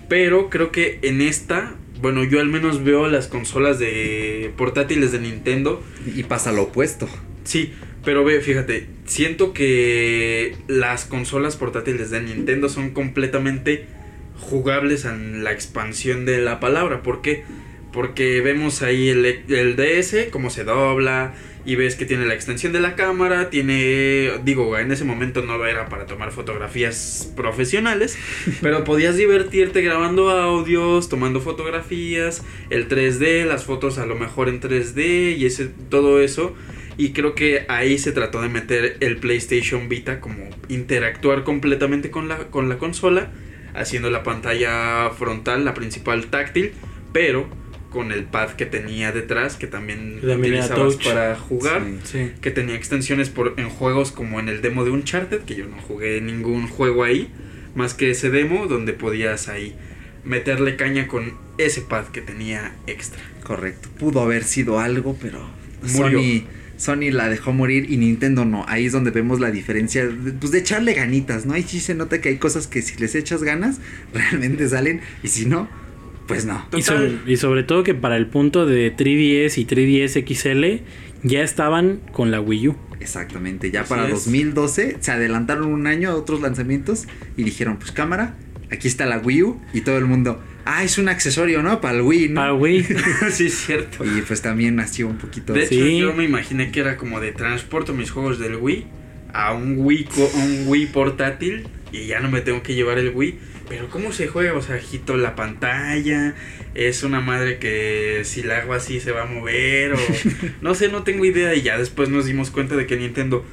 Pero 0.07 0.49
creo 0.49 0.71
que 0.71 0.97
en 1.03 1.21
esta, 1.21 1.75
bueno, 2.01 2.23
yo 2.23 2.39
al 2.39 2.47
menos 2.47 2.83
veo 2.83 3.07
las 3.07 3.27
consolas 3.27 3.77
de 3.77 4.51
portátiles 4.57 5.11
de 5.11 5.19
Nintendo. 5.19 5.83
y 6.15 6.23
pasa 6.23 6.51
lo 6.51 6.63
opuesto. 6.63 7.07
Sí, 7.43 7.71
pero 8.03 8.23
ve, 8.23 8.41
fíjate, 8.41 8.87
siento 9.05 9.53
que 9.53 10.55
las 10.67 11.05
consolas 11.05 11.55
portátiles 11.55 12.09
de 12.09 12.21
Nintendo 12.21 12.67
son 12.67 12.89
completamente 12.91 13.85
jugables 14.39 15.05
en 15.05 15.43
la 15.43 15.51
expansión 15.51 16.25
de 16.25 16.39
la 16.39 16.59
palabra. 16.59 17.03
¿Por 17.03 17.21
qué? 17.21 17.43
Porque 17.43 17.68
vemos 17.93 18.81
ahí 18.81 19.09
el, 19.09 19.25
el 19.25 19.75
DS, 19.75 20.27
cómo 20.31 20.49
se 20.49 20.63
dobla, 20.63 21.33
y 21.65 21.75
ves 21.75 21.95
que 21.95 22.05
tiene 22.05 22.25
la 22.25 22.33
extensión 22.33 22.73
de 22.73 22.79
la 22.79 22.95
cámara, 22.95 23.49
tiene, 23.49 24.31
digo, 24.43 24.77
en 24.77 24.91
ese 24.91 25.03
momento 25.03 25.41
no 25.41 25.63
era 25.65 25.89
para 25.89 26.05
tomar 26.05 26.31
fotografías 26.31 27.31
profesionales, 27.35 28.17
pero 28.61 28.83
podías 28.83 29.17
divertirte 29.17 29.81
grabando 29.81 30.29
audios, 30.29 31.09
tomando 31.09 31.41
fotografías, 31.41 32.43
el 32.69 32.87
3D, 32.87 33.45
las 33.45 33.65
fotos 33.65 33.97
a 33.97 34.05
lo 34.05 34.15
mejor 34.15 34.49
en 34.49 34.61
3D 34.61 35.37
y 35.37 35.45
ese, 35.45 35.69
todo 35.89 36.21
eso. 36.21 36.55
Y 36.97 37.13
creo 37.13 37.33
que 37.33 37.65
ahí 37.69 37.97
se 37.97 38.11
trató 38.11 38.41
de 38.41 38.49
meter 38.49 38.97
el 38.99 39.17
PlayStation 39.17 39.87
Vita 39.87 40.19
como 40.19 40.49
interactuar 40.67 41.45
completamente 41.45 42.11
con 42.11 42.27
la, 42.27 42.49
con 42.49 42.67
la 42.67 42.77
consola, 42.77 43.31
haciendo 43.73 44.09
la 44.09 44.23
pantalla 44.23 45.09
frontal, 45.11 45.63
la 45.63 45.73
principal 45.73 46.25
táctil, 46.27 46.73
pero 47.13 47.47
con 47.89 48.11
el 48.11 48.23
pad 48.25 48.51
que 48.51 48.65
tenía 48.65 49.11
detrás, 49.11 49.55
que 49.55 49.67
también 49.67 50.19
era 50.23 50.37
utilizabas 50.37 50.95
para 50.97 51.35
jugar 51.35 51.83
Sí. 52.03 52.11
Sí. 52.11 52.31
que 52.41 52.51
tenía 52.51 52.75
extensiones 52.75 53.29
por, 53.29 53.55
en 53.57 53.69
juegos 53.69 54.11
como 54.11 54.39
en 54.39 54.47
el 54.49 54.61
demo 54.61 54.85
de 54.85 54.91
Uncharted, 54.91 55.41
que 55.41 55.55
yo 55.55 55.65
no 55.65 55.77
jugué 55.81 56.21
ningún 56.21 56.67
juego 56.67 57.03
ahí, 57.03 57.31
más 57.75 57.93
que 57.93 58.11
ese 58.11 58.29
demo 58.29 58.67
donde 58.67 58.93
podías 58.93 59.47
ahí 59.49 59.75
meterle 60.23 60.75
caña 60.75 61.07
con 61.07 61.33
ese 61.57 61.81
pad 61.81 62.05
que 62.07 62.21
tenía 62.21 62.73
extra. 62.87 63.21
Correcto. 63.43 63.89
Pudo 63.97 64.21
haber 64.21 64.43
sido 64.43 64.79
algo, 64.79 65.17
pero 65.19 65.39
Murió. 65.93 66.19
Sony, 66.19 66.43
Sony 66.77 67.11
la 67.11 67.29
dejó 67.29 67.51
morir 67.53 67.91
y 67.91 67.97
Nintendo 67.97 68.45
no. 68.45 68.65
Ahí 68.67 68.85
es 68.85 68.91
donde 68.91 69.11
vemos 69.11 69.39
la 69.39 69.49
diferencia, 69.51 70.05
de, 70.05 70.31
pues 70.33 70.51
de 70.51 70.59
echarle 70.59 70.93
ganitas, 70.93 71.45
¿no? 71.45 71.53
Ahí 71.53 71.63
sí 71.63 71.79
se 71.79 71.95
nota 71.95 72.21
que 72.21 72.29
hay 72.29 72.37
cosas 72.37 72.67
que 72.67 72.81
si 72.81 72.97
les 72.97 73.15
echas 73.15 73.43
ganas, 73.43 73.79
realmente 74.13 74.67
salen, 74.69 75.01
y 75.23 75.29
si 75.29 75.45
no, 75.45 75.69
pues 76.29 76.45
no. 76.45 76.65
Y 76.77 76.81
sobre, 76.81 77.11
y 77.27 77.35
sobre 77.37 77.63
todo 77.63 77.83
que 77.83 77.93
para 77.93 78.15
el 78.15 78.27
punto 78.27 78.65
de 78.65 78.95
3DS 78.95 79.57
y 79.57 79.65
3DS 79.65 80.25
XL 80.25 80.83
ya 81.27 81.41
estaban 81.43 81.99
con 82.13 82.31
la 82.31 82.39
Wii 82.39 82.69
U. 82.69 82.75
Exactamente, 83.01 83.71
ya 83.71 83.81
Así 83.81 83.89
para 83.89 84.05
es. 84.07 84.11
2012 84.13 84.97
se 84.99 85.11
adelantaron 85.11 85.67
un 85.67 85.87
año 85.87 86.09
a 86.11 86.15
otros 86.15 86.41
lanzamientos 86.41 87.07
y 87.37 87.43
dijeron, 87.43 87.77
pues 87.77 87.91
cámara, 87.91 88.35
aquí 88.71 88.87
está 88.87 89.05
la 89.05 89.17
Wii 89.19 89.43
U 89.43 89.61
y 89.73 89.81
todo 89.81 89.97
el 89.97 90.05
mundo, 90.05 90.41
ah, 90.65 90.83
es 90.83 90.97
un 90.97 91.09
accesorio, 91.09 91.61
¿no? 91.63 91.81
Para 91.81 91.95
el 91.97 92.01
Wii, 92.03 92.29
¿no? 92.29 92.35
Para 92.35 92.53
Wii. 92.53 92.83
sí, 93.31 93.47
es 93.47 93.55
cierto. 93.65 94.03
Y 94.05 94.21
pues 94.21 94.41
también 94.41 94.75
nació 94.75 95.07
un 95.07 95.17
poquito... 95.17 95.53
De 95.53 95.61
hecho, 95.63 95.69
Sí. 95.75 95.97
yo 95.99 96.13
me 96.13 96.23
imaginé 96.25 96.71
que 96.71 96.79
era 96.81 96.97
como 96.97 97.19
de 97.19 97.31
transporto 97.31 97.93
mis 97.93 98.11
juegos 98.11 98.37
del 98.39 98.57
Wii 98.57 98.85
a 99.33 99.53
un 99.53 99.75
Wii, 99.77 100.03
co- 100.05 100.31
un 100.35 100.63
Wii 100.67 100.85
portátil 100.87 101.67
y 101.91 102.05
ya 102.07 102.19
no 102.19 102.29
me 102.29 102.41
tengo 102.41 102.61
que 102.63 102.75
llevar 102.75 102.97
el 102.99 103.11
Wii. 103.15 103.39
Pero 103.69 103.87
¿cómo 103.89 104.11
se 104.11 104.27
juega? 104.27 104.53
O 104.53 104.61
sea, 104.61 104.75
agito 104.75 105.15
la 105.15 105.35
pantalla, 105.35 106.33
es 106.75 107.03
una 107.03 107.21
madre 107.21 107.59
que 107.59 108.21
si 108.25 108.41
la 108.43 108.57
hago 108.57 108.73
así 108.73 108.99
se 108.99 109.11
va 109.11 109.21
a 109.23 109.25
mover 109.25 109.93
o 109.93 109.97
no 110.61 110.73
sé, 110.75 110.89
no 110.89 111.03
tengo 111.03 111.23
idea 111.25 111.53
y 111.55 111.61
ya 111.61 111.77
después 111.77 112.09
nos 112.09 112.25
dimos 112.25 112.49
cuenta 112.51 112.75
de 112.75 112.85
que 112.87 112.97
Nintendo 112.97 113.45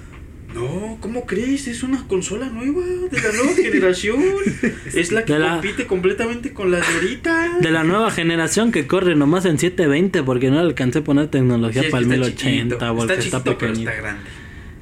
no, 0.54 0.96
¿cómo 1.02 1.26
crees? 1.26 1.66
Es 1.68 1.82
una 1.82 2.08
consola 2.08 2.46
nueva, 2.48 2.82
de 2.86 3.20
la 3.20 3.32
nueva 3.32 3.52
generación. 3.54 4.16
Es 4.94 5.12
la 5.12 5.26
que 5.26 5.38
la- 5.38 5.50
compite 5.60 5.86
completamente 5.86 6.54
con 6.54 6.70
las 6.70 6.80
de 6.88 6.94
ahorita. 6.94 7.58
De 7.60 7.70
la 7.70 7.84
nueva 7.84 8.10
generación 8.10 8.72
que 8.72 8.86
corre 8.86 9.14
nomás 9.16 9.44
en 9.44 9.58
720 9.58 10.22
porque 10.22 10.50
no 10.50 10.58
alcancé 10.58 11.00
a 11.00 11.04
poner 11.04 11.28
tecnología 11.28 11.82
Sí, 11.82 11.88
para 11.90 12.02
el 12.04 12.08
que 12.08 12.14
está 12.14 12.26
1080 12.28 12.76
chiquito. 12.78 12.78
porque 12.96 13.12
Está 13.12 13.14
está, 13.14 13.38
chiquito, 13.38 13.58
pero 13.58 13.72
está 13.74 13.94
grande. 13.94 14.22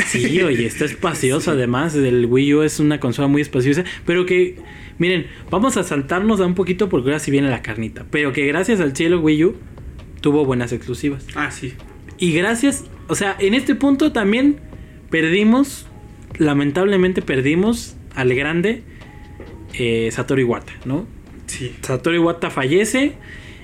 Sí, 0.06 0.42
oye, 0.42 0.66
está 0.66 0.84
espacioso 0.84 1.50
además. 1.50 1.96
El 1.96 2.26
Wii 2.26 2.54
U 2.54 2.62
es 2.62 2.78
una 2.78 3.00
consola 3.00 3.26
muy 3.26 3.42
espaciosa. 3.42 3.82
Pero 4.06 4.26
que, 4.26 4.56
miren, 4.98 5.26
vamos 5.50 5.76
a 5.76 5.82
saltarnos 5.82 6.40
a 6.40 6.46
un 6.46 6.54
poquito 6.54 6.88
porque 6.88 7.10
ahora 7.10 7.18
sí 7.18 7.30
viene 7.30 7.48
la 7.48 7.62
carnita. 7.62 8.06
Pero 8.10 8.32
que 8.32 8.46
gracias 8.46 8.80
al 8.80 8.96
cielo 8.96 9.20
Wii 9.20 9.44
U 9.44 9.56
tuvo 10.20 10.44
buenas 10.44 10.72
exclusivas. 10.72 11.26
Ah, 11.34 11.50
sí. 11.50 11.74
Y 12.18 12.32
gracias, 12.32 12.84
o 13.08 13.14
sea, 13.14 13.36
en 13.38 13.54
este 13.54 13.74
punto 13.74 14.12
también 14.12 14.60
perdimos, 15.10 15.86
lamentablemente 16.38 17.22
perdimos 17.22 17.96
al 18.14 18.34
grande 18.34 18.82
eh, 19.74 20.08
Satoru 20.12 20.40
Iwata, 20.40 20.72
¿no? 20.84 21.06
Sí. 21.46 21.74
Satoru 21.82 22.16
Iwata 22.16 22.50
fallece. 22.50 23.14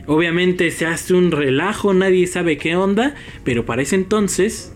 Obviamente 0.06 0.70
se 0.70 0.86
hace 0.86 1.14
un 1.14 1.30
relajo, 1.30 1.94
nadie 1.94 2.26
sabe 2.26 2.56
qué 2.56 2.74
onda. 2.74 3.14
Pero 3.44 3.64
para 3.64 3.82
ese 3.82 3.94
entonces 3.94 4.74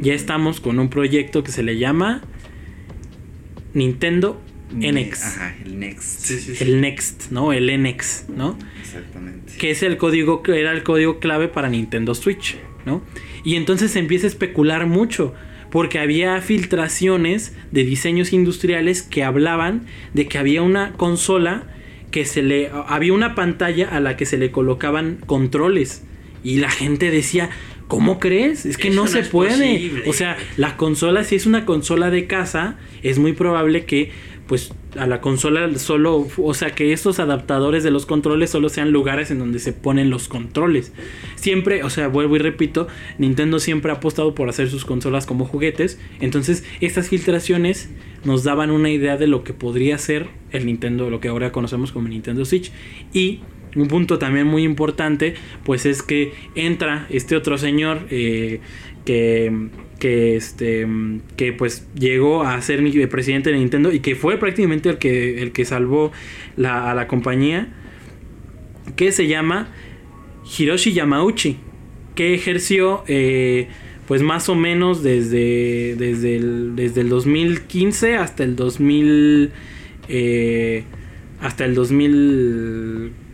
ya 0.00 0.14
estamos 0.14 0.60
con 0.60 0.78
un 0.78 0.88
proyecto 0.88 1.42
que 1.42 1.50
se 1.50 1.62
le 1.62 1.78
llama 1.78 2.22
Nintendo 3.72 4.40
NX. 4.74 5.22
Ajá, 5.22 5.56
el 5.64 5.78
Next. 5.78 6.20
Sí, 6.20 6.38
sí, 6.38 6.54
sí. 6.56 6.64
El 6.64 6.80
Next, 6.80 7.30
¿no? 7.30 7.52
El 7.52 7.66
NX, 7.82 8.26
¿no? 8.28 8.58
Exactamente. 8.80 9.52
que 9.58 9.70
es 9.70 9.82
el 9.82 9.96
código 9.96 10.42
era 10.48 10.72
el 10.72 10.82
código 10.82 11.18
clave 11.20 11.48
para 11.48 11.68
Nintendo 11.68 12.14
Switch, 12.14 12.56
¿no? 12.84 13.02
Y 13.44 13.56
entonces 13.56 13.90
se 13.90 13.98
empieza 13.98 14.26
a 14.26 14.28
especular 14.28 14.86
mucho 14.86 15.34
porque 15.70 15.98
había 15.98 16.40
filtraciones 16.40 17.52
de 17.72 17.84
diseños 17.84 18.32
industriales 18.32 19.02
que 19.02 19.24
hablaban 19.24 19.86
de 20.12 20.28
que 20.28 20.38
había 20.38 20.62
una 20.62 20.92
consola 20.92 21.64
que 22.10 22.24
se 22.24 22.42
le 22.42 22.70
había 22.86 23.12
una 23.12 23.34
pantalla 23.34 23.88
a 23.88 23.98
la 23.98 24.16
que 24.16 24.24
se 24.24 24.38
le 24.38 24.52
colocaban 24.52 25.18
controles 25.26 26.04
y 26.44 26.58
la 26.58 26.70
gente 26.70 27.10
decía 27.10 27.50
¿Cómo 27.88 28.18
crees? 28.18 28.64
Es 28.64 28.78
que 28.78 28.88
Eso 28.88 28.96
no 29.02 29.06
se 29.06 29.22
puede. 29.22 29.72
posible. 29.74 30.02
O 30.06 30.12
sea, 30.12 30.36
la 30.56 30.76
consola, 30.76 31.22
si 31.24 31.36
es 31.36 31.44
una 31.46 31.66
consola 31.66 32.10
de 32.10 32.26
casa, 32.26 32.76
es 33.02 33.18
muy 33.18 33.34
probable 33.34 33.84
que, 33.84 34.10
pues, 34.46 34.72
a 34.98 35.06
la 35.06 35.20
consola 35.20 35.76
solo, 35.78 36.26
o 36.36 36.54
sea, 36.54 36.70
que 36.70 36.92
estos 36.92 37.18
adaptadores 37.18 37.82
de 37.82 37.90
los 37.90 38.06
controles 38.06 38.50
solo 38.50 38.68
sean 38.68 38.92
lugares 38.92 39.30
en 39.30 39.38
donde 39.38 39.58
se 39.58 39.72
ponen 39.72 40.10
los 40.10 40.28
controles. 40.28 40.92
Siempre, 41.36 41.82
o 41.82 41.90
sea, 41.90 42.08
vuelvo 42.08 42.36
y 42.36 42.38
repito, 42.40 42.86
Nintendo 43.18 43.58
siempre 43.58 43.90
ha 43.90 43.96
apostado 43.96 44.34
por 44.34 44.48
hacer 44.48 44.68
sus 44.68 44.84
consolas 44.84 45.26
como 45.26 45.44
juguetes. 45.44 45.98
Entonces, 46.20 46.64
estas 46.80 47.08
filtraciones 47.08 47.90
nos 48.24 48.44
daban 48.44 48.70
una 48.70 48.90
idea 48.90 49.16
de 49.16 49.26
lo 49.26 49.44
que 49.44 49.52
podría 49.52 49.98
ser 49.98 50.28
el 50.50 50.66
Nintendo, 50.66 51.10
lo 51.10 51.20
que 51.20 51.28
ahora 51.28 51.52
conocemos 51.52 51.92
como 51.92 52.08
Nintendo 52.08 52.44
Switch. 52.44 52.70
Y 53.12 53.40
un 53.76 53.88
punto 53.88 54.18
también 54.18 54.46
muy 54.46 54.62
importante, 54.62 55.34
pues 55.64 55.86
es 55.86 56.02
que 56.02 56.32
entra 56.54 57.06
este 57.10 57.36
otro 57.36 57.58
señor 57.58 58.06
eh, 58.10 58.60
que, 59.04 59.68
que, 59.98 60.36
este, 60.36 60.86
que 61.36 61.52
pues 61.52 61.86
llegó 61.94 62.42
a 62.42 62.60
ser 62.60 62.82
presidente 63.08 63.50
de 63.50 63.58
Nintendo 63.58 63.92
y 63.92 64.00
que 64.00 64.14
fue 64.14 64.38
prácticamente 64.38 64.88
el 64.88 64.98
que, 64.98 65.42
el 65.42 65.52
que 65.52 65.64
salvó 65.64 66.12
la, 66.56 66.90
a 66.90 66.94
la 66.94 67.06
compañía, 67.08 67.68
que 68.96 69.12
se 69.12 69.26
llama 69.26 69.68
Hiroshi 70.58 70.92
Yamauchi, 70.92 71.58
que 72.14 72.34
ejerció 72.34 73.04
eh, 73.08 73.68
pues 74.06 74.22
más 74.22 74.48
o 74.48 74.54
menos 74.54 75.02
desde, 75.02 75.96
desde, 75.96 76.36
el, 76.36 76.76
desde 76.76 77.00
el 77.00 77.08
2015 77.08 78.16
hasta 78.16 78.44
el 78.44 78.56
2000... 78.56 79.52
eh, 80.08 80.84
hasta 81.44 81.66
el 81.66 81.74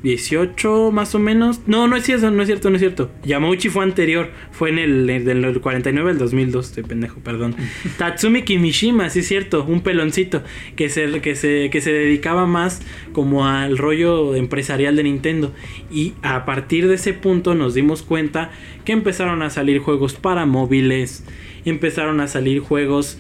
2018 0.03 0.91
más 0.93 1.15
o 1.15 1.19
menos. 1.19 1.61
No, 1.67 1.87
no 1.87 1.97
es 1.97 2.05
cierto, 2.05 2.31
no 2.31 2.43
es 2.43 2.49
cierto, 2.49 2.71
no 2.71 2.77
es 2.77 2.81
cierto. 2.81 3.11
Yamauchi 3.25 3.69
fue 3.69 3.85
anterior, 3.85 4.31
fue 4.51 4.71
en 4.71 4.79
el 4.79 5.07
del 5.25 5.61
49 5.61 6.11
al 6.11 6.19
2002, 6.19 6.67
estoy 6.67 6.83
pendejo, 6.85 7.21
perdón. 7.21 7.55
Tatsumi 7.99 8.43
Kimishima, 8.43 9.11
sí 9.11 9.21
es 9.21 9.29
cierto, 9.29 9.65
un 9.65 9.83
peloncito 9.83 10.43
que 10.77 10.89
se, 10.89 11.21
que 11.21 11.35
se 11.35 11.71
que 11.71 11.81
se 11.81 11.93
dedicaba 11.93 12.47
más 12.47 12.81
como 13.13 13.47
al 13.47 13.79
rollo 13.79 14.35
empresarial 14.35 14.97
de 14.97 15.05
Nintendo 15.05 15.53
y 15.91 16.15
a 16.23 16.45
partir 16.45 16.89
de 16.89 16.95
ese 16.95 17.13
punto 17.13 17.55
nos 17.55 17.75
dimos 17.75 18.03
cuenta 18.03 18.51
que 18.85 18.93
empezaron 18.93 19.43
a 19.43 19.51
salir 19.51 19.81
juegos 19.81 20.15
para 20.15 20.47
móviles, 20.47 21.25
empezaron 21.65 22.21
a 22.21 22.29
salir 22.29 22.61
juegos 22.61 23.19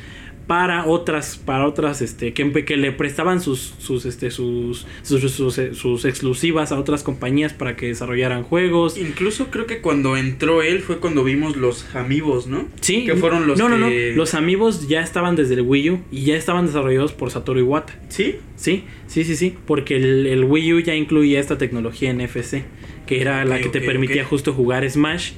para 0.50 0.84
otras 0.84 1.36
para 1.36 1.64
otras 1.64 2.02
este 2.02 2.32
que, 2.32 2.64
que 2.64 2.76
le 2.76 2.90
prestaban 2.90 3.40
sus 3.40 3.72
sus 3.78 4.04
este 4.04 4.32
sus 4.32 4.84
sus, 5.02 5.30
sus, 5.30 5.60
sus 5.74 6.04
exclusivas 6.04 6.72
a 6.72 6.78
otras 6.80 7.04
compañías 7.04 7.52
para 7.52 7.76
que 7.76 7.86
desarrollaran 7.86 8.42
juegos 8.42 8.98
Incluso 8.98 9.46
creo 9.52 9.66
que 9.66 9.80
cuando 9.80 10.16
entró 10.16 10.62
él 10.62 10.80
fue 10.80 10.98
cuando 10.98 11.22
vimos 11.22 11.56
los 11.56 11.94
amigos, 11.94 12.48
¿no? 12.48 12.66
sí 12.80 13.04
Que 13.04 13.14
fueron 13.14 13.46
los 13.46 13.60
no 13.60 13.68
no 13.68 13.78
no 13.78 13.88
que- 13.90 14.12
los 14.16 14.34
amigos 14.34 14.88
ya 14.88 15.02
estaban 15.02 15.36
desde 15.36 15.54
el 15.54 15.60
Wii 15.62 15.90
U 15.90 16.00
y 16.10 16.24
ya 16.24 16.36
estaban 16.36 16.66
desarrollados 16.66 17.12
por 17.12 17.30
Satoru 17.30 17.60
Iwata 17.60 17.96
¿Sí? 18.08 18.34
sí 18.56 18.82
sí 19.06 19.22
sí 19.22 19.36
sí 19.36 19.54
porque 19.66 19.94
el, 19.98 20.26
el 20.26 20.42
Wii 20.42 20.72
U 20.74 20.80
ya 20.80 20.96
incluía 20.96 21.38
esta 21.38 21.58
tecnología 21.58 22.12
NFC 22.12 22.64
que 23.06 23.20
era 23.20 23.44
la 23.44 23.60
que 23.60 23.68
te 23.68 23.80
permitía 23.80 24.24
justo 24.24 24.52
jugar 24.52 24.82
Smash 24.90 25.30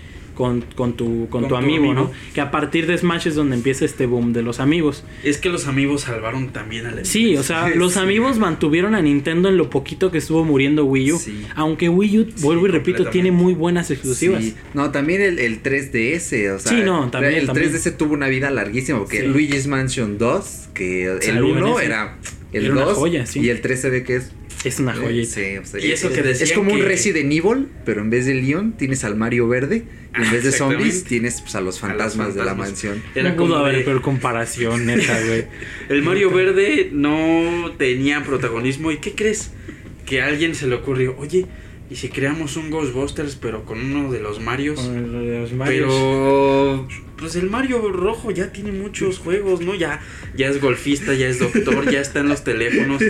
con, 0.42 0.62
con 0.74 0.94
tu, 0.96 1.28
con 1.28 1.42
Con 1.42 1.42
tu 1.42 1.48
tu 1.50 1.56
amigo, 1.56 1.84
amigo. 1.84 1.94
¿no? 1.94 2.10
Que 2.34 2.40
a 2.40 2.50
partir 2.50 2.86
de 2.88 2.98
Smash 2.98 3.28
es 3.28 3.34
donde 3.36 3.54
empieza 3.54 3.84
este 3.84 4.06
boom 4.06 4.32
de 4.32 4.42
los 4.42 4.58
amigos. 4.58 5.04
Es 5.22 5.38
que 5.38 5.48
los 5.50 5.68
amigos 5.68 6.02
salvaron 6.02 6.48
también 6.48 6.86
a 6.86 6.90
la 6.90 7.04
Sí, 7.04 7.36
o 7.36 7.42
sea, 7.44 7.68
Sí, 7.68 7.74
los 7.78 7.92
sí. 7.92 7.98
amigos 8.00 8.38
mantuvieron 8.38 8.94
a 8.96 9.02
Nintendo 9.02 9.48
en 9.48 9.56
lo 9.56 9.70
poquito 9.70 10.10
que 10.10 10.18
estuvo 10.18 10.44
muriendo 10.44 10.84
Wii 10.84 11.12
U. 11.12 11.18
Sí. 11.18 11.46
Aunque 11.54 11.88
Wii 11.88 12.18
U, 12.18 12.26
vuelvo 12.40 12.66
y 12.66 12.70
repito, 12.70 13.06
tiene 13.10 13.30
muy 13.30 13.54
buenas 13.54 13.90
exclusivas. 13.92 14.42
Sí. 14.42 14.54
No, 14.74 14.90
también 14.90 15.20
el, 15.22 15.38
el 15.38 15.62
3DS, 15.62 16.56
o 16.56 16.58
sea, 16.58 16.72
Sí, 16.72 16.82
no, 16.84 17.08
también, 17.10 17.34
el 17.34 17.46
también. 17.46 17.72
3DS 17.72 17.96
tuvo 17.96 18.14
una 18.14 18.26
vida 18.28 18.50
larguísima 18.50 18.98
porque 18.98 19.20
Sí. 19.20 19.26
Luigi's 19.28 19.66
Mansion 19.68 20.18
2, 20.18 20.68
que 20.74 21.04
el 21.06 21.22
Salió 21.22 21.56
en 21.56 21.62
1 21.62 21.76
ese. 21.78 21.86
era 21.86 22.18
el 22.52 22.64
Era 22.64 22.72
una 22.74 22.84
2 22.84 22.98
joya, 22.98 23.26
sí. 23.26 23.40
y 23.40 23.48
el 23.50 23.60
3 23.60 23.80
se 23.80 23.90
ve 23.90 24.02
que 24.04 24.16
es 24.16 24.30
Es 24.64 24.78
una 24.78 24.94
joyita. 24.94 25.34
Sí, 25.34 25.56
o 25.56 25.64
sea, 25.64 25.80
Y 25.80 25.90
eso 25.92 26.08
es, 26.08 26.14
que 26.14 26.22
decían 26.22 26.48
es 26.48 26.52
como 26.54 26.72
un 26.72 26.78
que- 26.78 26.84
Resident 26.84 27.32
Evil, 27.32 27.68
pero 27.84 28.00
en 28.00 28.10
vez 28.10 28.26
de 28.26 28.34
Leon 28.34 28.72
tienes 28.76 29.02
al 29.04 29.16
Mario 29.16 29.48
verde 29.48 29.84
y 30.14 30.16
en 30.20 30.24
Ah, 30.28 30.32
vez 30.32 30.44
de 30.44 30.52
zombies 30.52 31.04
tienes 31.04 31.40
pues, 31.40 31.54
a 31.56 31.60
los 31.60 31.80
fantasmas 31.80 32.34
de 32.34 32.44
la 32.44 32.54
mansión. 32.54 33.02
Era 33.14 33.30
no 33.30 33.36
como 33.36 33.48
pudo 33.48 33.58
haber 33.58 33.78
de- 33.78 33.82
peor 33.84 34.02
comparación, 34.02 34.86
neta, 34.86 35.18
güey. 35.26 35.46
El 35.88 36.02
Mario 36.02 36.30
Verde 36.30 36.90
no 36.92 37.72
tenía 37.78 38.22
protagonismo. 38.22 38.92
¿Y 38.92 38.98
qué 38.98 39.12
crees? 39.14 39.50
Que 40.06 40.20
a 40.22 40.26
alguien 40.26 40.54
se 40.54 40.66
le 40.68 40.74
ocurrió, 40.76 41.16
oye, 41.18 41.46
¿y 41.90 41.96
si 41.96 42.08
creamos 42.08 42.56
un 42.56 42.70
Ghostbusters 42.70 43.36
pero 43.36 43.64
con 43.64 43.80
uno 43.80 44.12
de 44.12 44.20
los 44.20 44.40
Marios? 44.40 44.78
Con 44.80 45.40
los 45.40 45.52
Marios. 45.52 45.86
Pero 45.88 46.88
pues 47.22 47.36
el 47.36 47.48
Mario 47.48 47.80
rojo 47.92 48.30
ya 48.30 48.52
tiene 48.52 48.72
muchos 48.72 49.18
juegos, 49.18 49.60
¿no? 49.60 49.74
Ya, 49.74 50.00
ya 50.34 50.48
es 50.48 50.60
golfista, 50.60 51.14
ya 51.14 51.28
es 51.28 51.38
doctor, 51.38 51.90
ya 51.90 52.00
está 52.00 52.20
en 52.20 52.28
los 52.28 52.44
teléfonos. 52.44 53.00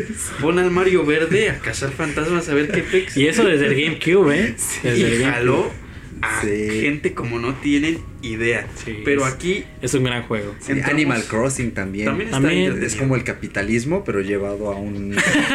Pon 0.40 0.58
al 0.58 0.70
Mario 0.70 1.04
verde 1.04 1.50
a 1.50 1.58
cazar 1.58 1.90
fantasmas 1.90 2.48
a 2.48 2.54
ver 2.54 2.70
qué 2.70 2.82
pex. 2.82 3.16
Y 3.16 3.26
eso 3.26 3.44
desde 3.44 3.66
el 3.66 3.74
GameCube, 3.74 4.30
¿eh? 4.38 4.54
Desde 4.82 4.90
el 4.90 4.98
Y 4.98 5.02
GameCube. 5.18 5.30
jaló 5.32 5.70
a 6.22 6.40
Sí. 6.42 6.80
gente 6.82 7.14
como 7.14 7.38
no 7.38 7.54
tienen 7.54 7.98
idea. 8.22 8.66
Sí, 8.84 9.00
Pero 9.04 9.26
es- 9.26 9.34
aquí 9.34 9.64
Es 9.82 9.92
un 9.94 10.04
gran 10.04 10.22
juego. 10.22 10.54
Sí, 10.60 10.72
Entramos- 10.72 10.90
Animal 10.94 11.24
Crossing 11.24 11.72
también. 11.72 12.06
también 12.06 12.28
está 12.28 12.40
También. 12.40 12.82
Es 12.82 12.94
como 12.94 13.16
el 13.16 13.24
capitalismo, 13.24 14.04
pero 14.04 14.20
llevado 14.20 14.70
a 14.70 14.76
un. 14.76 15.14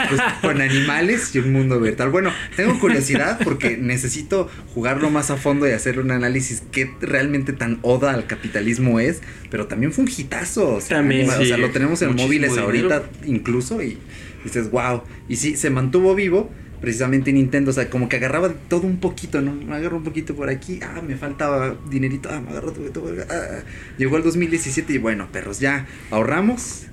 pues, 0.10 0.22
con 0.41 0.61
animales 0.61 1.34
y 1.34 1.39
un 1.39 1.53
mundo 1.53 1.80
virtual. 1.80 2.10
Bueno, 2.10 2.31
tengo 2.56 2.77
curiosidad 2.80 3.39
porque 3.44 3.77
necesito 3.77 4.49
jugarlo 4.73 5.10
más 5.10 5.31
a 5.31 5.38
fondo 5.38 5.68
y 5.68 5.72
hacer 5.72 5.99
un 5.99 6.11
análisis 6.11 6.61
qué 6.72 6.91
realmente 7.02 7.53
tan 7.53 7.80
oda 7.81 8.14
al 8.14 8.27
capitalismo 8.27 8.99
es. 8.99 9.22
Pero 9.49 9.68
también 9.68 9.94
fue 9.94 10.03
un 10.03 10.11
hitazo. 10.15 10.76
O 10.76 10.81
sea, 10.81 10.98
También, 10.98 11.30
o 11.30 11.45
sea, 11.45 11.57
lo 11.57 11.69
tenemos 11.69 12.02
en 12.02 12.10
Muchísimo 12.10 12.27
móviles 12.27 12.49
dinero. 12.52 12.65
ahorita 12.65 13.03
incluso 13.26 13.81
y 13.81 13.98
dices, 14.44 14.69
wow. 14.72 15.03
Y 15.30 15.38
sí, 15.38 15.56
se 15.56 15.69
mantuvo 15.69 16.14
vivo. 16.15 16.52
Precisamente 16.82 17.34
Nintendo, 17.34 17.72
o 17.72 17.74
sea, 17.74 17.90
como 17.90 18.08
que 18.08 18.18
agarraba 18.18 18.54
todo 18.70 18.86
un 18.86 18.98
poquito, 18.98 19.41
¿no? 19.41 19.54
Me 19.54 19.76
agarro 19.76 19.98
un 19.98 20.04
poquito 20.04 20.36
por 20.36 20.49
aquí, 20.49 20.80
ah, 20.84 21.02
me 21.02 21.16
faltaba 21.16 21.76
dinerito, 21.90 22.30
ah, 22.32 22.40
me 22.40 22.52
agarro 22.52 22.72
todo, 22.72 22.90
todo, 22.91 23.14
ah. 23.30 23.64
Llegó 23.98 24.18
el 24.18 24.24
2017 24.24 24.94
y 24.94 24.98
bueno, 24.98 25.28
perros, 25.32 25.60
ya 25.60 25.88
ahorramos, 26.12 26.84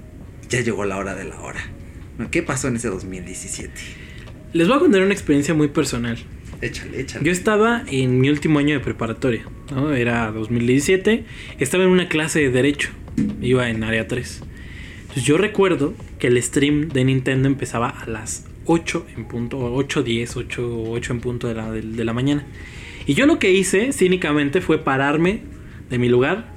ya 0.48 0.60
llegó 0.60 0.84
la 0.84 0.96
hora 0.96 1.14
de 1.14 1.24
la 1.24 1.40
hora. 1.40 1.60
¿Qué 2.30 2.42
pasó 2.42 2.68
en 2.68 2.76
ese 2.76 2.88
2017? 2.88 3.72
Les 4.52 4.68
voy 4.68 4.76
a 4.76 4.80
contar 4.80 5.02
una 5.02 5.12
experiencia 5.12 5.52
muy 5.52 5.68
personal. 5.68 6.16
Échale, 6.60 7.00
échale. 7.00 7.24
Yo 7.24 7.32
estaba 7.32 7.82
en 7.88 8.20
mi 8.20 8.30
último 8.30 8.60
año 8.60 8.74
de 8.74 8.80
preparatoria, 8.80 9.44
¿no? 9.70 9.92
Era 9.92 10.30
2017. 10.30 11.24
Estaba 11.58 11.84
en 11.84 11.90
una 11.90 12.08
clase 12.08 12.40
de 12.40 12.50
Derecho. 12.50 12.90
Iba 13.42 13.68
en 13.68 13.82
área 13.82 14.06
3. 14.06 14.42
Entonces 15.02 15.24
yo 15.24 15.38
recuerdo 15.38 15.94
que 16.18 16.28
el 16.28 16.40
stream 16.42 16.88
de 16.88 17.04
Nintendo 17.04 17.48
empezaba 17.48 17.88
a 17.88 18.06
las 18.06 18.44
8 18.66 19.06
en 19.16 19.24
punto, 19.26 19.58
8, 19.74 20.02
10, 20.02 20.36
8, 20.36 20.82
8 20.90 21.12
en 21.12 21.20
punto 21.20 21.48
de 21.48 21.54
la, 21.54 21.70
de, 21.70 22.04
la 22.04 22.12
mañana. 22.12 22.44
Y 23.06 23.14
yo 23.14 23.26
lo 23.26 23.38
que 23.38 23.52
hice 23.52 23.92
cínicamente 23.92 24.60
fue 24.60 24.78
pararme 24.78 25.40
de 25.90 25.98
mi 25.98 26.08
lugar, 26.08 26.52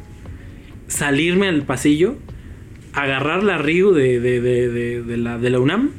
salirme 0.87 1.47
al 1.47 1.63
pasillo, 1.63 2.15
agarrar 2.93 3.43
la 3.43 3.57
Ryu 3.57 3.91
de, 3.91 4.19
de, 4.19 4.41
de, 4.41 5.03
de- 5.03 5.17
la, 5.17 5.37
la 5.37 5.59
UNAM 5.59 5.91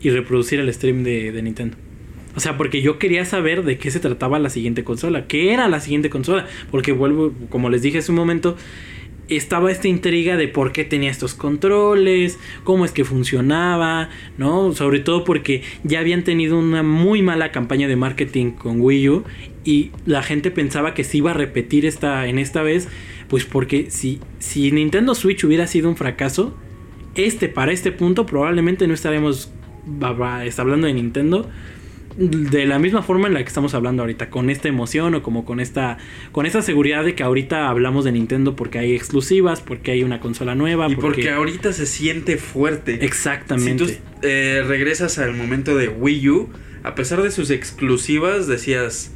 y 0.00 0.10
reproducir 0.10 0.60
el 0.60 0.72
stream 0.72 1.02
de 1.02 1.40
Nintendo. 1.42 1.76
O 2.34 2.40
sea, 2.40 2.56
porque 2.56 2.80
yo 2.80 2.98
quería 2.98 3.24
saber 3.24 3.62
de 3.62 3.76
qué 3.76 3.90
se 3.90 4.00
trataba 4.00 4.38
la 4.38 4.48
siguiente 4.48 4.84
consola. 4.84 5.26
¿Qué 5.26 5.52
era 5.52 5.68
la 5.68 5.80
siguiente 5.80 6.08
consola? 6.08 6.46
Porque 6.70 6.92
vuelvo, 6.92 7.34
como 7.50 7.68
les 7.68 7.82
dije 7.82 7.98
hace 7.98 8.10
un 8.10 8.16
momento, 8.16 8.56
estaba 9.28 9.70
esta 9.70 9.88
intriga 9.88 10.36
de 10.36 10.48
por 10.48 10.72
qué 10.72 10.84
tenía 10.84 11.10
estos 11.10 11.34
controles, 11.34 12.38
cómo 12.64 12.84
es 12.84 12.92
que 12.92 13.04
funcionaba, 13.04 14.10
¿no? 14.38 14.72
Sobre 14.72 15.00
todo 15.00 15.24
porque 15.24 15.62
ya 15.84 16.00
habían 16.00 16.24
tenido 16.24 16.58
una 16.58 16.82
muy 16.82 17.22
mala 17.22 17.52
campaña 17.52 17.88
de 17.88 17.96
marketing 17.96 18.52
con 18.52 18.80
Wii 18.80 19.08
U 19.08 19.24
y 19.64 19.90
la 20.06 20.22
gente 20.22 20.50
pensaba 20.50 20.94
que 20.94 21.04
se 21.04 21.18
iba 21.18 21.30
a 21.30 21.34
repetir 21.34 21.86
esta, 21.86 22.26
en 22.26 22.38
esta 22.38 22.62
vez, 22.62 22.88
pues 23.28 23.44
porque 23.44 23.90
si, 23.90 24.20
si 24.38 24.70
Nintendo 24.72 25.14
Switch 25.14 25.44
hubiera 25.44 25.66
sido 25.66 25.88
un 25.88 25.96
fracaso, 25.96 26.56
este 27.14 27.48
para 27.48 27.72
este 27.72 27.92
punto 27.92 28.26
probablemente 28.26 28.86
no 28.86 28.94
estaremos 28.94 29.52
hablando 30.58 30.86
de 30.86 30.94
Nintendo 30.94 31.48
de 32.16 32.66
la 32.66 32.78
misma 32.78 33.02
forma 33.02 33.28
en 33.28 33.34
la 33.34 33.40
que 33.40 33.48
estamos 33.48 33.74
hablando 33.74 34.02
ahorita, 34.02 34.30
con 34.30 34.50
esta 34.50 34.68
emoción 34.68 35.14
o 35.14 35.22
como 35.22 35.44
con 35.44 35.60
esta 35.60 35.98
con 36.32 36.46
esta 36.46 36.62
seguridad 36.62 37.04
de 37.04 37.14
que 37.14 37.22
ahorita 37.22 37.68
hablamos 37.68 38.04
de 38.04 38.12
Nintendo 38.12 38.56
porque 38.56 38.78
hay 38.78 38.94
exclusivas, 38.94 39.60
porque 39.60 39.92
hay 39.92 40.02
una 40.02 40.20
consola 40.20 40.54
nueva, 40.54 40.88
Y 40.90 40.96
porque, 40.96 41.30
ahorita 41.30 41.72
se 41.72 41.86
siente 41.86 42.36
fuerte. 42.36 43.04
exactamente. 43.04 43.86
Si 43.86 43.94
tú 43.94 44.00
eh, 44.22 44.62
regresas 44.66 45.18
al 45.18 45.34
momento 45.34 45.76
de 45.76 45.88
Wii 45.88 46.28
U, 46.30 46.48
a 46.82 46.94
pesar 46.94 47.22
de 47.22 47.30
sus 47.30 47.50
exclusivas, 47.50 48.46
decías. 48.46 49.12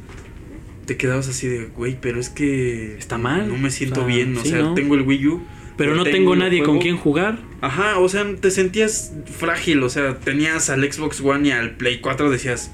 Te 0.86 0.96
quedabas 0.96 1.28
así 1.28 1.48
de, 1.48 1.64
güey, 1.66 1.98
pero 2.00 2.20
es 2.20 2.28
que. 2.28 2.96
Está 2.96 3.18
mal. 3.18 3.48
No 3.48 3.56
me 3.56 3.70
siento 3.70 4.02
O 4.02 4.06
sea, 4.06 4.14
bien. 4.14 4.36
O 4.36 4.40
sí, 4.42 4.50
sea, 4.50 4.60
¿no? 4.60 4.74
tengo 4.74 4.94
el 4.94 5.02
Wii 5.02 5.26
U. 5.26 5.42
pero 5.76 5.96
no 5.96 6.04
tengo, 6.04 6.16
tengo 6.16 6.36
nadie 6.36 6.62
con 6.62 6.78
quien 6.78 6.96
jugar. 6.96 7.40
Ajá, 7.60 7.98
o 7.98 8.08
sea, 8.08 8.24
te 8.40 8.52
sentías 8.52 9.12
frágil. 9.36 9.82
O 9.82 9.88
sea, 9.88 10.18
tenías 10.20 10.70
al 10.70 10.90
Xbox 10.90 11.20
One 11.20 11.48
y 11.48 11.50
al 11.50 11.72
Play 11.76 11.98
4, 12.00 12.30
decías, 12.30 12.70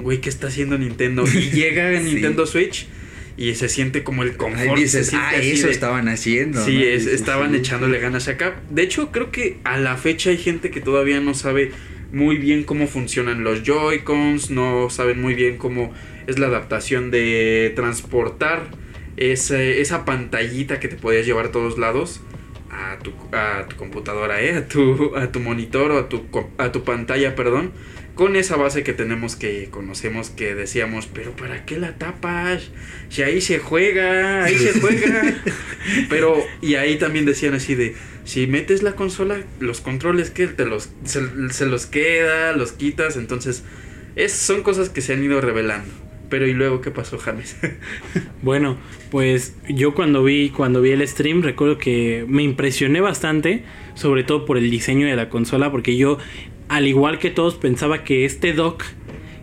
güey, 0.00 0.20
¿qué 0.20 0.28
está 0.28 0.48
haciendo 0.48 0.76
Nintendo? 0.78 1.24
Y 1.26 1.50
llega. 1.50 1.90
Nintendo 2.00 2.46
Switch 2.46 2.86
y 3.38 3.54
se 3.54 3.68
siente 3.68 4.02
como 4.02 4.22
el 4.22 4.36
confort. 4.36 4.78
Dices, 4.78 5.08
se 5.08 5.16
ah, 5.16 5.34
eso 5.36 5.66
de- 5.66 5.72
estaban 5.72 6.08
haciendo. 6.08 6.64
Sí, 6.64 6.76
¿no? 6.78 6.80
es- 6.84 7.04
Dices, 7.04 7.20
estaban 7.20 7.50
sí. 7.52 7.58
echándole 7.58 7.98
ganas 7.98 8.28
acá. 8.28 8.60
De 8.70 8.82
hecho, 8.82 9.12
creo 9.12 9.30
que 9.30 9.58
a 9.64 9.76
la 9.78 9.96
fecha 9.96 10.30
hay 10.30 10.38
gente 10.38 10.70
que 10.70 10.80
todavía 10.80 11.20
no 11.20 11.34
sabe 11.34 11.70
muy 12.12 12.36
bien 12.38 12.62
cómo 12.64 12.86
funcionan 12.86 13.44
los 13.44 13.62
Joy-Cons, 13.62 14.50
no 14.50 14.88
saben 14.90 15.20
muy 15.20 15.34
bien 15.34 15.58
cómo 15.58 15.92
es 16.26 16.38
la 16.38 16.46
adaptación 16.46 17.10
de 17.10 17.72
transportar 17.76 18.62
ese- 19.16 19.80
esa 19.80 20.04
pantallita 20.04 20.80
que 20.80 20.88
te 20.88 20.96
podías 20.96 21.26
llevar 21.26 21.46
a 21.46 21.50
todos 21.52 21.78
lados 21.78 22.20
a 22.70 22.98
tu, 23.02 23.12
a 23.32 23.66
tu 23.68 23.76
computadora, 23.76 24.42
¿eh? 24.42 24.54
a, 24.56 24.68
tu, 24.68 25.14
a 25.16 25.30
tu 25.32 25.40
monitor 25.40 25.90
o 25.92 25.98
a 25.98 26.08
tu, 26.08 26.26
a 26.58 26.72
tu 26.72 26.84
pantalla, 26.84 27.34
perdón. 27.34 27.72
Con 28.16 28.34
esa 28.34 28.56
base 28.56 28.82
que 28.82 28.94
tenemos 28.94 29.36
que 29.36 29.68
conocemos 29.70 30.30
que 30.30 30.54
decíamos, 30.54 31.06
pero 31.06 31.32
¿para 31.32 31.66
qué 31.66 31.78
la 31.78 31.98
tapas? 31.98 32.70
Si 33.10 33.22
ahí 33.22 33.42
se 33.42 33.58
juega, 33.58 34.42
ahí 34.42 34.56
se 34.56 34.80
juega. 34.80 35.36
Pero, 36.08 36.42
y 36.62 36.76
ahí 36.76 36.96
también 36.96 37.26
decían 37.26 37.52
así 37.52 37.74
de, 37.74 37.94
si 38.24 38.46
metes 38.46 38.82
la 38.82 38.96
consola, 38.96 39.42
los 39.60 39.82
controles 39.82 40.30
que 40.30 40.46
te 40.46 40.64
los, 40.64 40.88
se, 41.04 41.20
se 41.50 41.66
los 41.66 41.84
queda, 41.84 42.52
los 42.54 42.72
quitas, 42.72 43.18
entonces, 43.18 43.62
es, 44.16 44.32
son 44.32 44.62
cosas 44.62 44.88
que 44.88 45.02
se 45.02 45.12
han 45.12 45.22
ido 45.22 45.42
revelando. 45.42 45.92
Pero, 46.30 46.46
¿y 46.46 46.54
luego 46.54 46.80
qué 46.80 46.90
pasó, 46.90 47.18
James? 47.18 47.56
Bueno, 48.42 48.78
pues 49.10 49.54
yo 49.68 49.94
cuando 49.94 50.22
vi 50.22 50.50
cuando 50.50 50.80
vi 50.80 50.90
el 50.90 51.06
stream 51.06 51.42
recuerdo 51.42 51.78
que 51.78 52.24
me 52.28 52.42
impresioné 52.42 53.00
bastante, 53.00 53.64
sobre 53.94 54.24
todo 54.24 54.44
por 54.46 54.56
el 54.56 54.70
diseño 54.70 55.06
de 55.06 55.16
la 55.16 55.28
consola, 55.28 55.70
porque 55.72 55.96
yo 55.96 56.18
al 56.68 56.86
igual 56.86 57.18
que 57.18 57.30
todos 57.30 57.54
pensaba 57.54 58.04
que 58.04 58.24
este 58.24 58.52
dock, 58.52 58.84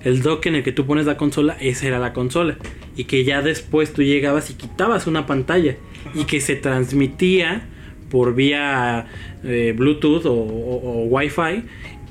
el 0.04 0.22
dock 0.22 0.46
en 0.48 0.56
el 0.56 0.64
que 0.64 0.72
tú 0.72 0.86
pones 0.86 1.06
la 1.06 1.18
consola, 1.18 1.56
esa 1.62 1.88
era 1.88 2.00
la 2.00 2.14
consola 2.14 2.58
y 2.96 3.06
que 3.06 3.24
ya 3.24 3.42
después 3.42 3.94
tú 3.94 4.04
llegabas 4.04 4.50
y 4.50 4.54
quitabas 4.56 5.08
una 5.08 5.26
pantalla 5.26 5.78
y 6.14 6.26
que 6.26 6.42
se 6.42 6.56
transmitía 6.56 7.68
por 8.10 8.36
vía 8.36 9.08
eh, 9.44 9.74
Bluetooth 9.76 10.26
o, 10.26 10.34
o- 10.34 11.04
o 11.04 11.06
Wi-Fi 11.06 11.64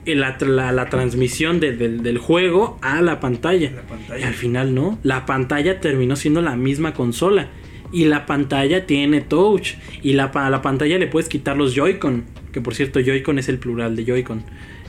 eh, 0.04 0.14
la, 0.16 0.36
la- 0.40 0.72
la 0.72 0.88
transmisión 0.88 1.60
de- 1.60 1.76
del- 1.76 2.02
del 2.02 2.18
juego 2.18 2.78
a 2.82 3.00
la 3.02 3.20
pantalla. 3.20 3.70
La 3.70 3.82
pantalla. 3.82 4.18
Y 4.20 4.24
al 4.24 4.34
final 4.34 4.74
no. 4.74 4.98
La 5.04 5.26
pantalla 5.26 5.78
terminó 5.78 6.16
siendo 6.16 6.42
la 6.42 6.56
misma 6.56 6.92
consola. 6.92 7.50
Y 7.92 8.06
la 8.06 8.26
pantalla 8.26 8.84
tiene 8.86 9.20
touch. 9.20 9.74
Y 10.02 10.14
la, 10.14 10.24
a 10.34 10.50
la 10.50 10.60
pantalla 10.62 10.98
le 10.98 11.06
puedes 11.06 11.28
quitar 11.28 11.56
los 11.56 11.74
Joy-Con. 11.76 12.24
Que 12.52 12.60
por 12.60 12.74
cierto, 12.74 12.98
Joy-Con 12.98 13.38
es 13.38 13.48
el 13.48 13.58
plural 13.58 13.94
de 13.94 14.04
Joy-Con. 14.04 14.42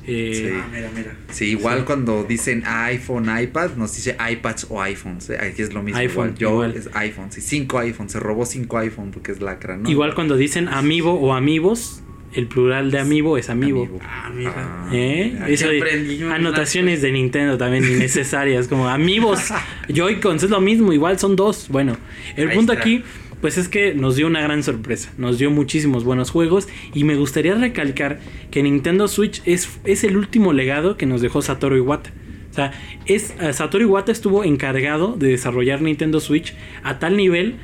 Eh, 0.06 0.32
Sí. 0.34 0.50
Ah, 0.54 0.68
mira, 0.74 0.90
mira. 0.96 1.16
Sí, 1.32 1.46
igual 1.52 1.86
cuando 1.86 2.24
dicen 2.24 2.64
iPhone, 2.66 3.28
iPad, 3.42 3.72
nos 3.78 3.96
dice 3.96 4.16
iPads 4.32 4.68
o 4.70 4.82
iPhones. 4.82 5.30
¿eh? 5.30 5.38
Aquí 5.40 5.62
es 5.62 5.74
lo 5.74 5.82
mismo. 5.82 6.00
iPhone, 6.00 6.36
igual. 6.36 6.38
Yo 6.38 6.50
igual. 6.50 6.76
es 6.76 6.90
iPhone. 6.94 7.32
Sí, 7.32 7.42
cinco 7.42 7.80
iPhones. 7.80 8.12
Se 8.12 8.20
robó 8.20 8.46
cinco 8.46 8.78
iPhone 8.80 9.12
porque 9.12 9.32
es 9.32 9.42
lacra, 9.42 9.78
¿no? 9.78 9.90
Igual 9.90 10.14
cuando 10.16 10.36
dicen 10.38 10.68
amiibo 10.68 11.14
o 11.14 11.34
amigos, 11.34 12.02
el 12.34 12.48
plural 12.48 12.90
de 12.92 13.00
amiibo 13.00 13.38
es 13.38 13.50
amiibo. 13.50 13.84
Amiibo. 13.84 14.00
Ah, 14.04 14.32
mira. 14.36 14.54
Ah, 14.56 14.90
¿Eh? 14.92 15.38
Eso 15.48 15.70
de- 15.70 16.28
anotaciones 16.34 17.02
de 17.02 17.12
Nintendo 17.12 17.58
también 17.58 17.84
innecesarias, 17.86 18.68
como 18.68 18.90
amigos, 18.90 19.40
Joy-Cons, 19.88 20.44
es 20.44 20.50
lo 20.50 20.60
mismo, 20.60 20.92
igual 20.94 21.20
son 21.20 21.36
dos. 21.36 21.68
Bueno, 21.70 21.96
el 22.36 22.50
Ahí 22.50 22.56
punto 22.56 22.74
está. 22.74 22.84
aquí, 22.84 23.04
pues 23.44 23.58
es 23.58 23.68
que 23.68 23.94
nos 23.94 24.16
dio 24.16 24.28
una 24.28 24.40
gran 24.40 24.64
sorpresa, 24.64 25.12
nos 25.18 25.38
dio 25.38 25.52
muchísimos 25.52 26.06
buenos 26.06 26.30
juegos 26.30 26.70
y 26.94 27.04
me 27.04 27.18
gustaría 27.18 27.54
recalcar 27.56 28.22
que 28.52 28.64
Nintendo 28.64 29.10
Switch 29.10 29.42
es, 29.44 29.82
es 29.84 30.06
el 30.06 30.16
último 30.16 30.54
legado 30.54 30.96
que 30.96 31.06
nos 31.06 31.20
dejó 31.20 31.42
Satoru 31.42 31.76
Iwata. 31.76 32.10
O 32.52 32.54
sea, 32.54 32.72
es, 33.06 33.36
eh, 33.42 33.52
Satoru 33.52 33.84
Iwata 33.84 34.14
estuvo 34.14 34.46
encargado 34.46 35.18
de 35.18 35.28
desarrollar 35.28 35.82
Nintendo 35.82 36.22
Switch 36.22 36.56
a 36.84 37.00
tal 37.00 37.18
nivel 37.18 37.56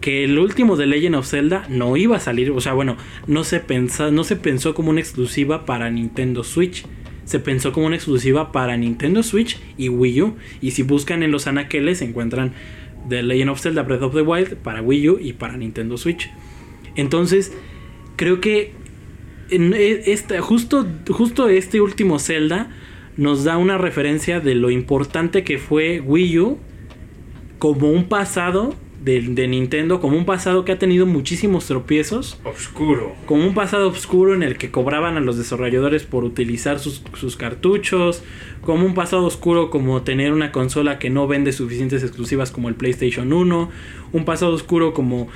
que 0.00 0.24
el 0.24 0.36
último 0.36 0.76
de 0.76 0.86
Legend 0.86 1.14
of 1.14 1.28
Zelda 1.28 1.64
no 1.68 1.96
iba 1.96 2.16
a 2.16 2.20
salir, 2.20 2.50
o 2.50 2.60
sea, 2.60 2.72
bueno, 2.72 2.96
no 3.28 3.44
se 3.44 3.60
pensa, 3.60 4.10
no 4.10 4.24
se 4.24 4.34
pensó 4.34 4.74
como 4.74 4.90
una 4.90 4.98
exclusiva 4.98 5.64
para 5.64 5.92
Nintendo 5.92 6.42
Switch. 6.42 6.84
Se 7.24 7.38
pensó 7.38 7.70
como 7.70 7.86
una 7.86 7.94
exclusiva 7.94 8.50
para 8.50 8.76
Nintendo 8.76 9.22
Switch 9.22 9.60
y 9.78 9.90
Wii 9.90 10.22
U. 10.22 10.36
Y 10.60 10.72
si 10.72 10.82
buscan 10.82 11.22
en 11.22 11.30
los 11.30 11.46
anaqueles 11.46 12.02
encuentran 12.02 12.54
The 13.08 13.22
Legend 13.22 13.50
of 13.50 13.60
Zelda 13.60 13.82
Breath 13.82 14.02
of 14.02 14.14
the 14.14 14.22
Wild 14.22 14.56
para 14.56 14.82
Wii 14.82 15.08
U 15.10 15.18
y 15.20 15.32
para 15.32 15.56
Nintendo 15.56 15.96
Switch. 15.96 16.30
Entonces, 16.96 17.52
creo 18.16 18.40
que 18.40 18.72
e- 19.50 20.02
esta, 20.06 20.40
justo, 20.40 20.86
justo 21.08 21.48
este 21.48 21.80
último 21.80 22.18
Zelda 22.18 22.70
nos 23.16 23.44
da 23.44 23.58
una 23.58 23.78
referencia 23.78 24.40
de 24.40 24.54
lo 24.54 24.70
importante 24.70 25.44
que 25.44 25.58
fue 25.58 26.00
Wii 26.00 26.38
U 26.38 26.58
como 27.58 27.90
un 27.90 28.04
pasado 28.08 28.74
de, 29.00 29.22
de 29.22 29.48
Nintendo, 29.48 29.98
como 29.98 30.16
un 30.16 30.26
pasado 30.26 30.64
que 30.64 30.72
ha 30.72 30.78
tenido 30.78 31.06
muchísimos 31.06 31.66
tropiezos, 31.66 32.38
Oscuro. 32.44 33.14
como 33.26 33.46
un 33.46 33.54
pasado 33.54 33.88
oscuro 33.88 34.34
en 34.34 34.42
el 34.42 34.58
que 34.58 34.70
cobraban 34.70 35.16
a 35.16 35.20
los 35.20 35.38
desarrolladores 35.38 36.04
por 36.04 36.24
utilizar 36.24 36.78
sus, 36.78 37.02
sus 37.14 37.36
cartuchos, 37.36 38.22
como 38.60 38.84
un 38.84 38.94
pasado 38.94 39.24
oscuro 39.24 39.70
como 39.70 40.02
tener 40.02 40.32
una 40.32 40.52
consola 40.52 40.98
que 40.98 41.08
no 41.08 41.26
vende 41.26 41.52
suficientes 41.52 42.02
exclusivas 42.02 42.50
como 42.50 42.68
el 42.68 42.74
PlayStation 42.74 43.32
1, 43.32 43.70
un 44.12 44.24
pasado 44.24 44.52
oscuro 44.52 44.92
como 44.92 45.28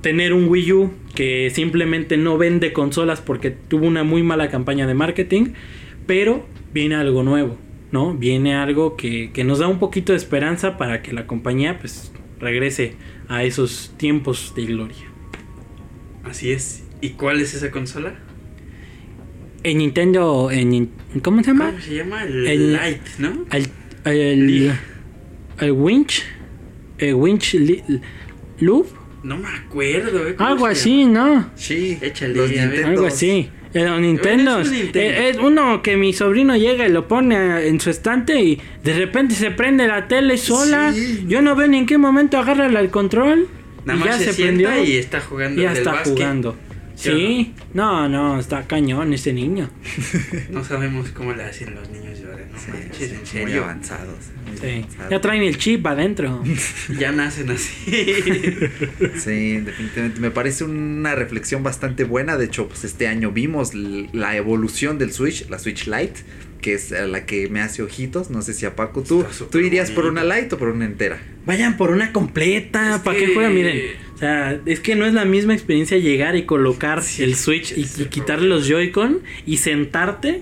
tener 0.00 0.32
un 0.32 0.48
Wii 0.48 0.72
U 0.72 0.92
que 1.14 1.50
simplemente 1.50 2.16
no 2.16 2.38
vende 2.38 2.72
consolas 2.72 3.20
porque 3.20 3.50
tuvo 3.50 3.86
una 3.86 4.04
muy 4.04 4.22
mala 4.22 4.50
campaña 4.50 4.86
de 4.86 4.94
marketing, 4.94 5.54
pero 6.06 6.46
viene 6.72 6.94
algo 6.94 7.22
nuevo, 7.22 7.56
¿no? 7.90 8.14
Viene 8.14 8.54
algo 8.54 8.96
que, 8.96 9.32
que 9.32 9.42
nos 9.42 9.58
da 9.58 9.66
un 9.66 9.78
poquito 9.78 10.12
de 10.12 10.18
esperanza 10.18 10.76
para 10.76 11.02
que 11.02 11.12
la 11.12 11.26
compañía 11.26 11.78
pues 11.78 12.12
regrese 12.44 12.94
a 13.28 13.42
esos 13.42 13.92
tiempos 13.96 14.52
de 14.54 14.66
gloria. 14.66 15.06
Así 16.22 16.52
es. 16.52 16.84
¿Y 17.00 17.10
cuál 17.10 17.40
es 17.40 17.54
esa 17.54 17.70
consola? 17.70 18.14
En 19.62 19.78
Nintendo, 19.78 20.50
en, 20.50 20.90
¿cómo 21.22 21.42
se 21.42 21.48
llama? 21.48 21.70
¿Cómo 21.70 21.80
se 21.80 21.94
llama? 21.94 22.22
El, 22.24 22.46
El- 22.46 22.72
Lite, 22.74 23.00
¿no? 23.18 23.44
El, 23.50 24.72
el, 25.60 25.72
Winch, 25.72 26.22
el 26.98 27.14
Winch 27.14 27.56
Loop, 28.60 28.86
No 29.22 29.38
me 29.38 29.48
acuerdo. 29.48 30.28
¿eh? 30.28 30.34
¿Cómo 30.36 30.48
algo 30.50 30.66
así, 30.66 31.06
¿no? 31.06 31.50
Sí, 31.56 31.98
Échale, 32.00 32.34
los. 32.34 32.50
Algo 32.84 33.06
así. 33.06 33.48
El 33.74 34.00
Nintendo. 34.00 34.60
Es 34.60 34.70
Nintendo. 34.70 34.98
eh, 35.00 35.28
Es 35.30 35.36
uno 35.38 35.82
que 35.82 35.96
mi 35.96 36.12
sobrino 36.12 36.56
llega 36.56 36.86
y 36.86 36.92
lo 36.92 37.06
pone 37.08 37.36
a- 37.36 37.62
en 37.62 37.80
su 37.80 37.90
estante 37.90 38.40
y 38.40 38.60
de 38.82 38.94
repente 38.94 39.34
se 39.34 39.50
prende 39.50 39.86
la 39.86 40.08
tele 40.08 40.36
sola. 40.38 40.92
Sí. 40.92 41.24
Yo 41.26 41.42
no 41.42 41.54
veo 41.56 41.66
ni 41.68 41.78
en 41.78 41.86
qué 41.86 41.98
momento 41.98 42.38
agarra 42.38 42.66
el 42.66 42.90
control. 42.90 43.48
Nada 43.84 43.98
y 43.98 44.00
más 44.00 44.18
ya 44.18 44.24
se, 44.26 44.32
se, 44.32 44.42
prendió. 44.44 44.82
y 44.84 44.92
está 44.96 45.20
jugando 45.20 45.60
ya 45.60 45.72
está 45.72 45.92
básquet. 45.92 46.14
jugando. 46.14 46.56
¿Sí 47.12 47.54
no, 47.72 48.08
no, 48.08 48.38
está 48.38 48.62
cañón 48.66 49.12
ese 49.12 49.32
niño. 49.32 49.70
No 50.50 50.64
sabemos 50.64 51.08
cómo 51.10 51.32
le 51.32 51.42
hacen 51.44 51.74
los 51.74 51.88
niños 51.90 52.20
de 52.20 52.26
ahora, 52.30 52.44
no 52.52 52.58
Sí, 52.58 52.70
manches, 52.72 53.10
en 53.10 53.16
Muy 53.18 53.26
serio. 53.26 53.64
avanzados. 53.64 54.18
muy 54.48 54.56
Sí. 54.58 54.66
avanzados. 54.66 55.10
Ya 55.10 55.20
traen 55.20 55.42
el 55.42 55.58
chip 55.58 55.86
adentro. 55.86 56.42
Ya 56.98 57.12
nacen 57.12 57.50
así. 57.50 57.74
Sí, 59.18 59.58
definitivamente. 59.60 60.20
Me 60.20 60.30
parece 60.30 60.64
una 60.64 61.14
reflexión 61.14 61.62
bastante 61.62 62.04
buena. 62.04 62.36
De 62.36 62.44
hecho, 62.46 62.68
pues 62.68 62.84
este 62.84 63.08
año 63.08 63.30
vimos 63.32 63.72
la 63.74 64.36
evolución 64.36 64.98
del 64.98 65.12
Switch, 65.12 65.48
la 65.48 65.58
Switch 65.58 65.86
Lite, 65.86 66.20
que 66.64 66.72
es 66.72 66.90
la 66.92 67.26
que 67.26 67.48
me 67.50 67.60
hace 67.60 67.82
ojitos. 67.82 68.30
No 68.30 68.40
sé 68.40 68.54
si 68.54 68.64
a 68.64 68.74
Paco 68.74 69.02
tú, 69.02 69.22
tú 69.50 69.58
irías 69.58 69.90
por 69.90 70.06
una 70.06 70.24
Lite 70.24 70.54
o 70.54 70.58
por 70.58 70.68
una 70.70 70.86
entera. 70.86 71.20
Vayan 71.44 71.76
por 71.76 71.90
una 71.90 72.10
completa. 72.10 72.94
Es 72.96 73.00
¿Para 73.02 73.18
que- 73.18 73.26
qué 73.26 73.34
juegan? 73.34 73.54
Miren. 73.54 73.80
O 74.14 74.18
sea, 74.18 74.58
es 74.64 74.80
que 74.80 74.96
no 74.96 75.04
es 75.04 75.12
la 75.12 75.26
misma 75.26 75.52
experiencia 75.52 75.98
llegar 75.98 76.36
y 76.36 76.44
colocar 76.44 77.02
Sí, 77.02 77.22
el 77.22 77.34
Switch 77.34 77.74
y, 77.76 77.84
quitarle 78.06 78.48
los 78.48 78.66
Joy-Con 78.66 79.20
y 79.44 79.58
sentarte 79.58 80.40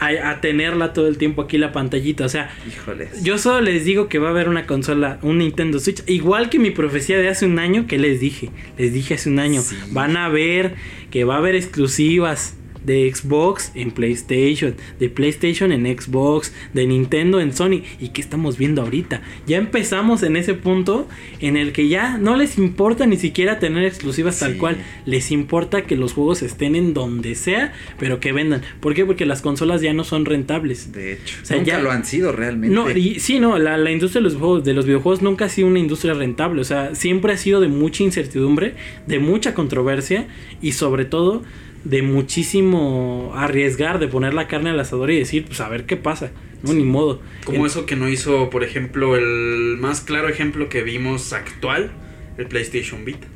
a, 0.00 0.30
a 0.30 0.40
tenerla 0.40 0.92
todo 0.92 1.06
el 1.06 1.18
tiempo 1.18 1.42
aquí 1.42 1.56
la 1.56 1.70
pantallita. 1.70 2.24
O 2.24 2.28
sea, 2.28 2.50
Híjoles. 2.66 3.22
yo 3.22 3.38
solo 3.38 3.60
les 3.60 3.84
digo 3.84 4.08
que 4.08 4.18
va 4.18 4.28
a 4.28 4.30
haber 4.32 4.48
una 4.48 4.66
consola, 4.66 5.20
un 5.22 5.38
Nintendo 5.38 5.78
Switch. 5.78 6.02
Igual 6.08 6.50
que 6.50 6.58
mi 6.58 6.72
profecía 6.72 7.16
de 7.18 7.28
hace 7.28 7.46
un 7.46 7.60
año 7.60 7.86
que 7.86 7.98
les 7.98 8.18
dije. 8.18 8.50
Les 8.76 8.92
dije 8.92 9.14
hace 9.14 9.28
un 9.30 9.38
año. 9.38 9.60
Sí. 9.62 9.76
Van 9.90 10.16
a 10.16 10.28
ver 10.28 10.74
que 11.12 11.22
va 11.22 11.36
a 11.36 11.38
haber 11.38 11.54
exclusivas 11.54 12.56
de 12.84 13.12
Xbox 13.12 13.72
en 13.74 13.90
PlayStation, 13.90 14.74
de 15.00 15.08
PlayStation 15.08 15.72
en 15.72 15.84
Xbox, 15.98 16.52
de 16.72 16.86
Nintendo 16.86 17.40
en 17.40 17.52
Sony. 17.52 17.82
¿Y 18.00 18.10
qué 18.10 18.20
estamos 18.20 18.58
viendo 18.58 18.82
ahorita? 18.82 19.22
Ya 19.46 19.56
empezamos 19.58 20.22
en 20.22 20.36
ese 20.36 20.54
punto 20.54 21.08
en 21.40 21.56
el 21.56 21.72
que 21.72 21.88
ya 21.88 22.18
no 22.18 22.36
les 22.36 22.58
importa 22.58 23.06
ni 23.06 23.16
siquiera 23.16 23.58
tener 23.58 23.84
exclusivas 23.84 24.38
tal 24.38 24.56
cual. 24.56 24.76
Les 25.06 25.30
importa 25.30 25.82
que 25.82 25.96
los 25.96 26.12
juegos 26.12 26.42
estén 26.42 26.74
en 26.76 26.94
donde 26.94 27.34
sea, 27.34 27.72
pero 27.98 28.20
que 28.20 28.32
vendan. 28.32 28.62
¿Por 28.80 28.94
qué? 28.94 29.04
Porque 29.04 29.26
las 29.26 29.42
consolas 29.42 29.80
ya 29.80 29.92
no 29.92 30.04
son 30.04 30.24
rentables. 30.24 30.92
De 30.92 31.14
hecho, 31.14 31.38
O 31.42 31.44
sea, 31.46 31.56
nunca 31.56 31.72
ya- 31.72 31.78
lo 31.82 31.90
han 31.90 32.04
sido 32.04 32.32
realmente. 32.32 32.74
No, 32.74 32.90
y 32.90 33.18
sí, 33.20 33.38
no, 33.40 33.58
la, 33.58 33.76
la 33.76 33.90
industria 33.90 34.20
de 34.20 34.24
los, 34.28 34.36
juegos, 34.38 34.64
de 34.64 34.74
los 34.74 34.86
videojuegos 34.86 35.22
nunca 35.22 35.46
ha 35.46 35.48
sido 35.48 35.68
una 35.68 35.78
industria 35.78 36.14
rentable. 36.14 36.60
O 36.60 36.64
sea, 36.64 36.94
siempre 36.94 37.32
ha 37.32 37.36
sido 37.36 37.60
de 37.60 37.68
mucha 37.68 38.02
incertidumbre, 38.02 38.74
de 39.06 39.18
mucha 39.18 39.54
controversia 39.54 40.26
y 40.60 40.72
sobre 40.72 41.04
todo 41.04 41.42
de 41.84 42.02
muchísimo 42.02 43.32
arriesgar, 43.36 43.98
de 43.98 44.08
poner 44.08 44.34
la 44.34 44.48
carne 44.48 44.70
al 44.70 44.80
asador 44.80 45.10
y 45.10 45.18
decir, 45.18 45.44
pues 45.46 45.60
a 45.60 45.68
ver 45.68 45.84
qué 45.84 45.96
pasa. 45.96 46.30
No, 46.62 46.72
ni 46.72 46.84
modo. 46.84 47.20
Como 47.44 47.66
eso 47.66 47.84
que 47.84 47.94
no 47.94 48.08
hizo, 48.08 48.48
por 48.48 48.64
ejemplo, 48.64 49.16
el 49.16 49.76
más 49.78 50.00
claro 50.00 50.28
ejemplo 50.28 50.68
que 50.70 50.82
vimos 50.82 51.32
actual, 51.34 51.90
el 52.38 52.46
PlayStation 52.46 53.04
Vita. 53.04 53.26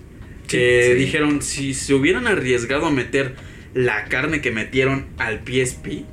Que 0.46 0.92
Sí. 0.94 0.98
dijeron, 0.98 1.42
si 1.42 1.74
se 1.74 1.92
hubieran 1.92 2.26
arriesgado 2.26 2.86
a 2.86 2.90
meter 2.90 3.34
la 3.74 4.06
carne 4.06 4.40
que 4.40 4.50
metieron 4.50 5.04
al 5.18 5.40
PSP, 5.44 6.04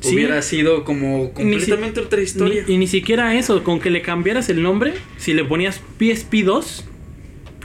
Sí. 0.00 0.14
hubiera 0.14 0.40
sido 0.42 0.84
como 0.84 1.26
si- 1.28 1.32
completamente 1.42 1.98
otra 2.00 2.20
historia. 2.22 2.62
Ni- 2.68 2.74
y 2.74 2.78
ni 2.78 2.86
siquiera 2.86 3.34
eso, 3.36 3.64
con 3.64 3.80
que 3.80 3.90
le 3.90 4.00
cambiaras 4.02 4.48
el 4.48 4.62
nombre, 4.62 4.94
si 5.16 5.34
le 5.34 5.44
ponías 5.44 5.80
PSP 5.98 6.44
2, 6.44 6.84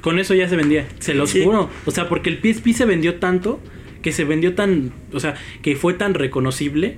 con 0.02 0.18
eso 0.18 0.34
ya 0.34 0.50
se 0.50 0.56
vendía, 0.56 0.88
se 0.98 1.14
los 1.14 1.30
Sí. 1.30 1.44
juro. 1.44 1.70
O 1.86 1.92
sea, 1.92 2.10
porque 2.10 2.30
el 2.32 2.40
PSP 2.42 2.74
se 2.74 2.86
vendió 2.86 3.16
tanto, 3.16 3.60
que 4.02 4.12
se 4.12 4.24
vendió 4.24 4.56
tan, 4.56 4.92
o 5.14 5.20
sea, 5.20 5.36
que 5.62 5.76
fue 5.76 5.94
tan 5.94 6.14
reconocible, 6.14 6.98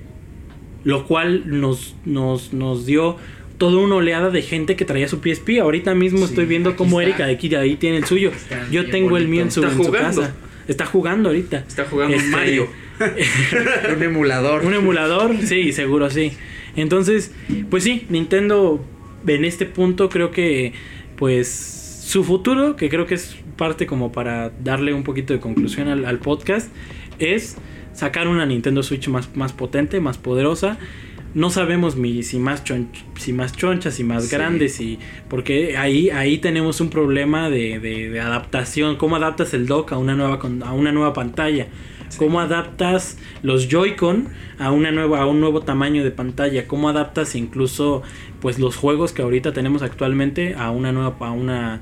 lo 0.84 1.06
cual 1.08 1.44
nos, 1.60 1.96
nos, 2.06 2.54
nos 2.54 2.86
dio 2.86 3.18
toda 3.58 3.78
una 3.78 3.96
oleada 3.96 4.32
de 4.32 4.42
gente 4.42 4.76
que 4.76 4.86
traía 4.86 5.08
su 5.08 5.20
PSP. 5.22 5.60
Ahorita 5.62 5.94
mismo 5.94 6.20
Sí, 6.20 6.26
estoy 6.26 6.46
viendo 6.46 6.76
cómo 6.76 7.00
está. 7.02 7.26
Erika 7.26 7.26
aquí 7.32 7.54
ahí 7.56 7.76
tiene 7.76 7.98
el 7.98 8.06
suyo. 8.06 8.32
Está 8.32 8.68
Yo 8.72 8.90
tengo 8.90 9.18
el 9.18 9.28
mío 9.28 9.44
en 9.44 9.52
su, 9.52 9.62
Está 9.62 9.72
en 9.74 9.78
su 9.78 9.84
jugando. 9.86 10.22
casa. 10.22 10.36
Está 10.68 10.86
jugando 10.86 11.30
ahorita. 11.30 11.66
Está 11.68 11.86
jugando 11.86 12.16
Este, 12.16 12.30
Mario. 12.30 12.68
Un 13.96 14.04
emulador. 14.04 14.64
un 14.64 14.74
emulador, 14.74 15.36
sí, 15.44 15.72
seguro 15.74 16.10
sí. 16.10 16.34
Entonces, 16.76 17.32
pues 17.70 17.84
sí, 17.84 18.06
Nintendo 18.10 18.84
en 19.28 19.44
este 19.46 19.66
punto 19.66 20.10
creo 20.10 20.32
que, 20.32 20.74
pues, 21.18 21.48
su 22.06 22.24
futuro, 22.24 22.76
que 22.76 22.90
creo 22.90 23.06
que 23.08 23.16
es 23.16 23.36
parte 23.62 23.86
como 23.86 24.12
para 24.12 24.50
darle 24.64 24.92
un 24.92 25.04
poquito 25.04 25.34
de 25.34 25.40
conclusión 25.40 25.88
al, 25.88 26.06
al 26.06 26.18
podcast, 26.18 26.72
es 27.20 27.58
sacar 27.94 28.28
una 28.28 28.44
Nintendo 28.48 28.82
Switch 28.82 29.08
más, 29.08 29.36
más 29.36 29.54
potente, 29.54 30.00
más 30.00 30.18
poderosa. 30.18 30.80
No 31.36 31.50
sabemos 31.52 31.96
mi- 31.96 32.24
si 32.24 32.40
más 32.40 32.64
chon- 32.64 32.88
si 33.20 33.34
más 33.34 33.54
chonchas, 33.56 33.94
si 33.94 34.04
más 34.04 34.26
Sí. 34.26 34.36
grandes, 34.36 34.82
y 34.82 34.98
porque 35.30 35.78
ahí, 35.78 36.10
ahí 36.10 36.40
tenemos 36.40 36.82
un 36.82 36.90
problema 36.90 37.50
de, 37.52 37.80
de- 37.80 38.10
de 38.10 38.20
adaptación. 38.20 38.96
¿Cómo 38.98 39.16
adaptas 39.16 39.54
el 39.54 39.68
dock 39.68 39.92
a 39.94 39.98
una 40.00 40.16
nueva, 40.16 40.40
con- 40.40 40.64
a 40.64 40.74
una 40.74 40.92
nueva 40.92 41.14
pantalla? 41.14 41.68
¿Cómo 42.18 42.42
adaptas 42.42 43.18
los 43.44 43.70
Joy-Con 43.70 44.28
a, 44.60 44.72
una 44.72 44.92
nueva, 44.92 45.22
a 45.22 45.26
un 45.28 45.40
nuevo 45.40 45.62
tamaño 45.62 46.04
de 46.04 46.12
pantalla? 46.12 46.68
¿Cómo 46.68 46.90
adaptas 46.90 47.36
incluso 47.36 48.02
pues, 48.42 48.58
los 48.60 48.76
juegos 48.76 49.14
que 49.14 49.22
ahorita 49.22 49.54
tenemos 49.54 49.82
actualmente 49.84 50.56
a 50.56 50.72
una 50.72 50.92
nueva, 50.92 51.16
a 51.20 51.32
una, 51.32 51.80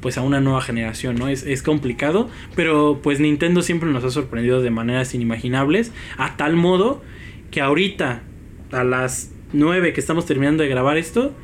pues, 0.00 0.18
a 0.18 0.22
una 0.22 0.40
nueva 0.40 0.60
generación? 0.60 1.16
¿no? 1.16 1.28
Es, 1.28 1.44
es 1.44 1.62
complicado, 1.62 2.28
pero 2.54 3.00
pues 3.02 3.20
Nintendo 3.20 3.62
siempre 3.62 3.90
nos 3.90 4.04
ha 4.04 4.10
sorprendido 4.10 4.62
de 4.62 4.70
maneras 4.70 5.14
inimaginables, 5.14 5.92
a 6.16 6.36
tal 6.36 6.56
modo 6.56 7.02
que 7.50 7.60
ahorita, 7.60 8.22
a 8.72 8.84
las 8.84 9.32
9 9.52 9.92
que 9.92 10.00
estamos 10.00 10.26
terminando 10.26 10.62
de 10.62 10.68
grabar 10.68 10.96
esto, 10.96 11.34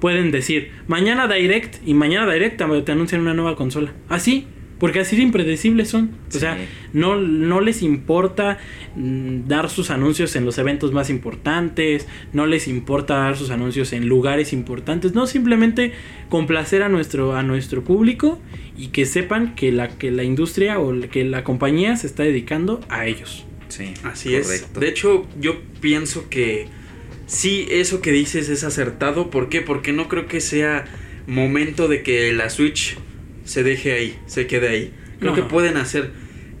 pueden 0.00 0.30
decir, 0.30 0.72
mañana 0.86 1.28
Direct 1.28 1.76
y 1.86 1.94
mañana 1.94 2.30
Direct 2.32 2.56
te 2.84 2.92
anuncian 2.92 3.20
una 3.20 3.34
nueva 3.34 3.54
consola. 3.56 3.92
Así, 4.08 4.46
porque 4.80 4.98
así 5.00 5.14
de 5.14 5.22
impredecibles 5.22 5.88
son. 5.90 6.10
O 6.34 6.38
sea, 6.38 6.56
Sí. 6.56 6.62
no, 6.94 7.14
no 7.20 7.60
les 7.60 7.82
importa 7.82 8.58
mm, 8.96 9.46
dar 9.46 9.70
sus 9.70 9.90
anuncios 9.90 10.34
en 10.34 10.44
los 10.44 10.58
eventos 10.58 10.92
más 10.92 11.10
importantes, 11.10 12.08
no 12.32 12.46
les 12.46 12.66
importa 12.66 13.14
dar 13.14 13.36
sus 13.36 13.50
anuncios 13.50 13.92
en 13.92 14.08
lugares 14.08 14.52
importantes, 14.52 15.14
no 15.14 15.28
simplemente 15.28 15.92
complacer 16.28 16.82
a 16.82 16.88
nuestro, 16.88 17.36
a 17.36 17.42
nuestro 17.44 17.84
público 17.84 18.40
y 18.76 18.88
que 18.88 19.06
sepan 19.06 19.54
que 19.54 19.70
la, 19.70 19.88
que 19.88 20.10
la 20.10 20.24
industria 20.24 20.80
o 20.80 20.98
que 21.10 21.24
la 21.24 21.44
compañía 21.44 21.96
se 21.96 22.08
está 22.08 22.22
dedicando 22.24 22.80
a 22.88 23.06
ellos. 23.06 23.44
Sí, 23.68 23.94
Así 24.02 24.34
es. 24.34 24.46
correcto. 24.48 24.80
De 24.80 24.88
hecho, 24.88 25.26
yo 25.40 25.60
pienso 25.80 26.28
que 26.28 26.66
sí, 27.26 27.66
eso 27.70 28.00
que 28.00 28.10
dices 28.10 28.48
es 28.48 28.64
acertado. 28.64 29.30
¿Por 29.30 29.48
qué? 29.48 29.60
Porque 29.60 29.92
no 29.92 30.08
creo 30.08 30.26
que 30.26 30.40
sea 30.40 30.86
momento 31.26 31.86
de 31.86 32.02
que 32.02 32.32
la 32.32 32.50
Switch 32.50 32.96
se 33.50 33.64
deje 33.64 33.92
ahí, 33.94 34.18
se 34.26 34.46
quede 34.46 34.68
ahí. 34.68 34.92
Creo 35.18 35.32
No. 35.32 35.36
que 35.36 35.42
pueden 35.42 35.76
hacer 35.76 36.12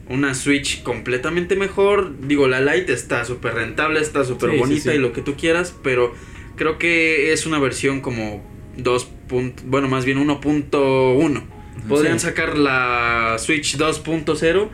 una 0.08 0.34
Switch 0.34 0.82
completamente 0.82 1.54
mejor. 1.54 2.12
Digo, 2.26 2.48
la 2.48 2.60
Lite 2.60 2.92
está 2.92 3.24
súper 3.24 3.54
rentable, 3.54 4.00
está 4.00 4.24
súper 4.24 4.50
Sí, 4.50 4.56
bonita 4.58 4.90
sí. 4.90 4.96
y 4.96 4.98
lo 4.98 5.12
que 5.12 5.22
tú 5.22 5.36
quieras, 5.36 5.72
pero 5.84 6.12
creo 6.56 6.78
que 6.78 7.32
es 7.32 7.46
una 7.46 7.60
versión 7.60 8.00
como 8.00 8.44
2. 8.76 9.08
punt- 9.28 9.62
Bueno, 9.64 9.86
más 9.86 10.04
bien 10.04 10.18
1.1. 10.18 11.44
Podrían 11.88 12.18
Sí. 12.18 12.26
sacar 12.26 12.58
la 12.58 13.36
Switch 13.38 13.76
2.0 13.76 14.68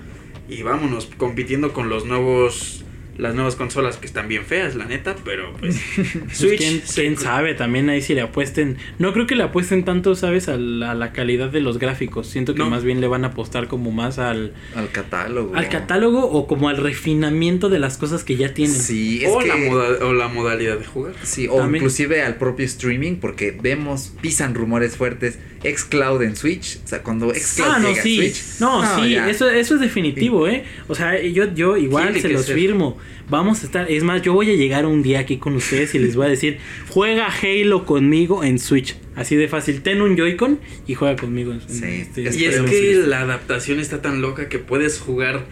y 0.48 0.62
vámonos 0.62 1.10
compitiendo 1.18 1.74
con 1.74 1.90
los 1.90 2.06
nuevos 2.06 2.85
las 3.18 3.34
nuevas 3.34 3.56
consolas 3.56 3.96
que 3.96 4.06
están 4.06 4.28
bien 4.28 4.44
feas, 4.44 4.74
la 4.74 4.84
neta, 4.84 5.16
pero 5.24 5.52
pues 5.58 5.80
Pues, 5.96 6.36
Switch 6.38 6.84
¿quién, 6.94 7.16
sabe? 7.16 7.54
También 7.54 7.88
ahí 7.88 8.02
si 8.02 8.14
le 8.14 8.20
apuesten. 8.20 8.76
No 8.98 9.12
creo 9.12 9.26
que 9.26 9.34
le 9.36 9.42
apuesten 9.42 9.84
tanto, 9.84 10.14
¿sabes? 10.14 10.48
A 10.48 10.56
la, 10.56 10.90
a 10.92 10.94
la 10.94 11.12
calidad 11.12 11.48
de 11.50 11.60
los 11.60 11.78
gráficos. 11.78 12.26
Siento 12.28 12.54
que 12.54 12.60
No. 12.60 12.70
más 12.70 12.84
bien 12.84 13.00
le 13.00 13.06
van 13.08 13.24
a 13.24 13.28
apostar 13.28 13.68
como 13.68 13.90
más 13.90 14.18
al, 14.18 14.52
Al 14.74 14.90
catálogo. 14.90 15.54
al 15.54 15.68
catálogo 15.68 16.24
o 16.30 16.46
como 16.46 16.68
al 16.68 16.76
refinamiento 16.76 17.68
de 17.68 17.78
las 17.78 17.96
cosas 17.98 18.24
que 18.24 18.36
ya 18.36 18.52
tienen. 18.54 18.74
Sí, 18.76 19.24
es 19.24 19.30
o, 19.32 19.38
que... 19.38 19.46
la 19.48 19.56
moda- 19.56 20.04
o 20.04 20.12
la 20.12 20.28
modalidad 20.28 20.78
de 20.78 20.84
jugar. 20.84 21.14
Sí, 21.22 21.46
o 21.48 21.56
También- 21.58 21.82
inclusive 21.82 22.22
al 22.22 22.36
propio 22.36 22.66
streaming, 22.66 23.16
porque 23.16 23.56
vemos, 23.60 24.12
pisan 24.20 24.54
rumores 24.54 24.96
fuertes, 24.96 25.38
xCloud 25.62 26.22
en 26.22 26.36
Switch, 26.36 26.78
o 26.84 26.86
sea, 26.88 27.02
cuando 27.02 27.32
xCloud 27.34 27.68
Ah, 27.70 27.78
no, 27.78 27.88
llega 27.88 28.00
a 28.00 28.02
sí. 28.02 28.16
Switch, 28.16 28.60
No, 28.60 29.00
sí, 29.02 29.10
ya. 29.10 29.28
eso, 29.30 29.48
eso 29.50 29.74
es 29.74 29.80
definitivo, 29.80 30.46
¿eh? 30.48 30.64
O 30.88 30.94
sea, 30.94 31.20
yo, 31.22 31.52
yo 31.54 31.76
igual 31.76 32.20
se 32.20 32.28
los 32.28 32.44
ser. 32.46 32.54
firmo. 32.56 32.96
Vamos 33.28 33.62
a 33.62 33.66
estar. 33.66 33.90
Es 33.90 34.04
más, 34.04 34.22
yo 34.22 34.32
voy 34.34 34.50
a 34.50 34.54
llegar 34.54 34.86
un 34.86 35.02
día 35.02 35.18
aquí 35.20 35.38
con 35.38 35.54
ustedes 35.56 35.94
y 35.96 35.98
les 35.98 36.14
voy 36.14 36.26
a 36.26 36.28
decir: 36.28 36.58
juega 36.90 37.26
Halo 37.28 37.84
conmigo 37.84 38.44
en 38.44 38.58
Switch. 38.58 38.96
Así 39.16 39.34
de 39.34 39.48
fácil. 39.48 39.82
Ten 39.82 40.00
un 40.02 40.16
Joy-Con 40.16 40.60
y 40.86 40.94
juega 40.94 41.16
conmigo 41.16 41.50
en, 41.52 41.60
en 41.60 41.68
Sí, 41.68 41.84
este- 42.02 42.28
es 42.28 42.36
Y 42.36 42.44
es 42.44 42.60
que- 42.60 42.94
la 43.06 43.22
adaptación 43.22 43.80
está 43.80 44.00
tan 44.02 44.20
loca 44.20 44.48
que 44.48 44.58
puedes 44.58 44.98
jugar 45.00 45.44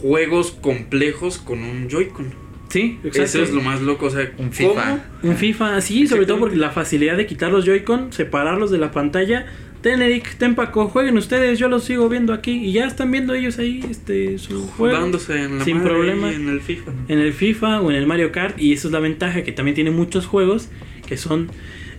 juegos 0.00 0.52
complejos 0.52 1.38
con 1.38 1.64
un 1.64 1.88
Joy-Con. 1.88 2.47
Sí, 2.68 2.98
exacto. 3.04 3.22
Eso 3.22 3.42
es 3.42 3.52
lo 3.52 3.60
más 3.62 3.80
loco, 3.80 4.06
o 4.06 4.10
sea, 4.10 4.22
Un 4.38 4.48
¿cómo? 4.48 4.52
FIFA. 4.52 5.04
Un 5.22 5.36
FIFA, 5.36 5.80
sí, 5.80 6.06
sobre 6.06 6.26
todo 6.26 6.38
porque 6.40 6.56
la 6.56 6.70
facilidad 6.70 7.16
de 7.16 7.26
quitar 7.26 7.50
los 7.50 7.64
Joy-Con, 7.64 8.12
separarlos 8.12 8.70
de 8.70 8.78
la 8.78 8.90
pantalla. 8.90 9.46
Ten 9.80 10.02
Eric, 10.02 10.34
ten 10.38 10.56
Paco, 10.56 10.88
jueguen 10.88 11.16
ustedes, 11.16 11.58
yo 11.60 11.68
los 11.68 11.84
sigo 11.84 12.08
viendo 12.08 12.32
aquí 12.32 12.50
y 12.50 12.72
ya 12.72 12.84
están 12.86 13.12
viendo 13.12 13.32
ellos 13.32 13.58
ahí 13.60 13.80
este 13.88 14.36
su 14.38 14.66
juego 14.66 14.98
Dándose 15.00 15.40
en 15.44 15.58
la 15.60 15.64
sin 15.64 15.76
madre 15.76 15.88
problema 15.90 16.32
en 16.32 16.48
el 16.48 16.60
FIFA. 16.60 16.90
en 17.06 17.18
el 17.20 17.32
FIFA 17.32 17.80
o 17.82 17.90
en 17.90 17.96
el 17.96 18.04
Mario 18.04 18.32
Kart 18.32 18.60
y 18.60 18.72
eso 18.72 18.88
es 18.88 18.92
la 18.92 18.98
ventaja 18.98 19.44
que 19.44 19.52
también 19.52 19.76
tiene 19.76 19.92
muchos 19.92 20.26
juegos 20.26 20.68
que 21.06 21.16
son 21.16 21.48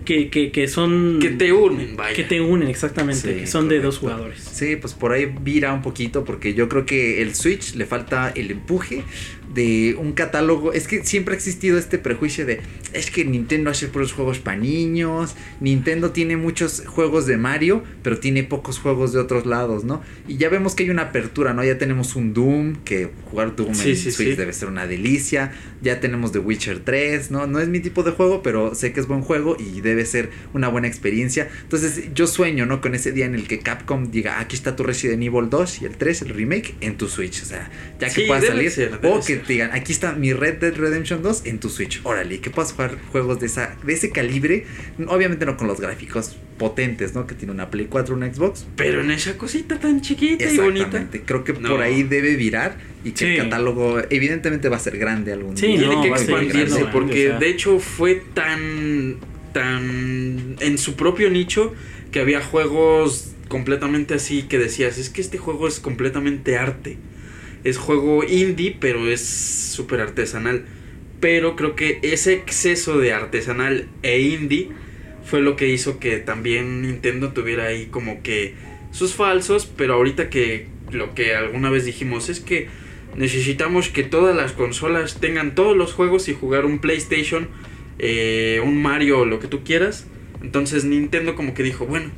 que, 0.04 0.28
que, 0.28 0.50
que 0.52 0.68
son 0.68 1.20
Que 1.20 1.30
te 1.30 1.54
unen, 1.54 1.96
vaya. 1.96 2.14
que 2.14 2.24
te 2.24 2.42
unen 2.42 2.68
exactamente, 2.68 3.32
Sí, 3.34 3.40
que 3.40 3.46
son 3.46 3.68
de 3.70 3.80
dos 3.80 3.96
jugadores. 3.98 4.40
Sí, 4.40 4.76
pues 4.76 4.92
por 4.92 5.12
ahí 5.12 5.32
vira 5.40 5.72
un 5.72 5.80
poquito 5.80 6.22
porque 6.24 6.52
yo 6.52 6.68
creo 6.68 6.84
que 6.84 7.22
el 7.22 7.34
Switch 7.34 7.74
le 7.76 7.86
falta 7.86 8.30
el 8.34 8.50
empuje 8.50 9.04
de 9.54 9.96
un 9.98 10.12
catálogo. 10.12 10.72
Es 10.72 10.86
que 10.86 11.04
siempre 11.04 11.34
ha 11.34 11.36
existido 11.36 11.78
este 11.78 11.98
prejuicio 11.98 12.46
de 12.46 12.60
es 12.92 13.10
que 13.10 13.24
Nintendo 13.24 13.70
hace 13.70 13.88
puros 13.88 14.12
juegos 14.12 14.38
para 14.38 14.56
niños. 14.56 15.34
Nintendo 15.60 16.10
tiene 16.10 16.36
muchos 16.36 16.82
juegos 16.86 17.26
de 17.26 17.36
Mario, 17.36 17.84
pero 18.02 18.18
tiene 18.18 18.42
pocos 18.42 18.78
juegos 18.78 19.12
de 19.12 19.20
otros 19.20 19.46
lados, 19.46 19.84
¿no? 19.84 20.02
Y 20.26 20.36
ya 20.36 20.48
vemos 20.48 20.74
que 20.74 20.84
hay 20.84 20.90
una 20.90 21.02
apertura, 21.02 21.52
¿no? 21.54 21.64
Ya 21.64 21.78
tenemos 21.78 22.16
un 22.16 22.34
Doom, 22.34 22.76
que 22.84 23.10
jugar 23.30 23.54
Doom 23.56 23.74
Sí, 23.74 23.90
en 23.90 23.96
sí, 23.96 24.10
Switch 24.10 24.30
sí. 24.30 24.36
debe 24.36 24.52
ser 24.52 24.68
una 24.68 24.86
delicia. 24.86 25.52
Ya 25.82 26.00
tenemos 26.00 26.32
The 26.32 26.40
Witcher 26.40 26.80
3, 26.80 27.30
¿no? 27.30 27.46
No 27.46 27.60
es 27.60 27.68
mi 27.68 27.80
tipo 27.80 28.02
de 28.02 28.10
juego, 28.10 28.42
pero 28.42 28.74
sé 28.74 28.92
que 28.92 29.00
es 29.00 29.06
buen 29.06 29.22
juego 29.22 29.56
y 29.58 29.80
debe 29.80 30.04
ser 30.04 30.30
una 30.52 30.68
buena 30.68 30.88
experiencia. 30.88 31.48
Entonces 31.62 32.12
yo 32.14 32.26
sueño, 32.26 32.66
¿no? 32.66 32.80
Con 32.80 32.94
ese 32.94 33.12
día 33.12 33.26
en 33.26 33.34
el 33.34 33.46
que 33.46 33.60
Capcom 33.60 34.10
diga, 34.10 34.40
aquí 34.40 34.56
está 34.56 34.76
tu 34.76 34.82
Resident 34.82 35.22
Evil 35.22 35.48
2 35.48 35.82
y 35.82 35.84
el 35.86 35.96
3, 35.96 36.22
el 36.22 36.28
remake, 36.30 36.74
en 36.80 36.96
tu 36.96 37.08
Switch. 37.08 37.42
O 37.42 37.46
sea, 37.46 37.70
ya 37.98 38.12
que 38.12 38.26
pueda 38.26 38.40
salir. 38.42 38.70
ser, 38.70 38.98
o 39.02 39.20
que. 39.24 39.39
Te 39.46 39.52
digan, 39.54 39.70
aquí 39.72 39.92
está 39.92 40.12
mi 40.12 40.32
Red 40.32 40.58
Dead 40.58 40.74
Redemption 40.74 41.22
2 41.22 41.42
en 41.46 41.58
tu 41.60 41.68
Switch. 41.68 42.00
Órale, 42.04 42.40
que 42.40 42.50
puedas 42.50 42.72
jugar 42.72 42.96
juegos 43.10 43.40
de, 43.40 43.46
esa, 43.46 43.76
de 43.84 43.92
ese 43.92 44.10
calibre. 44.10 44.66
Obviamente 45.08 45.46
no 45.46 45.56
con 45.56 45.66
los 45.66 45.80
gráficos 45.80 46.36
potentes, 46.58 47.14
¿no? 47.14 47.26
Que 47.26 47.34
tiene 47.34 47.52
una 47.52 47.70
Play 47.70 47.86
4, 47.86 48.14
una 48.14 48.32
Xbox. 48.32 48.66
Pero 48.76 49.00
en 49.00 49.10
esa 49.10 49.36
cosita 49.38 49.78
tan 49.80 50.00
chiquita 50.02 50.44
y 50.44 50.56
bonita. 50.58 50.86
Exactamente. 50.86 51.22
Creo 51.22 51.44
que 51.44 51.52
No. 51.54 51.70
por 51.70 51.80
ahí 51.82 52.02
debe 52.02 52.36
virar 52.36 52.76
y 53.04 53.12
que 53.12 53.18
Sí. 53.18 53.24
el 53.26 53.36
catálogo 53.38 53.98
evidentemente 54.10 54.68
va 54.68 54.76
a 54.76 54.80
ser 54.80 54.98
grande 54.98 55.32
algún 55.32 55.56
Sí, 55.56 55.68
día. 55.68 55.78
Tiene 55.78 55.94
no, 55.96 56.02
que 56.02 56.08
expandirse 56.08 56.58
grande, 56.80 56.86
porque 56.92 57.26
o 57.28 57.30
sea. 57.30 57.38
de 57.38 57.48
hecho 57.48 57.78
fue 57.78 58.22
tan 58.34 59.16
tan 59.52 60.56
en 60.60 60.78
su 60.78 60.94
propio 60.96 61.30
nicho 61.30 61.74
que 62.12 62.20
había 62.20 62.40
juegos 62.42 63.32
completamente 63.48 64.14
así 64.14 64.44
que 64.44 64.58
decías, 64.58 64.96
es 64.98 65.10
que 65.10 65.20
este 65.20 65.38
juego 65.38 65.66
es 65.66 65.80
completamente 65.80 66.56
arte. 66.56 66.98
Es 67.64 67.78
juego 67.78 68.24
indie, 68.24 68.76
pero 68.78 69.10
es 69.10 69.20
súper 69.20 70.00
artesanal. 70.00 70.64
Pero 71.20 71.56
creo 71.56 71.76
que 71.76 71.98
ese 72.02 72.32
exceso 72.32 72.98
de 72.98 73.12
artesanal 73.12 73.88
e 74.02 74.20
indie 74.20 74.70
fue 75.24 75.42
lo 75.42 75.56
que 75.56 75.68
hizo 75.68 75.98
que 75.98 76.18
también 76.18 76.82
Nintendo 76.82 77.32
tuviera 77.32 77.66
ahí 77.66 77.86
como 77.86 78.22
que 78.22 78.54
sus 78.90 79.14
falsos, 79.14 79.66
pero 79.66 79.94
ahorita 79.94 80.30
que 80.30 80.66
lo 80.90 81.14
que 81.14 81.34
alguna 81.34 81.70
vez 81.70 81.84
dijimos 81.84 82.28
es 82.28 82.40
que 82.40 82.68
necesitamos 83.16 83.88
que 83.88 84.02
todas 84.02 84.34
las 84.34 84.52
consolas 84.52 85.20
tengan 85.20 85.54
todos 85.54 85.76
los 85.76 85.92
juegos 85.92 86.28
y 86.28 86.34
jugar 86.34 86.64
un 86.64 86.78
PlayStation, 86.78 87.48
eh, 87.98 88.60
un 88.64 88.80
Mario 88.82 89.24
lo 89.24 89.40
que 89.40 89.46
tú 89.46 89.62
quieras. 89.62 90.06
Entonces 90.42 90.84
Nintendo 90.84 91.34
como 91.34 91.54
que 91.54 91.62
dijo, 91.62 91.86
bueno, 91.86 92.10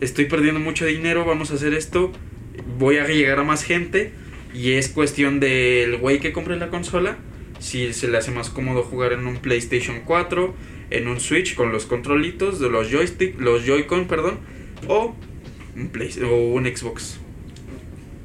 estoy 0.00 0.24
perdiendo 0.24 0.58
mucho 0.58 0.86
dinero, 0.86 1.24
vamos 1.24 1.50
a 1.50 1.54
hacer 1.54 1.74
esto, 1.74 2.12
voy 2.78 2.96
a 2.96 3.06
llegar 3.06 3.38
a 3.38 3.44
más 3.44 3.62
gente 3.62 4.12
y 4.58 4.72
es 4.72 4.88
cuestión 4.88 5.38
del 5.38 5.98
güey 5.98 6.18
que 6.18 6.32
compre 6.32 6.56
la 6.56 6.68
consola, 6.68 7.16
si 7.60 7.92
se 7.92 8.08
le 8.08 8.18
hace 8.18 8.32
más 8.32 8.50
cómodo 8.50 8.82
jugar 8.82 9.12
en 9.12 9.24
un 9.28 9.36
PlayStation 9.36 10.00
4, 10.04 10.52
en 10.90 11.06
un 11.06 11.20
Switch 11.20 11.54
con 11.54 11.70
los 11.70 11.86
controlitos 11.86 12.58
de 12.58 12.68
los 12.68 12.90
joystick, 12.90 13.38
los 13.38 13.64
Joy-Con, 13.64 14.08
perdón, 14.08 14.40
o 14.88 15.14
un 15.76 15.92
o 16.24 16.34
un 16.54 16.64
Xbox. 16.64 17.20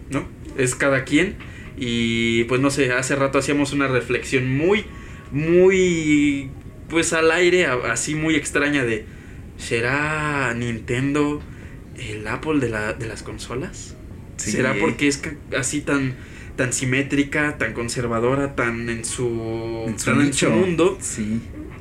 ¿No? 0.10 0.28
Es 0.58 0.74
cada 0.74 1.04
quien 1.04 1.36
y 1.78 2.46
pues 2.46 2.60
no 2.60 2.72
sé, 2.72 2.92
hace 2.92 3.16
rato 3.16 3.38
hacíamos 3.38 3.72
una 3.72 3.88
reflexión 3.88 4.50
muy 4.50 4.86
muy 5.32 6.50
pues 6.90 7.14
al 7.14 7.30
aire, 7.30 7.68
así 7.68 8.16
muy 8.16 8.36
extraña 8.36 8.84
de 8.84 9.06
¿será 9.58 10.52
Nintendo 10.56 11.44
el 11.96 12.28
Apple 12.28 12.60
de, 12.60 12.70
la, 12.70 12.94
de 12.94 13.06
las 13.06 13.22
consolas? 13.22 13.96
Sí. 14.46 14.52
¿Será 14.52 14.76
porque 14.80 15.08
es 15.08 15.22
así 15.58 15.82
tan 15.82 16.14
tan 16.56 16.72
simétrica, 16.72 17.58
tan 17.58 17.74
conservadora, 17.74 18.56
tan 18.56 18.88
en 18.90 19.04
su, 19.06 19.86
En 19.88 19.98
su 19.98 20.06
tan 20.06 20.22
en 20.22 20.34
su 20.34 20.50
mundo 20.52 20.98
Sí. 21.02 21.40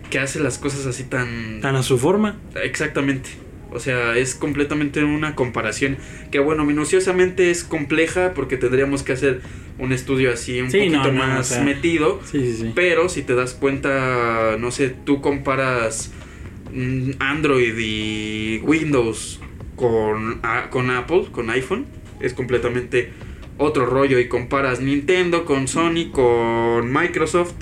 que 0.09 0.18
hace 0.18 0.40
las 0.40 0.56
cosas 0.59 0.86
así 0.86 1.05
tan 1.05 1.60
Tan 1.60 1.76
a 1.76 1.82
su 1.82 1.98
forma. 1.98 2.39
Exactamente. 2.62 3.28
O 3.70 3.78
sea, 3.80 4.16
es 4.18 4.34
completamente 4.34 5.02
una 5.05 5.34
comparación 5.34 5.97
que, 6.30 6.39
bueno, 6.39 6.64
minuciosamente 6.64 7.51
es 7.51 7.64
compleja 7.64 8.32
porque 8.34 8.56
tendríamos 8.59 9.02
que 9.02 9.12
hacer 9.12 9.40
un 9.78 9.93
estudio 9.93 10.30
así 10.32 10.60
un 10.60 10.70
Sí, 10.70 10.78
poquito 10.78 10.98
no, 10.98 11.12
no, 11.12 11.18
más 11.18 11.51
o 11.51 11.55
sea. 11.55 11.64
metido. 11.64 12.20
Sí, 12.30 12.39
sí, 12.40 12.56
sí. 12.62 12.72
Pero 12.74 13.09
si 13.09 13.22
te 13.22 13.34
das 13.34 13.55
cuenta, 13.55 14.56
no 14.59 14.70
sé, 14.70 14.94
tú 15.05 15.20
comparas 15.22 16.12
mm, 16.72 17.12
Android 17.18 17.74
y 17.78 18.60
Windows 18.62 19.40
con, 19.76 20.40
a- 20.43 20.68
con 20.70 20.90
Apple, 20.90 21.26
con 21.32 21.48
iPhone, 21.51 21.86
es 22.23 22.35
completamente 22.35 23.11
otro 23.59 23.86
rollo. 23.86 24.19
Y 24.19 24.28
comparas 24.28 24.81
Nintendo 24.81 25.44
con 25.44 25.69
Sony, 25.69 26.11
con 26.12 26.93
Microsoft, 26.93 27.55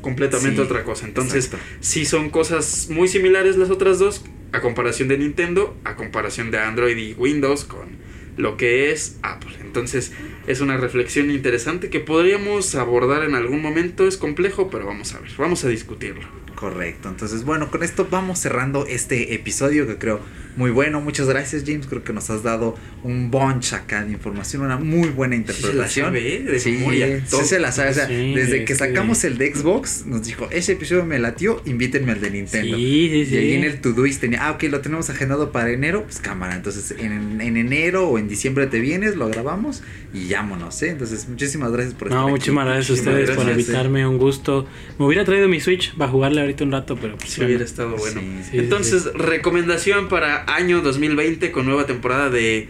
completamente 0.00 0.56
Sí, 0.56 0.62
otra 0.62 0.84
cosa. 0.84 1.06
Entonces, 1.06 1.46
exacto. 1.46 1.66
sí 1.80 2.04
son 2.04 2.30
cosas 2.30 2.88
muy 2.90 3.08
similares 3.08 3.56
las 3.56 3.70
otras 3.70 3.98
dos, 3.98 4.24
a 4.52 4.60
comparación 4.60 5.08
de 5.08 5.18
Nintendo, 5.18 5.76
a 5.84 5.96
comparación 5.96 6.50
de 6.50 6.58
Android 6.58 6.96
y 6.96 7.14
Windows 7.14 7.64
con 7.64 7.98
lo 8.36 8.56
que 8.56 8.92
es 8.92 9.18
Apple. 9.22 9.54
Entonces, 9.60 10.12
es 10.46 10.60
una 10.60 10.76
reflexión 10.76 11.30
interesante 11.30 11.90
que 11.90 12.00
podríamos 12.00 12.74
abordar 12.74 13.24
en 13.24 13.34
algún 13.34 13.60
momento. 13.60 14.06
Es 14.06 14.16
complejo, 14.16 14.70
pero 14.70 14.86
vamos 14.86 15.14
a 15.14 15.20
ver, 15.20 15.30
vamos 15.36 15.64
a 15.64 15.68
discutirlo. 15.68 16.26
Correcto, 16.54 17.08
entonces 17.08 17.44
bueno, 17.44 17.70
con 17.70 17.84
esto 17.84 18.08
vamos 18.10 18.40
cerrando 18.40 18.84
este 18.86 19.32
episodio 19.32 19.86
que 19.86 19.96
creo 19.96 20.18
muy 20.58 20.70
bueno. 20.70 21.00
Muchas 21.00 21.28
gracias 21.28 21.62
James, 21.66 21.86
creo 21.86 22.04
que 22.04 22.12
nos 22.12 22.28
has 22.30 22.42
dado 22.42 22.76
un 23.02 23.30
bunch 23.30 23.72
acá 23.72 24.04
de 24.04 24.12
información, 24.12 24.62
una 24.62 24.76
muy 24.76 25.08
buena 25.08 25.36
Sí 25.36 25.42
se 25.44 25.50
la 25.52 25.54
interpretación. 25.62 26.06
sabe, 26.06 26.34
¿eh? 26.36 26.42
De 26.42 26.58
Sí, 26.60 26.72
memoria, 26.72 27.06
sí 27.20 27.24
todo. 27.30 27.44
se 27.44 27.58
la 27.58 27.72
sabe. 27.72 27.90
O 27.90 27.94
sea, 27.94 28.06
Sí, 28.08 28.34
desde 28.34 28.64
que 28.64 28.74
sacamos 28.74 29.22
el 29.24 29.38
de 29.38 29.54
Xbox, 29.54 30.04
nos 30.06 30.26
dijo, 30.26 30.48
ese 30.50 30.72
episodio 30.72 31.04
me 31.06 31.18
latió, 31.18 31.62
invítenme 31.64 32.12
al 32.12 32.20
de 32.20 32.30
Nintendo. 32.30 32.76
Sí, 32.76 33.08
sí, 33.12 33.26
sí. 33.26 33.34
Y 33.34 33.38
ahí 33.38 33.52
en 33.54 33.64
el 33.64 33.80
Todoist 33.80 34.20
tenía, 34.20 34.46
ah, 34.46 34.50
ok, 34.52 34.64
lo 34.64 34.80
tenemos 34.80 35.08
agendado 35.10 35.52
para 35.52 35.70
enero, 35.70 36.02
pues 36.02 36.18
cámara. 36.18 36.56
Entonces 36.56 36.92
en, 36.98 37.40
en 37.40 37.56
enero 37.56 38.08
o 38.08 38.18
en 38.18 38.28
diciembre 38.28 38.66
te 38.66 38.80
vienes, 38.80 39.16
lo 39.16 39.28
grabamos 39.28 39.82
y 40.12 40.32
vámonos, 40.32 40.82
¿eh? 40.82 40.90
Entonces 40.90 41.28
muchísimas 41.28 41.70
gracias 41.70 41.94
por 41.94 42.08
estar 42.08 42.18
No, 42.18 42.24
aquí. 42.26 42.32
muchísimas 42.32 42.66
gracias 42.66 42.90
a 42.90 42.92
ustedes 42.94 43.30
por 43.30 43.48
invitarme, 43.48 44.06
un 44.06 44.18
gusto. 44.18 44.66
Me 44.98 45.04
hubiera 45.06 45.24
traído 45.24 45.48
mi 45.48 45.60
Switch 45.60 45.94
para 45.96 46.10
jugarle 46.10 46.40
ahorita 46.40 46.64
un 46.64 46.72
rato, 46.72 46.96
pero 47.00 47.16
pues, 47.16 47.38
hubiera 47.38 47.64
estado 47.64 47.96
bueno. 47.96 48.20
Entonces, 48.52 49.04
recomendación 49.14 50.08
para 50.08 50.47
año 50.48 50.80
2020 50.80 51.52
con 51.52 51.66
nueva 51.66 51.86
temporada 51.86 52.30
de, 52.30 52.68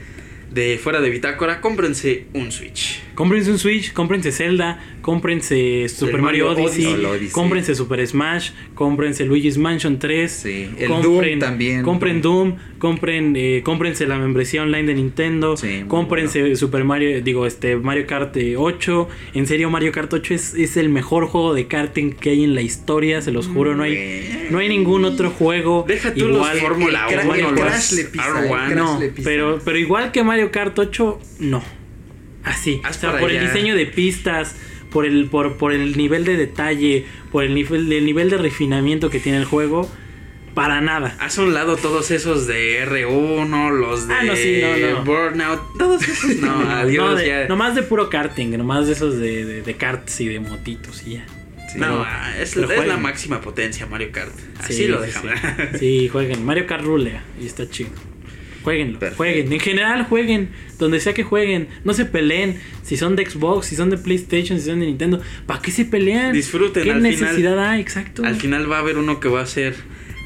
de 0.51 0.79
Fuera 0.79 1.01
de 1.01 1.11
Bitácora, 1.11 1.61
cómprense 1.61 2.27
un 2.35 2.53
Switch. 2.53 3.03
Cómprense 3.15 3.51
un 3.51 3.59
Switch, 3.59 3.93
cómprense 3.93 4.33
Zelda, 4.33 4.83
cómprense 5.13 5.89
Super 5.89 6.17
El 6.17 6.21
Mario, 6.23 6.49
Mario 6.49 6.65
Odyssey, 6.65 6.85
Odyssey. 6.85 7.05
Odyssey. 7.07 7.31
cómprense 7.31 7.75
Super 7.75 8.07
Smash, 8.07 8.51
cómprense 8.75 9.25
Luigi's 9.25 9.57
Mansion 9.57 9.99
3. 9.99 10.31
Sí, 10.31 10.69
el 10.79 10.89
Doom 10.89 11.39
también. 11.39 11.83
Compren 11.83 12.21
Doom, 12.21 12.57
compren, 12.79 13.33
eh, 13.35 13.63
cómprense 13.65 14.07
la 14.07 14.19
membresía 14.19 14.63
online 14.63 14.87
de 14.87 14.95
Nintendo, 14.95 15.57
Sí, 15.57 15.85
cómprense 15.89 16.55
Super 16.57 16.85
Mario, 16.85 17.23
digo, 17.23 17.47
este 17.47 17.77
Mario 17.77 18.07
Kart 18.07 18.37
eh, 18.37 18.57
8. 18.59 19.09
En 19.33 19.47
serio, 19.47 19.71
Mario 19.71 19.93
Kart 19.93 20.13
8 20.13 20.35
es, 20.35 20.53
es 20.55 20.77
el 20.77 20.91
mejor 20.91 21.27
juego 21.27 21.55
de 21.55 21.67
karting 21.67 22.11
que 22.13 22.29
hay 22.31 22.45
en 22.45 22.55
la 22.55 22.61
historia, 22.61 23.23
se 23.23 23.33
los 23.33 23.47
juro, 23.49 23.75
no 23.75 23.85
hay, 23.85 23.95
Bueno. 23.95 24.51
no 24.51 24.59
hay 24.59 24.69
ningún 24.69 25.07
otro 25.07 25.31
juego 25.31 25.87
Deja 25.89 26.13
tú 26.13 26.27
igual. 26.29 26.53
los 26.53 26.61
Fórmula 26.61 27.07
el 27.09 27.19
cra- 27.19 27.25
1, 27.25 27.35
el 27.35 27.41
los 27.43 27.53
Crash 27.61 27.93
le 27.93 28.05
pisa, 28.05 28.27
el 28.29 28.35
R1. 28.35 28.67
Crash 28.67 28.77
No, 28.77 29.01
le 29.01 29.09
pisa. 29.09 29.31
pero, 29.31 29.59
pero 29.65 29.79
igual 29.79 30.13
que 30.13 30.23
Mario 30.23 30.51
Kart 30.51 30.79
8, 30.79 31.19
no. 31.41 31.63
Así. 32.45 32.81
Haz 32.85 32.97
o 32.99 33.01
sea, 33.01 33.19
por 33.19 33.31
el 33.31 33.41
diseño 33.41 33.75
de 33.75 33.87
pistas, 33.87 34.57
por 34.91 35.07
el, 35.07 35.27
por, 35.27 35.57
por 35.57 35.73
el 35.73 35.97
nivel 35.97 36.25
de 36.25 36.37
detalle, 36.37 37.07
por 37.33 37.45
el 37.45 37.55
nivel, 37.55 37.93
el 37.93 38.05
nivel 38.05 38.31
de 38.31 38.39
refinamiento 38.39 39.11
que 39.11 39.21
tiene 39.21 39.39
el 39.39 39.45
juego, 39.45 39.91
para 40.55 40.81
nada. 40.81 41.17
Haz 41.21 41.39
a 41.39 41.43
un 41.43 41.55
lado 41.55 41.77
todos 41.77 42.11
esos 42.11 42.47
de 42.49 42.85
R1, 42.87 43.71
los 43.79 44.09
de 44.09 44.15
Ah, 44.15 44.23
no, 44.25 44.35
sí, 44.37 44.61
no, 44.61 44.77
no. 44.99 45.05
Burnout, 45.05 45.61
todos 45.79 46.03
esos. 46.09 46.37
No, 46.37 46.61
adiós 46.71 47.19
de- 47.19 47.27
ya. 47.29 47.49
nomás 47.49 47.75
de 47.75 47.83
puro 47.83 48.11
karting, 48.11 48.51
nomás 48.57 48.87
de 48.87 48.93
esos 48.95 49.19
de, 49.19 49.45
de, 49.45 49.63
de 49.63 49.75
karts 49.77 50.21
y 50.21 50.29
de 50.29 50.41
motitos 50.41 51.07
y 51.07 51.15
ya. 51.15 51.27
Sí, 51.73 51.79
no, 51.79 52.05
es, 52.41 52.57
es 52.57 52.87
la 52.87 52.97
máxima 52.97 53.43
potencia 53.43 53.85
Mario 53.87 54.09
Kart. 54.11 54.33
Así 54.59 54.73
Sí, 54.73 54.87
lo 54.87 55.03
dejamos. 55.03 55.33
Sí, 55.73 55.79
Sí, 55.79 56.09
jueguen. 56.09 56.43
Mario 56.45 56.67
Kart 56.67 56.83
rulea 56.83 57.23
y 57.41 57.45
está 57.47 57.69
chido. 57.69 57.91
Perfecto. 58.99 59.17
jueguen. 59.17 59.53
En 59.53 59.61
general, 59.61 60.05
jueguen. 60.05 60.49
Donde 60.79 61.01
sea 61.01 61.15
que 61.15 61.23
jueguen. 61.25 61.69
No 61.85 61.93
se 61.95 62.05
peleen. 62.05 62.59
Si 62.83 62.97
son 62.97 63.17
de 63.17 63.25
Xbox, 63.29 63.67
si 63.67 63.77
son 63.77 63.91
de 63.91 63.99
PlayStation, 63.99 64.59
si 64.59 64.67
son 64.67 64.81
de 64.81 64.87
Nintendo. 64.87 65.21
¿Para 65.47 65.61
qué 65.61 65.71
se 65.71 65.85
pelean? 65.85 66.33
Disfruten, 66.33 66.85
¿Qué 66.85 66.91
al 66.93 67.03
necesidad 67.03 67.35
final- 67.37 67.59
hay? 67.59 67.81
Exacto. 67.81 68.25
Al 68.25 68.37
final 68.37 68.71
va 68.71 68.77
a 68.77 68.81
haber 68.81 68.97
uno 68.99 69.21
que 69.21 69.29
va 69.29 69.41
a 69.43 69.47
ser 69.47 69.75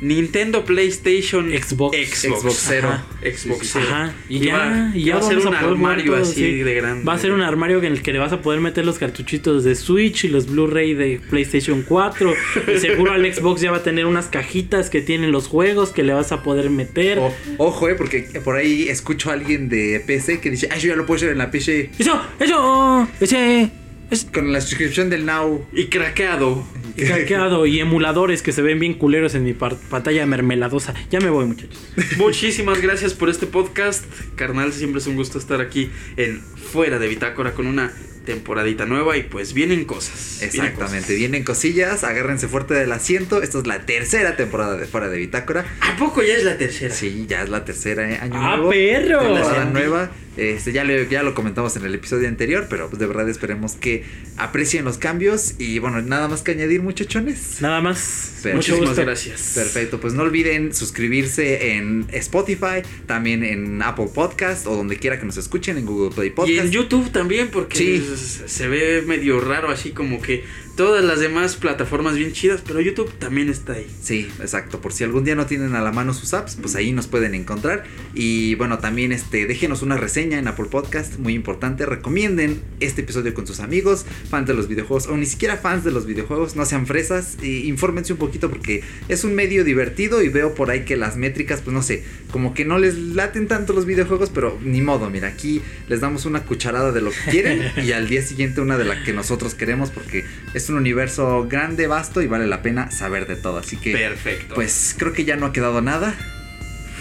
Nintendo, 0.02 0.64
PlayStation, 0.64 1.50
Xbox. 1.50 1.96
Xbox, 1.96 2.40
Xbox 2.40 2.54
Zero. 2.68 2.88
Xbox 3.22 3.70
Zero. 3.72 3.84
Ajá, 3.86 4.14
y, 4.28 4.36
Y 4.38 4.40
ya, 4.46 4.56
va- 4.58 4.90
y 4.96 5.04
ya 5.04 5.14
va 5.14 5.20
a 5.20 5.28
ser 5.28 5.38
un 5.38 5.54
armario 5.54 6.12
todo, 6.12 6.22
así 6.22 6.34
sí. 6.34 6.52
de 6.62 6.74
grande. 6.74 7.04
Va 7.04 7.14
a 7.14 7.18
ser 7.18 7.30
un 7.32 7.40
armario 7.40 7.78
en 7.78 7.84
el 7.84 8.02
que 8.02 8.12
le 8.12 8.18
vas 8.18 8.32
a 8.32 8.42
poder 8.42 8.60
meter 8.60 8.84
los 8.84 8.98
cartuchitos 8.98 9.62
de 9.62 9.76
Switch 9.76 10.24
y 10.24 10.28
los 10.28 10.48
Blu-ray 10.48 10.94
de 10.94 11.20
PlayStation 11.30 11.82
4. 11.86 12.34
Y 12.74 12.78
seguro 12.80 13.12
al 13.12 13.32
Xbox 13.32 13.60
ya 13.60 13.70
va 13.70 13.76
a 13.78 13.82
tener 13.84 14.06
unas 14.06 14.26
cajitas 14.26 14.90
que 14.90 15.02
tienen 15.02 15.30
los 15.30 15.46
juegos 15.46 15.90
que 15.90 16.02
le 16.02 16.12
vas 16.12 16.32
a 16.32 16.42
poder 16.42 16.68
meter. 16.68 17.18
O- 17.20 17.32
ojo, 17.58 17.88
eh, 17.88 17.94
porque 17.94 18.22
por 18.44 18.56
ahí 18.56 18.88
escucho 18.88 19.30
a 19.30 19.34
alguien 19.34 19.68
de 19.68 20.02
PC 20.04 20.40
que 20.40 20.50
dice, 20.50 20.68
ay, 20.72 20.80
yo 20.80 20.88
ya 20.88 20.96
lo 20.96 21.06
puedo 21.06 21.16
hacer 21.18 21.30
en 21.30 21.38
la 21.38 21.50
PC 21.52 21.90
Eso, 21.98 22.20
eso, 22.40 23.08
ese, 23.20 23.70
es 24.10 24.24
con 24.24 24.52
la 24.52 24.60
suscripción 24.60 25.10
del 25.10 25.24
Now. 25.24 25.64
Y 25.72 25.84
craqueado. 25.86 26.66
Hackeado 26.97 27.66
y 27.66 27.81
emuladores 27.81 28.43
que 28.43 28.52
se 28.52 28.62
ven 28.62 28.78
bien 28.78 28.94
culeros 28.94 29.35
en 29.35 29.44
mi 29.44 29.52
pantalla 29.55 30.27
mermeladosa. 30.27 30.94
Ya 31.10 31.20
me 31.20 31.31
voy, 31.31 31.47
muchachos. 31.47 31.78
Muchísimas 32.16 32.81
gracias 32.81 33.14
por 33.14 33.28
este 33.28 33.47
podcast. 33.47 34.05
Carnal, 34.35 34.73
siempre 34.73 35.01
es 35.01 35.06
un 35.06 35.16
gusto 35.16 35.39
estar 35.39 35.60
aquí 35.60 35.90
en 36.16 36.40
Fuera 36.40 36.98
de 36.98 37.09
Bitácora 37.09 37.52
con 37.52 37.66
una 37.66 37.93
temporadita 38.24 38.86
nueva 38.86 39.16
y 39.16 39.23
pues 39.24 39.53
vienen 39.55 39.85
cosas. 39.85 40.39
vienen 40.40 40.49
Exactamente, 40.69 41.07
cosas. 41.07 41.16
vienen 41.19 41.44
cosillas, 41.44 42.05
agárrense 42.05 42.49
fuerte 42.49 42.74
del 42.74 42.93
asiento. 42.93 43.43
Esta 43.43 43.59
es 43.59 43.66
la 43.66 43.85
tercera 43.86 44.36
temporada 44.36 44.77
de 44.77 44.86
Fuera 44.86 45.09
de 45.09 45.19
Bitácora. 45.19 45.65
¿A 45.81 45.97
poco 45.97 46.23
ya 46.23 46.35
es 46.35 46.44
la 46.44 46.57
tercera? 46.59 46.94
Sí, 46.94 47.27
ya 47.28 47.43
es 47.43 47.49
la 47.49 47.65
tercera 47.65 48.11
eh, 48.11 48.19
año 48.20 48.35
¡Ah, 48.36 48.57
nuevo. 48.57 48.70
perro! 48.70 49.20
Temporada 49.20 49.65
nueva. 49.66 50.11
Este, 50.35 50.73
ya, 50.73 50.82
lo, 50.85 50.94
ya 51.03 51.23
lo 51.23 51.35
comentamos 51.35 51.77
en 51.77 51.85
el 51.85 51.94
episodio 51.94 52.27
anterior, 52.27 52.66
pero 52.70 52.89
pues 52.89 52.99
de 52.99 53.05
verdad 53.07 53.28
esperemos 53.28 53.73
que 53.74 54.05
aprecien 54.39 54.82
los 54.82 54.97
cambios. 54.97 55.57
Y 55.59 55.78
bueno, 55.78 56.01
nada 56.01 56.27
más 56.28 56.40
que 56.40 56.53
añadir, 56.53 56.81
muchachones. 56.81 57.61
Nada 57.61 57.82
más. 57.82 58.31
Mucho 58.43 58.55
Muchísimas 58.57 58.89
gusto. 58.89 59.03
gracias. 59.03 59.53
Perfecto, 59.55 60.01
pues 60.01 60.15
no 60.15 60.23
olviden 60.23 60.74
suscribirse 60.74 61.73
en 61.74 62.07
Spotify, 62.12 62.81
también 63.07 63.44
en 63.44 63.82
Apple 63.82 64.09
Podcast 64.15 64.66
o 64.66 64.74
donde 64.74 64.97
quiera 64.97 65.20
que 65.20 65.27
nos 65.27 65.36
escuchen, 65.36 65.77
en 65.77 65.85
Google 65.85 66.15
Play 66.15 66.28
Y 66.28 66.31
Podcast. 66.31 66.59
en 66.61 66.70
YouTube 66.70 67.11
también, 67.12 67.49
porque 67.49 67.77
Sí. 67.77 68.11
Se- 68.16 68.48
ve 68.68 69.02
medio 69.02 69.40
raro, 69.40 69.70
así 69.70 69.90
como 69.90 70.20
que 70.20 70.44
todas 70.77 71.05
las 71.05 71.20
demás 71.20 71.57
plataformas 71.57 72.16
bien 72.16 72.32
chidas, 72.32 72.62
pero 72.66 72.81
YouTube 72.81 73.12
también 73.19 73.49
está 73.49 73.74
ahí. 73.74 73.86
Sí, 74.03 74.31
exacto. 74.40 74.81
Por 74.81 74.93
si 74.93 75.05
algún 75.05 75.24
día 75.24 75.35
no 75.35 75.47
tienen 75.47 75.74
a 75.74 75.82
la 75.82 75.93
mano 75.93 76.15
sus 76.15 76.35
apps, 76.35 76.57
pues 76.61 76.74
ahí 76.74 76.93
nos 76.93 77.07
pueden 77.07 77.35
encontrar. 77.35 77.85
Y 78.15 78.55
bueno, 78.55 78.78
también 78.78 79.12
este, 79.12 79.47
déjenos 79.47 79.82
una 79.82 79.97
reseña 79.97 80.39
en 80.39 80.49
Apple 80.49 80.66
Podcast, 80.70 81.19
muy 81.19 81.35
importante. 81.35 81.86
Recomienden 81.86 82.62
este 82.81 83.03
episodio 83.03 83.35
con 83.35 83.47
sus 83.47 83.61
amigos, 83.61 84.07
fans 84.31 84.47
de 84.47 84.55
los 84.55 84.69
videojuegos, 84.69 85.07
o 85.09 85.16
ni 85.16 85.27
siquiera 85.27 85.57
fans 85.57 85.85
de 85.85 85.90
los 85.90 86.07
videojuegos, 86.07 86.57
no 86.57 86.65
sean 86.65 86.86
fresas. 86.86 87.36
E 87.43 87.49
infórmense 87.49 88.12
un 88.12 88.19
poquito 88.19 88.49
porque 88.49 88.82
es 89.09 89.24
un 89.24 89.35
medio 89.35 89.65
divertido 89.65 90.23
y 90.23 90.28
veo 90.28 90.55
por 90.55 90.70
ahí 90.70 90.85
que 90.85 90.97
las 90.97 91.16
métricas, 91.16 91.61
pues 91.61 91.74
no 91.74 91.82
sé, 91.82 92.05
como 92.31 92.55
que 92.55 92.65
no 92.65 92.78
les 92.78 92.97
laten 92.97 93.47
tanto 93.47 93.73
los 93.73 93.85
videojuegos, 93.85 94.31
pero 94.31 94.59
ni 94.62 94.81
modo, 94.81 95.11
mira, 95.11 95.28
aquí 95.28 95.61
les 95.89 96.01
damos 96.01 96.24
una 96.24 96.44
cucharada 96.44 96.93
de 96.93 97.03
lo 97.03 97.11
que 97.11 97.31
quieren 97.31 97.62
y 97.85 97.93
al 97.93 98.09
día 98.09 98.23
siguiente 98.23 98.61
una 98.61 98.78
de 98.78 98.85
la 98.85 99.03
que 99.05 99.12
nosotros 99.12 99.55
queremos 99.55 99.90
porque 99.90 100.24
es 100.55 100.61
un 100.68 100.76
universo 100.76 101.47
grande, 101.48 101.86
vasto 101.86 102.22
y 102.22 102.26
vale 102.26 102.47
la 102.47 102.62
pena 102.62 102.90
saber 102.90 103.26
de 103.26 103.36
todo. 103.36 103.59
Así 103.59 103.76
que... 103.76 103.93
Perfecto. 103.93 104.55
Pues 104.55 104.94
creo 104.98 105.12
que 105.12 105.24
ya 105.24 105.36
no 105.36 105.47
ha 105.47 105.52
quedado 105.52 105.80
nada. 105.82 106.14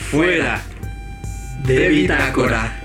fuera. 0.09 0.61
De 1.65 1.89
Bitácora. 1.89 2.61
Ahora 2.61 2.81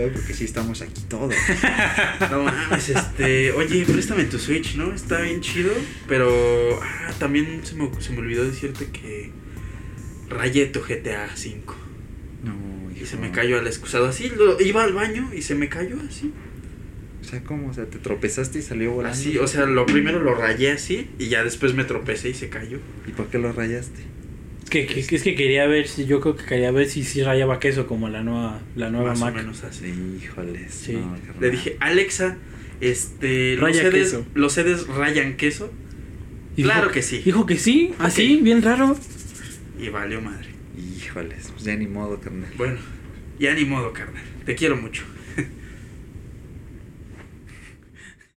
¿eh? 0.00 0.10
Porque 0.12 0.34
sí 0.34 0.44
estamos 0.44 0.82
aquí 0.82 1.02
todos. 1.08 1.34
No 2.30 2.44
mames, 2.44 2.88
este. 2.88 3.52
Oye, 3.52 3.84
préstame 3.84 4.24
tu 4.24 4.38
Switch, 4.38 4.76
¿no? 4.76 4.92
Está 4.92 5.20
bien 5.20 5.40
chido. 5.40 5.72
Pero. 6.08 6.80
Ah, 6.82 7.12
también 7.18 7.60
se 7.64 7.74
me, 7.74 7.90
se 8.00 8.12
me 8.12 8.18
olvidó 8.18 8.44
decirte 8.44 8.86
que. 8.86 9.30
Rayé 10.28 10.66
tu 10.66 10.80
GTA 10.80 11.28
V. 11.36 11.62
No, 12.42 12.90
Y 12.90 13.04
se 13.06 13.16
me 13.16 13.30
cayó 13.30 13.58
al 13.58 13.66
excusado 13.66 14.06
así. 14.06 14.30
Lo, 14.30 14.60
iba 14.60 14.82
al 14.82 14.92
baño 14.92 15.30
y 15.34 15.42
se 15.42 15.54
me 15.54 15.68
cayó 15.68 15.96
así. 16.08 16.32
O 17.20 17.24
sea, 17.24 17.42
¿cómo? 17.42 17.70
O 17.70 17.74
sea, 17.74 17.86
te 17.86 17.98
tropezaste 17.98 18.58
y 18.58 18.62
salió 18.62 18.92
volando. 18.92 19.18
Así, 19.18 19.38
o 19.38 19.46
sea, 19.46 19.66
lo 19.66 19.86
primero 19.86 20.20
lo 20.20 20.34
rayé 20.34 20.72
así. 20.72 21.10
Y 21.18 21.28
ya 21.28 21.42
después 21.44 21.74
me 21.74 21.84
tropecé 21.84 22.30
y 22.30 22.34
se 22.34 22.48
cayó. 22.48 22.78
¿Y 23.06 23.12
por 23.12 23.28
qué 23.28 23.38
lo 23.38 23.52
rayaste? 23.52 24.02
Es 24.64 24.70
que, 24.70 24.86
que- 24.86 25.00
es 25.00 25.22
que 25.22 25.34
quería 25.34 25.66
ver 25.66 25.86
si 25.86 26.06
yo 26.06 26.20
creo 26.20 26.36
que 26.36 26.44
quería 26.44 26.70
ver 26.72 26.88
si 26.88 27.04
sí 27.04 27.22
rayaba 27.22 27.60
queso 27.60 27.86
como 27.86 28.08
la 28.08 28.22
nueva 28.22 28.60
la 28.76 28.90
nueva 28.90 29.10
Más 29.10 29.20
Mac. 29.20 29.34
o 29.34 29.36
menos 29.36 29.62
así. 29.64 29.92
Híjoles. 30.22 30.72
Sí. 30.72 30.92
no, 30.94 31.12
carnal. 31.12 31.36
Le 31.40 31.50
dije, 31.50 31.76
Alexa, 31.80 32.36
este. 32.80 33.56
Los 33.56 33.76
sedes, 33.76 33.92
queso. 33.92 34.26
¿Los 34.34 34.52
sedes 34.52 34.86
rayan 34.88 35.36
queso? 35.36 35.70
Y 36.56 36.62
Claro 36.62 36.82
dijo- 36.82 36.92
que 36.92 37.02
sí. 37.02 37.22
Dijo 37.24 37.46
que 37.46 37.58
sí, 37.58 37.92
así, 37.98 38.40
bien 38.42 38.62
raro. 38.62 38.96
Y 39.78 39.88
valió 39.90 40.20
madre. 40.20 40.48
Híjoles, 40.96 41.50
pues 41.52 41.64
ya 41.64 41.76
ni 41.76 41.86
modo, 41.86 42.18
carnal. 42.20 42.50
Bueno, 42.56 42.78
ya 43.38 43.54
ni 43.54 43.64
modo, 43.64 43.92
carnal. 43.92 44.22
Te 44.46 44.54
quiero 44.54 44.76
mucho. 44.76 45.02